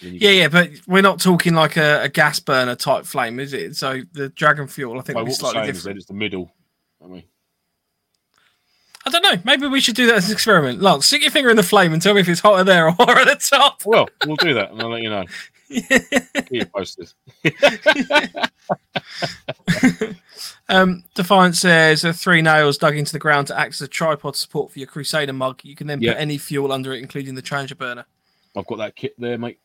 "Yeah, 0.02 0.30
yeah, 0.30 0.48
but 0.48 0.70
we're 0.86 1.00
not 1.02 1.20
talking 1.20 1.54
like 1.54 1.76
a, 1.76 2.02
a 2.02 2.08
gas 2.08 2.38
burner 2.38 2.74
type 2.74 3.06
flame, 3.06 3.40
is 3.40 3.52
it? 3.54 3.76
So 3.76 4.02
the 4.12 4.28
dragon 4.28 4.66
fuel, 4.66 4.98
I 4.98 5.02
think, 5.02 5.16
Well, 5.16 5.24
will 5.24 5.30
be 5.30 5.32
what 5.32 5.42
we're 5.42 5.50
slightly 5.52 5.60
saying 5.60 5.70
is 5.70 5.76
that 5.76 5.88
different. 5.90 5.96
it's 5.98 6.06
the 6.06 6.14
middle. 6.14 6.52
I 7.02 7.06
mean, 7.08 7.22
I 9.06 9.10
don't 9.10 9.22
know. 9.22 9.40
Maybe 9.44 9.66
we 9.68 9.80
should 9.80 9.94
do 9.94 10.06
that 10.08 10.16
as 10.16 10.26
an 10.26 10.32
experiment. 10.32 10.82
Lance, 10.82 11.06
stick 11.06 11.22
your 11.22 11.30
finger 11.30 11.48
in 11.48 11.56
the 11.56 11.62
flame 11.62 11.92
and 11.92 12.02
tell 12.02 12.12
me 12.12 12.20
if 12.20 12.28
it's 12.28 12.40
hotter 12.40 12.64
there 12.64 12.88
or 12.88 12.92
at 13.18 13.24
the 13.26 13.36
top. 13.50 13.82
well, 13.86 14.08
we'll 14.26 14.36
do 14.36 14.52
that, 14.54 14.72
and 14.72 14.82
I'll 14.82 14.90
let 14.90 15.02
you 15.02 15.10
know. 15.10 15.24
Keep 15.68 16.72
posted. 16.72 17.12
Um, 20.68 21.04
Defiant 21.14 21.54
says 21.56 22.04
uh, 22.04 22.12
three 22.12 22.42
nails 22.42 22.76
dug 22.76 22.96
into 22.96 23.12
the 23.12 23.20
ground 23.20 23.46
to 23.48 23.58
act 23.58 23.74
as 23.74 23.80
a 23.82 23.88
tripod 23.88 24.34
support 24.34 24.72
for 24.72 24.78
your 24.80 24.88
Crusader 24.88 25.32
mug. 25.32 25.60
You 25.62 25.76
can 25.76 25.86
then 25.86 26.00
Yeah. 26.00 26.12
put 26.14 26.20
any 26.20 26.38
fuel 26.38 26.72
under 26.72 26.92
it, 26.92 26.98
including 26.98 27.36
the 27.36 27.42
Trangia 27.42 27.78
burner. 27.78 28.04
I've 28.56 28.66
got 28.66 28.78
that 28.78 28.96
kit 28.96 29.14
there, 29.16 29.38
mate. 29.38 29.60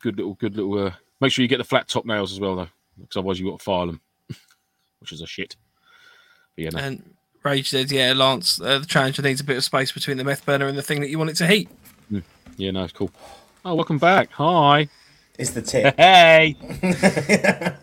Good 0.00 0.16
little, 0.18 0.34
good 0.34 0.56
little. 0.56 0.86
Uh, 0.86 0.92
make 1.20 1.32
sure 1.32 1.42
you 1.42 1.48
get 1.48 1.58
the 1.58 1.64
flat 1.64 1.88
top 1.88 2.06
nails 2.06 2.32
as 2.32 2.38
well, 2.38 2.54
though, 2.54 2.68
because 3.00 3.16
otherwise 3.16 3.40
you've 3.40 3.50
got 3.50 3.58
to 3.58 3.64
file 3.64 3.86
them, 3.86 4.00
which 5.00 5.10
is 5.12 5.20
a 5.20 5.26
shit. 5.26 5.56
But 6.54 6.64
yeah, 6.64 6.70
no. 6.70 6.78
And 6.78 7.14
Rage 7.42 7.70
says, 7.70 7.90
"Yeah, 7.90 8.12
Lance, 8.14 8.60
uh, 8.60 8.78
the 8.78 8.86
Trangia 8.86 9.24
needs 9.24 9.40
a 9.40 9.44
bit 9.44 9.56
of 9.56 9.64
space 9.64 9.90
between 9.90 10.16
the 10.16 10.24
meth 10.24 10.46
burner 10.46 10.68
and 10.68 10.78
the 10.78 10.82
thing 10.82 11.00
that 11.00 11.10
you 11.10 11.18
want 11.18 11.30
it 11.30 11.36
to 11.36 11.46
heat." 11.48 11.68
yeah, 12.56 12.70
no, 12.70 12.84
it's 12.84 12.92
cool. 12.92 13.10
Oh, 13.64 13.76
welcome 13.76 13.98
back. 13.98 14.32
Hi. 14.32 14.88
It's 15.38 15.50
the 15.50 15.62
tip. 15.62 15.94
Hey. 15.96 16.56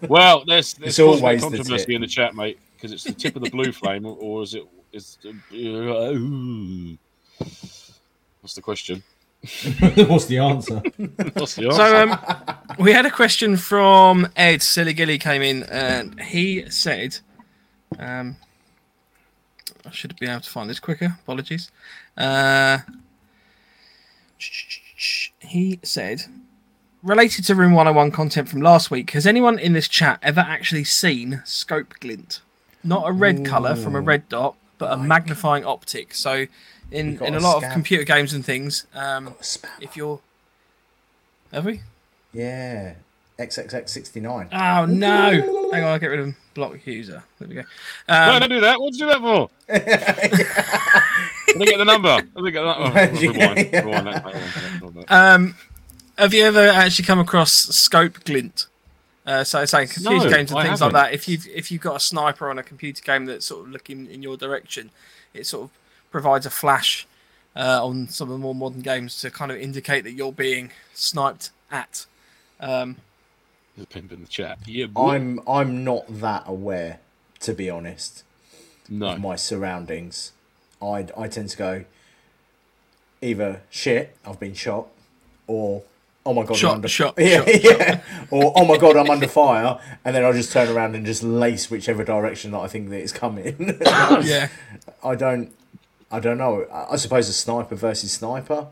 well, 0.09 0.43
there's 0.45 0.73
there's 0.73 0.89
It's 0.89 0.97
caused 0.97 0.99
a 0.99 0.99
bit 0.99 1.07
of 1.07 1.23
always 1.23 1.41
the 1.41 1.47
controversy 1.47 1.85
tip. 1.85 1.95
in 1.95 2.01
the 2.01 2.07
chat, 2.07 2.35
mate, 2.35 2.59
because 2.75 2.91
it's 2.91 3.05
the 3.05 3.13
tip 3.13 3.37
of 3.37 3.43
the 3.43 3.49
blue 3.49 3.71
flame, 3.71 4.05
or, 4.05 4.17
or 4.19 4.43
is 4.43 4.55
it? 4.55 4.63
Is 4.91 5.17
uh, 5.23 5.31
what's 8.41 8.55
the 8.55 8.61
question? 8.61 9.03
What's 10.09 10.25
the 10.25 10.39
answer? 10.39 10.81
What's 11.35 11.55
the 11.55 11.67
answer? 11.67 11.77
So 11.77 12.03
um, 12.03 12.19
we 12.77 12.91
had 12.91 13.05
a 13.05 13.11
question 13.11 13.55
from 13.55 14.27
Ed 14.35 14.61
Silly 14.61 14.91
Gilly 14.91 15.17
came 15.17 15.41
in, 15.41 15.63
and 15.63 16.19
he 16.19 16.69
said, 16.69 17.19
um, 17.97 18.35
"I 19.85 19.91
should 19.91 20.11
have 20.11 20.19
been 20.19 20.31
able 20.31 20.41
to 20.41 20.49
find 20.49 20.69
this 20.69 20.81
quicker. 20.81 21.17
Apologies." 21.23 21.71
Uh, 22.17 22.79
he 25.39 25.79
said, 25.83 26.23
related 27.03 27.45
to 27.45 27.55
Room 27.55 27.73
101 27.73 28.11
content 28.11 28.49
from 28.49 28.61
last 28.61 28.91
week, 28.91 29.11
has 29.11 29.25
anyone 29.25 29.57
in 29.59 29.73
this 29.73 29.87
chat 29.87 30.19
ever 30.21 30.41
actually 30.41 30.83
seen 30.83 31.41
scope 31.45 31.93
glint? 31.99 32.41
Not 32.83 33.07
a 33.07 33.11
red 33.11 33.45
color 33.45 33.75
from 33.75 33.95
a 33.95 34.01
red 34.01 34.29
dot, 34.29 34.55
but 34.77 34.91
a 34.91 34.97
magnifying 34.97 35.65
optic. 35.65 36.13
So, 36.13 36.45
in 36.91 37.21
in 37.23 37.35
a 37.35 37.39
a 37.39 37.39
lot 37.39 37.63
of 37.63 37.71
computer 37.71 38.03
games 38.03 38.33
and 38.33 38.45
things, 38.45 38.87
um, 38.93 39.35
if 39.81 39.97
you're 39.97 40.19
have 41.51 41.65
we? 41.65 41.81
Yeah. 42.33 42.93
XXX69. 43.39 44.49
Oh 44.51 44.85
no! 44.85 45.07
Hang 45.71 45.83
on, 45.83 45.91
I'll 45.91 45.99
get 45.99 46.07
rid 46.07 46.19
of 46.19 46.35
block 46.53 46.85
user. 46.85 47.23
There 47.39 47.47
we 47.47 47.55
go. 47.55 47.63
no, 48.09 48.33
Um, 48.33 48.39
don't 48.41 48.49
do 48.49 48.59
that. 48.61 48.79
What'd 48.79 48.99
you 48.99 49.07
do 49.07 49.13
that 49.13 49.21
for? 49.21 49.49
Let 51.49 51.57
me 51.57 51.65
get 51.65 51.77
the 51.77 51.85
number. 51.85 52.09
Let 52.09 52.35
me 52.35 52.51
get 52.51 52.61
that. 52.63 52.77
Oh, 52.77 52.91
rewind, 52.91 53.21
rewind 53.21 53.73
that. 53.73 53.85
Rewind 53.85 54.07
that, 54.07 54.81
rewind 54.81 54.95
that. 55.07 55.11
um, 55.11 55.55
have 56.17 56.33
you 56.33 56.43
ever 56.45 56.67
actually 56.67 57.05
come 57.05 57.19
across 57.19 57.51
scope 57.53 58.23
glint? 58.25 58.67
Uh, 59.25 59.43
so, 59.43 59.63
say 59.65 59.85
computer 59.85 60.25
No, 60.25 60.29
games 60.29 60.51
and 60.51 60.59
I 60.59 60.63
things 60.63 60.79
haven't. 60.79 60.93
like 60.95 61.09
that. 61.11 61.13
If 61.13 61.27
you've 61.27 61.45
if 61.47 61.71
you've 61.71 61.81
got 61.81 61.95
a 61.97 61.99
sniper 61.99 62.49
on 62.49 62.57
a 62.57 62.63
computer 62.63 63.01
game 63.03 63.25
that's 63.25 63.45
sort 63.45 63.65
of 63.65 63.71
looking 63.71 64.07
in 64.07 64.23
your 64.23 64.37
direction, 64.37 64.89
it 65.33 65.45
sort 65.45 65.65
of 65.65 65.69
provides 66.11 66.45
a 66.45 66.49
flash 66.49 67.05
uh, 67.55 67.85
on 67.85 68.07
some 68.07 68.27
of 68.29 68.33
the 68.33 68.39
more 68.39 68.55
modern 68.55 68.81
games 68.81 69.19
to 69.21 69.29
kind 69.29 69.51
of 69.51 69.57
indicate 69.59 70.03
that 70.03 70.13
you're 70.13 70.31
being 70.31 70.71
sniped 70.93 71.51
at. 71.71 72.05
Um, 72.59 72.97
There's 73.75 73.85
a 73.85 73.87
pimp 73.87 74.11
in 74.11 74.21
the 74.21 74.27
chat. 74.27 74.59
Yeah, 74.65 74.87
boy. 74.87 75.11
I'm 75.11 75.39
I'm 75.47 75.83
not 75.83 76.05
that 76.21 76.43
aware, 76.47 76.99
to 77.41 77.53
be 77.53 77.69
honest, 77.69 78.23
no. 78.89 79.09
of 79.09 79.19
my 79.21 79.35
surroundings. 79.35 80.31
I 80.81 81.07
I 81.17 81.27
tend 81.27 81.49
to 81.49 81.57
go 81.57 81.85
either 83.21 83.61
shit, 83.69 84.15
I've 84.25 84.39
been 84.39 84.53
shot, 84.53 84.87
or 85.47 85.83
oh 86.25 86.33
my 86.33 86.43
god, 86.43 86.57
Shot, 86.57 86.69
I'm 86.69 86.75
under 86.75 86.87
shot, 86.99 87.15
yeah, 87.17 87.43
shot, 87.45 87.63
yeah, 87.63 88.01
or 88.31 88.53
oh 88.55 88.65
my 88.65 88.77
god, 88.77 88.95
I'm 88.95 89.09
under 89.09 89.27
fire, 89.27 89.79
and 90.05 90.15
then 90.15 90.23
I'll 90.23 90.33
just 90.33 90.51
turn 90.51 90.69
around 90.69 90.95
and 90.95 91.05
just 91.05 91.23
lace 91.23 91.69
whichever 91.69 92.03
direction 92.03 92.51
that 92.51 92.59
I 92.59 92.67
think 92.67 92.89
that 92.89 92.99
it's 92.99 93.11
coming. 93.11 93.77
yeah, 93.81 94.49
I 95.03 95.15
don't, 95.15 95.51
I 96.11 96.19
don't 96.19 96.37
know. 96.37 96.65
I 96.71 96.93
I 96.93 96.95
suppose 96.95 97.29
a 97.29 97.33
sniper 97.33 97.75
versus 97.75 98.11
sniper 98.11 98.67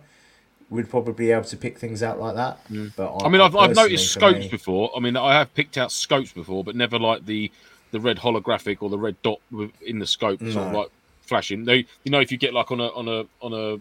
would 0.69 0.89
probably 0.89 1.13
be 1.13 1.31
able 1.31 1.45
to 1.45 1.55
pick 1.55 1.77
things 1.77 2.03
out 2.03 2.19
like 2.19 2.35
that. 2.35 2.65
Mm. 2.69 2.93
But 2.95 3.23
I 3.23 3.29
mean, 3.29 3.41
I've, 3.41 3.55
I've 3.55 3.75
noticed 3.75 4.11
scopes 4.11 4.39
me- 4.39 4.49
before. 4.49 4.91
I 4.95 4.99
mean, 4.99 5.15
I 5.15 5.33
have 5.33 5.53
picked 5.53 5.77
out 5.77 5.91
scopes 5.91 6.31
before, 6.31 6.63
but 6.63 6.75
never 6.75 6.99
like 6.99 7.25
the 7.25 7.51
the 7.91 7.99
red 7.99 8.17
holographic 8.17 8.77
or 8.81 8.89
the 8.89 8.97
red 8.97 9.15
dot 9.23 9.39
in 9.85 9.99
the 9.99 10.07
scope, 10.07 10.39
sort 10.41 10.57
of 10.57 10.73
like 10.73 10.89
flashing. 11.27 11.65
They, 11.65 11.85
you 12.03 12.11
know, 12.11 12.19
if 12.19 12.31
you 12.31 12.37
get 12.37 12.53
like 12.53 12.71
on 12.71 12.79
a 12.79 12.87
on 12.87 13.07
a 13.07 13.25
on 13.41 13.53
a 13.53 13.77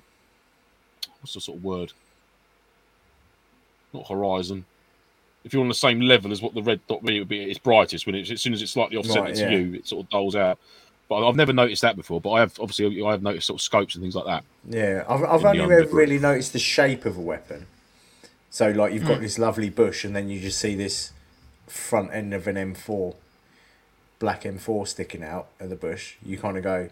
what's 1.21 1.35
the 1.35 1.41
sort 1.41 1.59
of 1.59 1.65
word? 1.65 1.93
Not 3.93 4.09
horizon. 4.09 4.65
If 5.45 5.53
you're 5.53 5.63
on 5.63 5.69
the 5.69 5.75
same 5.75 6.01
level 6.01 6.33
as 6.33 6.43
what 6.43 6.55
the 6.55 6.63
red 6.63 6.81
dot 6.89 7.03
really 7.03 7.21
would 7.21 7.29
be, 7.29 7.45
it's 7.45 7.59
brightest 7.59 8.05
when 8.07 8.17
it's 8.17 8.31
as 8.31 8.41
soon 8.41 8.53
as 8.53 8.63
it's 8.63 8.73
slightly 8.73 8.97
offset 8.97 9.23
Right, 9.23 9.35
to 9.37 9.43
yeah. 9.43 9.51
you, 9.51 9.75
it 9.75 9.87
sort 9.87 10.05
of 10.05 10.11
dulls 10.11 10.35
out. 10.35 10.59
But 11.09 11.27
I've 11.27 11.37
never 11.37 11.53
noticed 11.53 11.83
that 11.83 11.95
before. 11.95 12.21
But 12.21 12.33
I 12.33 12.41
have 12.41 12.59
obviously 12.59 13.01
I 13.05 13.13
have 13.13 13.23
noticed 13.23 13.47
sort 13.47 13.61
of 13.61 13.63
scopes 13.63 13.95
and 13.95 14.03
things 14.03 14.17
like 14.17 14.27
that. 14.27 14.45
Yeah, 14.69 15.05
I've, 15.09 15.23
I've 15.23 15.45
only 15.45 15.61
ever 15.61 15.87
really 15.93 16.19
noticed 16.19 16.53
the 16.53 16.59
shape 16.59 17.05
of 17.05 17.17
a 17.17 17.21
weapon. 17.21 17.67
So, 18.51 18.71
like, 18.71 18.93
you've 18.93 19.03
Hmm. 19.03 19.09
got 19.09 19.21
this 19.21 19.39
lovely 19.39 19.71
bush, 19.71 20.05
and 20.05 20.17
then 20.17 20.29
you 20.31 20.41
just 20.41 20.59
see 20.59 20.75
this 20.75 21.13
front 21.69 22.13
end 22.13 22.33
of 22.33 22.47
an 22.47 22.57
M4, 22.57 23.15
black 24.19 24.43
M4 24.43 24.89
sticking 24.89 25.23
out 25.23 25.49
of 25.61 25.69
the 25.71 25.77
bush. 25.77 26.17
You 26.25 26.39
kind 26.39 26.57
of 26.57 26.65
go, 26.65 26.89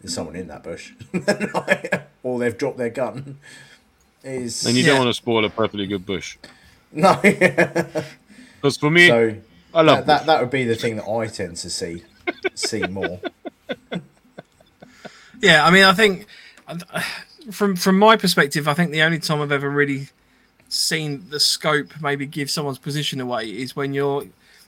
"There's 0.00 0.14
someone 0.14 0.36
in 0.36 0.48
that 0.48 0.62
bush," 0.62 0.92
or 2.22 2.38
they've 2.38 2.56
dropped 2.56 2.78
their 2.78 2.90
gun. 2.90 3.38
Is 4.22 4.64
And 4.64 4.74
you 4.76 4.82
Yeah. 4.82 4.90
don't 4.90 4.98
want 5.00 5.08
to 5.10 5.14
spoil 5.14 5.44
a 5.44 5.50
perfectly 5.50 5.86
good 5.86 6.06
bush. 6.06 6.36
no. 6.92 7.20
Because 8.60 8.78
for 8.78 8.90
me, 8.90 9.08
so 9.08 9.36
I 9.74 9.82
love 9.82 9.98
that, 9.98 10.06
that 10.06 10.26
that 10.26 10.40
would 10.40 10.48
be 10.50 10.64
the 10.64 10.74
thing 10.74 10.96
that 10.96 11.06
I 11.06 11.26
tend 11.26 11.56
to 11.58 11.68
see 11.68 12.02
see 12.54 12.86
more. 12.86 13.20
Yeah, 15.42 15.66
I 15.66 15.70
mean, 15.70 15.84
I 15.84 15.92
think 15.92 16.26
from 17.52 17.76
from 17.76 17.98
my 17.98 18.16
perspective, 18.16 18.66
I 18.68 18.72
think 18.72 18.90
the 18.92 19.02
only 19.02 19.18
time 19.18 19.42
I've 19.42 19.52
ever 19.52 19.68
really 19.68 20.08
seen 20.70 21.26
the 21.28 21.38
scope 21.38 22.00
maybe 22.00 22.24
give 22.24 22.50
someone's 22.50 22.78
position 22.78 23.20
away 23.20 23.50
is 23.50 23.76
when 23.76 23.92
you're 23.92 24.24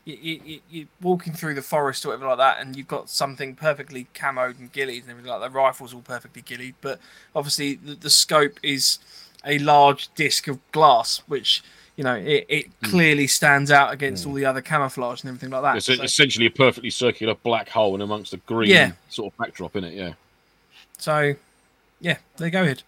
you, 0.06 0.40
you, 0.44 0.60
you're 0.70 0.86
walking 1.02 1.32
through 1.34 1.54
the 1.54 1.62
forest 1.62 2.04
or 2.04 2.08
whatever 2.10 2.28
like 2.28 2.38
that, 2.38 2.60
and 2.60 2.76
you've 2.76 2.86
got 2.88 3.10
something 3.10 3.54
perfectly 3.56 4.06
camoed 4.14 4.58
and 4.58 4.72
gillied 4.72 5.02
and 5.02 5.10
everything 5.10 5.30
like 5.30 5.40
that. 5.40 5.50
The 5.52 5.58
rifle's 5.58 5.92
all 5.92 6.00
perfectly 6.00 6.42
gillied, 6.42 6.76
but 6.80 7.00
obviously 7.34 7.74
the, 7.74 7.94
the 7.96 8.08
scope 8.10 8.58
is 8.62 8.98
a 9.44 9.58
large 9.58 10.08
disc 10.14 10.46
of 10.48 10.58
glass, 10.72 11.18
which 11.26 11.62
you 11.96 12.04
know 12.04 12.14
it, 12.14 12.46
it 12.48 12.66
Hmm. 12.84 12.90
clearly 12.90 13.26
stands 13.26 13.70
out 13.70 13.92
against 13.92 14.26
all 14.26 14.32
the 14.34 14.44
other 14.44 14.60
camouflage 14.62 15.22
and 15.22 15.28
everything 15.28 15.50
like 15.50 15.62
that. 15.62 15.76
It's 15.78 15.86
So- 15.86 16.02
essentially 16.02 16.46
a 16.46 16.50
perfectly 16.50 16.90
circular 16.90 17.34
black 17.34 17.68
hole 17.68 17.94
in 17.96 18.00
amongst 18.00 18.32
a 18.32 18.36
green 18.38 18.70
Yeah. 18.70 18.92
sort 19.08 19.32
of 19.32 19.38
backdrop 19.38 19.74
in 19.76 19.84
it. 19.84 19.94
Yeah, 19.94 20.12
So, 20.98 21.34
yeah, 22.00 22.18
there 22.36 22.46
you 22.46 22.52
go. 22.52 22.62
Ahead. 22.62 22.82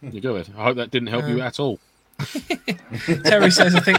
you 0.00 0.20
go 0.22 0.36
ahead. 0.36 0.48
I 0.56 0.64
hope 0.64 0.76
that 0.76 0.90
didn't 0.90 1.08
help 1.08 1.26
you 1.26 1.42
Uh, 1.42 1.46
at 1.46 1.60
all. 1.60 1.78
Terry 3.24 3.50
says, 3.50 3.74
I 3.74 3.80
think. 3.80 3.98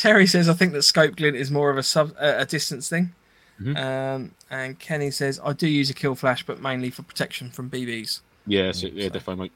Terry 0.00 0.26
says, 0.26 0.48
I 0.48 0.54
think 0.54 0.72
that 0.72 0.82
scope 0.82 1.14
glint 1.16 1.36
is 1.36 1.50
more 1.50 1.68
of 1.70 1.76
a 1.76 1.82
sub 1.82 2.12
a 2.18 2.40
a 2.40 2.46
distance 2.46 2.88
thing. 2.88 3.12
Mhm. 3.60 3.76
Um, 3.76 4.30
and 4.50 4.78
Kenny 4.78 5.10
says, 5.10 5.38
I 5.44 5.52
do 5.52 5.68
use 5.68 5.90
a 5.90 5.94
kill 5.94 6.14
flash, 6.14 6.42
but 6.46 6.58
mainly 6.62 6.88
for 6.88 7.02
protection 7.02 7.50
from 7.50 7.68
BBs. 7.68 8.20
Yes, 8.46 8.82
it, 8.82 8.94
yeah, 8.94 9.08
so- 9.08 9.10
definitely. 9.10 9.50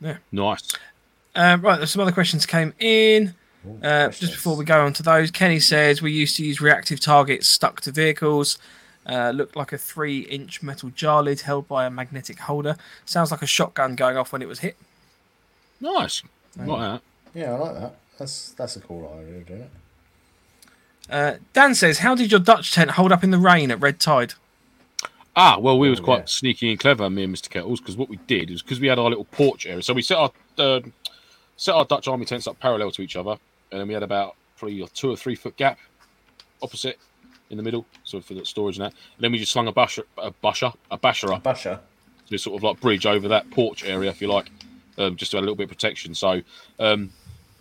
Mate. 0.00 0.10
Yeah. 0.10 0.16
Nice. 0.30 0.62
Um, 1.34 1.60
right, 1.62 1.76
there's 1.78 1.90
some 1.90 2.02
other 2.02 2.12
questions 2.12 2.46
came 2.46 2.72
in. 2.78 3.34
Ooh, 3.66 3.80
Uh, 3.82 4.08
just 4.10 4.32
before 4.34 4.56
we 4.56 4.64
go 4.64 4.84
on 4.86 4.92
to 4.94 5.02
those, 5.02 5.30
Kenny 5.32 5.58
says 5.60 6.00
we 6.00 6.12
used 6.12 6.36
to 6.36 6.44
use 6.44 6.60
reactive 6.60 7.00
targets 7.00 7.48
stuck 7.48 7.80
to 7.82 7.90
vehicles. 7.92 8.58
Uh, 9.06 9.30
looked 9.30 9.56
like 9.56 9.72
a 9.72 9.78
three-inch 9.78 10.62
metal 10.62 10.90
jar 10.90 11.22
lid 11.24 11.40
held 11.40 11.66
by 11.66 11.86
a 11.86 11.90
magnetic 11.90 12.38
holder. 12.38 12.76
Sounds 13.04 13.30
like 13.32 13.42
a 13.42 13.46
shotgun 13.46 13.96
going 13.96 14.16
off 14.16 14.32
when 14.32 14.42
it 14.42 14.48
was 14.48 14.60
hit. 14.60 14.76
Nice. 15.80 16.22
Like 16.56 16.68
that. 16.68 17.02
Yeah, 17.34 17.54
I 17.54 17.58
like 17.58 17.74
that. 17.74 17.96
That's 18.20 18.52
that's 18.52 18.76
a 18.76 18.80
cool 18.80 19.10
idea, 19.18 19.40
doing 19.40 19.60
it. 19.62 19.70
Uh, 21.10 21.36
Dan 21.54 21.74
says, 21.74 22.00
"How 22.00 22.14
did 22.14 22.30
your 22.30 22.38
Dutch 22.38 22.70
tent 22.72 22.92
hold 22.92 23.12
up 23.12 23.24
in 23.24 23.30
the 23.30 23.38
rain 23.38 23.70
at 23.70 23.80
red 23.80 23.98
tide?" 23.98 24.34
Ah, 25.34 25.58
well, 25.58 25.78
we 25.78 25.88
was 25.88 26.00
Oh, 26.00 26.04
quite 26.04 26.18
yeah. 26.20 26.24
sneaky 26.26 26.70
and 26.70 26.78
clever, 26.78 27.08
me 27.08 27.22
and 27.24 27.34
Mr. 27.34 27.48
Kettles, 27.48 27.80
because 27.80 27.96
what 27.96 28.10
we 28.10 28.16
did 28.26 28.50
is 28.50 28.60
because 28.62 28.78
we 28.78 28.88
had 28.88 28.98
our 28.98 29.08
little 29.08 29.24
porch 29.24 29.64
area. 29.64 29.80
So 29.82 29.94
we 29.94 30.02
set 30.02 30.18
our 30.18 30.30
uh, 30.58 30.80
set 31.56 31.74
our 31.74 31.86
Dutch 31.86 32.08
army 32.08 32.26
tents 32.26 32.46
up 32.46 32.60
parallel 32.60 32.90
to 32.92 33.00
each 33.02 33.16
other, 33.16 33.36
and 33.72 33.80
then 33.80 33.88
we 33.88 33.94
had 33.94 34.02
about 34.02 34.36
probably 34.58 34.82
a 34.82 34.86
two 34.88 35.10
or 35.10 35.16
three 35.16 35.34
foot 35.34 35.56
gap 35.56 35.78
opposite 36.62 36.98
in 37.48 37.56
the 37.56 37.62
middle, 37.62 37.86
so 38.04 38.20
for 38.20 38.34
the 38.34 38.44
storage 38.44 38.76
and 38.76 38.84
that. 38.84 38.92
And 39.16 39.20
then 39.24 39.32
we 39.32 39.38
just 39.38 39.50
slung 39.52 39.66
a 39.66 39.72
basher, 39.72 40.04
a 40.18 40.30
basher, 40.30 40.72
a 40.90 40.98
basher 40.98 41.32
up 41.32 41.42
Basher. 41.42 41.80
to 42.28 42.36
sort 42.38 42.58
of 42.58 42.62
like 42.62 42.78
bridge 42.80 43.06
over 43.06 43.28
that 43.28 43.50
porch 43.50 43.82
area, 43.82 44.10
if 44.10 44.20
you 44.20 44.28
like, 44.28 44.50
um, 44.98 45.16
just 45.16 45.30
to 45.30 45.38
add 45.38 45.40
a 45.40 45.46
little 45.46 45.56
bit 45.56 45.64
of 45.64 45.70
protection. 45.70 46.14
So 46.14 46.42
um, 46.78 47.10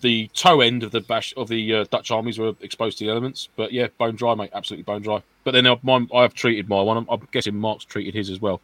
the 0.02 0.28
toe 0.34 0.62
end 0.62 0.84
of 0.84 0.92
the 0.92 1.02
bash 1.02 1.34
of 1.38 1.48
the 1.48 1.74
uh, 1.76 1.86
Dutch 1.90 2.12
armies 2.12 2.38
were 2.40 2.54
exposed 2.62 2.98
to 3.00 3.06
the 3.06 3.12
elements, 3.12 3.50
but 3.56 3.72
yeah, 3.72 3.88
bone 3.98 4.16
dry, 4.16 4.36
mate, 4.36 4.52
absolutely 4.54 4.84
bone 4.84 5.02
dry. 5.02 5.22
But 5.44 5.52
then 5.52 5.66
uh, 5.68 5.76
mine, 5.84 6.10
I've 6.14 6.34
treated 6.34 6.68
my 6.70 6.82
one. 6.82 6.98
I'm, 6.98 7.08
I'm 7.10 7.28
guessing 7.32 7.56
Mark's 7.56 7.86
treated 7.86 8.14
his 8.14 8.30
as 8.30 8.40
well. 8.42 8.62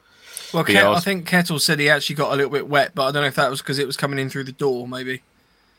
Well, 0.53 0.65
Yeah, 0.67 0.73
Ket- 0.75 0.83
I 0.83 0.87
I, 0.87 0.89
was- 0.91 1.03
think 1.03 1.25
Kettle 1.27 1.59
said 1.59 1.79
he 1.79 1.89
actually 1.89 2.15
got 2.17 2.33
a 2.33 2.35
little 2.35 2.51
bit 2.51 2.67
wet, 2.67 2.91
but 2.95 3.03
I 3.07 3.11
don't 3.11 3.21
know 3.23 3.27
if 3.27 3.35
that 3.35 3.49
was 3.49 3.61
because 3.61 3.79
it 3.79 3.87
was 3.87 3.97
coming 3.97 4.19
in 4.19 4.29
through 4.29 4.43
the 4.45 4.51
door, 4.51 4.87
maybe. 4.87 5.21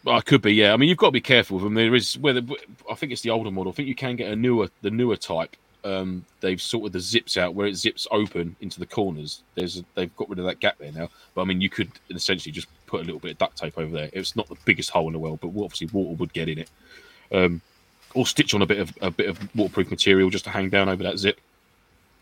Well, 0.05 0.19
it 0.19 0.25
could 0.27 0.43
be, 0.43 0.55
yeah. 0.55 0.73
I 0.73 0.77
mean, 0.77 0.89
you've 0.89 0.99
got 0.99 1.09
to 1.09 1.13
be 1.13 1.21
careful 1.21 1.57
with 1.57 1.65
them. 1.65 1.75
There 1.75 1.95
is 1.95 2.17
whether 2.19 2.41
I 2.91 2.95
think 2.95 3.11
it's 3.13 3.23
the 3.23 3.31
older 3.31 3.51
model. 3.51 3.73
I 3.73 3.75
think 3.75 3.89
you 3.89 3.95
can 3.95 4.15
get 4.17 4.31
a 4.31 4.37
newer, 4.37 4.69
the 4.83 4.91
newer 4.91 5.17
type. 5.17 5.57
Um, 5.87 6.24
they've 6.41 6.61
sorted 6.61 6.93
the 6.93 7.01
zips 7.01 7.37
out 7.37 7.55
where 7.55 7.68
it 7.68 7.76
zips 7.76 8.09
open 8.11 8.57
into 8.61 8.80
the 8.80 8.87
corners. 8.87 9.43
There's 9.55 9.78
a, 9.78 9.84
they've 9.95 10.14
got 10.16 10.28
rid 10.28 10.41
of 10.41 10.45
that 10.47 10.59
gap 10.59 10.78
there 10.78 10.91
now. 10.91 11.09
But 11.34 11.43
I 11.43 11.45
mean, 11.45 11.61
you 11.61 11.70
could 11.70 11.91
essentially 12.11 12.51
just 12.51 12.66
put 12.87 13.03
a 13.03 13.05
little 13.05 13.20
bit 13.20 13.32
of 13.32 13.39
duct 13.39 13.57
tape 13.57 13.78
over 13.78 13.93
there. 13.93 14.11
It's 14.12 14.34
not 14.34 14.49
the 14.49 14.57
biggest 14.64 14.91
hole 14.91 15.07
in 15.07 15.12
the 15.12 15.20
world, 15.20 15.39
but 15.41 15.49
obviously 15.49 15.87
water 15.93 16.16
would 16.16 16.32
get 16.32 16.49
in 16.49 16.59
it. 16.59 16.70
Um, 17.30 17.61
or 18.14 18.26
stitch 18.26 18.53
on 18.53 18.62
a 18.62 18.66
bit 18.66 18.80
of 18.80 18.93
a 19.01 19.11
bit 19.12 19.28
of 19.28 19.55
waterproof 19.55 19.91
material 19.91 20.28
just 20.28 20.45
to 20.45 20.51
hang 20.51 20.70
down 20.70 20.89
over 20.89 21.05
that 21.05 21.18
zip. 21.18 21.41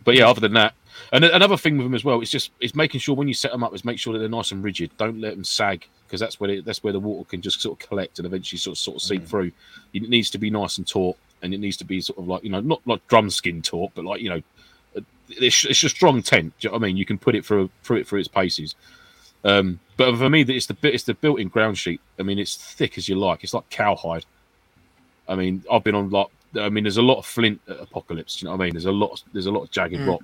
But 0.05 0.17
yeah, 0.17 0.29
other 0.29 0.41
than 0.41 0.53
that, 0.53 0.75
and 1.13 1.25
another 1.25 1.57
thing 1.57 1.79
with 1.79 1.87
them 1.87 1.95
as 1.95 2.05
well, 2.05 2.21
it's 2.21 2.31
just 2.31 2.51
it's 2.61 2.75
making 2.75 3.01
sure 3.01 3.17
when 3.17 3.29
you 3.29 3.35
set 3.35 3.53
them 3.53 3.65
up, 3.65 3.75
is 3.75 3.85
make 3.85 3.99
sure 3.99 4.13
that 4.13 4.19
they're 4.19 4.29
nice 4.29 4.53
and 4.53 4.63
rigid. 4.63 4.91
Don't 4.99 5.21
let 5.21 5.35
them 5.35 5.45
sag 5.45 5.87
because 6.07 6.21
that's 6.21 6.39
where 6.39 6.51
it, 6.51 6.65
that's 6.67 6.85
where 6.85 6.93
the 6.93 7.01
water 7.01 7.27
can 7.29 7.41
just 7.41 7.63
sort 7.63 7.81
of 7.81 7.89
collect 7.89 8.19
and 8.19 8.27
eventually 8.27 8.59
sort 8.59 8.77
of 8.77 8.79
sort 8.79 8.97
of 8.97 9.03
seep 9.03 9.27
through. 9.27 9.53
It 9.95 10.09
needs 10.09 10.29
to 10.31 10.39
be 10.39 10.51
nice 10.51 10.77
and 10.77 10.87
taut, 10.87 11.17
and 11.45 11.55
it 11.55 11.59
needs 11.59 11.77
to 11.77 11.85
be 11.85 12.01
sort 12.01 12.19
of 12.19 12.27
like 12.27 12.43
you 12.43 12.51
know 12.51 12.61
not 12.61 12.81
like 12.87 13.07
drum 13.07 13.31
skin 13.31 13.63
talk, 13.63 13.93
but 13.95 14.05
like 14.05 14.21
you 14.21 14.31
know, 14.31 14.43
it's, 15.29 15.65
it's 15.65 15.85
a 15.85 15.89
strong 15.89 16.23
tent. 16.23 16.55
Do 16.59 16.67
you 16.67 16.71
know 16.71 16.79
what 16.79 16.83
I 16.85 16.87
mean? 16.89 16.97
You 16.97 17.05
can 17.05 17.19
put 17.19 17.37
it 17.37 17.45
through 17.45 17.71
through 17.85 17.99
it 17.99 18.09
through 18.09 18.19
its 18.21 18.29
paces. 18.29 18.75
Um, 19.45 19.79
but 19.97 20.17
for 20.17 20.31
me, 20.31 20.43
that 20.43 20.55
it's 20.55 20.67
the 20.67 20.75
bit 20.75 20.95
it's 20.95 21.05
the 21.05 21.15
built-in 21.15 21.49
ground 21.49 21.79
sheet. 21.79 22.01
I 22.19 22.23
mean, 22.23 22.39
it's 22.39 22.57
thick 22.57 22.99
as 22.99 23.09
you 23.09 23.15
like. 23.17 23.45
It's 23.45 23.55
like 23.55 23.69
cowhide. 23.71 24.25
I 25.29 25.35
mean, 25.37 25.63
I've 25.71 25.85
been 25.85 25.95
on 25.95 26.11
like 26.11 26.29
I 26.59 26.69
mean, 26.69 26.85
there's 26.85 26.97
a 26.97 27.03
lot 27.03 27.19
of 27.19 27.27
flint 27.27 27.61
at 27.69 27.81
Apocalypse. 27.81 28.37
Do 28.37 28.45
you 28.45 28.51
know 28.51 28.57
what 28.57 28.63
I 28.63 28.67
mean? 28.67 28.75
There's 28.75 28.87
a 28.87 28.93
lot. 28.93 29.23
There's 29.33 29.47
a 29.47 29.53
lot 29.53 29.65
of 29.65 29.71
jagged 29.71 30.01
Mm. 30.01 30.07
rock, 30.09 30.21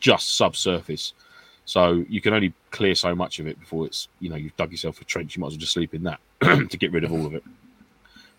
just 0.00 0.36
subsurface. 0.36 1.12
So 1.66 2.04
you 2.10 2.20
can 2.20 2.34
only 2.34 2.52
clear 2.72 2.94
so 2.94 3.14
much 3.14 3.38
of 3.38 3.46
it 3.46 3.58
before 3.58 3.86
it's 3.86 4.08
you 4.20 4.28
know 4.28 4.36
you've 4.36 4.56
dug 4.56 4.70
yourself 4.70 5.00
a 5.00 5.04
trench. 5.04 5.36
You 5.36 5.40
might 5.40 5.48
as 5.48 5.52
well 5.54 5.60
just 5.60 5.72
sleep 5.72 5.94
in 5.94 6.02
that 6.02 6.20
to 6.42 6.76
get 6.76 6.92
rid 6.92 7.04
of 7.04 7.12
all 7.12 7.24
of 7.24 7.34
it. 7.34 7.42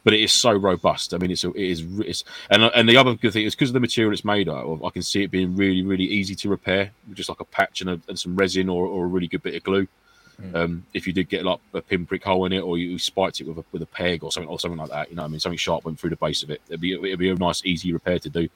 But 0.06 0.14
it 0.14 0.22
is 0.22 0.32
so 0.32 0.54
robust. 0.54 1.14
I 1.14 1.18
mean, 1.18 1.32
it's 1.32 1.44
a, 1.44 1.50
it 1.50 1.70
is 1.74 1.84
it's 2.00 2.24
and 2.50 2.64
and 2.64 2.88
the 2.88 2.96
other 2.96 3.16
good 3.16 3.34
thing 3.34 3.46
is 3.46 3.56
because 3.56 3.72
of 3.72 3.74
the 3.74 3.80
material 3.82 4.14
it's 4.14 4.24
made 4.24 4.48
out 4.48 4.64
of. 4.64 4.84
I 4.86 4.92
can 4.92 5.02
see 5.02 5.24
it 5.24 5.32
being 5.32 5.56
really 5.58 5.82
really 5.82 6.06
easy 6.06 6.36
to 6.36 6.50
repair, 6.50 6.92
just 7.14 7.28
like 7.28 7.42
a 7.42 7.46
patch 7.46 7.82
and, 7.82 7.90
a, 7.90 8.00
and 8.08 8.18
some 8.18 8.38
resin 8.38 8.70
or, 8.70 8.86
or 8.86 9.04
a 9.06 9.08
really 9.08 9.28
good 9.28 9.44
bit 9.44 9.56
of 9.56 9.64
glue. 9.64 9.88
Um, 10.54 10.86
if 10.94 11.08
you 11.08 11.14
did 11.14 11.30
get 11.30 11.46
like 11.46 11.60
a 11.74 11.82
pinprick 11.82 12.24
hole 12.24 12.46
in 12.46 12.52
it, 12.52 12.60
or 12.60 12.78
you 12.78 13.00
spiked 13.00 13.40
it 13.42 13.48
with 13.48 13.58
a 13.58 13.66
with 13.72 13.82
a 13.82 13.86
peg 13.88 14.24
or 14.24 14.32
something 14.32 14.50
or 14.50 14.60
something 14.60 14.78
like 14.78 14.90
that, 14.90 15.10
you 15.10 15.16
know, 15.16 15.22
what 15.24 15.30
I 15.30 15.32
mean, 15.32 15.40
something 15.40 15.58
sharp 15.58 15.86
went 15.86 15.98
through 16.00 16.10
the 16.12 16.18
base 16.18 16.44
of 16.44 16.50
it. 16.52 16.62
It'd 16.68 16.82
be 16.82 16.94
it'd 16.94 17.18
be 17.20 17.30
a 17.30 17.36
nice 17.36 17.66
easy 17.66 17.94
repair 17.94 18.20
to 18.20 18.30
do. 18.30 18.48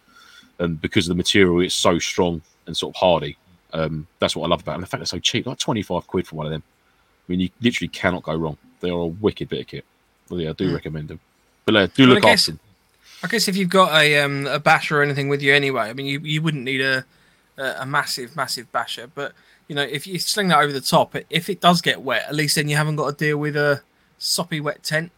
And 0.60 0.80
because 0.80 1.08
of 1.08 1.10
the 1.10 1.16
material, 1.16 1.62
it's 1.62 1.74
so 1.74 1.98
strong 1.98 2.42
and 2.68 2.76
sort 2.76 2.94
of 2.96 3.00
hardy. 3.00 3.38
Um, 3.72 4.08
that's 4.20 4.36
what 4.36 4.46
I 4.46 4.50
love 4.50 4.62
about 4.62 4.74
it. 4.74 4.76
And 4.76 4.84
the 4.84 4.88
fact 4.88 5.00
they're 5.00 5.06
so 5.06 5.20
cheap, 5.20 5.46
like 5.48 5.58
twenty 5.58 5.82
five 5.82 6.06
quid 6.06 6.28
for 6.28 6.36
one 6.36 6.46
of 6.48 6.52
them. 6.52 6.64
I 7.28 7.32
mean, 7.32 7.40
you 7.40 7.50
literally 7.62 7.88
cannot 7.88 8.24
go 8.24 8.36
wrong. 8.36 8.58
They 8.82 8.90
are 8.90 9.00
a 9.00 9.08
wicked 9.08 9.48
bit 9.50 9.62
of 9.62 9.68
kit. 9.68 9.86
Well, 10.30 10.42
yeah, 10.42 10.50
I 10.50 10.54
do 10.54 10.70
Mm. 10.70 10.74
recommend 10.76 11.08
them. 11.08 11.20
But 11.72 11.94
do 11.96 12.08
Well, 12.08 12.18
I 12.18 12.20
guess- 12.22 12.50
after. 12.50 12.60
I 13.22 13.28
guess 13.28 13.50
if 13.50 13.58
you've 13.58 13.70
got 13.70 13.94
a 14.02 14.20
um, 14.20 14.48
a 14.48 14.60
basher 14.60 15.00
or 15.00 15.04
anything 15.04 15.28
with 15.28 15.42
you 15.42 15.54
anyway, 15.54 15.90
I 15.90 15.94
mean, 15.94 16.06
you, 16.06 16.20
you 16.22 16.42
wouldn't 16.42 16.64
need 16.64 16.80
a, 16.82 17.04
a 17.58 17.82
a 17.82 17.86
massive 17.86 18.36
massive 18.36 18.72
basher. 18.72 19.08
But 19.14 19.34
you 19.68 19.76
know, 19.76 19.82
if 19.84 20.08
you 20.08 20.20
sling 20.20 20.48
that 20.50 20.60
over 20.60 20.72
the 20.72 20.82
top, 20.82 21.16
if 21.30 21.50
it 21.50 21.60
does 21.60 21.82
get 21.82 22.02
wet, 22.02 22.26
at 22.28 22.36
least 22.36 22.56
then 22.56 22.70
you 22.70 22.78
haven't 22.78 22.96
got 22.96 23.18
to 23.18 23.26
deal 23.26 23.38
with 23.38 23.58
a 23.58 23.82
soppy 24.18 24.62
wet 24.62 24.84
tent. 24.84 25.12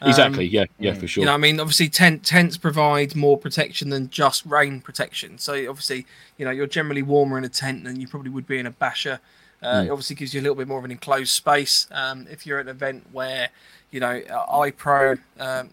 Um, 0.00 0.08
Exactly. 0.08 0.46
Yeah. 0.46 0.64
Yeah. 0.78 0.94
For 0.94 1.06
sure. 1.06 1.22
You 1.22 1.26
know, 1.26 1.34
I 1.34 1.36
mean, 1.38 1.58
obviously, 1.58 1.88
tent 1.88 2.24
tents 2.24 2.56
provide 2.56 3.16
more 3.16 3.36
protection 3.36 3.90
than 3.90 4.10
just 4.10 4.46
rain 4.46 4.80
protection. 4.80 5.38
So 5.38 5.54
obviously, 5.68 6.06
you 6.38 6.44
know, 6.44 6.50
you're 6.50 6.66
generally 6.66 7.02
warmer 7.02 7.36
in 7.38 7.44
a 7.44 7.48
tent 7.48 7.84
than 7.84 8.00
you 8.00 8.06
probably 8.08 8.30
would 8.30 8.46
be 8.46 8.58
in 8.58 8.66
a 8.66 8.70
basher. 8.70 9.20
Uh, 9.64 9.74
Mm. 9.74 9.86
It 9.86 9.90
obviously 9.90 10.16
gives 10.16 10.34
you 10.34 10.40
a 10.40 10.42
little 10.42 10.54
bit 10.54 10.68
more 10.68 10.78
of 10.78 10.84
an 10.84 10.90
enclosed 10.90 11.30
space. 11.30 11.88
Um, 11.90 12.26
if 12.30 12.46
you're 12.46 12.58
at 12.58 12.66
an 12.66 12.70
event 12.70 13.06
where, 13.12 13.48
you 13.90 14.00
know, 14.00 14.20
uh, 14.30 14.58
iPro, 14.58 15.18
um, 15.40 15.70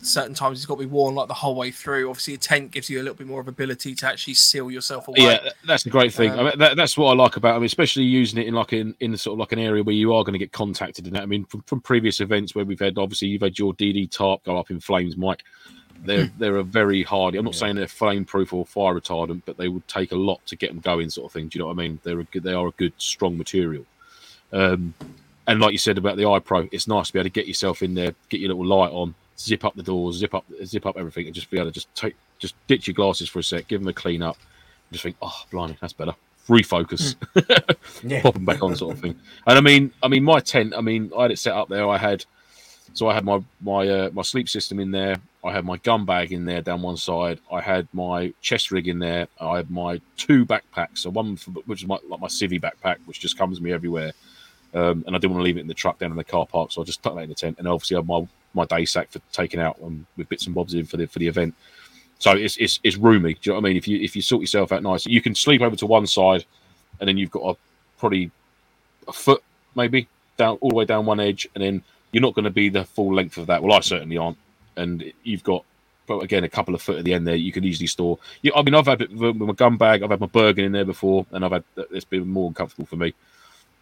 certain 0.00 0.34
times 0.34 0.58
it's 0.58 0.66
got 0.66 0.74
to 0.76 0.80
be 0.80 0.86
worn 0.86 1.14
like 1.14 1.28
the 1.28 1.34
whole 1.34 1.54
way 1.54 1.70
through. 1.70 2.08
Obviously, 2.08 2.34
a 2.34 2.38
tent 2.38 2.70
gives 2.70 2.88
you 2.88 3.00
a 3.00 3.02
little 3.02 3.16
bit 3.16 3.26
more 3.26 3.40
of 3.40 3.48
ability 3.48 3.94
to 3.96 4.06
actually 4.06 4.34
seal 4.34 4.70
yourself 4.70 5.08
away. 5.08 5.18
Yeah, 5.18 5.50
that's 5.66 5.84
the 5.84 5.90
great 5.90 6.12
thing. 6.12 6.32
Um, 6.32 6.40
I 6.40 6.42
mean, 6.44 6.58
that, 6.58 6.76
that's 6.76 6.96
what 6.96 7.10
I 7.10 7.14
like 7.14 7.36
about. 7.36 7.54
I 7.54 7.58
mean, 7.58 7.66
especially 7.66 8.04
using 8.04 8.40
it 8.40 8.46
in 8.46 8.54
like 8.54 8.72
in, 8.72 8.94
in 9.00 9.16
sort 9.16 9.34
of 9.34 9.38
like 9.40 9.52
an 9.52 9.58
area 9.58 9.82
where 9.82 9.94
you 9.94 10.14
are 10.14 10.24
going 10.24 10.34
to 10.34 10.38
get 10.38 10.52
contacted. 10.52 11.06
In 11.06 11.12
that, 11.14 11.22
I 11.22 11.26
mean, 11.26 11.44
from, 11.44 11.62
from 11.62 11.80
previous 11.80 12.20
events 12.20 12.54
where 12.54 12.64
we've 12.64 12.80
had, 12.80 12.98
obviously, 12.98 13.28
you've 13.28 13.42
had 13.42 13.58
your 13.58 13.74
DD 13.74 14.10
tarp 14.10 14.44
go 14.44 14.56
up 14.56 14.70
in 14.70 14.80
flames, 14.80 15.16
Mike. 15.16 15.42
They're 16.04 16.30
they're 16.38 16.56
a 16.56 16.62
very 16.64 17.02
hardy. 17.02 17.38
I'm 17.38 17.44
not 17.44 17.54
saying 17.54 17.76
they're 17.76 17.86
flame 17.88 18.24
proof 18.24 18.52
or 18.52 18.64
fire 18.66 18.94
retardant, 18.94 19.42
but 19.44 19.56
they 19.56 19.68
would 19.68 19.86
take 19.88 20.12
a 20.12 20.16
lot 20.16 20.44
to 20.46 20.56
get 20.56 20.70
them 20.70 20.80
going, 20.80 21.10
sort 21.10 21.26
of 21.26 21.32
thing. 21.32 21.48
Do 21.48 21.58
you 21.58 21.62
know 21.62 21.66
what 21.66 21.72
I 21.78 21.82
mean? 21.82 21.98
They're 22.02 22.20
a 22.20 22.24
good. 22.24 22.42
They 22.42 22.52
are 22.54 22.68
a 22.68 22.72
good, 22.72 22.92
strong 22.98 23.36
material. 23.36 23.84
Um, 24.52 24.94
and 25.46 25.60
like 25.60 25.72
you 25.72 25.78
said 25.78 25.98
about 25.98 26.16
the 26.16 26.24
iPro, 26.24 26.68
it's 26.72 26.86
nice 26.88 27.08
to 27.08 27.12
be 27.14 27.18
able 27.18 27.24
to 27.24 27.30
get 27.32 27.46
yourself 27.46 27.82
in 27.82 27.94
there, 27.94 28.14
get 28.28 28.40
your 28.40 28.48
little 28.54 28.66
light 28.66 28.92
on, 28.92 29.14
zip 29.38 29.64
up 29.64 29.74
the 29.74 29.82
doors, 29.82 30.16
zip 30.16 30.34
up, 30.34 30.44
zip 30.64 30.84
up 30.86 30.96
everything, 30.98 31.26
and 31.26 31.34
just 31.34 31.50
be 31.50 31.56
able 31.58 31.70
to 31.70 31.72
just 31.74 31.94
take, 31.94 32.16
just 32.38 32.54
ditch 32.66 32.86
your 32.86 32.94
glasses 32.94 33.28
for 33.28 33.38
a 33.38 33.42
sec, 33.42 33.66
give 33.68 33.80
them 33.80 33.88
a 33.88 33.92
clean 33.92 34.22
up, 34.22 34.36
and 34.36 34.92
just 34.92 35.02
think, 35.02 35.16
oh, 35.22 35.42
blimey, 35.50 35.76
that's 35.80 35.94
better. 35.94 36.14
Refocus, 36.48 37.14
Yeah. 38.02 38.22
pop 38.22 38.34
them 38.34 38.44
back 38.44 38.62
on, 38.62 38.74
sort 38.76 38.94
of 38.94 39.00
thing. 39.00 39.18
And 39.46 39.58
I 39.58 39.60
mean, 39.60 39.90
I 40.02 40.08
mean, 40.08 40.22
my 40.24 40.40
tent, 40.40 40.74
I 40.76 40.80
mean, 40.80 41.10
I 41.16 41.22
had 41.22 41.30
it 41.30 41.38
set 41.38 41.54
up 41.54 41.68
there. 41.68 41.88
I 41.88 41.98
had, 41.98 42.24
so 42.98 43.08
I 43.08 43.14
had 43.14 43.24
my 43.24 43.40
my 43.60 43.88
uh, 43.88 44.10
my 44.12 44.22
sleep 44.22 44.48
system 44.48 44.80
in 44.80 44.90
there. 44.90 45.16
I 45.44 45.52
had 45.52 45.64
my 45.64 45.76
gun 45.76 46.04
bag 46.04 46.32
in 46.32 46.44
there 46.44 46.60
down 46.60 46.82
one 46.82 46.96
side. 46.96 47.38
I 47.50 47.60
had 47.60 47.86
my 47.92 48.34
chest 48.40 48.72
rig 48.72 48.88
in 48.88 48.98
there. 48.98 49.28
I 49.40 49.58
had 49.58 49.70
my 49.70 50.00
two 50.16 50.44
backpacks. 50.44 50.98
So 50.98 51.10
one 51.10 51.36
for, 51.36 51.52
which 51.66 51.82
is 51.82 51.88
my 51.88 51.98
like 52.08 52.20
my 52.20 52.26
civvy 52.26 52.60
backpack, 52.60 52.96
which 53.06 53.20
just 53.20 53.38
comes 53.38 53.58
with 53.58 53.64
me 53.64 53.72
everywhere. 53.72 54.12
Um, 54.74 55.04
and 55.06 55.14
I 55.14 55.18
didn't 55.20 55.30
want 55.30 55.42
to 55.42 55.44
leave 55.44 55.56
it 55.58 55.60
in 55.60 55.68
the 55.68 55.74
truck 55.74 56.00
down 56.00 56.10
in 56.10 56.16
the 56.16 56.24
car 56.24 56.44
park, 56.44 56.72
so 56.72 56.82
I 56.82 56.84
just 56.84 57.00
tucked 57.00 57.14
that 57.14 57.22
in 57.22 57.28
the 57.28 57.36
tent. 57.36 57.56
And 57.60 57.68
obviously, 57.68 57.96
I 57.96 58.00
had 58.00 58.08
my 58.08 58.26
my 58.52 58.64
day 58.64 58.84
sack 58.84 59.12
for 59.12 59.20
taking 59.30 59.60
out 59.60 59.78
um, 59.80 60.04
with 60.16 60.28
bits 60.28 60.46
and 60.46 60.54
bobs 60.54 60.74
in 60.74 60.84
for 60.84 60.96
the 60.96 61.06
for 61.06 61.20
the 61.20 61.28
event. 61.28 61.54
So 62.18 62.32
it's 62.32 62.56
it's 62.56 62.80
it's 62.82 62.96
roomy. 62.96 63.34
Do 63.34 63.40
you 63.44 63.52
know 63.52 63.60
what 63.60 63.66
I 63.66 63.68
mean? 63.68 63.76
If 63.76 63.86
you 63.86 64.00
if 64.00 64.16
you 64.16 64.22
sort 64.22 64.40
yourself 64.40 64.72
out 64.72 64.82
nice, 64.82 65.06
you 65.06 65.22
can 65.22 65.36
sleep 65.36 65.62
over 65.62 65.76
to 65.76 65.86
one 65.86 66.08
side, 66.08 66.44
and 66.98 67.08
then 67.08 67.16
you've 67.16 67.30
got 67.30 67.42
a 67.44 67.56
probably 67.96 68.32
a 69.06 69.12
foot 69.12 69.42
maybe 69.76 70.08
down 70.36 70.58
all 70.60 70.70
the 70.70 70.74
way 70.74 70.84
down 70.84 71.06
one 71.06 71.20
edge, 71.20 71.48
and 71.54 71.62
then 71.62 71.82
you're 72.12 72.22
not 72.22 72.34
going 72.34 72.44
to 72.44 72.50
be 72.50 72.68
the 72.68 72.84
full 72.84 73.14
length 73.14 73.36
of 73.38 73.46
that. 73.46 73.62
Well, 73.62 73.72
I 73.72 73.80
certainly 73.80 74.16
aren't. 74.16 74.38
And 74.76 75.12
you've 75.24 75.42
got, 75.42 75.64
but 76.06 76.20
again, 76.20 76.44
a 76.44 76.48
couple 76.48 76.74
of 76.74 76.80
foot 76.80 76.98
at 76.98 77.04
the 77.04 77.14
end 77.14 77.26
there. 77.26 77.34
You 77.34 77.52
can 77.52 77.64
easily 77.64 77.86
store. 77.86 78.18
Yeah, 78.42 78.52
I 78.54 78.62
mean, 78.62 78.74
I've 78.74 78.86
had 78.86 79.02
it 79.02 79.12
with 79.12 79.36
my 79.36 79.52
gun 79.52 79.76
bag. 79.76 80.02
I've 80.02 80.10
had 80.10 80.20
my 80.20 80.26
Bergen 80.26 80.64
in 80.64 80.72
there 80.72 80.84
before, 80.84 81.26
and 81.32 81.44
I've 81.44 81.52
had 81.52 81.64
it's 81.90 82.04
been 82.04 82.28
more 82.28 82.52
comfortable 82.52 82.86
for 82.86 82.96
me. 82.96 83.14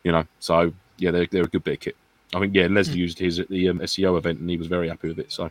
You 0.02 0.12
know, 0.12 0.24
so 0.40 0.72
yeah, 0.98 1.10
they're 1.10 1.26
they're 1.26 1.44
a 1.44 1.48
good 1.48 1.64
bit 1.64 1.74
of 1.74 1.80
kit. 1.80 1.96
I 2.34 2.40
think 2.40 2.54
yeah, 2.54 2.66
Leslie 2.66 2.98
used 2.98 3.18
his 3.18 3.38
at 3.38 3.48
the 3.48 3.68
um, 3.68 3.78
SEO 3.80 4.18
event 4.18 4.40
and 4.40 4.50
he 4.50 4.56
was 4.56 4.66
very 4.66 4.88
happy 4.88 5.08
with 5.08 5.18
it. 5.18 5.30
So 5.30 5.50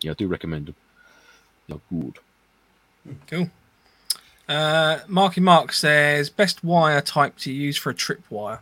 yeah, 0.00 0.12
I 0.12 0.14
do 0.14 0.26
recommend 0.28 0.66
them. 0.66 0.74
They're 1.68 1.78
good. 1.90 2.18
Cool. 3.26 3.50
Uh, 4.48 5.00
Marky 5.06 5.40
Mark 5.40 5.72
says 5.72 6.30
best 6.30 6.64
wire 6.64 7.02
type 7.02 7.36
to 7.38 7.52
use 7.52 7.76
for 7.76 7.90
a 7.90 7.94
trip 7.94 8.22
wire. 8.30 8.60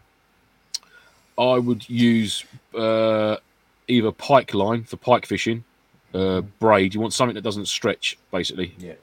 I 1.38 1.58
would 1.58 1.88
use 1.88 2.44
uh, 2.76 3.36
either 3.88 4.12
pike 4.12 4.54
line 4.54 4.84
for 4.84 4.96
pike 4.96 5.26
fishing, 5.26 5.64
uh, 6.14 6.40
braid. 6.58 6.94
You 6.94 7.00
want 7.00 7.12
something 7.12 7.34
that 7.34 7.42
doesn't 7.42 7.66
stretch, 7.66 8.18
basically. 8.30 8.74
Yeah. 8.78 8.94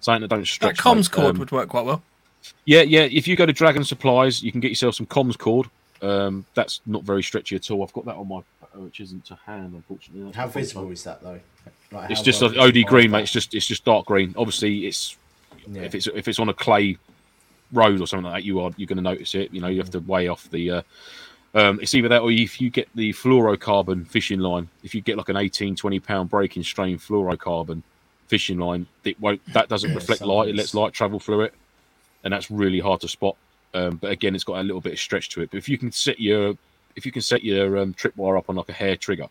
Something 0.00 0.22
that 0.22 0.28
don't 0.28 0.46
stretch. 0.46 0.76
That 0.76 0.82
comms 0.82 0.96
mate. 0.96 1.12
cord 1.12 1.34
Um, 1.34 1.38
would 1.38 1.50
work 1.50 1.68
quite 1.68 1.84
well. 1.84 2.02
Yeah, 2.64 2.82
yeah. 2.82 3.02
If 3.10 3.26
you 3.26 3.36
go 3.36 3.46
to 3.46 3.52
Dragon 3.52 3.84
Supplies, 3.84 4.42
you 4.42 4.52
can 4.52 4.60
get 4.60 4.68
yourself 4.68 4.94
some 4.94 5.06
comms 5.06 5.36
cord. 5.36 5.68
Um, 6.00 6.44
that's 6.54 6.80
not 6.86 7.02
very 7.02 7.22
stretchy 7.22 7.56
at 7.56 7.70
all. 7.70 7.82
I've 7.82 7.92
got 7.92 8.04
that 8.04 8.14
on 8.14 8.28
my, 8.28 8.36
uh, 8.36 8.80
which 8.80 9.00
isn't 9.00 9.24
to 9.26 9.38
hand, 9.46 9.74
unfortunately. 9.74 10.32
How 10.32 10.46
visible 10.46 10.88
is 10.90 11.02
that 11.04 11.22
though? 11.22 11.40
Like, 11.90 12.10
It's 12.10 12.22
just 12.22 12.40
well 12.40 12.50
a 12.52 12.54
does 12.54 12.64
it 12.76 12.78
OD 12.84 12.86
green, 12.86 13.10
mate. 13.10 13.22
It's 13.22 13.32
just 13.32 13.54
it's 13.54 13.66
just 13.66 13.84
dark 13.84 14.06
green. 14.06 14.34
Obviously, 14.36 14.86
it's 14.86 15.16
Yeah. 15.66 15.82
if 15.82 15.94
it's 15.94 16.06
if 16.06 16.28
it's 16.28 16.38
on 16.38 16.48
a 16.48 16.54
clay 16.54 16.98
road 17.72 18.00
or 18.00 18.06
something 18.06 18.24
like 18.30 18.42
that, 18.42 18.46
you 18.46 18.60
are 18.60 18.70
you're 18.76 18.86
going 18.86 18.98
to 18.98 19.02
notice 19.02 19.34
it. 19.34 19.52
You 19.52 19.60
know, 19.60 19.68
you 19.68 19.78
have 19.78 19.90
to 19.90 20.00
weigh 20.00 20.28
off 20.28 20.48
the. 20.50 20.70
Uh, 20.70 20.82
um, 21.54 21.78
it's 21.80 21.94
either 21.94 22.08
that 22.08 22.22
or 22.22 22.30
if 22.30 22.60
you 22.60 22.70
get 22.70 22.88
the 22.94 23.12
fluorocarbon 23.12 24.06
fishing 24.06 24.40
line. 24.40 24.68
If 24.82 24.94
you 24.94 25.00
get 25.00 25.16
like 25.16 25.28
an 25.28 25.36
18, 25.36 25.76
20 25.76 26.00
pound 26.00 26.30
breaking 26.30 26.62
strain 26.62 26.98
fluorocarbon 26.98 27.82
fishing 28.28 28.58
line, 28.58 28.86
it 29.04 29.18
won't. 29.20 29.40
That 29.54 29.68
doesn't 29.68 29.90
Yeah, 29.90 29.96
reflect 29.96 30.22
light. 30.22 30.48
it 30.48 30.56
lets 30.56 30.74
light 30.74 30.92
travel 30.92 31.18
through 31.18 31.42
it, 31.42 31.54
and 32.24 32.32
that's 32.32 32.50
really 32.50 32.80
hard 32.80 33.00
to 33.00 33.08
spot. 33.08 33.36
Um, 33.74 33.96
but 33.96 34.10
again, 34.10 34.34
it's 34.34 34.44
got 34.44 34.60
a 34.60 34.62
little 34.62 34.80
bit 34.80 34.92
of 34.94 34.98
stretch 34.98 35.30
to 35.30 35.42
it. 35.42 35.50
But 35.50 35.58
if 35.58 35.68
you 35.68 35.78
can 35.78 35.92
set 35.92 36.20
your 36.20 36.54
if 36.96 37.06
you 37.06 37.12
can 37.12 37.22
set 37.22 37.44
your 37.44 37.78
um, 37.78 37.94
tripwire 37.94 38.36
up 38.38 38.48
on 38.50 38.56
like 38.56 38.68
a 38.68 38.72
hair 38.72 38.96
trigger, 38.96 39.26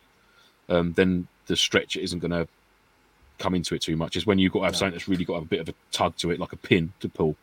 um, 0.69 0.93
then 0.93 1.27
the 1.47 1.55
stretch 1.55 1.97
isn't 1.97 2.19
going 2.19 2.31
to 2.31 2.47
come 3.39 3.53
into 3.55 3.75
it 3.75 3.81
too 3.81 3.95
much. 3.97 4.15
It's 4.15 4.25
when 4.25 4.39
you've 4.39 4.53
got 4.53 4.59
to 4.59 4.65
have 4.65 4.73
No. 4.73 4.77
something 4.79 4.93
that's 4.93 5.07
really 5.07 5.25
got 5.25 5.41
a 5.41 5.45
bit 5.45 5.59
of 5.59 5.69
a 5.69 5.73
tug 5.91 6.15
to 6.17 6.31
it, 6.31 6.39
like 6.39 6.53
a 6.53 6.57
pin 6.57 6.93
to 7.01 7.09
pull. 7.09 7.35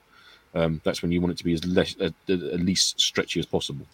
Um, 0.55 0.81
that's 0.85 1.03
when 1.03 1.13
you 1.13 1.21
want 1.21 1.33
it 1.33 1.39
to 1.39 1.45
be 1.45 1.53
as 1.53 1.65
less, 1.65 1.95
uh, 2.01 2.11
at 2.29 2.61
least 2.61 3.01
stretchy 3.01 3.39
as 3.41 3.47
possible. 3.47 3.87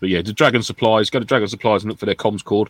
But 0.00 0.08
yeah, 0.10 0.22
the 0.22 0.32
Dragon 0.32 0.62
Supplies, 0.62 1.10
go 1.10 1.18
to 1.18 1.24
Dragon 1.24 1.48
Supplies 1.48 1.82
and 1.82 1.90
look 1.90 1.98
for 1.98 2.06
their 2.06 2.14
comms 2.14 2.44
cord, 2.44 2.68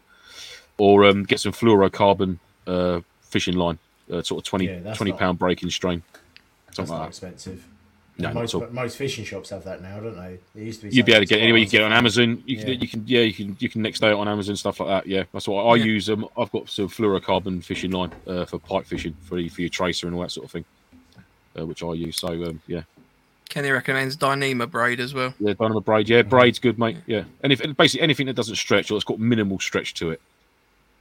or 0.78 1.04
um, 1.04 1.24
get 1.24 1.40
some 1.40 1.52
fluorocarbon 1.52 2.38
uh, 2.66 3.00
fishing 3.22 3.56
line, 3.56 3.78
uh, 4.12 4.22
sort 4.22 4.40
of 4.40 4.44
20, 4.48 4.66
Yeah, 4.66 4.94
20 4.94 5.10
not- 5.12 5.18
pound 5.20 5.38
breaking 5.38 5.70
strain. 5.70 6.02
That's 6.66 6.76
Something 6.76 6.94
not 6.94 7.02
that. 7.02 7.08
expensive. 7.08 7.64
No, 8.18 8.32
most, 8.32 8.54
at 8.54 8.72
most 8.72 8.96
fishing 8.96 9.26
shops 9.26 9.50
have 9.50 9.64
that 9.64 9.82
now, 9.82 10.00
don't 10.00 10.16
they? 10.16 10.38
It 10.58 10.64
used 10.64 10.80
to 10.80 10.88
be. 10.88 10.96
You'd 10.96 11.04
be 11.04 11.12
able 11.12 11.20
to 11.24 11.26
something 11.26 11.36
get 11.38 11.42
anywhere. 11.42 11.58
You 11.60 11.66
can 11.66 11.70
get 11.72 11.80
it 11.82 11.84
on 11.84 11.92
Amazon. 11.92 12.42
You 12.46 12.56
can, 12.56 12.68
Yeah. 12.68 12.74
you 12.74 12.88
can, 12.88 13.04
yeah, 13.06 13.20
you 13.20 13.32
can, 13.34 13.56
you 13.60 13.68
can 13.68 13.82
next 13.82 14.00
day 14.00 14.10
on 14.10 14.26
Amazon 14.26 14.56
stuff 14.56 14.80
like 14.80 14.88
that. 14.88 15.06
Yeah, 15.10 15.24
that's 15.34 15.46
what 15.48 15.64
I 15.64 15.74
Yeah. 15.76 15.84
use. 15.84 16.08
Um, 16.08 16.26
I've 16.38 16.50
got 16.50 16.70
some 16.70 16.88
fluorocarbon 16.88 17.62
fishing 17.62 17.90
line 17.90 18.12
uh, 18.26 18.46
for 18.46 18.58
pipe 18.58 18.86
fishing 18.86 19.14
for, 19.20 19.36
for 19.50 19.60
your 19.60 19.68
tracer 19.68 20.06
and 20.06 20.16
all 20.16 20.22
that 20.22 20.30
sort 20.30 20.46
of 20.46 20.50
thing, 20.50 20.64
uh, 21.60 21.66
which 21.66 21.82
I 21.82 21.92
use. 21.92 22.16
So 22.18 22.28
um, 22.28 22.62
yeah, 22.66 22.82
Kenny 23.48 23.70
recommends 23.70 24.16
Dyneema 24.16 24.70
braid 24.70 25.00
as 25.00 25.14
well. 25.14 25.34
yeah, 25.38 25.52
Dyneema 25.54 25.84
braid. 25.84 26.08
Yeah, 26.08 26.22
braid's 26.22 26.58
good, 26.58 26.78
mate. 26.78 26.96
Yeah, 27.06 27.24
and 27.42 27.52
if 27.52 27.60
basically 27.76 28.02
anything 28.02 28.26
that 28.26 28.34
doesn't 28.36 28.56
stretch 28.56 28.90
or 28.90 28.96
it's 28.96 29.04
got 29.04 29.18
minimal 29.18 29.58
stretch 29.60 29.94
to 29.94 30.10
it, 30.10 30.20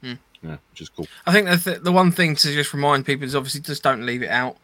Hmm. 0.02 0.14
yeah, 0.42 0.56
which 0.70 0.80
is 0.82 0.88
cool. 0.90 1.06
I 1.26 1.32
think 1.32 1.48
the, 1.48 1.56
th- 1.56 1.80
the 1.82 1.92
one 1.92 2.12
thing 2.12 2.36
to 2.36 2.52
just 2.52 2.72
remind 2.74 3.06
people 3.06 3.24
is 3.24 3.34
obviously 3.34 3.60
just 3.62 3.82
don't 3.82 4.04
leave 4.04 4.22
it 4.22 4.30
out. 4.30 4.56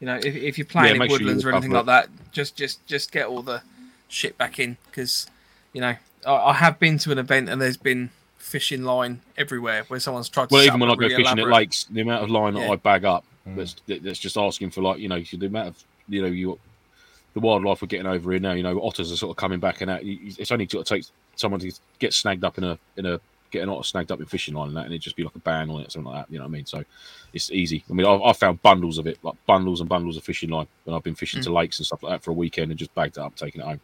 You 0.00 0.06
know, 0.06 0.16
if, 0.16 0.34
if 0.34 0.58
you're 0.58 0.64
playing 0.64 0.92
in 0.94 0.98
make 0.98 1.10
sure 1.10 1.18
woodlands 1.18 1.44
or 1.44 1.52
anything 1.52 1.70
like 1.72 1.86
that, 1.86 2.08
just 2.32 2.56
just 2.56 2.84
just 2.86 3.12
get 3.12 3.26
all 3.26 3.42
the 3.42 3.62
shit 4.08 4.36
back 4.38 4.58
in 4.58 4.76
because 4.86 5.26
you 5.72 5.80
know 5.80 5.94
I, 6.26 6.32
I 6.32 6.52
have 6.54 6.78
been 6.78 6.98
to 6.98 7.12
an 7.12 7.18
event 7.18 7.48
and 7.48 7.60
there's 7.62 7.76
been 7.76 8.10
fishing 8.38 8.82
line 8.82 9.20
everywhere 9.36 9.84
where 9.88 10.00
someone's 10.00 10.28
tried 10.28 10.48
to. 10.48 10.54
Well, 10.54 10.62
set 10.62 10.68
even 10.68 10.80
when 10.80 10.90
I 10.90 10.94
a 10.94 10.96
go 10.96 11.00
really 11.02 11.14
fishing 11.16 11.38
elaborate- 11.38 11.52
at 11.54 11.56
lakes, 11.58 11.84
the 11.84 12.00
amount 12.00 12.24
of 12.24 12.30
line 12.30 12.54
that 12.54 12.70
I 12.70 12.76
bag 12.76 13.04
up 13.04 13.24
that's 13.46 13.76
that's 13.86 14.18
just 14.18 14.36
asking 14.36 14.70
for 14.70 14.82
like 14.82 14.98
you 14.98 15.08
know 15.08 15.20
the 15.20 15.46
amount 15.46 15.68
of 15.68 15.84
you 16.08 16.22
know 16.22 16.28
you 16.28 16.58
the 17.34 17.40
wildlife 17.40 17.80
we're 17.82 17.88
getting 17.88 18.06
over 18.06 18.30
here 18.32 18.40
now. 18.40 18.52
You 18.52 18.62
know, 18.62 18.80
otters 18.82 19.12
are 19.12 19.16
sort 19.16 19.30
of 19.30 19.36
coming 19.36 19.60
back 19.60 19.80
and 19.80 20.06
you- 20.06 20.34
It's 20.38 20.50
only 20.50 20.68
sort 20.68 20.82
of 20.82 20.88
takes 20.88 21.12
someone 21.36 21.60
to 21.60 21.72
get 21.98 22.12
snagged 22.12 22.44
up 22.44 22.58
in 22.58 22.64
a 22.64 22.78
in 22.96 23.06
a 23.06 23.20
get 23.50 23.62
an 23.64 23.68
otter 23.68 23.82
snagged 23.82 24.12
up 24.12 24.20
in 24.20 24.26
fishing 24.26 24.54
line 24.54 24.68
and 24.68 24.76
that, 24.76 24.84
and 24.84 24.92
it'd 24.92 25.02
just 25.02 25.16
be 25.16 25.24
like 25.24 25.34
a 25.34 25.40
ban 25.40 25.68
on 25.70 25.80
it, 25.80 25.90
something 25.90 26.10
like 26.12 26.24
that. 26.26 26.32
You 26.32 26.38
know 26.38 26.44
what 26.44 26.50
I 26.50 26.52
mean? 26.52 26.66
So 26.66 26.84
it's 27.32 27.50
easy. 27.50 27.82
I 27.90 27.92
mean, 27.94 28.06
I've, 28.06 28.22
I've 28.22 28.36
found 28.36 28.62
bundles 28.62 28.96
of 28.98 29.08
it, 29.08 29.18
like 29.24 29.34
bundles 29.46 29.80
and 29.80 29.88
bundles 29.88 30.16
of 30.16 30.22
fishing 30.22 30.50
line 30.50 30.68
when 30.84 30.94
I've 30.94 31.02
been 31.02 31.16
fishing 31.16 31.42
to 31.42 31.52
lakes 31.52 31.78
and 31.80 31.86
stuff 31.86 32.02
like 32.04 32.12
that 32.12 32.22
for 32.22 32.30
a 32.30 32.34
weekend 32.34 32.70
and 32.70 32.78
just 32.78 32.94
bagged 32.94 33.16
it 33.16 33.20
up, 33.20 33.34
taking 33.34 33.60
it 33.60 33.64
home. 33.64 33.80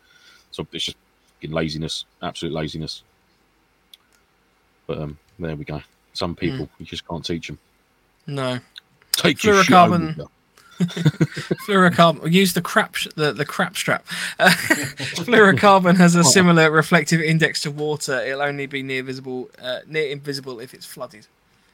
So 0.53 0.64
it's 0.72 0.84
just 0.84 0.97
laziness, 1.42 2.05
absolute 2.22 2.53
laziness. 2.55 3.03
But 4.86 4.99
um, 4.99 5.18
there 5.38 5.57
we 5.57 5.64
go. 5.64 5.82
Some 6.12 6.34
people 6.36 6.68
you 6.78 6.86
just 6.86 7.07
can't 7.07 7.24
teach 7.24 7.49
them. 7.49 7.59
No, 8.26 8.59
Take 9.12 9.42
your 9.42 9.62
shit 9.64 9.74
home 9.74 10.14
Fluorocarbon. 10.14 10.28
With 10.79 10.97
you. 10.97 11.03
fluorocarbon. 11.66 12.33
Use 12.33 12.53
the 12.55 12.62
crap 12.62 12.95
sh- 12.95 13.09
the 13.16 13.33
the 13.33 13.45
crap 13.45 13.77
strap. 13.77 14.07
Uh, 14.39 14.51
fluorocarbon 14.51 15.97
has 15.97 16.14
a 16.14 16.24
similar 16.24 16.70
reflective 16.70 17.20
index 17.20 17.62
to 17.62 17.70
water. 17.70 18.20
It'll 18.20 18.43
only 18.43 18.66
be 18.66 18.83
near 18.83 19.03
visible, 19.03 19.51
uh, 19.61 19.81
near 19.87 20.09
invisible 20.09 20.61
if 20.61 20.72
it's 20.74 20.87
flooded. 20.87 21.27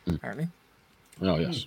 Hmm. 0.06 0.14
Apparently. 0.14 0.48
Oh 1.20 1.38
yes. 1.38 1.66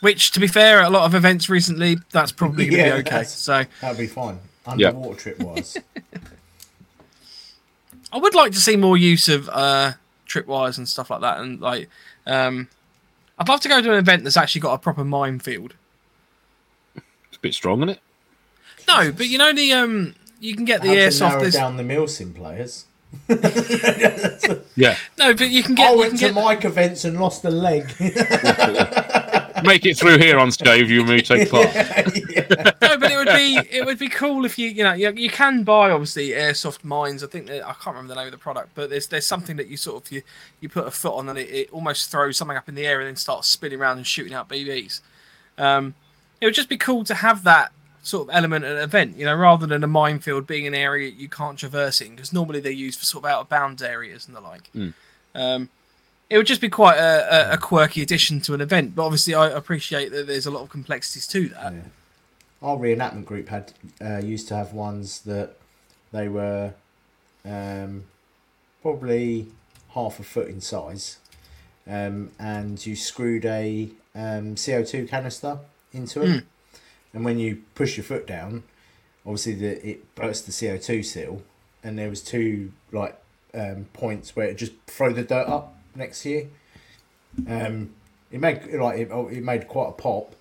Which, 0.00 0.30
to 0.32 0.40
be 0.40 0.46
fair, 0.46 0.80
at 0.80 0.86
a 0.86 0.90
lot 0.90 1.04
of 1.04 1.14
events 1.14 1.50
recently, 1.50 1.98
that's 2.10 2.32
probably 2.32 2.66
going 2.66 2.82
to 2.82 2.88
Yeah, 2.88 2.94
be 3.02 3.08
okay. 3.08 3.22
So 3.24 3.64
That'd 3.82 3.98
be 3.98 4.06
fine. 4.06 4.38
Yeah. 4.76 4.88
Underwater 4.88 5.18
trip 5.20 5.38
wise. 5.40 5.76
I 8.12 8.18
would 8.18 8.34
like 8.34 8.52
to 8.52 8.58
see 8.58 8.76
more 8.76 8.96
use 8.96 9.28
of 9.28 9.48
uh, 9.50 9.92
tripwires 10.26 10.78
and 10.78 10.88
stuff 10.88 11.10
like 11.10 11.20
that. 11.20 11.38
And 11.40 11.60
like, 11.60 11.88
um, 12.26 12.68
I'd 13.38 13.48
love 13.48 13.60
to 13.60 13.68
go 13.68 13.80
to 13.80 13.92
an 13.92 13.98
event 13.98 14.24
that's 14.24 14.36
actually 14.36 14.62
got 14.62 14.74
a 14.74 14.78
proper 14.78 15.04
minefield. 15.04 15.74
It's 17.40 17.46
a 17.46 17.48
bit 17.48 17.54
strong, 17.54 17.78
isn't 17.80 17.88
it? 17.90 18.00
No, 18.86 19.12
but 19.12 19.28
you 19.28 19.38
know 19.38 19.52
the 19.52 19.72
um, 19.72 20.14
you 20.40 20.54
can 20.54 20.64
get 20.64 20.82
the 20.82 20.88
How 20.88 20.94
to 20.94 21.00
airsoft. 21.00 21.38
narrow 21.38 21.50
down 21.50 21.76
the 21.76 21.82
Milsim 21.82 22.34
players. 22.34 22.86
Yeah. 24.76 24.96
no, 25.18 25.34
but 25.34 25.50
you 25.50 25.62
can 25.62 25.74
get. 25.74 25.88
I 25.88 25.92
you 25.92 25.98
went 25.98 26.10
can 26.10 26.18
to 26.18 26.24
get 26.26 26.34
Mike 26.34 26.64
events 26.64 27.04
and 27.04 27.20
lost 27.20 27.44
a 27.44 27.50
leg. 27.50 27.84
Make 29.64 29.84
it 29.84 29.98
through 29.98 30.18
here 30.18 30.38
on 30.38 30.46
unscathed, 30.46 30.88
you 30.88 31.04
may 31.04 31.20
take 31.20 31.50
part. 31.50 31.66
no, 31.74 32.96
but 32.98 33.10
it 33.10 33.16
would 33.16 33.26
be 33.26 33.60
it 33.70 33.84
would 33.84 33.98
be 33.98 34.08
cool 34.08 34.46
if 34.46 34.58
you 34.58 34.68
you 34.68 34.82
know 34.82 34.94
you, 34.94 35.12
you 35.12 35.28
can 35.28 35.64
buy 35.64 35.90
obviously 35.90 36.30
airsoft 36.30 36.82
mines. 36.82 37.22
I 37.22 37.26
think 37.26 37.46
that, 37.48 37.62
I 37.66 37.72
can't 37.74 37.94
remember 37.94 38.14
the 38.14 38.20
name 38.20 38.28
of 38.28 38.32
the 38.32 38.38
product, 38.38 38.70
but 38.74 38.88
there's 38.88 39.08
there's 39.08 39.26
something 39.26 39.56
that 39.56 39.68
you 39.68 39.76
sort 39.76 40.06
of 40.06 40.12
you 40.12 40.22
you 40.60 40.70
put 40.70 40.86
a 40.86 40.90
foot 40.90 41.14
on 41.14 41.28
and 41.28 41.38
it, 41.38 41.50
it 41.50 41.70
almost 41.72 42.10
throws 42.10 42.38
something 42.38 42.56
up 42.56 42.68
in 42.70 42.74
the 42.74 42.86
air 42.86 43.00
and 43.00 43.08
then 43.08 43.16
starts 43.16 43.48
spinning 43.48 43.78
around 43.78 43.98
and 43.98 44.06
shooting 44.06 44.32
out 44.32 44.48
BBs. 44.48 45.00
Um, 45.58 45.94
it 46.40 46.46
would 46.46 46.54
just 46.54 46.68
be 46.68 46.76
cool 46.76 47.04
to 47.04 47.14
have 47.14 47.44
that 47.44 47.72
sort 48.02 48.28
of 48.28 48.34
element 48.34 48.64
at 48.64 48.76
an 48.76 48.82
event, 48.82 49.16
you 49.16 49.24
know, 49.24 49.34
rather 49.34 49.66
than 49.66 49.84
a 49.84 49.86
minefield 49.86 50.46
being 50.46 50.66
an 50.66 50.74
area 50.74 51.08
you 51.08 51.28
can't 51.28 51.58
traverse 51.58 52.00
in 52.00 52.10
because 52.10 52.32
normally 52.32 52.60
they're 52.60 52.72
used 52.72 52.98
for 52.98 53.04
sort 53.04 53.24
of 53.24 53.30
out 53.30 53.40
of 53.42 53.48
bounds 53.48 53.82
areas 53.82 54.26
and 54.26 54.34
the 54.34 54.40
like. 54.40 54.70
Mm. 54.74 54.94
Um, 55.34 55.68
it 56.28 56.36
would 56.36 56.46
just 56.46 56.60
be 56.60 56.68
quite 56.68 56.96
a, 56.96 57.50
a, 57.50 57.54
a 57.54 57.58
quirky 57.58 58.02
addition 58.02 58.40
to 58.42 58.54
an 58.54 58.60
event, 58.60 58.94
but 58.94 59.04
obviously 59.04 59.34
I 59.34 59.48
appreciate 59.48 60.12
that 60.12 60.26
there's 60.26 60.46
a 60.46 60.50
lot 60.50 60.62
of 60.62 60.70
complexities 60.70 61.26
to 61.28 61.48
that. 61.50 61.74
Our 62.62 62.76
reenactment 62.76 63.24
group 63.24 63.48
had 63.48 63.72
uh, 64.00 64.18
used 64.18 64.48
to 64.48 64.54
have 64.54 64.72
ones 64.72 65.22
that 65.22 65.56
they 66.12 66.28
were 66.28 66.74
um, 67.44 68.04
probably 68.82 69.48
half 69.94 70.20
a 70.20 70.22
foot 70.22 70.48
in 70.48 70.60
size, 70.60 71.18
um, 71.86 72.30
and 72.38 72.84
you 72.84 72.94
screwed 72.96 73.44
a 73.44 73.90
um, 74.14 74.54
CO 74.56 74.84
two 74.84 75.06
canister 75.06 75.58
into 75.92 76.22
it, 76.22 76.44
and 77.12 77.24
when 77.24 77.38
you 77.38 77.62
push 77.74 77.96
your 77.96 78.04
foot 78.04 78.26
down, 78.26 78.62
obviously 79.26 79.54
the 79.54 79.86
it 79.88 80.14
bursts 80.14 80.42
the 80.46 80.66
CO 80.68 80.76
two 80.78 81.02
seal, 81.02 81.42
and 81.82 81.98
there 81.98 82.08
was 82.08 82.22
two 82.22 82.72
like 82.92 83.16
um, 83.54 83.86
points 83.92 84.34
where 84.36 84.46
it 84.46 84.56
just 84.56 84.72
throw 84.86 85.12
the 85.12 85.22
dirt 85.22 85.48
up 85.48 85.74
next 85.94 86.22
to 86.22 86.30
you. 86.30 86.50
Um, 87.48 87.90
it 88.30 88.40
made 88.40 88.62
like 88.74 88.98
it, 88.98 89.08
oh, 89.10 89.28
it 89.28 89.42
made 89.42 89.68
quite 89.68 89.88
a 89.88 89.92
pop, 89.92 90.34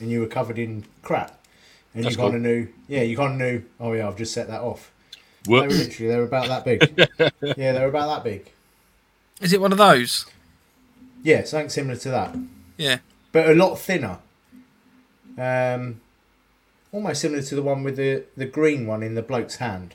and 0.00 0.10
you 0.10 0.20
were 0.20 0.26
covered 0.26 0.58
in 0.58 0.84
crap, 1.02 1.38
and 1.94 2.04
That's 2.04 2.16
you 2.16 2.22
kind 2.22 2.32
cool. 2.32 2.36
of 2.36 2.42
knew. 2.42 2.68
Yeah, 2.88 3.02
you 3.02 3.16
kind 3.16 3.32
of 3.32 3.38
knew. 3.38 3.64
Oh 3.80 3.92
yeah, 3.92 4.08
I've 4.08 4.16
just 4.16 4.32
set 4.34 4.48
that 4.48 4.60
off. 4.60 4.90
They 5.44 5.52
were 5.52 5.66
literally 5.68 6.08
they 6.12 6.16
were 6.16 6.24
about 6.24 6.48
that 6.48 6.64
big. 6.64 7.08
yeah, 7.56 7.72
they 7.72 7.80
were 7.80 7.86
about 7.86 8.08
that 8.08 8.24
big. 8.24 8.50
Is 9.40 9.52
it 9.52 9.60
one 9.60 9.70
of 9.72 9.78
those? 9.78 10.26
Yeah, 11.22 11.44
something 11.44 11.68
similar 11.68 11.96
to 11.96 12.10
that, 12.10 12.36
Yeah. 12.76 12.98
but 13.32 13.48
a 13.48 13.54
lot 13.54 13.76
thinner. 13.78 14.18
Um, 15.38 16.00
almost 16.92 17.20
similar 17.20 17.42
to 17.42 17.54
the 17.54 17.62
one 17.62 17.82
with 17.84 17.96
the 17.96 18.24
the 18.36 18.46
green 18.46 18.86
one 18.86 19.02
in 19.02 19.14
the 19.14 19.22
bloke's 19.22 19.56
hand. 19.56 19.94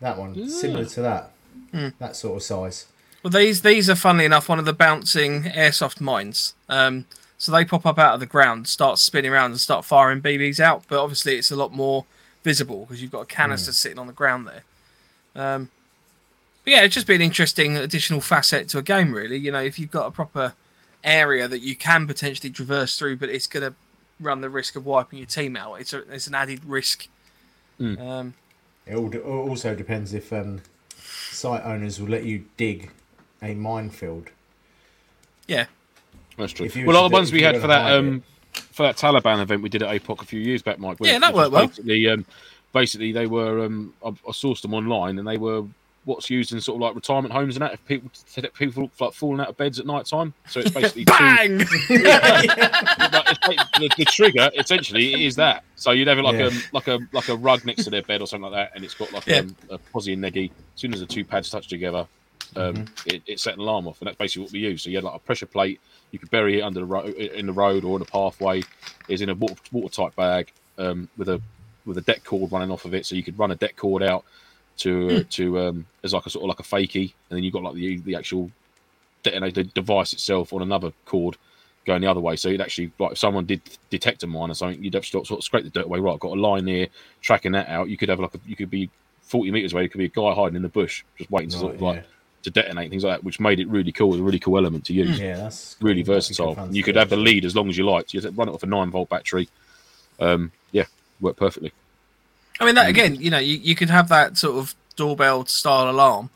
That 0.00 0.16
one, 0.16 0.48
similar 0.48 0.86
to 0.86 1.02
that. 1.02 1.32
Hmm. 1.72 1.88
That 1.98 2.16
sort 2.16 2.36
of 2.36 2.42
size. 2.42 2.86
Well, 3.22 3.30
these 3.30 3.62
these 3.62 3.90
are 3.90 3.94
funnily 3.94 4.24
enough 4.24 4.48
one 4.48 4.58
of 4.58 4.64
the 4.64 4.72
bouncing 4.72 5.42
airsoft 5.44 6.00
mines. 6.00 6.54
Um, 6.68 7.06
so 7.36 7.52
they 7.52 7.64
pop 7.64 7.84
up 7.86 7.98
out 7.98 8.14
of 8.14 8.20
the 8.20 8.26
ground, 8.26 8.66
start 8.68 8.98
spinning 8.98 9.32
around, 9.32 9.50
and 9.52 9.60
start 9.60 9.84
firing 9.84 10.20
BBs 10.22 10.60
out. 10.60 10.84
But 10.88 11.02
obviously, 11.02 11.36
it's 11.36 11.50
a 11.50 11.56
lot 11.56 11.72
more 11.72 12.04
visible 12.42 12.80
because 12.86 13.02
you've 13.02 13.10
got 13.10 13.20
a 13.22 13.26
canister 13.26 13.72
sitting 13.72 13.98
on 13.98 14.06
the 14.06 14.12
ground 14.12 14.48
there. 14.48 14.64
Um, 15.34 15.70
But 16.64 16.72
yeah, 16.72 16.78
it'd 16.80 16.92
just 16.92 17.06
been 17.06 17.20
an 17.20 17.26
interesting 17.26 17.76
additional 17.76 18.20
facet 18.20 18.68
to 18.70 18.78
a 18.78 18.82
game, 18.82 19.12
really. 19.12 19.36
You 19.36 19.52
know, 19.52 19.62
if 19.62 19.78
you've 19.78 19.90
got 19.90 20.06
a 20.06 20.10
proper 20.10 20.54
area 21.04 21.48
that 21.48 21.60
you 21.60 21.74
can 21.76 22.06
potentially 22.06 22.50
traverse 22.50 22.98
through, 22.98 23.16
but 23.16 23.28
it's 23.28 23.46
going 23.46 23.70
to 23.70 23.74
run 24.20 24.40
the 24.40 24.50
risk 24.50 24.76
of 24.76 24.84
wiping 24.86 25.18
your 25.18 25.26
team 25.26 25.56
out. 25.56 25.74
It's 25.74 25.92
a, 25.92 25.98
it's 26.12 26.26
an 26.26 26.34
added 26.34 26.64
risk. 26.64 27.08
Mm. 27.80 28.00
Um, 28.00 28.34
It 28.86 28.94
all 28.94 29.08
de- 29.08 29.22
also 29.22 29.74
depends 29.74 30.12
if 30.12 30.32
um, 30.32 30.60
site 30.98 31.64
owners 31.64 32.00
will 32.00 32.08
let 32.08 32.24
you 32.24 32.44
dig 32.56 32.90
a 33.42 33.54
minefield. 33.54 34.28
yeah, 35.46 35.66
That's 36.36 36.52
true. 36.52 36.68
Well, 36.74 36.86
were 36.86 36.92
like 36.92 37.02
to 37.04 37.08
the 37.08 37.14
ones 37.14 37.32
we 37.32 37.42
had 37.42 37.60
for 37.60 37.66
that 37.68 37.92
um 37.92 38.22
for 38.52 38.82
that 38.82 38.96
Taliban 38.96 39.40
event 39.40 39.62
we 39.62 39.68
did 39.68 39.82
at 39.82 40.02
APOC 40.02 40.22
a 40.22 40.24
few 40.24 40.40
years 40.40 40.62
back, 40.62 40.78
Mike. 40.78 40.98
Yeah, 41.00 41.18
that 41.18 41.32
was 41.32 41.50
worked 41.50 41.52
well. 41.52 41.66
Basically, 41.68 42.08
um, 42.08 42.26
basically 42.72 43.12
they 43.12 43.26
were 43.26 43.64
um, 43.64 43.94
I, 44.04 44.08
I 44.08 44.32
sourced 44.32 44.62
them 44.62 44.74
online, 44.74 45.18
and 45.18 45.26
they 45.26 45.38
were 45.38 45.64
what's 46.06 46.30
used 46.30 46.52
in 46.52 46.60
sort 46.60 46.76
of 46.76 46.80
like 46.80 46.94
retirement 46.94 47.32
homes 47.32 47.56
and 47.56 47.62
that. 47.62 47.74
If 47.74 47.84
people 47.86 48.10
to 48.34 48.48
people 48.50 48.90
like 49.00 49.12
falling 49.12 49.40
out 49.40 49.48
of 49.48 49.56
beds 49.56 49.78
at 49.78 49.86
night 49.86 50.06
time, 50.06 50.32
so 50.48 50.60
it's 50.60 50.70
basically 50.80 51.04
two, 51.04 51.12
bang. 51.12 51.58
like, 51.58 51.68
it's 53.28 53.48
like 53.48 53.72
the, 53.78 53.90
the 53.98 54.04
trigger 54.06 54.50
essentially 54.56 55.24
is 55.26 55.36
that. 55.36 55.64
So 55.76 55.90
you'd 55.92 56.08
have 56.08 56.18
like 56.18 56.36
Yeah. 56.36 56.48
a 56.48 56.52
like 56.72 56.88
a 56.88 56.98
like 57.12 57.28
a 57.28 57.36
rug 57.36 57.64
next 57.64 57.84
to 57.84 57.90
their 57.90 58.02
bed 58.02 58.20
or 58.20 58.26
something 58.26 58.50
like 58.50 58.68
that, 58.70 58.76
and 58.76 58.84
it's 58.84 58.94
got 58.94 59.12
like 59.12 59.26
Yeah. 59.26 59.38
um, 59.40 59.56
a 59.70 59.78
posy 59.78 60.12
and 60.14 60.22
neggy. 60.22 60.50
As 60.50 60.80
soon 60.80 60.92
as 60.94 61.00
the 61.00 61.06
two 61.06 61.24
pads 61.24 61.50
touch 61.50 61.68
together, 61.68 62.06
um, 62.56 62.74
Mm-hmm. 62.74 63.08
it, 63.10 63.22
it 63.26 63.40
set 63.40 63.54
an 63.54 63.60
alarm 63.60 63.86
off, 63.86 64.00
and 64.00 64.08
that's 64.08 64.16
basically 64.18 64.42
what 64.44 64.52
we 64.52 64.60
use. 64.60 64.82
So 64.82 64.90
you 64.90 64.96
had 64.96 65.04
like 65.04 65.14
a 65.16 65.18
pressure 65.20 65.46
plate. 65.46 65.80
You 66.10 66.18
could 66.18 66.30
bury 66.30 66.58
it 66.58 66.62
under 66.62 66.80
the 66.80 66.86
ro- 66.86 67.04
in 67.04 67.46
the 67.46 67.52
road 67.52 67.84
or 67.84 67.96
in 67.96 68.02
a 68.02 68.06
pathway. 68.06 68.62
is 69.08 69.20
in 69.22 69.28
a 69.28 69.34
water, 69.34 69.54
watertight 69.70 70.16
bag 70.16 70.50
um, 70.78 71.08
with 71.16 71.28
a 71.28 71.40
with 71.86 71.96
a 71.98 72.02
deck 72.02 72.24
cord 72.24 72.50
running 72.52 72.70
off 72.70 72.84
of 72.84 72.94
it, 72.94 73.06
so 73.06 73.14
you 73.14 73.22
could 73.22 73.38
run 73.38 73.50
a 73.50 73.56
deck 73.56 73.76
cord 73.76 74.02
out 74.02 74.24
to 74.78 75.24
to 75.24 75.58
um, 75.58 75.86
as 76.02 76.12
like 76.12 76.26
a 76.26 76.30
sort 76.30 76.44
of 76.44 76.48
like 76.48 76.60
a 76.60 76.62
fakie, 76.62 77.12
and 77.28 77.36
then 77.36 77.42
you've 77.42 77.52
got 77.52 77.62
like 77.62 77.74
the 77.74 77.98
the 77.98 78.14
actual 78.14 78.50
detonator 79.22 79.62
device 79.62 80.12
itself 80.12 80.52
on 80.52 80.62
another 80.62 80.92
cord 81.04 81.36
going 81.84 82.02
the 82.02 82.10
other 82.10 82.20
way. 82.20 82.36
So 82.36 82.48
you'd 82.48 82.60
actually 82.60 82.92
like 82.98 83.12
if 83.12 83.18
someone 83.18 83.46
did 83.46 83.60
detect 83.90 84.22
a 84.22 84.26
mine 84.26 84.50
or 84.50 84.54
something, 84.54 84.82
you'd 84.82 84.94
have 84.94 85.04
to 85.04 85.24
sort 85.24 85.30
of 85.30 85.44
scrape 85.44 85.64
the 85.64 85.70
dirt 85.70 85.86
away. 85.86 86.00
Right, 86.00 86.18
got 86.18 86.36
a 86.36 86.40
line 86.40 86.66
here, 86.66 86.88
tracking 87.20 87.52
that 87.52 87.68
out. 87.68 87.88
You 87.88 87.96
could 87.96 88.08
have 88.08 88.20
like 88.20 88.34
a, 88.34 88.40
you 88.46 88.56
could 88.56 88.70
be 88.70 88.90
forty 89.22 89.50
meters 89.50 89.72
away. 89.72 89.84
It 89.84 89.88
could 89.92 89.98
be 89.98 90.06
a 90.06 90.08
guy 90.08 90.32
hiding 90.34 90.56
in 90.56 90.62
the 90.62 90.68
bush, 90.68 91.04
just 91.18 91.30
waiting 91.30 91.50
to 91.50 91.58
sort 91.58 91.74
of 91.74 91.82
Right, 91.82 91.96
like 91.96 92.06
to 92.42 92.50
detonate 92.50 92.88
things 92.88 93.04
like 93.04 93.18
that, 93.18 93.24
which 93.24 93.38
made 93.38 93.60
it 93.60 93.68
really 93.68 93.92
cool. 93.92 94.08
It 94.08 94.12
was 94.12 94.20
a 94.20 94.24
really 94.24 94.38
cool 94.38 94.56
element 94.56 94.86
to 94.86 94.94
use. 94.94 95.20
Yeah, 95.20 95.36
that's 95.36 95.76
Really 95.80 96.02
that'd 96.02 96.06
be 96.06 96.06
good 96.06 96.14
versatile. 96.14 96.54
fun 96.54 96.68
And 96.68 96.76
you 96.76 96.82
could 96.82 96.96
have 96.96 97.10
the 97.10 97.16
lead 97.16 97.44
as 97.44 97.54
long 97.54 97.68
as 97.68 97.76
you 97.76 97.84
liked. 97.84 98.14
You 98.14 98.20
just 98.20 98.36
run 98.36 98.48
it 98.48 98.52
off 98.52 98.62
a 98.62 98.66
nine 98.66 98.90
volt 98.90 99.08
battery. 99.10 99.48
Um, 100.18 100.52
yeah, 100.72 100.86
worked 101.20 101.38
perfectly. 101.38 101.72
I 102.60 102.66
mean, 102.66 102.74
that 102.74 102.88
again, 102.88 103.16
you 103.16 103.30
know, 103.30 103.38
you, 103.38 103.56
you 103.56 103.74
could 103.74 103.90
have 103.90 104.08
that 104.08 104.36
sort 104.36 104.56
of 104.58 104.74
doorbell 104.96 105.46
style 105.46 105.88
alarm, 105.90 106.30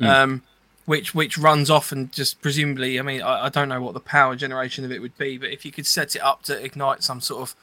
Mm. 0.00 0.06
um, 0.08 0.42
which 0.86 1.14
which 1.14 1.38
runs 1.38 1.70
off 1.70 1.92
and 1.92 2.10
just 2.12 2.40
presumably, 2.42 2.98
I 2.98 3.02
mean, 3.02 3.22
I, 3.22 3.46
I 3.46 3.48
don't 3.48 3.68
know 3.68 3.80
what 3.80 3.94
the 3.94 4.00
power 4.00 4.34
generation 4.36 4.84
of 4.84 4.90
it 4.92 5.00
would 5.00 5.16
be, 5.18 5.38
but 5.38 5.50
if 5.50 5.64
you 5.64 5.70
could 5.72 5.86
set 5.86 6.16
it 6.16 6.22
up 6.22 6.42
to 6.44 6.62
ignite 6.64 7.02
some 7.02 7.20
sort 7.20 7.42
of 7.42 7.56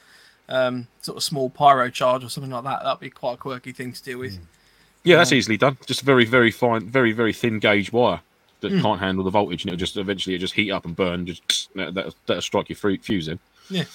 um, 0.48 0.88
sort 1.02 1.18
of 1.18 1.24
small 1.24 1.50
pyro 1.50 1.90
charge 1.90 2.24
or 2.24 2.30
something 2.30 2.52
like 2.52 2.64
that, 2.64 2.84
that'd 2.84 3.00
be 3.00 3.10
quite 3.10 3.34
a 3.34 3.38
quirky 3.38 3.72
thing 3.72 3.94
to 3.94 4.04
deal 4.04 4.20
with. 4.20 4.40
Yeah, 5.04 5.18
that's 5.18 5.32
easily 5.32 5.58
done. 5.58 5.78
Just 5.86 6.02
a 6.02 6.06
very, 6.06 6.26
very 6.26 6.52
fine, 6.52 6.88
very, 6.88 7.12
very 7.12 7.34
thin 7.34 7.60
gauge 7.60 7.92
wire 7.92 8.22
that 8.62 8.72
Hmm. 8.72 8.82
can't 8.82 9.00
handle 9.00 9.24
the 9.24 9.30
voltage, 9.32 9.64
and 9.64 9.70
it'll 9.70 9.80
just 9.80 9.96
eventually 9.98 10.36
it 10.36 10.40
just 10.40 10.54
heat 10.56 10.72
up 10.72 10.86
and 10.86 10.96
burn. 10.96 11.26
Just 11.26 11.70
that, 11.76 11.94
that'll, 11.94 12.16
that'll 12.26 12.42
strike 12.42 12.70
your 12.70 12.76
fru- 12.78 12.98
fuse 12.98 13.28
in. 13.28 13.40
Yeah. 13.70 13.86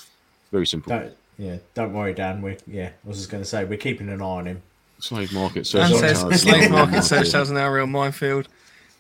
Very 0.53 0.67
simple. 0.67 0.91
Don't 0.91 1.17
yeah, 1.39 1.57
don't 1.75 1.93
worry, 1.93 2.15
Dan. 2.15 2.43
We 2.43 2.57
yeah, 2.67 2.89
I 3.05 3.09
was 3.09 3.19
just 3.19 3.31
going 3.31 3.43
to 3.43 3.49
say 3.49 3.65
we're 3.65 3.79
keeping 3.79 4.09
an 4.09 4.21
eye 4.21 4.25
on 4.25 4.47
him. 4.47 4.63
Slave 4.99 5.33
market. 5.33 5.73
And 5.75 5.95
search 5.95 6.17
says 6.17 6.43
slave 6.43 6.71
market 6.71 7.03
search 7.03 7.31
tells 7.31 7.51
an 7.51 7.57
real 7.57 7.87
minefield. 7.87 8.49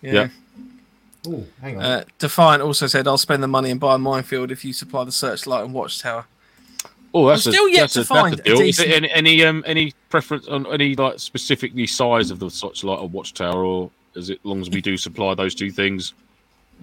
Yeah. 0.03 0.13
Yeah. 0.13 0.29
Oh, 1.27 1.45
hang 1.63 1.79
on. 1.79 1.83
Uh, 1.85 2.05
Defiant 2.19 2.63
also 2.63 2.87
said, 2.87 3.09
"I'll 3.09 3.17
spend 3.17 3.43
the 3.43 3.49
money 3.49 3.71
and 3.71 3.81
buy 3.81 3.95
a 3.95 3.99
minefield 3.99 4.51
if 4.51 4.65
you 4.65 4.73
supply 4.73 5.05
the 5.05 5.13
searchlight 5.13 5.65
and 5.65 5.73
watchtower." 5.73 6.27
Oh, 7.15 7.29
that's 7.29 7.47
I'm 7.47 7.51
a, 7.51 7.53
still 7.55 7.69
yet 7.69 7.81
that's 7.81 7.93
to 7.95 8.01
a, 8.01 8.05
find 8.05 8.37
that's 8.37 8.49
a 8.49 8.53
a 8.53 8.57
deal. 8.57 8.67
Is 8.67 8.77
decent- 8.77 8.89
there 8.89 8.97
any, 8.97 9.11
any 9.13 9.45
um 9.45 9.63
any 9.67 9.93
preference 10.11 10.49
on 10.49 10.67
any 10.73 10.95
like 10.97 11.21
specifically 11.21 11.87
size 11.87 12.31
of 12.31 12.39
the 12.41 12.51
searchlight 12.51 12.99
or 12.99 13.09
watchtower, 13.09 13.65
or 13.65 13.91
is 14.15 14.31
it 14.31 14.41
long 14.45 14.61
as 14.61 14.69
we 14.69 14.81
do 14.81 14.97
supply 14.97 15.35
those 15.35 15.55
two 15.55 15.71
things? 15.71 16.13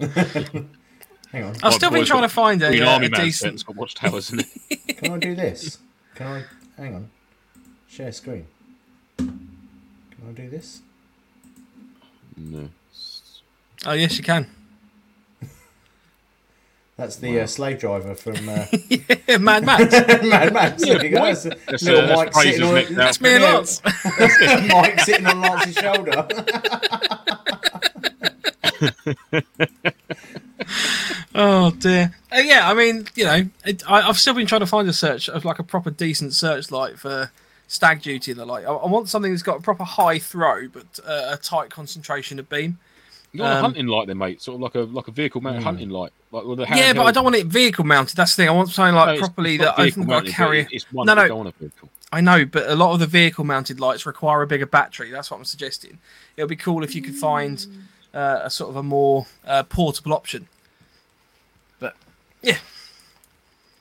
hang 1.32 1.44
on. 1.44 1.56
I've 1.62 1.74
still 1.74 1.90
been 1.90 2.04
trying 2.04 2.22
to 2.22 2.28
find 2.28 2.62
a, 2.62 2.80
uh, 2.80 2.88
Army 2.88 3.06
a 3.06 3.10
decent. 3.10 3.54
it's 3.54 3.62
got 3.62 3.76
watchtowers 3.76 4.32
in 4.32 4.40
it. 4.40 4.46
Can 4.98 5.12
I 5.12 5.18
do 5.18 5.34
this? 5.34 5.78
Can 6.14 6.26
I? 6.26 6.44
Hang 6.76 6.94
on. 6.94 7.10
Share 7.88 8.12
screen. 8.12 8.46
Can 9.16 9.48
I 10.28 10.32
do 10.32 10.48
this? 10.48 10.82
no. 12.36 12.68
Oh 13.84 13.92
yes, 13.92 14.16
you 14.16 14.22
can. 14.22 14.46
That's 16.96 17.16
the 17.16 17.40
uh, 17.40 17.46
slave 17.46 17.80
driver 17.80 18.14
from 18.14 18.48
uh, 18.48 18.66
Mad 19.40 19.64
Max. 19.64 19.92
Mad 20.22 20.52
Max. 20.52 20.82
There 20.82 21.04
you 21.04 21.10
go. 21.10 21.24
That's, 21.24 21.42
That's, 21.42 21.82
little 21.82 22.10
uh, 22.10 22.16
Mike 22.16 22.32
sitting 22.34 22.62
on 22.62 22.74
next. 22.74 22.94
That's 22.94 23.20
me 23.20 23.34
and 23.34 23.42
Lance. 23.42 23.82
Mike 24.68 25.00
sitting 25.00 25.26
on 25.26 25.40
Lance's 25.40 25.74
shoulder. 25.74 26.28
Oh 31.34 31.70
dear. 31.72 32.14
Uh, 32.34 32.38
yeah, 32.40 32.68
I 32.68 32.74
mean, 32.74 33.06
you 33.14 33.24
know, 33.24 33.46
it, 33.64 33.82
I, 33.90 34.08
I've 34.08 34.18
still 34.18 34.34
been 34.34 34.46
trying 34.46 34.60
to 34.60 34.66
find 34.66 34.88
a 34.88 34.92
search 34.92 35.28
of 35.28 35.44
like 35.44 35.58
a 35.58 35.62
proper 35.62 35.90
decent 35.90 36.34
searchlight 36.34 36.98
for 36.98 37.30
stag 37.68 38.02
duty 38.02 38.32
and 38.32 38.40
the 38.40 38.44
like. 38.46 38.64
I, 38.64 38.72
I 38.72 38.86
want 38.86 39.08
something 39.08 39.32
that's 39.32 39.42
got 39.42 39.58
a 39.58 39.62
proper 39.62 39.84
high 39.84 40.18
throw 40.18 40.68
but 40.68 41.00
uh, 41.06 41.30
a 41.32 41.36
tight 41.36 41.70
concentration 41.70 42.38
of 42.38 42.48
beam. 42.48 42.78
You 43.32 43.42
a 43.44 43.46
Um, 43.46 43.62
hunting 43.62 43.86
light, 43.86 44.08
then, 44.08 44.18
mate. 44.18 44.42
Sort 44.42 44.56
of 44.56 44.60
like 44.60 44.74
a 44.74 44.80
like 44.80 45.08
a 45.08 45.10
vehicle 45.10 45.40
mounted 45.40 45.62
hunting 45.62 45.88
light, 45.88 46.12
like 46.32 46.44
with 46.44 46.60
a 46.60 46.66
Yeah, 46.74 46.92
but 46.92 47.04
I 47.06 47.12
don't 47.12 47.24
want 47.24 47.36
it 47.36 47.46
vehicle 47.46 47.84
mounted. 47.84 48.16
That's 48.16 48.36
the 48.36 48.42
thing. 48.42 48.48
I 48.50 48.52
want 48.52 48.68
something 48.68 48.94
like 48.94 49.14
No, 49.14 49.18
properly 49.18 49.56
that 49.56 49.78
I 49.78 49.90
mounted, 49.96 50.34
carry. 50.34 50.68
It's 50.70 50.90
one 50.92 51.06
No, 51.06 51.14
no. 51.14 51.28
go 51.28 51.40
on 51.40 51.46
a 51.46 51.52
vehicle. 51.52 51.88
I 52.14 52.20
know, 52.20 52.44
but 52.44 52.68
a 52.68 52.74
lot 52.74 52.92
of 52.92 53.00
the 53.00 53.06
vehicle 53.06 53.42
mounted 53.44 53.80
lights 53.80 54.04
require 54.04 54.42
a 54.42 54.46
bigger 54.46 54.66
battery. 54.66 55.10
That's 55.10 55.30
what 55.30 55.38
I'm 55.38 55.46
suggesting. 55.46 55.98
It 56.36 56.42
would 56.42 56.50
be 56.50 56.56
cool 56.56 56.84
if 56.84 56.94
you 56.94 57.00
could 57.00 57.14
find 57.14 57.66
uh, 58.12 58.40
a 58.42 58.50
sort 58.50 58.68
of 58.68 58.76
a 58.76 58.82
more 58.82 59.24
uh, 59.46 59.62
portable 59.62 60.12
option. 60.12 60.46
But 62.42 62.48
yeah, 62.50 62.58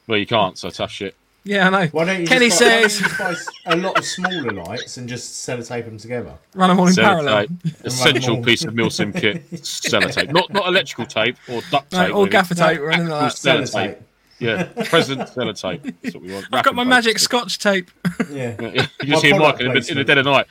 Well, 0.07 0.17
you 0.19 0.25
can't, 0.25 0.57
so 0.57 0.69
tough 0.69 0.91
shit. 0.91 1.15
yeah, 1.43 1.67
I 1.67 1.69
know. 1.69 1.87
Why 1.87 2.05
don't 2.05 2.21
you 2.21 2.27
Kenny 2.27 2.49
just 2.49 2.59
buy, 2.61 2.65
why 2.67 2.81
don't 2.81 2.89
says, 2.89 2.99
you 3.01 3.07
just 3.07 3.19
buy 3.19 3.31
s- 3.31 3.47
a 3.65 3.75
lot 3.77 3.97
of 3.97 4.05
smaller 4.05 4.51
lights 4.51 4.97
and 4.97 5.09
just 5.09 5.47
sellotape 5.47 5.85
them 5.85 5.97
together? 5.97 6.33
run 6.53 6.69
them 6.69 6.79
all 6.79 6.87
in 6.87 6.95
parallel. 6.95 7.47
Sellotape, 7.47 7.81
essential 7.85 8.43
piece 8.43 8.63
of 8.63 8.73
Milsim 8.73 9.13
kit, 9.19 9.49
sellotape. 9.51 10.31
Not 10.31 10.51
not 10.53 10.67
electrical 10.67 11.05
tape 11.05 11.37
or 11.49 11.61
duct 11.71 11.91
No, 11.91 12.05
tape. 12.05 12.15
or 12.15 12.19
maybe. 12.23 12.31
gaffer 12.31 12.55
tape 12.55 12.79
or 12.79 12.91
anything 12.91 13.09
like 13.09 13.23
Actual 13.31 13.57
that. 13.57 13.67
sellotape. 13.67 13.97
Yeah, 14.39 14.63
present 14.85 15.21
sellotape. 15.21 15.93
That's 16.01 16.15
what 16.15 16.23
we 16.23 16.33
want. 16.33 16.47
I've 16.51 16.63
got 16.65 16.73
my 16.73 16.83
magic 16.83 17.13
paper. 17.13 17.19
scotch 17.19 17.59
tape. 17.59 17.91
Yeah. 18.31 18.55
Yeah, 18.59 18.67
You 18.69 18.81
My 19.03 19.05
just 19.05 19.23
hear 19.23 19.37
Mike 19.39 19.59
in 19.61 19.71
the, 19.73 19.87
in 19.91 19.97
the 19.97 20.03
dead 20.03 20.17
of 20.17 20.25
night. 20.25 20.47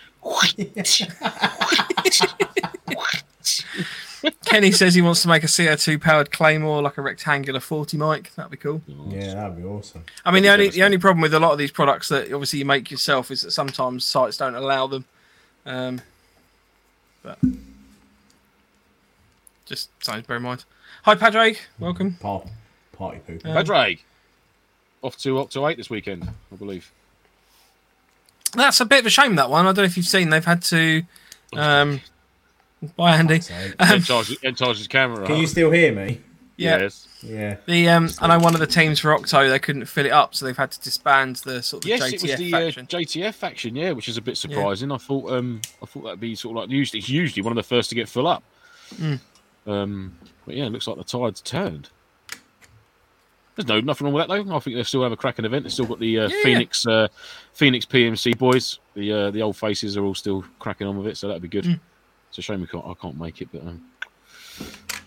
Kenny 4.44 4.72
says 4.72 4.94
he 4.94 5.02
wants 5.02 5.22
to 5.22 5.28
make 5.28 5.44
a 5.44 5.46
CO2 5.46 6.00
powered 6.00 6.30
claymore, 6.30 6.82
like 6.82 6.98
a 6.98 7.02
rectangular 7.02 7.60
40 7.60 7.96
mic. 7.96 8.34
That'd 8.34 8.50
be 8.50 8.56
cool. 8.56 8.82
Yeah, 8.86 9.34
that'd 9.34 9.56
be 9.56 9.64
awesome. 9.64 10.04
I 10.24 10.30
mean, 10.30 10.42
the 10.42 10.50
only 10.50 10.68
the 10.68 10.82
only 10.82 10.98
problem 10.98 11.22
with 11.22 11.34
a 11.34 11.40
lot 11.40 11.52
of 11.52 11.58
these 11.58 11.70
products 11.70 12.08
that 12.08 12.32
obviously 12.32 12.58
you 12.58 12.64
make 12.64 12.90
yourself 12.90 13.30
is 13.30 13.42
that 13.42 13.52
sometimes 13.52 14.04
sites 14.04 14.36
don't 14.36 14.54
allow 14.54 14.86
them. 14.86 15.04
Um, 15.66 16.00
but 17.22 17.38
just 19.66 19.90
something 20.04 20.22
to 20.22 20.28
bear 20.28 20.36
in 20.38 20.42
mind. 20.42 20.64
Hi, 21.04 21.14
Padraig. 21.14 21.58
Welcome. 21.78 22.14
Par- 22.20 22.42
party 22.92 23.20
poop. 23.26 23.46
Uh, 23.46 23.54
Padraig. 23.54 24.02
Off 25.02 25.16
to 25.18 25.38
Octo 25.38 25.66
8 25.66 25.78
this 25.78 25.88
weekend, 25.88 26.28
I 26.52 26.56
believe. 26.56 26.92
That's 28.52 28.80
a 28.80 28.84
bit 28.84 29.00
of 29.00 29.06
a 29.06 29.10
shame. 29.10 29.36
That 29.36 29.48
one. 29.48 29.64
I 29.64 29.68
don't 29.68 29.76
know 29.78 29.82
if 29.84 29.96
you've 29.96 30.06
seen. 30.06 30.30
They've 30.30 30.44
had 30.44 30.62
to. 30.64 31.02
Um, 31.54 32.00
bye, 32.96 33.16
Andy. 33.16 33.40
So, 33.40 33.54
Ed 33.78 34.04
charges, 34.04 34.38
Ed 34.42 34.56
charges 34.56 34.86
camera. 34.88 35.26
can 35.26 35.36
you 35.36 35.46
still 35.46 35.70
hear 35.70 35.92
me? 35.92 36.20
Yeah. 36.56 36.78
Yes. 36.80 37.08
Yeah. 37.22 37.56
The 37.66 37.88
um, 37.88 38.10
I 38.20 38.26
know 38.28 38.38
one 38.38 38.52
of 38.54 38.60
the 38.60 38.66
teams 38.66 39.00
for 39.00 39.14
Octo 39.14 39.48
they 39.48 39.58
couldn't 39.58 39.86
fill 39.86 40.04
it 40.04 40.12
up, 40.12 40.34
so 40.34 40.44
they've 40.44 40.56
had 40.56 40.70
to 40.72 40.80
disband 40.80 41.36
the 41.36 41.62
sort 41.62 41.84
of 41.84 41.88
Yes, 41.88 42.02
JTF 42.02 42.12
it 42.12 42.22
was 42.22 42.36
the 42.36 42.54
uh. 42.54 42.60
JTF 42.84 43.34
faction, 43.34 43.74
yeah, 43.76 43.92
which 43.92 44.08
is 44.08 44.18
a 44.18 44.22
bit 44.22 44.36
surprising. 44.36 44.92
I 44.92 44.98
thought, 44.98 45.32
um, 45.32 45.62
I 45.82 45.86
thought 45.86 46.02
that'd 46.04 46.20
be 46.20 46.34
sort 46.34 46.56
of 46.56 46.62
like 46.62 46.70
usually, 46.70 46.98
it's 46.98 47.08
usually 47.08 47.42
one 47.42 47.52
of 47.52 47.56
the 47.56 47.62
first 47.62 47.88
to 47.90 47.94
get 47.94 48.08
full 48.10 48.26
up. 48.26 48.42
Hmm. 48.96 49.14
Um, 49.66 50.18
but 50.44 50.54
yeah, 50.54 50.64
it 50.66 50.72
looks 50.72 50.86
like 50.86 50.98
the 50.98 51.04
tide's 51.04 51.40
turned. 51.40 51.88
There's 53.56 53.66
no 53.68 53.80
nothing 53.80 54.04
wrong 54.06 54.14
with 54.14 54.28
that 54.28 54.44
though. 54.44 54.56
I 54.56 54.58
think 54.60 54.76
they 54.76 54.82
still 54.82 55.02
have 55.02 55.12
a 55.12 55.16
cracking 55.16 55.44
event. 55.44 55.64
They've 55.64 55.72
still 55.72 55.86
got 55.86 55.98
the 55.98 56.18
uh, 56.20 56.28
Yeah. 56.28 56.42
Phoenix, 56.42 56.86
uh, 56.86 57.08
Phoenix 57.52 57.84
PMC 57.84 58.36
boys. 58.38 58.78
The 58.94 59.12
uh, 59.12 59.30
the 59.30 59.42
old 59.42 59.56
faces 59.56 59.96
are 59.96 60.04
all 60.04 60.14
still 60.14 60.44
cracking 60.58 60.86
on 60.86 60.96
with 60.98 61.06
it, 61.06 61.16
so 61.16 61.26
that'd 61.28 61.42
be 61.42 61.48
good. 61.48 61.64
Hmm. 61.66 61.72
It's 62.30 62.38
a 62.38 62.42
shame 62.42 62.60
we 62.60 62.68
can't. 62.68 62.86
I 62.86 62.94
can't 62.94 63.18
make 63.18 63.42
it, 63.42 63.48
but 63.52 63.62
um, 63.62 63.82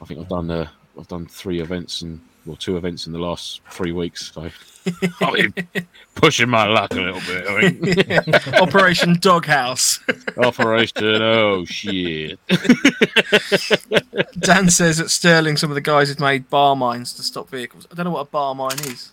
I 0.01 0.05
think 0.05 0.19
I've 0.19 0.27
done 0.27 0.51
uh, 0.51 0.67
I've 0.99 1.07
done 1.07 1.25
three 1.25 1.61
events 1.61 2.01
and 2.01 2.19
well, 2.45 2.57
two 2.57 2.75
events 2.75 3.07
in 3.07 3.13
the 3.13 3.19
last 3.19 3.61
three 3.69 3.93
weeks. 3.93 4.33
So 4.33 4.49
I've 5.21 5.55
been 5.55 5.87
pushing 6.15 6.49
my 6.49 6.65
luck 6.65 6.91
a 6.91 6.95
little 6.95 7.21
bit. 7.21 7.47
I 7.47 7.69
think. 7.69 8.47
Operation 8.61 9.17
Doghouse. 9.21 10.01
Operation, 10.37 11.21
oh 11.21 11.63
shit! 11.63 12.37
Dan 14.39 14.69
says 14.69 14.99
at 14.99 15.09
Sterling, 15.09 15.55
some 15.55 15.71
of 15.71 15.75
the 15.75 15.81
guys 15.81 16.09
had 16.09 16.19
made 16.19 16.49
bar 16.49 16.75
mines 16.75 17.13
to 17.13 17.23
stop 17.23 17.49
vehicles. 17.49 17.87
I 17.89 17.95
don't 17.95 18.03
know 18.03 18.11
what 18.11 18.27
a 18.27 18.29
bar 18.29 18.53
mine 18.53 18.79
is. 18.79 19.11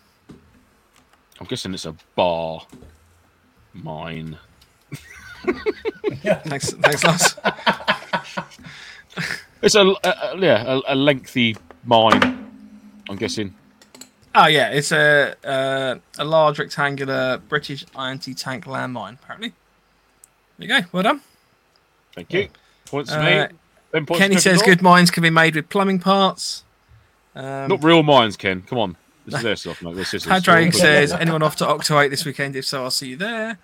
I'm 1.39 1.47
guessing 1.47 1.73
it's 1.75 1.87
a 1.87 1.95
bar 2.17 2.63
mine. 3.73 4.37
Thanks, 6.45 6.73
thanks, 6.73 7.05
Lars. 7.05 7.87
It's 9.63 9.75
a, 9.75 9.83
a, 10.05 10.39
yeah, 10.39 10.63
a, 10.87 10.95
a 10.95 10.95
lengthy 10.95 11.55
mine. 11.85 12.49
I'm 13.11 13.17
guessing. 13.17 13.55
Oh 14.35 14.47
yeah, 14.47 14.71
it's 14.71 14.91
a 14.93 15.35
uh, 15.45 15.97
a 16.19 16.25
large 16.25 16.59
rectangular 16.59 17.39
British 17.49 17.85
anti-tank 17.99 18.65
landmine. 18.65 19.15
Apparently. 19.23 19.53
There 20.59 20.69
you 20.69 20.81
go. 20.81 20.87
Well 20.93 21.03
done. 21.03 21.21
Thank 22.15 22.33
you. 22.33 22.49
Points 22.87 23.11
to 23.11 23.19
Uh, 23.21 23.49
me. 23.93 24.07
Points 24.07 24.19
Kenny 24.19 24.39
says 24.39 24.63
good 24.63 24.81
mines 24.81 25.11
can 25.11 25.23
be 25.23 25.31
made 25.31 25.57
with 25.57 25.69
plumbing 25.69 25.99
parts. 25.99 26.65
Um, 27.35 27.69
Not 27.69 27.85
real 27.85 28.03
mines, 28.03 28.37
Ken. 28.37 28.63
Come 28.63 28.79
on. 28.79 28.97
This 29.27 29.35
is 29.35 29.43
their 29.43 29.57
stuff, 29.57 29.83
mate. 29.83 29.97
This 29.97 30.15
is 30.15 30.25
Padraig 30.25 30.75
says 30.75 31.13
anyone 31.13 31.43
off 31.43 31.57
to 31.57 31.67
Octo 31.69 31.99
8 31.99 32.09
this 32.09 32.25
weekend? 32.25 32.57
If 32.57 32.65
so, 32.65 32.85
I'll 32.85 32.91
see 32.91 33.09
you 33.09 33.17
there. 33.17 33.59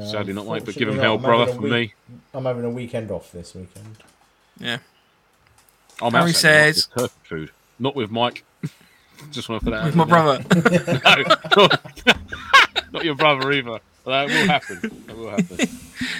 Sadly 0.00 0.32
not, 0.32 0.46
mate, 0.46 0.64
but 0.64 0.74
give 0.74 0.88
him 0.88 0.96
hell, 0.98 1.16
I'm 1.16 1.22
brother, 1.22 1.52
for 1.52 1.60
week- 1.60 1.72
me. 1.72 1.94
I'm 2.32 2.44
having 2.44 2.64
a 2.64 2.70
weekend 2.70 3.10
off 3.10 3.30
this 3.30 3.54
weekend. 3.54 3.96
Yeah. 4.58 4.78
I'm 6.00 6.12
Harry 6.12 6.30
out 6.30 6.34
Saturday 6.36 6.66
night 6.66 6.74
says- 6.76 6.88
with 6.94 7.02
turkey 7.02 7.14
food. 7.24 7.50
Not 7.78 7.96
with 7.96 8.10
Mike. 8.10 8.44
Just 9.32 9.48
want 9.48 9.60
to 9.62 9.70
put 9.70 9.70
that 9.72 9.84
With 9.84 9.94
my 9.96 10.04
there. 10.04 10.40
brother. 10.40 11.42
No, 11.56 11.68
not 12.92 13.04
your 13.04 13.14
brother 13.14 13.52
either. 13.52 13.80
That 14.04 14.26
will 14.28 14.46
happen. 14.46 15.04
That 15.06 15.16
will 15.16 15.30
happen. 15.30 15.68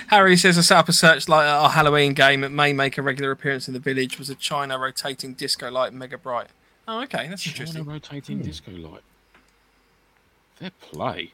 Harry 0.08 0.36
says 0.36 0.56
I 0.56 0.60
set 0.60 0.78
up 0.78 0.88
a 0.88 0.92
searchlight 0.92 1.46
at 1.46 1.54
our 1.54 1.70
Halloween 1.70 2.14
game. 2.14 2.44
It 2.44 2.50
may 2.50 2.72
make 2.72 2.96
a 2.98 3.02
regular 3.02 3.30
appearance 3.30 3.66
in 3.66 3.74
the 3.74 3.80
village. 3.80 4.18
Was 4.18 4.30
a 4.30 4.34
China 4.34 4.78
rotating 4.78 5.34
disco 5.34 5.70
light, 5.70 5.92
mega 5.92 6.16
bright. 6.16 6.48
Oh, 6.86 7.02
okay, 7.02 7.26
that's 7.28 7.42
China 7.42 7.52
interesting. 7.54 7.84
rotating 7.84 8.38
hmm. 8.38 8.44
disco 8.44 8.72
light. 8.72 9.02
Fair 10.56 10.70
play. 10.80 11.32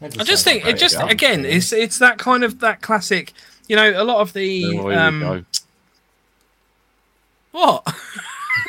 That 0.00 0.20
I 0.20 0.24
just 0.24 0.44
think 0.44 0.64
it 0.64 0.76
just 0.78 0.96
great 0.96 1.10
again 1.12 1.40
idea. 1.40 1.56
it's 1.56 1.72
it's 1.72 1.98
that 1.98 2.18
kind 2.18 2.44
of 2.44 2.60
that 2.60 2.80
classic. 2.82 3.32
You 3.66 3.76
know, 3.76 4.02
a 4.02 4.04
lot 4.04 4.18
of 4.20 4.32
the 4.32 4.78
Oh, 4.78 4.90
um, 4.92 5.46
what? 7.50 7.82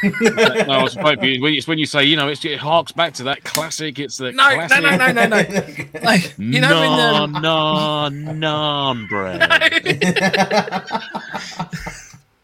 no, 0.03 0.31
I 0.33 0.81
was 0.83 0.95
about 0.95 1.21
to- 1.21 1.27
it's 1.27 1.67
when 1.67 1.77
you 1.77 1.85
say, 1.85 2.03
you 2.05 2.15
know, 2.15 2.27
it's, 2.29 2.43
it 2.45 2.57
harks 2.59 2.91
back 2.91 3.13
to 3.15 3.23
that 3.23 3.43
classic. 3.43 3.99
It's 3.99 4.17
the 4.17 4.31
No, 4.31 4.49
no, 4.49 4.55
classic. 4.67 4.81
no, 4.83 4.97
no, 4.97 5.11
no, 5.11 5.25
no. 5.27 5.99
Like 6.03 6.33
you 6.37 6.61
know, 6.61 6.81
in 6.81 6.99
um, 6.99 7.31
non, 7.33 8.39
non, 8.39 9.07
bread. 9.07 9.41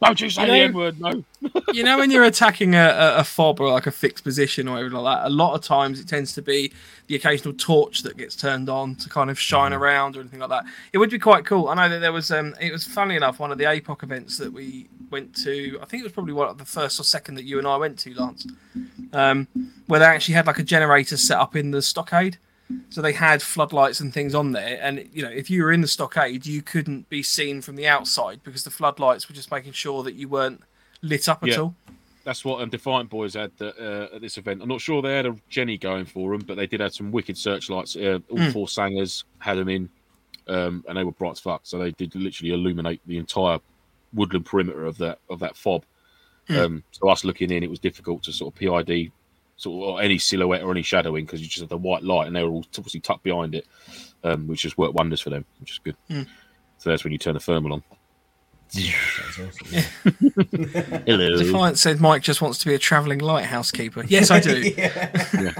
Don't 0.03 0.19
you 0.21 0.29
say 0.29 0.41
You 0.41 0.47
the 0.47 0.53
know- 0.57 0.63
N 0.63 0.73
word, 0.73 0.99
no. 1.01 1.23
you 1.73 1.83
know 1.83 1.97
when 1.97 2.11
you're 2.11 2.23
attacking 2.25 2.75
a, 2.75 3.15
a, 3.17 3.23
fob 3.23 3.59
or 3.59 3.71
like 3.71 3.87
a 3.87 3.91
fixed 3.91 4.23
position 4.23 4.67
or 4.67 4.73
whatever 4.75 4.99
like 4.99 5.19
that 5.21 5.27
a 5.27 5.29
lot 5.29 5.53
of 5.55 5.61
times 5.61 5.99
it 5.99 6.07
tends 6.07 6.33
to 6.33 6.41
be 6.41 6.71
the 7.07 7.15
occasional 7.15 7.53
torch 7.53 8.01
that 8.03 8.17
gets 8.17 8.35
turned 8.35 8.67
on 8.67 8.95
to 8.95 9.09
kind 9.09 9.29
of 9.29 9.39
shine 9.39 9.71
around 9.73 10.17
or 10.17 10.21
anything 10.21 10.39
like 10.39 10.49
that. 10.49 10.65
It 10.91 10.97
would 10.97 11.09
be 11.11 11.19
quite 11.19 11.45
cool. 11.45 11.69
I 11.69 11.75
know 11.75 11.87
that 11.89 11.99
there 11.99 12.11
was 12.11 12.31
um 12.31 12.55
it 12.59 12.71
was 12.71 12.83
funny 12.83 13.15
enough 13.15 13.39
one 13.39 13.51
of 13.51 13.57
the 13.57 13.63
apoc 13.65 14.03
events 14.03 14.37
that 14.37 14.51
we 14.51 14.87
went 15.11 15.35
to 15.35 15.77
i 15.81 15.85
think 15.85 16.01
it 16.01 16.03
was 16.03 16.11
probably 16.11 16.33
one 16.33 16.49
of 16.49 16.57
the 16.57 16.65
first 16.65 16.99
or 16.99 17.03
second 17.03 17.35
that 17.35 17.43
you 17.43 17.59
and 17.59 17.67
i 17.67 17.77
went 17.77 17.97
to 17.97 18.11
lance 18.15 18.47
um 19.13 19.47
where 19.85 19.99
they 19.99 20.05
actually 20.05 20.33
had 20.33 20.47
like 20.47 20.57
a 20.57 20.63
generator 20.63 21.15
set 21.15 21.37
up 21.37 21.55
in 21.55 21.69
the 21.69 21.79
stockade 21.81 22.37
so 22.89 23.01
they 23.01 23.13
had 23.13 23.41
floodlights 23.41 23.99
and 23.99 24.13
things 24.13 24.33
on 24.33 24.51
there 24.51 24.79
and 24.81 25.07
you 25.13 25.21
know 25.21 25.29
if 25.29 25.49
you 25.49 25.63
were 25.63 25.71
in 25.71 25.81
the 25.81 25.87
stockade 25.87 26.45
you 26.45 26.61
couldn't 26.63 27.07
be 27.09 27.21
seen 27.21 27.61
from 27.61 27.75
the 27.75 27.87
outside 27.87 28.39
because 28.43 28.63
the 28.63 28.71
floodlights 28.71 29.29
were 29.29 29.35
just 29.35 29.51
making 29.51 29.71
sure 29.71 30.01
that 30.03 30.15
you 30.15 30.27
weren't 30.27 30.61
lit 31.03 31.29
up 31.29 31.43
at 31.43 31.49
Yeah. 31.49 31.59
all 31.59 31.75
That's 32.23 32.43
what 32.43 32.61
um, 32.61 32.69
Defiant 32.71 33.07
Boys 33.09 33.35
had 33.35 33.51
uh, 33.61 34.07
at 34.15 34.19
this 34.21 34.39
event. 34.39 34.63
I'm 34.63 34.67
not 34.69 34.81
sure 34.81 34.99
they 35.03 35.15
had 35.15 35.27
a 35.27 35.35
Jenny 35.47 35.77
going 35.77 36.05
for 36.05 36.31
them, 36.31 36.41
but 36.47 36.57
they 36.57 36.65
did 36.65 36.79
have 36.79 36.91
some 36.91 37.11
wicked 37.11 37.37
searchlights. 37.37 37.95
Uh, 37.95 38.17
all 38.31 38.39
Mm. 38.39 38.51
four 38.51 38.67
sangers 38.67 39.25
had 39.37 39.59
them 39.59 39.69
in, 39.69 39.87
um, 40.47 40.83
and 40.87 40.97
they 40.97 41.03
were 41.03 41.11
bright 41.11 41.33
as 41.33 41.39
fuck. 41.39 41.61
So 41.65 41.77
they 41.77 41.91
did 41.91 42.15
literally 42.15 42.51
illuminate 42.51 42.99
the 43.05 43.19
entire 43.19 43.59
woodland 44.11 44.47
perimeter 44.47 44.85
of 44.85 44.97
that 44.97 45.19
of 45.29 45.37
that 45.41 45.55
fob. 45.55 45.83
Mm. 46.49 46.57
Um, 46.57 46.83
so 46.89 47.09
us 47.09 47.23
looking 47.23 47.51
in, 47.51 47.61
it 47.61 47.69
was 47.69 47.77
difficult 47.79 48.23
to 48.23 48.33
sort 48.33 48.51
of 48.55 48.59
PID 48.59 49.11
sort 49.57 49.83
of 49.83 49.95
or 49.95 50.01
any 50.01 50.17
silhouette 50.17 50.63
or 50.63 50.71
any 50.71 50.81
shadowing 50.81 51.25
because 51.25 51.41
you 51.41 51.47
just 51.47 51.61
had 51.61 51.69
the 51.69 51.77
white 51.77 52.03
light, 52.03 52.27
and 52.27 52.35
they 52.35 52.43
were 52.43 52.49
all 52.49 52.65
obviously 52.77 52.99
tucked 52.99 53.23
behind 53.23 53.55
it, 53.55 53.65
um, 54.23 54.47
which 54.47 54.61
just 54.61 54.77
worked 54.77 54.95
wonders 54.95 55.21
for 55.21 55.29
them, 55.29 55.45
which 55.59 55.71
is 55.71 55.79
good. 55.79 55.95
Mm. 56.09 56.27
So 56.77 56.89
that's 56.89 57.03
when 57.03 57.13
you 57.13 57.19
turn 57.19 57.33
the 57.33 57.39
thermal 57.39 57.73
on. 57.73 57.83
That's 58.73 59.39
awesome. 59.39 59.83
Hello. 61.05 61.37
Defiant 61.37 61.77
said 61.77 62.01
Mike 62.01 62.21
just 62.21 62.41
wants 62.41 62.57
to 62.59 62.65
be 62.65 62.73
a 62.73 62.79
travelling 62.79 63.19
lighthouse 63.19 63.71
keeper. 63.71 64.03
Yes, 64.07 64.31
I 64.31 64.39
do. 64.39 64.59
yeah. 64.77 65.53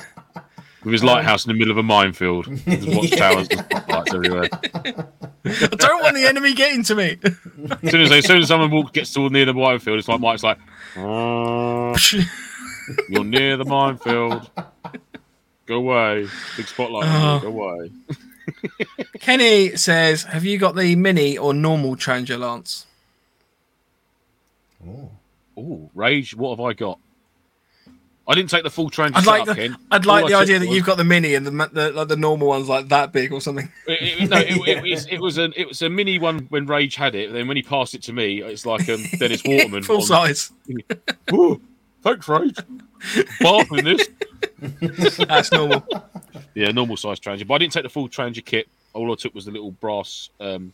with 0.84 0.92
his 0.92 1.04
lighthouse 1.04 1.46
in 1.46 1.50
the 1.50 1.58
middle 1.58 1.72
of 1.72 1.78
a 1.78 1.84
minefield. 1.84 2.46
There's 2.48 2.86
watchtowers 2.86 3.48
and 3.52 3.60
spotlights 3.60 4.14
everywhere. 4.14 4.50
I 4.54 5.68
don't 5.78 6.04
want 6.04 6.16
the 6.16 6.26
enemy 6.28 6.54
getting 6.54 6.84
to 6.84 6.96
me. 6.96 7.18
As 7.84 7.92
soon 7.92 8.02
as, 8.02 8.12
as 8.12 8.26
soon 8.26 8.42
as 8.42 8.48
someone 8.48 8.72
walks, 8.72 8.92
gets 8.92 9.14
toward 9.14 9.32
near 9.32 9.46
the 9.46 9.54
minefield, 9.54 10.00
it's 10.00 10.08
like 10.08 10.20
Mike's 10.20 10.44
like, 10.44 10.58
"Oh, 10.98 11.96
"You're 13.10 13.24
near 13.24 13.57
the 13.57 13.66
minefield. 13.66 14.49
Go 15.66 15.76
away, 15.76 16.28
big 16.57 16.68
spotlight. 16.68 17.07
on. 17.07 17.41
Go 17.41 17.48
away." 17.48 17.91
Kenny 19.20 19.76
says, 19.76 20.24
"Have 20.24 20.45
you 20.45 20.57
got 20.57 20.76
the 20.76 20.95
mini 20.95 21.38
or 21.38 21.53
normal 21.53 21.95
Trangia 21.95 22.38
Lance?" 22.40 22.86
Oh. 24.88 25.10
Oh, 25.57 25.90
rage! 25.95 26.36
What 26.36 26.57
have 26.57 26.66
I 26.66 26.74
got? 26.74 26.99
I 28.28 28.34
didn't 28.34 28.49
take 28.49 28.64
the 28.64 28.72
full 28.72 28.90
to 28.90 29.03
I'd 29.03 29.26
like 29.26 29.45
the, 29.45 29.53
Ken. 29.53 29.78
I'd 29.91 30.06
like 30.07 30.26
the 30.28 30.34
idea 30.34 30.57
that 30.57 30.68
was- 30.68 30.76
you've 30.76 30.86
got 30.86 30.98
the 30.98 31.03
mini 31.03 31.36
and 31.36 31.45
the, 31.45 31.52
the 31.72 31.91
like 31.91 32.07
the 32.07 32.16
normal 32.18 32.48
ones 32.48 32.68
like 32.68 32.90
that 32.90 33.12
big 33.14 33.32
or 33.32 33.40
something. 33.40 33.72
It, 33.88 34.24
it- 34.24 34.30
no, 34.30 34.38
it, 34.38 34.82
was, 34.84 35.06
it 35.07 35.20
was 35.22 35.38
an 35.38 35.53
it 35.56 35.68
was 35.68 35.82
a 35.84 35.90
mini 35.90 36.18
one 36.20 36.48
when 36.49 36.66
Rage 36.66 36.95
had 36.95 37.14
it. 37.16 37.32
Then 37.32 37.48
when 37.48 37.56
he 37.56 37.64
passed 37.64 37.94
it 37.94 38.02
to 38.03 38.14
me, 38.14 38.41
it's 38.41 38.66
like 38.66 38.90
um, 38.90 39.03
Dennis 39.20 39.44
Waterman. 39.45 39.84
Full 39.84 39.98
on- 39.98 40.02
size. 40.02 40.52
Ooh, 41.34 41.62
thanks, 42.06 42.27
Rage. 42.30 42.57
Bath 43.41 43.72
in 43.73 43.84
this. 43.84 45.18
That's 45.18 45.52
normal. 45.52 45.86
Yeah, 46.53 46.72
normal 46.72 46.95
size 46.95 47.19
Trangia. 47.19 47.45
But 47.45 47.56
I 47.56 47.57
didn't 47.57 47.73
take 47.73 47.84
the 47.84 47.90
full 47.90 48.07
Trangia 48.07 48.45
kit. 48.45 48.68
All 48.94 49.11
I 49.11 49.15
took 49.15 49.36
was 49.36 49.45
the 49.45 49.52
little 49.52 49.72
brass 49.72 50.30
um, 50.40 50.72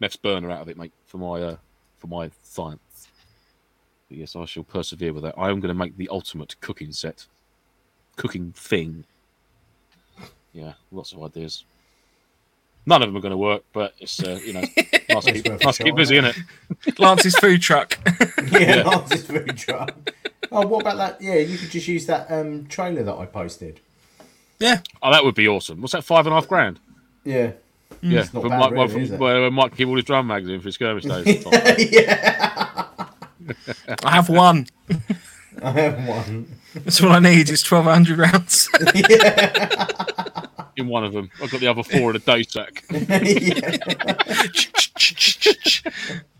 Meths 0.00 0.16
burner 0.16 0.50
out 0.50 0.62
of 0.62 0.68
it, 0.68 0.76
mate, 0.76 0.92
for 1.06 1.18
my 1.18 1.42
uh, 1.42 1.56
for 1.98 2.06
my 2.06 2.30
science. 2.44 3.08
But 4.08 4.18
yes, 4.18 4.36
I 4.36 4.44
shall 4.44 4.62
persevere 4.62 5.12
with 5.12 5.24
that. 5.24 5.34
I 5.36 5.50
am 5.50 5.60
going 5.60 5.68
to 5.68 5.74
make 5.74 5.96
the 5.96 6.08
ultimate 6.10 6.60
cooking 6.60 6.92
set, 6.92 7.26
cooking 8.16 8.52
thing. 8.52 9.04
Yeah, 10.52 10.74
lots 10.92 11.12
of 11.12 11.22
ideas. 11.22 11.64
None 12.86 13.02
of 13.02 13.08
them 13.08 13.16
are 13.16 13.20
going 13.20 13.30
to 13.32 13.36
work, 13.36 13.62
but 13.72 13.94
it's 14.00 14.22
uh, 14.22 14.38
you 14.44 14.52
know 14.54 14.60
nice 15.10 15.24
to 15.24 15.32
keep, 15.32 15.48
worth 15.48 15.64
nice 15.64 15.78
keep 15.78 15.94
busy, 15.94 16.16
isn't 16.16 16.30
isn't 16.30 16.44
it? 16.86 16.98
Lance's 16.98 17.34
food 17.36 17.60
truck. 17.62 17.98
Yeah, 18.52 18.82
Lance's 18.82 19.26
food 19.26 19.56
truck. 19.56 19.94
Oh, 20.50 20.66
what 20.66 20.80
about 20.80 20.96
that? 20.96 21.22
Yeah, 21.22 21.34
you 21.36 21.56
could 21.58 21.70
just 21.70 21.86
use 21.86 22.06
that 22.06 22.30
um, 22.30 22.66
trailer 22.66 23.02
that 23.04 23.14
I 23.14 23.26
posted. 23.26 23.78
yeah. 24.58 24.80
Oh, 25.02 25.12
that 25.12 25.24
would 25.24 25.34
be 25.36 25.46
awesome. 25.46 25.80
What's 25.80 25.92
that? 25.92 26.02
Five 26.04 26.26
and 26.26 26.32
a 26.32 26.36
half 26.36 26.48
grand. 26.48 26.80
Yeah. 27.24 27.52
Yeah, 28.02 28.20
It's 28.20 28.32
not 28.32 28.42
for 28.44 28.48
bad, 28.48 28.58
Mike, 28.58 28.70
really, 28.72 28.88
for- 28.88 28.98
is 29.00 29.10
it? 29.12 29.20
where 29.20 29.50
Mike 29.50 29.76
keep 29.76 29.86
all 29.88 29.96
his 29.96 30.04
drum 30.06 30.26
mags 30.26 30.48
in 30.48 30.58
for 30.60 30.64
his 30.68 30.74
skirmish 30.76 31.04
days. 31.04 31.44
Yeah. 31.92 32.86
I 34.04 34.10
have 34.10 34.28
one. 34.30 34.66
I 35.62 35.70
have 35.72 36.08
one. 36.08 36.46
That's 36.74 37.02
all 37.02 37.10
I 37.12 37.18
need 37.18 37.50
is 37.50 37.62
twelve 37.62 37.84
hundred 37.84 38.18
rounds. 38.18 38.68
In 40.80 40.88
one 40.88 41.04
of 41.04 41.12
them. 41.12 41.30
I've 41.42 41.50
got 41.50 41.60
the 41.60 41.68
other 41.68 41.82
four 41.82 42.10
in 42.10 42.16
a 42.16 42.18
day 42.18 42.42
sack. 42.42 42.84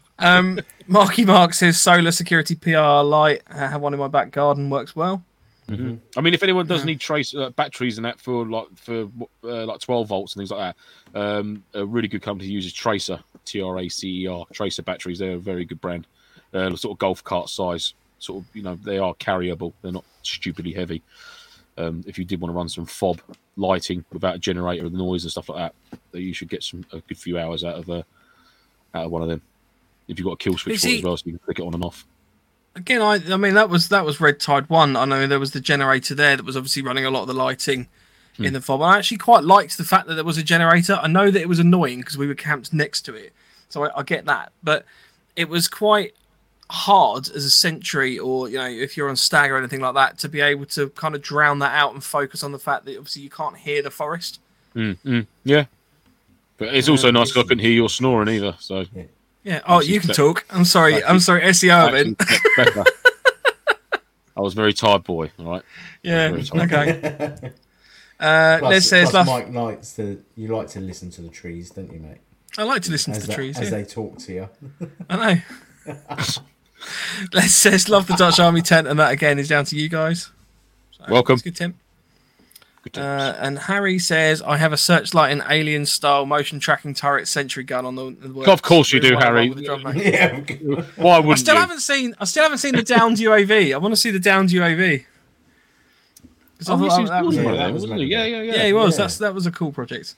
um, 0.18 0.60
Marky 0.86 1.24
Mark 1.24 1.54
says 1.54 1.80
solar 1.80 2.10
security 2.10 2.54
PR 2.54 3.02
light. 3.02 3.42
I 3.48 3.68
have 3.68 3.80
one 3.80 3.94
in 3.94 4.00
my 4.00 4.08
back 4.08 4.32
garden. 4.32 4.70
Works 4.70 4.96
well. 4.96 5.22
I 6.16 6.20
mean, 6.20 6.34
if 6.34 6.42
anyone 6.42 6.66
does 6.66 6.84
need 6.84 6.98
trace 6.98 7.32
uh, 7.32 7.50
batteries 7.50 7.96
and 7.96 8.04
that 8.04 8.20
for 8.20 8.44
like 8.44 8.66
for 8.74 9.08
uh, 9.44 9.66
like 9.66 9.78
twelve 9.78 10.08
volts 10.08 10.34
and 10.34 10.40
things 10.40 10.50
like 10.50 10.74
that, 11.14 11.20
um, 11.20 11.62
a 11.74 11.86
really 11.86 12.08
good 12.08 12.22
company 12.22 12.50
uses 12.50 12.72
Tracer, 12.72 13.20
T 13.44 13.62
R 13.62 13.78
A 13.78 13.88
C 13.88 14.24
E 14.24 14.26
R, 14.26 14.44
Tracer 14.52 14.82
batteries. 14.82 15.20
They're 15.20 15.34
a 15.34 15.38
very 15.38 15.64
good 15.64 15.80
brand. 15.80 16.08
Uh, 16.52 16.74
sort 16.74 16.92
of 16.94 16.98
golf 16.98 17.22
cart 17.22 17.48
size. 17.48 17.94
Sort 18.18 18.42
of, 18.42 18.56
you 18.56 18.62
know, 18.62 18.74
they 18.82 18.98
are 18.98 19.14
carryable. 19.14 19.72
They're 19.80 19.92
not 19.92 20.04
stupidly 20.22 20.72
heavy. 20.72 21.02
Um, 21.80 22.04
if 22.06 22.18
you 22.18 22.24
did 22.24 22.40
want 22.40 22.52
to 22.52 22.56
run 22.56 22.68
some 22.68 22.84
fob 22.84 23.20
lighting 23.56 24.04
without 24.12 24.34
a 24.34 24.38
generator 24.38 24.84
and 24.84 24.94
noise 24.94 25.24
and 25.24 25.30
stuff 25.30 25.48
like 25.48 25.58
that, 25.58 25.98
then 26.12 26.22
you 26.22 26.34
should 26.34 26.48
get 26.48 26.62
some 26.62 26.84
a 26.92 27.00
good 27.00 27.16
few 27.16 27.38
hours 27.38 27.64
out 27.64 27.76
of 27.76 27.88
a 27.88 28.04
out 28.94 29.06
of 29.06 29.10
one 29.10 29.22
of 29.22 29.28
them. 29.28 29.40
If 30.08 30.18
you've 30.18 30.26
got 30.26 30.32
a 30.32 30.36
kill 30.36 30.58
switch 30.58 30.74
Is 30.74 30.82
for 30.82 30.88
it 30.88 30.98
as 30.98 31.04
well, 31.04 31.16
so 31.16 31.22
you 31.26 31.32
can 31.32 31.38
click 31.38 31.58
it 31.58 31.62
on 31.62 31.74
and 31.74 31.84
off. 31.84 32.04
again, 32.74 33.00
I 33.00 33.20
I 33.32 33.36
mean 33.36 33.54
that 33.54 33.70
was 33.70 33.88
that 33.88 34.04
was 34.04 34.20
Red 34.20 34.40
Tide 34.40 34.68
One. 34.68 34.94
I 34.96 35.04
know 35.06 35.26
there 35.26 35.40
was 35.40 35.52
the 35.52 35.60
generator 35.60 36.14
there 36.14 36.36
that 36.36 36.44
was 36.44 36.56
obviously 36.56 36.82
running 36.82 37.06
a 37.06 37.10
lot 37.10 37.22
of 37.22 37.28
the 37.28 37.34
lighting 37.34 37.88
in 38.38 38.52
the 38.52 38.60
fob. 38.60 38.80
And 38.80 38.90
I 38.90 38.98
actually 38.98 39.18
quite 39.18 39.44
liked 39.44 39.76
the 39.76 39.84
fact 39.84 40.06
that 40.08 40.14
there 40.14 40.24
was 40.24 40.38
a 40.38 40.42
generator. 40.42 40.98
I 41.02 41.08
know 41.08 41.30
that 41.30 41.40
it 41.40 41.48
was 41.48 41.58
annoying 41.58 42.00
because 42.00 42.16
we 42.18 42.26
were 42.26 42.34
camped 42.34 42.72
next 42.72 43.02
to 43.02 43.14
it, 43.14 43.32
so 43.68 43.84
I, 43.84 44.00
I 44.00 44.02
get 44.02 44.24
that. 44.26 44.52
But 44.62 44.84
it 45.36 45.48
was 45.48 45.68
quite 45.68 46.14
hard 46.70 47.28
as 47.30 47.44
a 47.44 47.50
sentry, 47.50 48.18
or 48.18 48.48
you 48.48 48.58
know, 48.58 48.66
if 48.68 48.96
you're 48.96 49.08
on 49.08 49.16
stag 49.16 49.50
or 49.50 49.56
anything 49.58 49.80
like 49.80 49.94
that, 49.94 50.18
to 50.18 50.28
be 50.28 50.40
able 50.40 50.66
to 50.66 50.88
kind 50.90 51.14
of 51.14 51.22
drown 51.22 51.58
that 51.60 51.74
out 51.74 51.92
and 51.92 52.02
focus 52.02 52.42
on 52.44 52.52
the 52.52 52.58
fact 52.58 52.84
that 52.84 52.96
obviously 52.96 53.22
you 53.22 53.30
can't 53.30 53.56
hear 53.56 53.82
the 53.82 53.90
forest. 53.90 54.40
Mm, 54.74 54.96
mm, 55.04 55.26
yeah. 55.44 55.64
But 56.58 56.74
it's 56.74 56.88
also 56.88 57.08
Um, 57.08 57.14
nice 57.14 57.32
'cause 57.32 57.44
I 57.44 57.48
couldn't 57.48 57.58
hear 57.64 57.72
your 57.72 57.88
snoring 57.88 58.28
either. 58.28 58.54
So 58.60 58.84
Yeah. 59.42 59.60
Oh, 59.66 59.80
you 59.80 59.98
can 60.00 60.08
that- 60.08 60.16
talk. 60.16 60.44
I'm 60.50 60.64
sorry. 60.64 61.02
I'm 61.02 61.18
sorry. 61.20 61.42
SEO 61.42 61.74
actually 61.86 62.00
event. 62.00 62.18
kept 62.18 62.56
better. 62.56 62.84
I 64.36 64.40
was 64.40 64.54
very 64.54 64.72
tired 64.72 65.02
boy. 65.04 65.30
All 65.38 65.46
right. 65.46 65.62
Yeah. 66.02 66.30
Tired. 66.42 66.72
Okay. 66.72 67.52
Uh, 68.20 68.58
Plus, 68.58 68.70
Les 68.70 68.80
says, 68.86 69.10
plus 69.12 69.26
Mike 69.26 69.50
likes 69.50 69.92
to. 69.94 70.22
You 70.36 70.54
like 70.54 70.68
to 70.68 70.80
listen 70.80 71.08
to 71.12 71.22
the 71.22 71.30
trees, 71.30 71.70
don't 71.70 71.90
you, 71.90 72.00
mate? 72.00 72.18
I 72.58 72.64
like 72.64 72.82
to 72.82 72.90
listen 72.90 73.14
As, 73.14 73.20
to 73.20 73.22
the 73.22 73.28
they, 73.28 73.34
trees. 73.34 73.58
as 73.58 73.70
yeah. 73.70 73.78
they 73.78 73.84
talk 73.84 74.18
to 74.18 74.32
you. 74.34 74.48
I 75.08 75.16
know. 75.86 75.94
Les 77.32 77.48
says, 77.54 77.88
love 77.88 78.06
the 78.06 78.14
Dutch 78.14 78.38
Army 78.40 78.62
tent, 78.62 78.86
and 78.86 78.98
that 78.98 79.12
again 79.12 79.38
is 79.38 79.48
down 79.48 79.64
to 79.66 79.76
you 79.76 79.88
guys. 79.88 80.30
So, 80.92 81.04
Welcome. 81.08 81.34
that's 81.36 81.42
Good, 81.42 81.56
Tim. 81.56 81.74
Good. 82.82 82.96
Uh, 82.98 83.34
and 83.38 83.58
Harry 83.58 83.98
says, 83.98 84.40
I 84.40 84.56
have 84.56 84.72
a 84.72 84.76
searchlight 84.78 85.30
and 85.32 85.42
alien 85.50 85.84
style 85.84 86.24
motion 86.24 86.58
tracking 86.60 86.94
turret 86.94 87.28
sentry 87.28 87.62
gun 87.62 87.84
on 87.84 87.94
the. 87.94 88.16
the 88.18 88.32
works. 88.32 88.48
Of 88.48 88.62
course 88.62 88.90
you 88.92 89.00
do, 89.00 89.16
Harry. 89.18 89.50
with 89.50 89.58
the 89.58 89.64
drum 89.64 89.82
mag. 89.84 89.96
yeah. 89.98 90.40
Why 90.96 91.16
I 91.16 91.18
wouldn't 91.20 91.38
still 91.40 91.54
you? 91.56 91.60
haven't 91.60 91.80
seen. 91.80 92.14
I 92.18 92.24
still 92.24 92.42
haven't 92.42 92.58
seen 92.58 92.74
the 92.74 92.82
downed 92.82 93.18
UAV. 93.18 93.74
I 93.74 93.76
want 93.76 93.92
to 93.92 94.00
see 94.00 94.10
the 94.10 94.18
downed 94.18 94.48
UAV. 94.48 95.00
I 95.02 96.72
Oh, 96.72 96.76
thought 96.78 96.82
yes, 96.84 96.96
he 96.98 97.04
that 97.04 97.24
was 97.24 97.36
was- 97.36 97.44
one 97.44 97.54
of 97.54 97.60
yeah, 97.60 97.66
that 97.66 97.72
was 97.72 97.82
wasn't 97.82 98.00
he? 98.00 98.06
meant 98.08 98.10
Yeah, 98.10 98.22
to 98.24 98.30
yeah, 98.30 98.42
yeah. 98.42 98.54
yeah, 98.60 98.66
he 98.66 98.72
was. 98.72 98.94
Yeah. 98.98 99.04
That's 99.04 99.18
that 99.18 99.34
was 99.34 99.46
a 99.46 99.50
cool 99.50 99.72
project. 99.72 100.14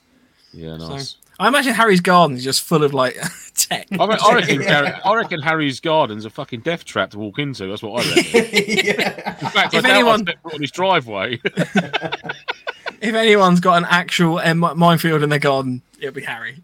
Yeah, 0.52 0.76
nice. 0.76 1.16
I 1.42 1.48
imagine 1.48 1.74
Harry's 1.74 2.00
garden 2.00 2.36
is 2.36 2.44
just 2.44 2.62
full 2.62 2.84
of 2.84 2.94
like 2.94 3.16
tech. 3.54 3.86
I, 3.98 4.06
re- 4.06 4.16
I 4.22 4.34
reckon. 4.36 4.60
Harry, 4.62 4.88
I 5.04 5.14
reckon 5.14 5.40
Harry's 5.42 5.80
garden's 5.80 6.24
a 6.24 6.30
fucking 6.30 6.60
death 6.60 6.84
trap 6.84 7.10
to 7.10 7.18
walk 7.18 7.38
into. 7.38 7.66
That's 7.66 7.82
what 7.82 8.04
I 8.06 8.14
reckon. 8.14 8.24
yeah. 8.52 9.38
In 9.40 9.48
fact, 9.50 9.74
If 9.74 9.84
I 9.84 9.88
doubt 9.88 9.90
anyone 9.90 10.28
on 10.44 10.60
his 10.60 10.70
driveway. 10.70 11.40
if 11.44 13.14
anyone's 13.14 13.60
got 13.60 13.78
an 13.78 13.86
actual 13.90 14.38
uh, 14.38 14.54
minefield 14.54 15.22
in 15.22 15.30
their 15.30 15.38
garden, 15.40 15.82
it'll 15.98 16.14
be 16.14 16.22
Harry. 16.22 16.62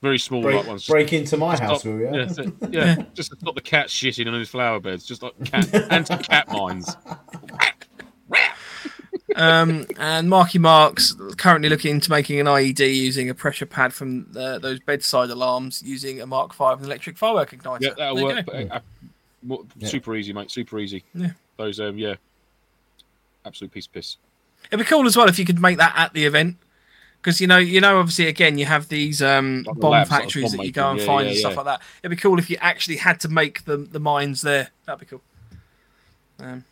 very 0.00 0.18
small, 0.18 0.42
break, 0.42 0.56
like 0.58 0.66
ones. 0.68 0.82
Just 0.82 0.90
break 0.90 1.12
into 1.12 1.36
my 1.36 1.58
house, 1.58 1.80
stop- 1.80 1.84
will 1.92 1.98
you? 1.98 2.04
yeah, 2.04 2.24
that's 2.24 2.38
it. 2.38 2.52
yeah, 2.70 2.96
just 3.14 3.30
to 3.32 3.36
stop 3.36 3.54
the 3.56 3.60
cat 3.60 3.88
shitting 3.88 4.28
on 4.28 4.38
his 4.38 4.48
flower 4.48 4.78
beds. 4.80 5.04
Just 5.04 5.22
like 5.22 5.32
cat, 5.44 5.74
anti-cat 5.92 6.48
mines. 6.52 6.96
Um, 9.36 9.86
and 9.98 10.30
Marky 10.30 10.58
Marks 10.58 11.14
currently 11.36 11.68
looking 11.68 11.92
into 11.92 12.10
making 12.10 12.40
an 12.40 12.46
IED 12.46 12.80
using 12.96 13.28
a 13.28 13.34
pressure 13.34 13.66
pad 13.66 13.92
from 13.92 14.26
uh, 14.36 14.58
those 14.58 14.80
bedside 14.80 15.30
alarms 15.30 15.82
using 15.84 16.20
a 16.20 16.26
Mark 16.26 16.54
V 16.54 16.64
with 16.70 16.84
electric 16.84 17.18
firework 17.18 17.50
igniter. 17.50 17.80
Yeah, 17.82 17.90
that'll 17.96 18.16
There 18.16 18.24
work. 18.24 18.46
go. 18.46 18.52
but, 18.52 18.72
uh, 18.76 18.80
mo- 19.42 19.66
Yeah. 19.76 19.88
Super 19.88 20.16
easy, 20.16 20.32
mate. 20.32 20.50
Super 20.50 20.78
easy. 20.78 21.04
Yeah. 21.14 21.32
Those, 21.58 21.78
um, 21.80 21.98
yeah, 21.98 22.14
absolute 23.44 23.72
piece 23.72 23.86
of 23.86 23.92
piss. 23.92 24.16
It'd 24.70 24.84
be 24.84 24.88
cool 24.88 25.06
as 25.06 25.16
well 25.16 25.28
if 25.28 25.38
you 25.38 25.44
could 25.44 25.60
make 25.60 25.78
that 25.78 25.92
at 25.96 26.12
the 26.14 26.24
event. 26.24 26.56
Because 27.20 27.40
you 27.40 27.46
know, 27.48 27.58
you 27.58 27.80
know, 27.80 27.98
obviously, 27.98 28.28
again, 28.28 28.58
you 28.58 28.64
have 28.64 28.88
these 28.88 29.20
um, 29.20 29.64
Like 29.66 29.76
bomb 29.76 29.90
labs, 29.90 30.10
like 30.10 30.20
factories 30.20 30.52
bomb 30.52 30.58
that 30.58 30.66
you 30.66 30.72
go 30.72 30.88
and 30.90 30.96
making, 30.98 31.06
find 31.06 31.24
yeah, 31.26 31.30
and 31.32 31.38
stuff 31.38 31.50
yeah. 31.52 31.56
like 31.56 31.66
that. 31.66 31.82
It'd 32.02 32.16
be 32.16 32.20
cool 32.20 32.38
if 32.38 32.48
you 32.48 32.56
actually 32.60 32.96
had 32.96 33.18
to 33.20 33.28
make 33.28 33.64
the 33.64 33.76
the 33.76 33.98
mines 33.98 34.40
there. 34.42 34.70
That'd 34.86 35.00
be 35.00 35.06
cool. 35.06 35.20
Um, 36.40 36.64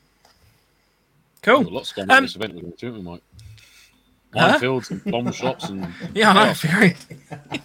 Cool. 1.46 1.62
lots 1.72 1.92
going 1.92 2.10
Um, 2.10 2.16
on 2.16 2.16
at 2.18 2.26
this 2.26 2.36
event, 2.36 2.54
we're 2.54 2.60
going 2.62 2.72
to, 2.76 2.92
we, 2.92 3.00
Mike? 3.02 3.22
Huh? 4.34 4.58
Minefields 4.58 4.90
and 4.90 5.02
bomb 5.04 5.32
shops 5.32 5.64
and 5.70 5.88
Yeah, 6.14 6.30
I 6.30 6.46
know. 6.48 6.52
Very. 6.56 6.94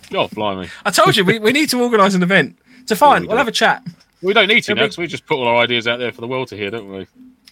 God, 0.09 0.29
blimey. 0.31 0.69
I 0.85 0.91
told 0.91 1.17
you 1.17 1.25
we, 1.25 1.39
we 1.39 1.51
need 1.51 1.69
to 1.71 1.81
organise 1.81 2.13
an 2.13 2.23
event. 2.23 2.57
To 2.87 2.95
find, 2.95 3.23
we 3.23 3.27
we'll 3.27 3.35
do. 3.35 3.39
have 3.39 3.47
a 3.47 3.51
chat. 3.51 3.83
We 4.21 4.33
don't 4.33 4.47
need 4.47 4.61
to 4.61 4.71
It'll 4.71 4.81
now 4.81 4.85
be- 4.85 4.89
'cause 4.89 4.97
we 4.97 5.07
just 5.07 5.25
put 5.25 5.35
all 5.37 5.47
our 5.47 5.57
ideas 5.57 5.87
out 5.87 5.97
there 5.97 6.11
for 6.11 6.21
the 6.21 6.27
world 6.27 6.47
to 6.49 6.55
hear, 6.57 6.69
don't 6.71 6.89
we? 6.91 7.07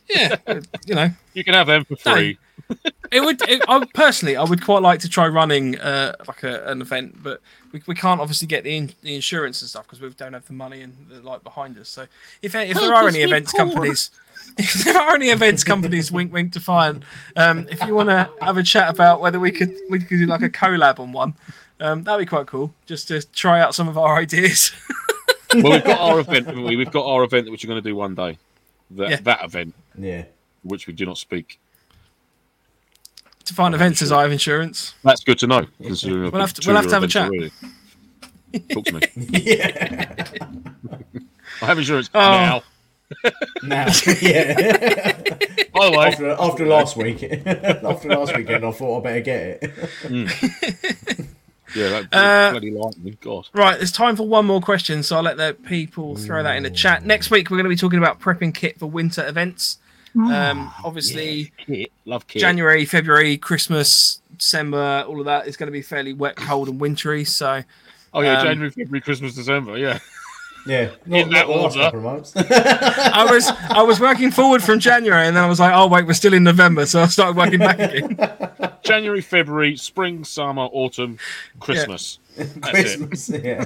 Yeah, 0.10 0.36
you 0.86 0.96
know. 0.96 1.10
You 1.34 1.44
can 1.44 1.54
have 1.56 1.68
them 1.68 1.84
for 1.86 1.98
No. 2.06 2.14
free. 2.16 2.38
It 3.12 3.22
would. 3.22 3.42
It, 3.50 3.64
I 3.68 3.84
personally, 3.96 4.36
I 4.38 4.44
would 4.44 4.64
quite 4.64 4.84
like 4.84 5.00
to 5.00 5.10
try 5.10 5.28
running 5.28 5.80
uh, 5.80 6.14
like 6.28 6.44
a, 6.44 6.64
an 6.68 6.80
event, 6.82 7.24
but 7.24 7.42
we, 7.72 7.82
we 7.88 7.96
can't 7.96 8.22
obviously 8.22 8.48
get 8.48 8.64
the, 8.64 8.78
in, 8.78 8.92
the 9.02 9.16
insurance 9.16 9.64
and 9.64 9.70
stuff 9.70 9.86
because 9.88 10.00
we 10.00 10.08
don't 10.12 10.34
have 10.34 10.46
the 10.46 10.54
money 10.54 10.82
and 10.84 10.94
the 11.10 11.20
like 11.22 11.44
behind 11.44 11.76
us. 11.80 11.90
So 11.90 12.06
if 12.44 12.54
if 12.54 12.78
there 12.80 12.94
are 12.94 13.08
any 13.08 13.22
events 13.24 13.52
companies, 13.52 14.12
there 14.84 14.98
are 14.98 15.16
any 15.16 15.30
events 15.30 15.64
companies, 15.64 16.12
wink 16.12 16.34
wink 16.34 16.54
to 16.54 16.60
find. 16.60 17.06
Um, 17.36 17.68
if 17.72 17.82
you 17.86 17.94
want 17.96 18.10
to 18.10 18.30
have 18.42 18.58
a 18.58 18.64
chat 18.64 18.90
about 18.90 19.22
whether 19.22 19.40
we 19.40 19.52
could 19.52 19.74
we 19.90 20.00
could 20.00 20.10
do 20.10 20.26
like 20.26 20.42
a 20.42 20.50
collab 20.50 21.00
on 21.00 21.12
one, 21.12 21.34
um, 21.80 22.04
that'd 22.04 22.20
be 22.26 22.30
quite 22.30 22.48
cool. 22.48 22.74
Just 22.86 23.08
to 23.10 23.22
try 23.22 23.60
out 23.62 23.74
some 23.76 23.88
of 23.88 23.98
our 23.98 24.18
ideas. 24.20 24.72
well, 25.54 25.72
we've 25.74 25.84
got 25.84 26.00
our 26.00 26.20
event, 26.20 26.46
haven't 26.48 26.64
we? 26.64 26.76
We've 26.76 26.92
got 26.92 27.06
our 27.06 27.24
event 27.24 27.50
which 27.52 27.64
we're 27.64 27.70
going 27.70 27.84
to 27.84 27.90
do 27.90 27.96
one 27.96 28.16
day. 28.16 28.38
That, 28.92 29.10
Yeah. 29.10 29.16
that 29.24 29.44
event, 29.44 29.74
Yeah. 29.98 30.24
which 30.64 30.88
we 30.88 30.94
do 30.94 31.06
not 31.06 31.18
speak. 31.18 31.60
to 33.46 33.54
find 33.56 33.74
events 33.74 34.02
as 34.04 34.12
I 34.12 34.22
have 34.24 34.32
insurance. 34.32 34.94
That's 35.04 35.24
good 35.24 35.40
to 35.40 35.48
know. 35.48 35.66
We'll 35.80 35.90
have 35.96 36.54
to- 36.54 36.68
we'll 36.68 36.76
have 36.76 36.86
to 36.88 36.94
have 36.94 37.04
a 37.04 37.08
chat. 37.08 37.30
already. 37.30 37.52
Talk 38.72 38.86
to 38.86 38.94
me. 38.94 39.02
Yeah. 39.42 40.26
I 41.62 41.66
have 41.66 41.78
insurance 41.80 42.10
Oh. 42.14 42.20
now. 42.20 42.64
Now, 43.64 43.88
yeah. 44.22 45.12
By 45.74 45.90
the 45.90 45.98
way, 45.98 46.08
after, 46.08 46.30
after 46.40 46.66
last 46.66 46.96
week, 46.98 47.24
after 47.46 48.10
last 48.10 48.36
weekend, 48.36 48.66
I 48.66 48.72
thought 48.72 49.00
I 49.00 49.04
better 49.04 49.22
get 49.22 49.60
it. 49.64 49.74
yeah, 51.76 51.90
that 51.90 52.08
Uh, 52.12 52.52
bloody 52.52 52.72
lightning. 52.72 53.18
God. 53.22 53.48
Right, 53.54 53.82
it's 53.82 53.92
time 53.92 54.16
for 54.16 54.28
one 54.28 54.46
more 54.46 54.62
question, 54.62 55.04
so 55.04 55.18
I'll 55.18 55.24
let 55.24 55.38
the 55.38 55.56
people 55.66 56.16
throw 56.16 56.44
that 56.44 56.56
in 56.58 56.64
the 56.64 56.70
chat. 56.72 57.06
Next 57.06 57.32
week, 57.32 57.50
we're 57.50 57.58
going 57.58 57.66
to 57.66 57.70
be 57.70 57.76
talking 57.76 58.00
about 58.00 58.20
prepping 58.20 58.54
kit 58.54 58.80
for 58.80 58.86
winter 58.88 59.28
events. 59.28 59.78
Um, 60.16 60.72
obviously, 60.84 61.52
Kit. 61.66 61.92
Love 62.06 62.28
Kit. 62.28 62.42
January, 62.42 62.84
February, 62.86 63.38
Christmas, 63.38 64.22
December, 64.38 65.06
all 65.08 65.20
of 65.20 65.26
that 65.28 65.48
is 65.48 65.56
going 65.56 65.68
to 65.68 65.72
be 65.72 65.84
fairly 65.84 66.14
wet, 66.14 66.36
cold, 66.36 66.68
and 66.68 66.80
wintry. 66.80 67.24
So, 67.26 67.64
Oh, 68.12 68.22
yeah, 68.22 68.40
um, 68.40 68.46
January, 68.48 68.72
February, 68.72 69.02
Christmas, 69.02 69.36
December. 69.36 69.78
Yeah. 69.78 70.00
Yeah, 70.70 70.92
not, 71.06 71.20
In 71.20 71.30
that 71.32 71.48
not 71.48 71.58
order. 71.58 71.80
couple 71.80 72.00
of 72.00 72.06
months. 72.06 72.34
I 72.38 73.28
was 73.30 73.48
I 73.48 73.82
was 73.82 74.00
working 74.00 74.30
forward 74.30 74.62
from 74.62 74.80
January, 74.80 75.26
and 75.26 75.36
then 75.36 75.44
I 75.44 75.48
was 75.48 75.60
like, 75.60 75.74
oh 75.74 75.88
wait, 75.88 76.06
we're 76.06 76.14
still 76.14 76.34
in 76.34 76.44
November, 76.44 76.86
so 76.86 77.02
I 77.02 77.08
started 77.08 77.36
working 77.36 77.60
back 77.60 77.80
again. 77.80 78.18
January, 78.84 79.22
February, 79.22 79.76
spring, 79.78 80.24
summer, 80.24 80.64
autumn, 80.72 81.18
Christmas. 81.60 82.20
That's 82.38 82.58
it. 82.60 83.10
Christmas. 83.10 83.30
Yeah. 83.30 83.66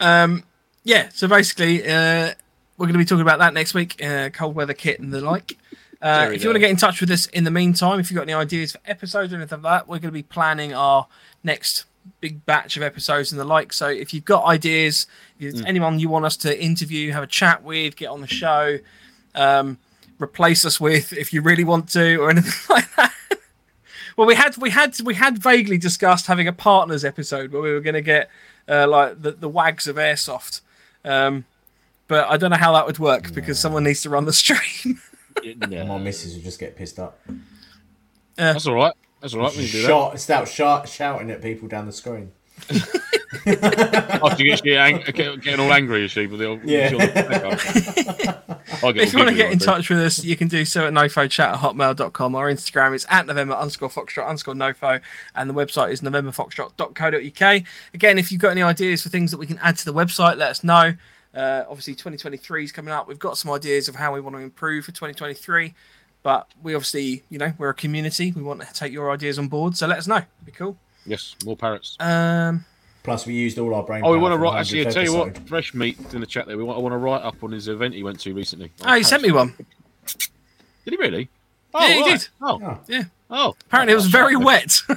Um, 0.00 0.44
yeah, 0.84 1.08
so 1.12 1.26
basically, 1.28 1.82
uh, 1.84 2.32
we're 2.76 2.86
going 2.86 2.92
to 2.92 2.98
be 2.98 3.04
talking 3.04 3.22
about 3.22 3.40
that 3.40 3.52
next 3.54 3.74
week, 3.74 4.02
uh, 4.02 4.30
cold 4.30 4.54
weather 4.54 4.74
kit 4.74 5.00
and 5.00 5.12
the 5.12 5.20
like. 5.20 5.58
Uh, 6.00 6.30
if 6.32 6.42
you 6.42 6.48
want 6.48 6.54
to 6.54 6.60
get 6.60 6.70
in 6.70 6.76
touch 6.76 7.00
with 7.00 7.10
us 7.10 7.26
in 7.26 7.42
the 7.42 7.50
meantime, 7.50 7.98
if 7.98 8.08
you've 8.08 8.16
got 8.16 8.22
any 8.22 8.32
ideas 8.32 8.72
for 8.72 8.78
episodes 8.84 9.32
or 9.32 9.36
anything 9.36 9.60
like 9.62 9.80
that, 9.80 9.88
we're 9.88 9.96
going 9.98 10.02
to 10.02 10.12
be 10.12 10.22
planning 10.22 10.72
our 10.72 11.08
next 11.42 11.86
big 12.20 12.44
batch 12.46 12.76
of 12.76 12.82
episodes 12.82 13.32
and 13.32 13.40
the 13.40 13.44
like. 13.44 13.72
So 13.72 13.88
if 13.88 14.12
you've 14.12 14.24
got 14.24 14.44
ideas, 14.44 15.06
if 15.38 15.52
there's 15.52 15.64
anyone 15.64 15.98
you 15.98 16.08
want 16.08 16.24
us 16.24 16.36
to 16.38 16.62
interview, 16.62 17.12
have 17.12 17.22
a 17.22 17.28
chat 17.28 17.62
with, 17.62 17.96
get 17.96 18.08
on 18.08 18.20
the 18.20 18.26
show, 18.26 18.78
um, 19.34 19.78
replace 20.18 20.64
us 20.64 20.80
with 20.80 21.12
if 21.16 21.32
you 21.32 21.42
really 21.42 21.64
want 21.64 21.88
to, 21.90 22.16
or 22.16 22.30
anything 22.30 22.52
like 22.70 22.94
that. 22.96 23.12
Well, 24.16 24.26
we 24.26 24.34
had 24.34 24.56
we 24.56 24.70
had 24.70 25.00
we 25.02 25.14
had 25.14 25.38
vaguely 25.38 25.78
discussed 25.78 26.26
having 26.26 26.48
a 26.48 26.52
partners 26.52 27.04
episode 27.04 27.52
where 27.52 27.62
we 27.62 27.72
were 27.72 27.80
going 27.80 27.94
to 27.94 28.02
get 28.02 28.28
uh, 28.68 28.88
like 28.88 29.22
the 29.22 29.30
the 29.30 29.48
wags 29.48 29.86
of 29.86 29.94
airsoft, 29.94 30.60
um, 31.04 31.44
but 32.08 32.28
I 32.28 32.36
don't 32.36 32.50
know 32.50 32.56
how 32.56 32.72
that 32.72 32.84
would 32.84 32.98
work 32.98 33.32
because 33.32 33.60
someone 33.60 33.84
needs 33.84 34.02
to 34.02 34.10
run 34.10 34.24
the 34.24 34.32
stream. 34.44 35.00
Yeah. 35.42 35.84
My 35.84 35.98
missus 35.98 36.34
will 36.34 36.42
just 36.42 36.58
get 36.58 36.74
pissed 36.74 36.98
up. 36.98 37.20
That's 38.34 38.66
all 38.66 38.74
right. 38.74 38.94
That's 39.20 39.34
all 39.34 39.40
right. 39.40 39.50
We 39.56 39.68
can 39.68 39.80
do 39.80 39.86
that. 39.86 40.18
Start 40.20 40.48
shout, 40.48 40.88
shouting 40.88 41.30
at 41.30 41.42
people 41.42 41.68
down 41.68 41.86
the 41.86 41.92
screen. 41.92 42.32
After 43.46 44.42
you 44.42 44.50
get, 44.50 44.64
she 44.64 44.76
ang- 44.76 45.02
getting 45.06 45.60
all 45.60 45.72
angry, 45.72 46.04
is 46.04 46.10
she? 46.10 46.26
With 46.26 46.40
the 46.40 46.46
old, 46.46 46.64
Yeah. 46.64 46.88
she'll- 46.88 47.00
I'll 48.82 48.92
get 48.92 49.04
if 49.04 49.12
you 49.12 49.18
want 49.18 49.30
to 49.30 49.34
get 49.34 49.46
in 49.46 49.46
giggly, 49.46 49.46
I 49.46 49.48
think. 49.50 49.62
touch 49.62 49.90
with 49.90 49.98
us, 49.98 50.24
you 50.24 50.36
can 50.36 50.46
do 50.48 50.64
so 50.64 50.86
at 50.86 50.92
nofochat 50.92 51.52
at 51.52 51.58
hotmail.com. 51.58 52.34
Our 52.34 52.50
Instagram 52.52 52.94
is 52.94 53.06
at 53.08 53.26
November 53.26 53.54
underscore 53.54 53.88
Foxtrot 53.88 54.26
underscore 54.26 54.54
nofo, 54.54 55.00
and 55.34 55.50
the 55.50 55.54
website 55.54 55.90
is 55.90 56.00
novemberfoxtrot.co.uk. 56.00 57.62
Again, 57.94 58.18
if 58.18 58.30
you've 58.30 58.40
got 58.40 58.50
any 58.50 58.62
ideas 58.62 59.02
for 59.02 59.08
things 59.08 59.30
that 59.30 59.38
we 59.38 59.46
can 59.46 59.58
add 59.58 59.76
to 59.78 59.84
the 59.84 59.94
website, 59.94 60.36
let 60.36 60.50
us 60.50 60.62
know. 60.62 60.94
Uh, 61.34 61.64
obviously, 61.68 61.94
2023 61.94 62.64
is 62.64 62.72
coming 62.72 62.92
up. 62.92 63.08
We've 63.08 63.18
got 63.18 63.36
some 63.36 63.50
ideas 63.50 63.88
of 63.88 63.96
how 63.96 64.14
we 64.14 64.20
want 64.20 64.36
to 64.36 64.40
improve 64.42 64.84
for 64.84 64.92
2023, 64.92 65.74
but 66.22 66.48
we 66.62 66.74
obviously, 66.74 67.22
you 67.30 67.38
know, 67.38 67.52
we're 67.58 67.68
a 67.70 67.74
community. 67.74 68.32
We 68.32 68.42
want 68.42 68.60
to 68.60 68.72
take 68.72 68.92
your 68.92 69.10
ideas 69.10 69.38
on 69.38 69.48
board, 69.48 69.76
so 69.76 69.86
let 69.86 69.98
us 69.98 70.06
know. 70.06 70.16
It'd 70.16 70.26
be 70.44 70.52
cool. 70.52 70.76
Yes, 71.06 71.34
more 71.44 71.56
parrots. 71.56 71.96
Um, 72.00 72.64
Plus, 73.04 73.24
we 73.26 73.32
used 73.34 73.58
all 73.58 73.74
our 73.74 73.82
brain. 73.82 74.02
Oh, 74.04 74.10
we 74.12 74.18
want 74.18 74.32
to 74.34 74.38
write. 74.38 74.58
Actually, 74.58 74.82
I 74.82 74.90
100th 74.90 74.92
tell 74.92 75.04
you 75.04 75.14
what, 75.16 75.48
fresh 75.48 75.72
meat 75.72 75.98
in 76.12 76.20
the 76.20 76.26
chat 76.26 76.46
there. 76.46 76.58
We 76.58 76.64
want. 76.64 76.78
I 76.78 76.82
want 76.82 76.92
to 76.92 76.98
write 76.98 77.22
up 77.22 77.42
on 77.42 77.52
his 77.52 77.68
event 77.68 77.94
he 77.94 78.02
went 78.02 78.20
to 78.20 78.34
recently. 78.34 78.70
Oh, 78.84 78.94
he 78.94 79.02
sent 79.02 79.22
me 79.22 79.32
one. 79.32 79.54
Did 80.84 80.94
he 80.94 80.96
really? 80.96 81.28
Oh, 81.72 81.86
Yeah, 81.86 81.94
he 81.94 82.00
right. 82.02 82.10
did. 82.20 82.28
Oh, 82.42 82.60
Oh. 82.62 82.78
Yeah. 82.88 83.02
oh. 83.30 83.56
Apparently, 83.66 83.92
it 83.92 83.96
was 83.96 84.06
very 84.08 84.36
wet. 84.36 84.80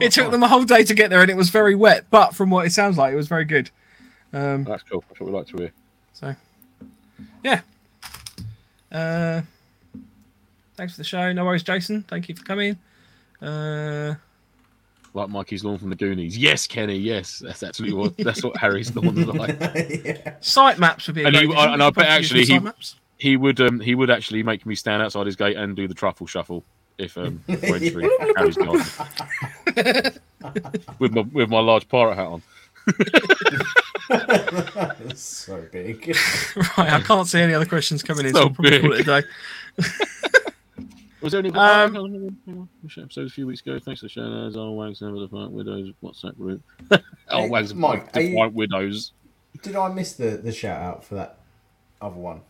it 0.00 0.12
took 0.12 0.30
them 0.30 0.42
a 0.42 0.48
whole 0.48 0.64
day 0.64 0.84
to 0.84 0.94
get 0.94 1.10
there, 1.10 1.22
and 1.22 1.30
it 1.30 1.36
was 1.36 1.50
very 1.50 1.74
wet. 1.74 2.06
But 2.10 2.34
from 2.34 2.50
what 2.50 2.66
it 2.66 2.70
sounds 2.72 2.96
like, 2.98 3.12
it 3.12 3.16
was 3.16 3.28
very 3.28 3.44
good. 3.44 3.70
Um, 4.32 4.64
That's 4.64 4.82
cool. 4.84 5.04
That's 5.08 5.20
what 5.20 5.26
we 5.30 5.32
like 5.36 5.46
to 5.48 5.56
hear. 5.56 5.72
so, 6.12 6.34
yeah. 7.42 7.60
Uh, 8.92 9.40
thanks 10.76 10.92
for 10.94 10.98
the 10.98 11.04
show. 11.04 11.32
No 11.32 11.44
worries, 11.44 11.62
Jason. 11.62 12.02
Thank 12.02 12.28
you 12.28 12.34
for 12.36 12.42
coming. 12.44 12.78
Uh, 13.40 14.14
Like 15.14 15.28
Mikey's 15.30 15.64
lawn 15.64 15.78
from 15.78 15.90
the 15.90 15.96
Goonies. 15.96 16.36
Yes, 16.38 16.66
Kenny. 16.66 16.96
Yes, 16.96 17.38
that's 17.38 17.62
absolutely 17.62 17.98
what. 17.98 18.16
That's 18.18 18.42
what 18.44 18.56
Harry's 18.56 18.94
lawn's 18.94 19.26
like. 19.26 19.58
yeah. 20.04 20.34
site 20.40 20.78
maps 20.78 21.06
would 21.06 21.16
be 21.16 21.22
a 21.22 21.26
And 21.26 21.34
great 21.34 21.46
he- 21.46 21.52
addition. 21.52 21.72
and 21.72 21.82
I 21.82 21.86
We 21.86 21.92
could 21.92 22.00
bet 22.00 22.06
actually 22.08 22.44
he- 22.44 22.60
He 23.18 23.36
would. 23.36 23.60
Um. 23.60 23.80
He 23.80 23.94
would 23.94 24.10
actually 24.10 24.42
make 24.42 24.64
me 24.66 24.74
stand 24.74 25.02
outside 25.02 25.26
his 25.26 25.36
gate 25.36 25.56
and 25.56 25.74
do 25.76 25.86
the 25.88 25.94
truffle 25.94 26.26
shuffle 26.26 26.64
if 26.98 27.16
um 27.16 27.42
if 27.48 27.62
we're 27.62 27.76
entering 27.76 28.10
Harry's 28.36 28.56
garden 28.56 28.84
with 30.98 31.12
my 31.12 31.22
with 31.32 31.48
my 31.50 31.60
large 31.60 31.88
pirate 31.88 32.16
hat 32.16 32.26
on. 32.26 32.42
That's 34.08 35.20
so 35.22 35.62
big. 35.72 36.16
Right, 36.78 36.92
I 36.92 37.00
can't 37.00 37.26
see 37.28 37.40
any 37.40 37.54
other 37.54 37.66
questions 37.66 38.02
coming 38.02 38.26
in, 38.26 38.32
so 38.34 38.40
So 38.40 38.46
we'll 38.46 38.54
probably 38.54 38.80
call 38.80 38.92
it 38.92 39.00
a 39.00 39.04
day. 39.04 39.22
Was 41.20 41.32
there 41.32 41.38
any 41.40 41.50
Um, 41.50 41.96
um, 41.96 42.68
episode 42.98 43.26
a 43.26 43.30
few 43.30 43.46
weeks 43.46 43.60
ago? 43.60 43.78
Thanks 43.78 44.00
for 44.00 44.08
sharing 44.08 44.32
those. 44.32 44.56
Oh, 44.56 44.72
Wags 44.72 45.00
Never 45.00 45.16
Defiant 45.20 45.52
Widows 45.52 45.92
WhatsApp 46.02 46.36
group. 46.36 46.62
oh, 46.90 46.98
Hey, 47.30 47.48
Wags 47.48 47.74
Mike, 47.74 48.08
are 48.16 48.20
you- 48.20 48.30
Defiant 48.30 48.54
Widows. 48.54 49.12
Did 49.62 49.76
I 49.76 49.88
miss 49.88 50.14
the, 50.14 50.30
the 50.38 50.50
shout 50.50 50.80
out 50.80 51.04
for 51.04 51.14
that 51.16 51.38
other 52.00 52.16
one? 52.16 52.40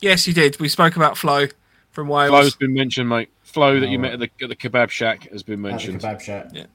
Yes, 0.00 0.26
you 0.28 0.32
did. 0.34 0.60
We 0.60 0.68
spoke 0.68 0.94
about 0.96 1.16
Flo 1.18 1.46
from 1.90 2.06
Wales. 2.08 2.28
Flo's 2.30 2.54
been 2.56 2.72
mentioned, 2.74 3.08
mate. 3.08 3.30
Flo 3.42 3.80
that 3.80 3.88
you 3.88 3.98
Oh, 3.98 4.02
met 4.02 4.12
at 4.12 4.18
the, 4.20 4.30
at 4.42 4.48
the 4.50 4.56
kebab 4.56 4.90
shack 4.90 5.28
has 5.30 5.42
been 5.42 5.54
At 5.54 5.62
the 5.62 5.68
mentioned. 5.70 6.00
kebab 6.00 6.20
shack. 6.20 6.46
Yeah. 6.52 6.66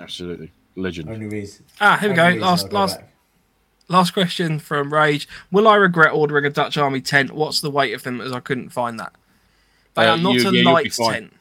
Absolutely 0.00 0.50
legend. 0.78 1.10
Only 1.10 1.26
reason. 1.26 1.64
Ah, 1.80 1.96
here 2.00 2.10
we 2.10 2.16
go. 2.16 2.28
Last, 2.30 2.70
go 2.70 2.76
last, 2.76 2.98
back. 3.00 3.12
last 3.88 4.12
question 4.12 4.58
from 4.58 4.92
Rage. 4.92 5.28
Will 5.50 5.68
I 5.68 5.76
regret 5.76 6.12
ordering 6.12 6.44
a 6.44 6.50
Dutch 6.50 6.76
Army 6.78 7.00
tent? 7.00 7.32
What's 7.32 7.60
the 7.60 7.70
weight 7.70 7.92
of 7.94 8.02
them? 8.02 8.20
As 8.20 8.32
I 8.32 8.40
couldn't 8.40 8.70
find 8.70 8.98
that. 9.00 9.12
They 9.94 10.06
Uh, 10.06 10.14
are 10.14 10.18
not 10.18 10.34
you- 10.34 10.48
a 10.48 10.52
yeah, 10.52 10.70
light 10.70 10.92
tent. 10.92 11.32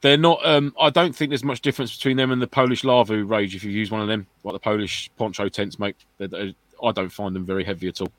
They're 0.00 0.16
not. 0.18 0.44
Um, 0.44 0.74
I 0.78 0.90
don't 0.90 1.16
think 1.16 1.30
there's 1.30 1.44
much 1.44 1.62
difference 1.62 1.96
between 1.96 2.16
them 2.18 2.30
and 2.30 2.40
the 2.42 2.46
Polish 2.46 2.82
Lavvu 2.82 3.28
Rage. 3.28 3.54
If 3.54 3.64
you 3.64 3.70
use 3.70 3.90
one 3.90 4.02
of 4.02 4.08
them, 4.08 4.26
like 4.42 4.52
the 4.52 4.58
Polish 4.58 5.10
poncho 5.16 5.48
tents, 5.48 5.78
mate, 5.78 5.96
they're, 6.18 6.28
they're- 6.28 6.52
I 6.82 6.92
don't 6.92 7.08
find 7.08 7.34
them 7.34 7.46
very 7.46 7.64
heavy 7.64 7.88
at 7.88 8.00
all. 8.02 8.12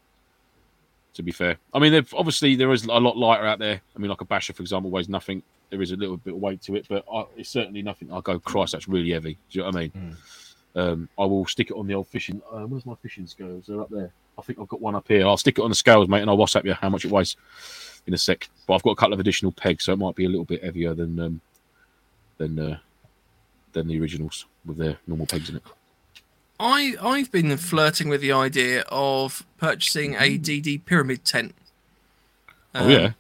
To 1.14 1.24
be 1.24 1.32
fair, 1.32 1.58
I 1.74 1.80
mean, 1.80 2.06
obviously 2.14 2.56
there 2.56 2.72
is 2.74 2.84
a 2.86 3.00
lot 3.00 3.16
lighter 3.16 3.46
out 3.46 3.60
there. 3.60 3.80
I 3.96 4.00
mean, 4.00 4.10
like 4.10 4.20
a 4.22 4.26
Basher, 4.26 4.52
for 4.52 4.62
example, 4.64 4.90
weighs 4.92 5.08
nothing. 5.08 5.44
There 5.70 5.82
is 5.82 5.92
a 5.92 5.96
little 5.96 6.18
bit 6.18 6.34
of 6.34 6.40
weight 6.42 6.62
to 6.64 6.76
it, 6.76 6.88
but 6.90 7.06
I, 7.14 7.24
it's 7.38 7.50
certainly 7.50 7.82
nothing. 7.84 8.12
I 8.12 8.20
go, 8.22 8.38
Christ, 8.40 8.74
that's 8.74 8.88
really 8.90 9.12
heavy. 9.12 9.34
Do 9.50 9.60
you 9.60 9.62
know 9.62 9.68
what 9.68 9.76
I 9.78 9.80
mean? 9.80 10.18
Um, 10.76 11.08
I 11.18 11.26
will 11.26 11.46
stick 11.46 11.72
it 11.72 11.78
on 11.78 11.88
the 11.88 11.96
old 11.96 12.08
fishing. 12.08 12.42
Uh, 12.52 12.62
where's 12.62 12.86
my 12.86 12.96
fishing 12.96 13.28
scales? 13.28 13.66
They're 13.68 13.82
up 13.82 13.90
there. 13.90 14.12
I 14.38 14.42
think 14.42 14.60
I've 14.60 14.68
got 14.68 14.82
one 14.82 14.96
up 14.96 15.08
here. 15.08 15.26
I'll 15.26 15.38
stick 15.38 15.58
it 15.58 15.62
on 15.62 15.70
the 15.70 15.76
scales, 15.76 16.10
mate, 16.10 16.22
and 16.22 16.30
I'll 16.30 16.38
WhatsApp 16.38 16.66
you 16.66 16.74
how 16.74 16.90
much 16.90 17.06
it 17.06 17.12
weighs 17.12 17.38
in 18.06 18.14
a 18.14 18.18
sec. 18.18 18.50
But 18.68 18.76
I've 18.76 18.84
got 18.84 18.92
a 18.92 18.96
couple 18.96 19.14
of 19.14 19.20
additional 19.20 19.54
pegs, 19.54 19.86
so 19.86 19.94
it 19.94 20.00
might 20.00 20.16
be 20.16 20.26
a 20.26 20.30
little 20.30 20.44
bit 20.46 20.64
heavier 20.64 20.94
than 20.94 21.20
um, 21.20 21.42
than 22.38 22.60
uh, 22.60 22.78
than 23.72 23.88
the 23.88 24.00
originals 24.00 24.46
with 24.66 24.78
their 24.78 24.98
normal 25.08 25.26
pegs 25.28 25.50
in 25.50 25.58
it. 25.58 25.64
I 26.60 26.96
I've 27.02 27.32
been 27.32 27.56
flirting 27.58 28.10
with 28.10 28.22
the 28.22 28.32
idea 28.32 28.82
of 28.90 29.46
purchasing 29.58 30.16
a 30.16 30.38
DD 30.38 30.86
pyramid 30.86 31.24
tent. 31.24 31.56
oh 32.74 32.86
Um, 32.86 32.90
yeah, 32.90 33.12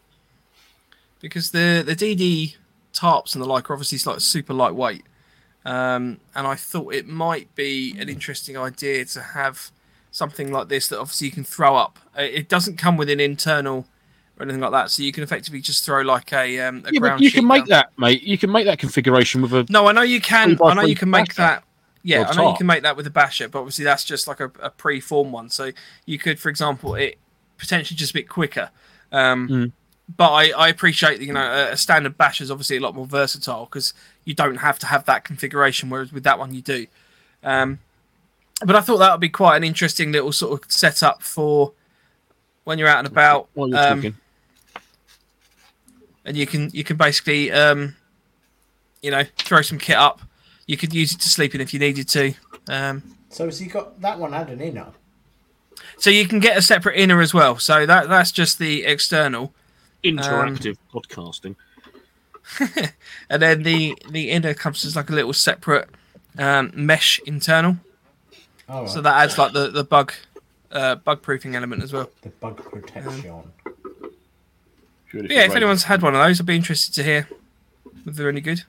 because 1.21 1.51
the 1.51 1.83
the 1.85 1.95
DD 1.95 2.55
tarps 2.93 3.33
and 3.33 3.41
the 3.41 3.47
like 3.47 3.69
are 3.69 3.73
obviously 3.73 3.99
like 4.09 4.21
super 4.21 4.53
lightweight, 4.53 5.03
um, 5.65 6.19
and 6.35 6.45
I 6.47 6.55
thought 6.55 6.93
it 6.93 7.07
might 7.07 7.53
be 7.55 7.95
an 7.99 8.09
interesting 8.09 8.57
idea 8.57 9.05
to 9.05 9.21
have 9.21 9.71
something 10.11 10.51
like 10.51 10.69
this 10.69 10.87
that 10.89 10.99
obviously 10.99 11.27
you 11.27 11.33
can 11.33 11.43
throw 11.43 11.75
up. 11.75 11.99
Uh, 12.17 12.21
It 12.21 12.47
doesn't 12.47 12.77
come 12.77 12.95
with 12.97 13.09
an 13.09 13.19
internal 13.19 13.85
or 14.37 14.43
anything 14.43 14.61
like 14.61 14.71
that, 14.71 14.91
so 14.91 15.01
you 15.03 15.11
can 15.11 15.23
effectively 15.23 15.61
just 15.61 15.83
throw 15.85 16.01
like 16.01 16.31
a, 16.33 16.59
um, 16.61 16.83
a 16.85 16.91
yeah, 16.93 16.99
ground 16.99 17.21
you 17.21 17.31
can 17.31 17.47
make 17.47 17.65
down. 17.65 17.69
that, 17.69 17.89
mate. 17.97 18.21
You 18.23 18.37
can 18.37 18.51
make 18.51 18.65
that 18.65 18.79
configuration 18.79 19.41
with 19.41 19.53
a. 19.53 19.65
No, 19.69 19.87
I 19.87 19.91
know 19.91 20.01
you 20.03 20.21
can. 20.21 20.57
I 20.63 20.73
know 20.73 20.83
you 20.83 20.95
can 20.95 21.09
make 21.09 21.29
basher. 21.35 21.41
that. 21.41 21.63
Yeah, 22.03 22.27
I 22.29 22.35
know 22.35 22.51
you 22.51 22.57
can 22.57 22.67
make 22.67 22.83
that 22.83 22.95
with 22.95 23.07
a 23.07 23.11
basher, 23.11 23.47
but 23.49 23.59
obviously 23.59 23.83
that's 23.83 24.03
just 24.03 24.27
like 24.27 24.39
a, 24.39 24.51
a 24.61 24.69
pre-formed 24.69 25.31
one. 25.31 25.49
So 25.49 25.71
you 26.05 26.19
could, 26.19 26.39
for 26.39 26.49
example, 26.49 26.93
it 26.95 27.17
potentially 27.57 27.97
just 27.97 28.11
a 28.11 28.13
bit 28.13 28.29
quicker. 28.29 28.69
Um, 29.11 29.47
Mm. 29.49 29.71
But 30.17 30.31
I, 30.31 30.49
I 30.51 30.67
appreciate 30.67 31.17
that 31.17 31.25
you 31.25 31.33
know 31.33 31.41
a, 31.41 31.71
a 31.71 31.77
standard 31.77 32.15
basher 32.15 32.43
is 32.43 32.51
obviously 32.51 32.77
a 32.77 32.79
lot 32.79 32.93
more 32.93 33.07
versatile 33.07 33.65
because 33.65 33.91
you 34.25 34.33
don't 34.33 34.57
have 34.57 34.77
to 34.79 34.85
have 34.87 35.05
that 35.05 35.23
configuration, 35.23 35.89
whereas 35.89 36.11
with 36.11 36.23
that 36.23 36.37
one 36.37 36.53
you 36.53 36.61
do. 36.61 36.87
Um, 37.43 37.79
but 38.65 38.75
I 38.75 38.81
thought 38.81 38.97
that 38.97 39.11
would 39.11 39.21
be 39.21 39.29
quite 39.29 39.57
an 39.57 39.63
interesting 39.63 40.11
little 40.11 40.31
sort 40.31 40.61
of 40.61 40.71
setup 40.71 41.21
for 41.21 41.71
when 42.63 42.79
you're 42.79 42.87
out 42.87 42.99
and 42.99 43.07
about. 43.07 43.47
While 43.53 43.69
you're 43.69 43.77
um, 43.77 44.15
and 46.25 46.35
you 46.35 46.47
can 46.47 46.69
you 46.73 46.83
can 46.83 46.97
basically 46.97 47.51
um, 47.51 47.95
you 49.01 49.11
know 49.11 49.23
throw 49.37 49.61
some 49.61 49.77
kit 49.77 49.97
up. 49.97 50.21
You 50.65 50.77
could 50.77 50.93
use 50.93 51.13
it 51.13 51.21
to 51.21 51.29
sleep 51.29 51.53
in 51.53 51.61
if 51.61 51.73
you 51.73 51.79
needed 51.79 52.09
to. 52.09 52.33
Um, 52.67 53.03
So 53.29 53.45
has 53.45 53.59
he 53.59 53.67
got 53.67 54.01
that 54.01 54.17
one 54.19 54.33
had 54.33 54.49
an 54.49 54.59
inner? 54.61 54.87
so 55.97 56.09
you 56.09 56.27
can 56.27 56.39
get 56.39 56.57
a 56.57 56.61
separate 56.61 56.97
inner 56.97 57.21
as 57.21 57.33
well. 57.33 57.59
So 57.59 57.85
that 57.85 58.09
that's 58.09 58.31
just 58.31 58.57
the 58.59 58.85
external, 58.85 59.53
interactive 60.03 60.77
podcasting. 60.93 61.55
and 63.29 63.41
then 63.41 63.63
the 63.63 63.97
the 64.09 64.29
inner 64.31 64.53
comes 64.53 64.85
as 64.85 64.95
like 64.95 65.09
a 65.09 65.13
little 65.13 65.33
separate 65.33 65.89
um, 66.37 66.71
mesh 66.73 67.19
internal. 67.25 67.77
Oh, 68.67 68.81
right. 68.81 68.89
So 68.89 69.01
that 69.01 69.15
adds 69.15 69.37
like 69.37 69.53
the 69.53 69.69
the 69.69 69.83
bug 69.83 70.13
uh, 70.71 70.95
bug 70.95 71.21
proofing 71.21 71.55
element 71.55 71.83
as 71.83 71.93
well. 71.93 72.09
the 72.21 72.29
bug 72.29 72.57
protection. 72.71 73.51
But 75.13 75.31
yeah, 75.31 75.45
if 75.45 75.55
anyone's 75.55 75.83
had 75.83 76.01
one 76.01 76.13
of 76.13 76.21
those, 76.21 76.39
I'd 76.39 76.45
be 76.45 76.55
interested 76.55 76.93
to 76.95 77.03
hear 77.03 77.29
if 78.05 78.15
they're 78.15 78.29
any 78.29 78.41
good. 78.41 78.63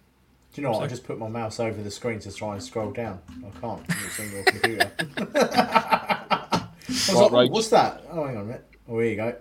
Do 0.54 0.62
you 0.62 0.62
know 0.62 0.72
what? 0.72 0.84
I 0.84 0.86
just 0.86 1.04
put 1.04 1.18
my 1.18 1.28
mouse 1.28 1.58
over 1.60 1.82
the 1.82 1.90
screen 1.90 2.18
to 2.20 2.32
try 2.32 2.52
and 2.54 2.62
scroll 2.62 2.90
down. 2.92 3.20
I 3.44 3.58
can't. 3.60 3.82
It's 3.88 4.20
on 4.20 4.30
your 4.30 4.42
computer. 4.44 4.90
I 5.34 6.68
was 6.88 7.12
like, 7.12 7.32
"Oh, 7.32 7.46
what's 7.52 7.68
that? 7.68 8.04
Oh, 8.10 8.24
hang 8.24 8.36
on 8.36 8.42
a 8.42 8.46
minute. 8.46 8.64
Oh, 8.88 8.98
here 9.00 9.10
you 9.10 9.16
go. 9.16 9.34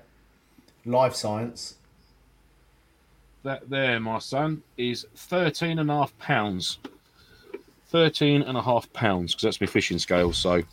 Life 0.85 1.15
science. 1.15 1.75
That 3.45 3.69
there, 3.69 3.99
my 3.99 4.17
son, 4.17 4.63
is 4.76 5.05
13 5.15 5.77
and 5.77 5.91
a 5.91 5.93
half 5.93 6.17
pounds. 6.17 6.80
13 7.89 8.41
and 8.41 8.57
a 8.57 8.61
half 8.61 8.91
pounds, 8.91 9.35
because 9.35 9.43
that's 9.43 9.61
my 9.61 9.67
fishing 9.67 9.99
scale, 9.99 10.34
so 10.34 10.63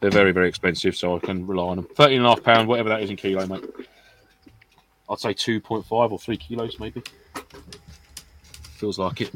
they're 0.00 0.10
very, 0.10 0.32
very 0.32 0.48
expensive, 0.48 0.96
so 0.96 1.14
I 1.14 1.18
can 1.18 1.46
rely 1.46 1.64
on 1.64 1.76
them. 1.76 1.86
13 1.94 2.16
and 2.16 2.24
a 2.24 2.30
half 2.30 2.42
pound, 2.42 2.66
whatever 2.66 2.88
that 2.88 3.02
is 3.02 3.10
in 3.10 3.16
kilo, 3.16 3.46
mate. 3.46 3.62
I'd 5.10 5.18
say 5.18 5.34
2.5 5.34 6.12
or 6.12 6.18
3 6.18 6.36
kilos, 6.38 6.80
maybe. 6.80 7.02
Feels 8.76 8.98
like 8.98 9.20
it. 9.20 9.30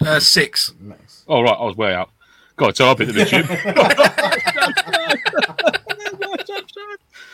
Uh, 0.00 0.18
six. 0.18 0.72
Max. 0.80 1.26
Oh, 1.28 1.42
right, 1.42 1.58
I 1.60 1.64
was 1.64 1.76
way 1.76 1.92
out. 1.92 2.08
God, 2.56 2.74
so 2.74 2.90
I've 2.90 2.96
been 2.96 3.08
to 3.08 3.12
the 3.12 3.26
gym. 3.26 3.46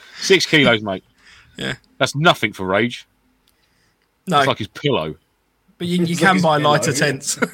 Six 0.16 0.46
kilos, 0.46 0.82
mate. 0.82 1.04
Yeah. 1.56 1.74
That's 1.98 2.16
nothing 2.16 2.52
for 2.52 2.66
Rage. 2.66 3.06
No, 4.26 4.38
It's 4.38 4.46
like 4.46 4.58
his 4.58 4.68
pillow. 4.68 5.14
but 5.78 5.86
you, 5.86 6.04
you 6.04 6.16
can 6.16 6.40
like 6.40 6.42
buy 6.42 6.54
his 6.56 6.62
pillow, 6.62 6.70
lighter 6.72 6.90
yeah. 6.92 6.96
tents. 6.98 7.38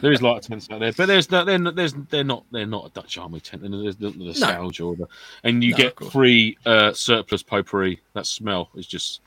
There 0.00 0.12
is 0.12 0.20
lighter 0.20 0.48
tents 0.48 0.68
out 0.70 0.80
there, 0.80 0.92
but 0.92 1.06
there's 1.06 1.30
no, 1.30 1.44
they're, 1.46 1.58
not- 1.58 1.76
there's 1.76 1.94
they're 2.10 2.24
not 2.24 2.44
they're 2.50 2.66
not 2.66 2.86
a 2.86 2.90
Dutch 2.90 3.16
Army 3.16 3.40
tent. 3.40 3.62
There's 3.62 3.96
the, 3.96 4.10
the 4.10 4.24
nostalgia 4.24 4.84
or 4.84 4.96
the, 4.96 5.06
and 5.44 5.62
you 5.64 5.70
No, 5.70 5.76
get 5.78 5.98
free 6.12 6.58
uh, 6.66 6.92
surplus 6.92 7.42
potpourri. 7.42 8.00
That 8.12 8.26
smell 8.26 8.68
is 8.74 8.86
just 8.86 9.20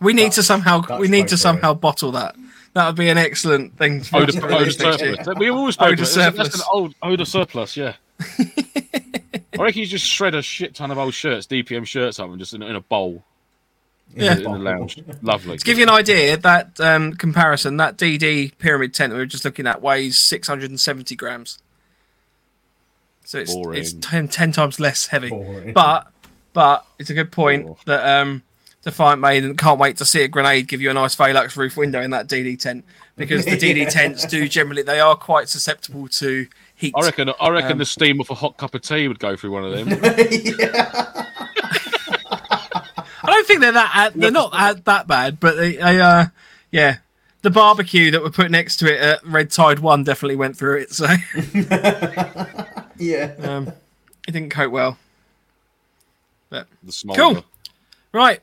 We 0.00 0.12
need 0.12 0.32
to 0.32 0.42
somehow 0.42 0.80
Dutch 0.80 1.00
we 1.00 1.08
need 1.08 1.28
to 1.28 1.36
somehow 1.38 1.72
bottle 1.74 2.12
that. 2.12 2.34
That 2.74 2.86
would 2.88 2.96
be 2.96 3.08
an 3.08 3.16
excellent 3.18 3.76
thing 3.78 4.02
for 4.02 4.16
odor, 4.18 4.26
us 4.28 4.34
to 4.34 4.44
odor 4.44 4.58
release 4.58 4.78
next 4.78 5.00
year. 5.02 5.16
surplus. 5.16 5.38
We 5.38 5.50
always 5.50 5.74
spoke 5.74 5.86
Odor 5.92 6.02
about 6.02 6.08
surplus. 6.08 6.48
That's 6.48 6.60
an 6.60 6.68
old 6.72 6.94
odor 7.02 7.24
surplus. 7.24 7.76
Yeah. 7.76 7.94
I 8.38 9.62
reckon 9.62 9.80
you 9.80 9.86
just 9.86 10.06
shred 10.06 10.34
a 10.34 10.42
shit 10.42 10.74
ton 10.74 10.90
of 10.90 10.98
old 10.98 11.14
shirts, 11.14 11.46
DPM 11.46 11.86
shirts 11.86 12.18
up, 12.20 12.28
and 12.30 12.38
just 12.38 12.54
in, 12.54 12.62
in 12.62 12.76
a 12.76 12.80
bowl 12.80 13.24
Yeah. 14.14 14.36
in 14.36 14.42
the 14.42 14.50
lounge. 14.50 15.00
Lovely. 15.22 15.56
To 15.58 15.64
give 15.64 15.78
you 15.78 15.84
an 15.84 15.90
idea, 15.90 16.36
that 16.36 16.80
um, 16.80 17.12
comparison, 17.14 17.76
that 17.76 17.96
DD 17.96 18.58
pyramid 18.58 18.92
tent 18.92 19.10
that 19.10 19.16
we 19.16 19.22
were 19.22 19.26
just 19.26 19.44
looking 19.44 19.66
at 19.66 19.80
weighs 19.80 20.18
670 20.18 21.14
grams. 21.16 21.58
So 23.24 23.38
it's 23.38 23.54
it's 23.54 23.92
Boring. 23.92 24.00
10, 24.00 24.28
10 24.28 24.52
times 24.52 24.80
less 24.80 25.06
heavy. 25.06 25.28
Boring. 25.30 25.72
But 25.72 26.08
but 26.52 26.84
it's 26.98 27.10
a 27.10 27.14
good 27.14 27.30
point 27.30 27.66
Oh. 27.68 27.78
that 27.86 28.20
um, 28.20 28.42
Defiant 28.82 29.20
Maiden 29.20 29.56
can't 29.56 29.78
wait 29.78 29.96
to 29.98 30.04
see 30.04 30.22
a 30.24 30.28
grenade 30.28 30.66
give 30.66 30.80
you 30.80 30.90
a 30.90 30.94
nice 30.94 31.14
Velux 31.14 31.56
roof 31.56 31.76
window 31.76 32.00
in 32.02 32.10
that 32.10 32.26
DD 32.26 32.58
tent 32.58 32.84
because 33.16 33.44
the 33.44 33.56
DD 33.56 33.88
tents 33.90 34.24
do 34.26 34.48
generally 34.48 34.82
they 34.82 34.98
are 34.98 35.14
quite 35.14 35.48
susceptible 35.48 36.08
to 36.08 36.48
heat. 36.74 36.92
I 36.96 37.02
reckon. 37.04 37.30
I 37.40 37.48
reckon 37.50 37.72
Um, 37.72 37.78
the 37.78 37.84
steam 37.86 38.20
of 38.20 38.28
a 38.30 38.34
hot 38.34 38.56
cup 38.56 38.74
of 38.74 38.82
tea 38.82 39.06
would 39.06 39.20
go 39.20 39.36
through 39.36 39.52
one 39.52 39.64
of 39.64 39.72
them. 39.72 39.88
yeah. 40.58 41.26
I 43.30 43.34
don't 43.34 43.46
think 43.46 43.60
they're 43.60 43.72
that 43.72 44.12
they're 44.16 44.30
not 44.30 44.52
that, 44.52 44.84
that 44.86 45.06
bad, 45.06 45.38
but 45.40 45.56
they, 45.56 45.76
they 45.76 46.00
uh 46.00 46.26
yeah. 46.70 46.98
The 47.42 47.50
barbecue 47.50 48.10
that 48.10 48.22
we 48.22 48.28
put 48.30 48.50
next 48.50 48.76
to 48.78 48.92
it 48.94 49.00
at 49.00 49.24
Red 49.24 49.50
Tide 49.50 49.78
One 49.78 50.04
definitely 50.04 50.36
went 50.36 50.56
through 50.58 50.80
it, 50.80 50.92
so 50.92 51.06
Yeah. 52.98 53.32
um, 53.42 53.68
it 54.28 54.32
didn't 54.32 54.50
cope 54.50 54.70
well. 54.72 54.98
The 56.50 56.66
small. 56.90 57.16
Cool. 57.16 57.44
Right, 58.12 58.40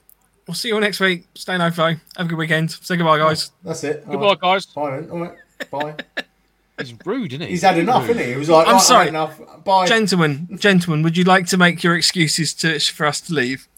we'll 0.47 0.55
see 0.55 0.69
you 0.69 0.75
all 0.75 0.81
next 0.81 0.99
week. 0.99 1.27
Stay 1.35 1.57
no 1.57 1.69
flow. 1.71 1.93
Have 2.15 2.25
a 2.25 2.29
good 2.29 2.37
weekend. 2.37 2.71
Say 2.71 2.95
goodbye, 2.95 3.17
guys. 3.17 3.51
That's 3.63 3.83
it. 3.83 4.03
All 4.07 4.13
Goodbye, 4.13 4.27
right. 4.29 4.39
guys. 4.39 4.65
Bye 4.67 4.99
then. 5.01 5.09
All 5.11 5.19
right. 5.19 5.35
Bye. 5.69 5.95
He's 6.79 6.93
rude, 7.05 7.33
isn't 7.33 7.41
he? 7.41 7.47
He's 7.49 7.63
had 7.63 7.77
enough, 7.77 8.03
isn't 8.09 8.17
he? 8.23 8.31
He 8.31 8.37
was 8.37 8.49
like, 8.49 8.67
I'm 8.67 8.73
"Right, 8.75 8.81
sorry. 8.81 9.07
enough. 9.09 9.39
Bye. 9.63 9.87
Gentlemen, 9.87 10.47
gentlemen, 10.59 11.03
would 11.03 11.17
you 11.17 11.23
like 11.23 11.47
to 11.47 11.57
make 11.57 11.83
your 11.83 11.95
excuses 11.95 12.53
to 12.55 12.79
for 12.79 13.05
us 13.05 13.19
to 13.21 13.33
leave? 13.33 13.67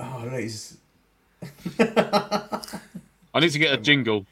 oh, 0.00 0.22
look, 0.24 0.40
he's 0.40 0.76
I 1.78 3.40
need 3.40 3.50
to 3.52 3.58
get 3.58 3.72
a 3.74 3.76
jingle. 3.78 4.26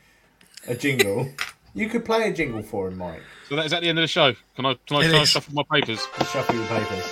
a 0.67 0.75
jingle. 0.75 1.29
you 1.75 1.89
could 1.89 2.05
play 2.05 2.29
a 2.29 2.33
jingle 2.33 2.63
for 2.63 2.89
him, 2.89 2.99
Mike. 2.99 3.23
So 3.49 3.57
that 3.57 3.67
is 3.67 3.73
at 3.73 3.81
the 3.83 3.89
end 3.89 3.99
of 3.99 4.03
the 4.03 4.09
show. 4.09 4.35
Can 4.57 4.67
I 4.67 4.75
can 4.87 4.97
I, 4.99 5.01
It 5.01 5.05
can 5.07 5.15
I 5.15 5.23
is. 5.23 5.29
shuffle 5.31 5.55
my 5.55 5.63
papers? 5.71 6.01
Shuffle 6.33 6.55
your 6.57 6.67
papers. 6.67 7.05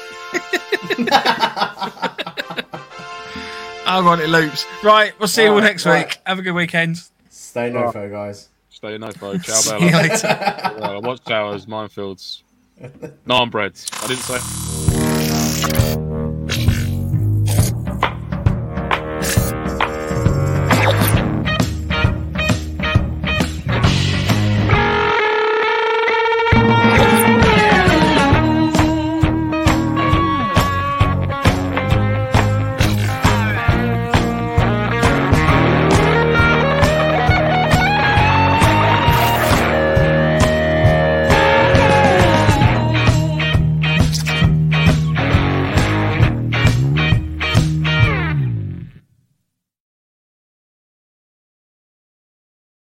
Oh, 3.88 4.02
right, 4.02 4.18
it 4.18 4.28
loops. 4.28 4.66
Right, 4.82 5.12
we'll 5.20 5.28
see 5.28 5.44
you 5.44 5.50
all 5.50 5.54
Right, 5.58 5.62
next 5.62 5.86
right. 5.86 6.06
week. 6.08 6.18
Have 6.26 6.40
a 6.40 6.42
good 6.42 6.54
weekend. 6.54 6.96
Stay 7.30 7.70
no 7.70 7.92
guys. 7.92 8.48
Stay 8.68 8.98
no 8.98 9.12
pro. 9.12 9.38
Ciao, 9.38 9.54
See 9.54 9.74
you 9.84 9.90
Bella. 9.92 10.02
later. 10.08 10.82
I 10.82 10.98
watch 10.98 11.22
towers, 11.22 11.66
minefields, 11.66 12.42
naan 13.28 13.48
breads. 13.48 13.86
I 14.02 14.06
didn't 14.08 14.22
say. 16.02 16.15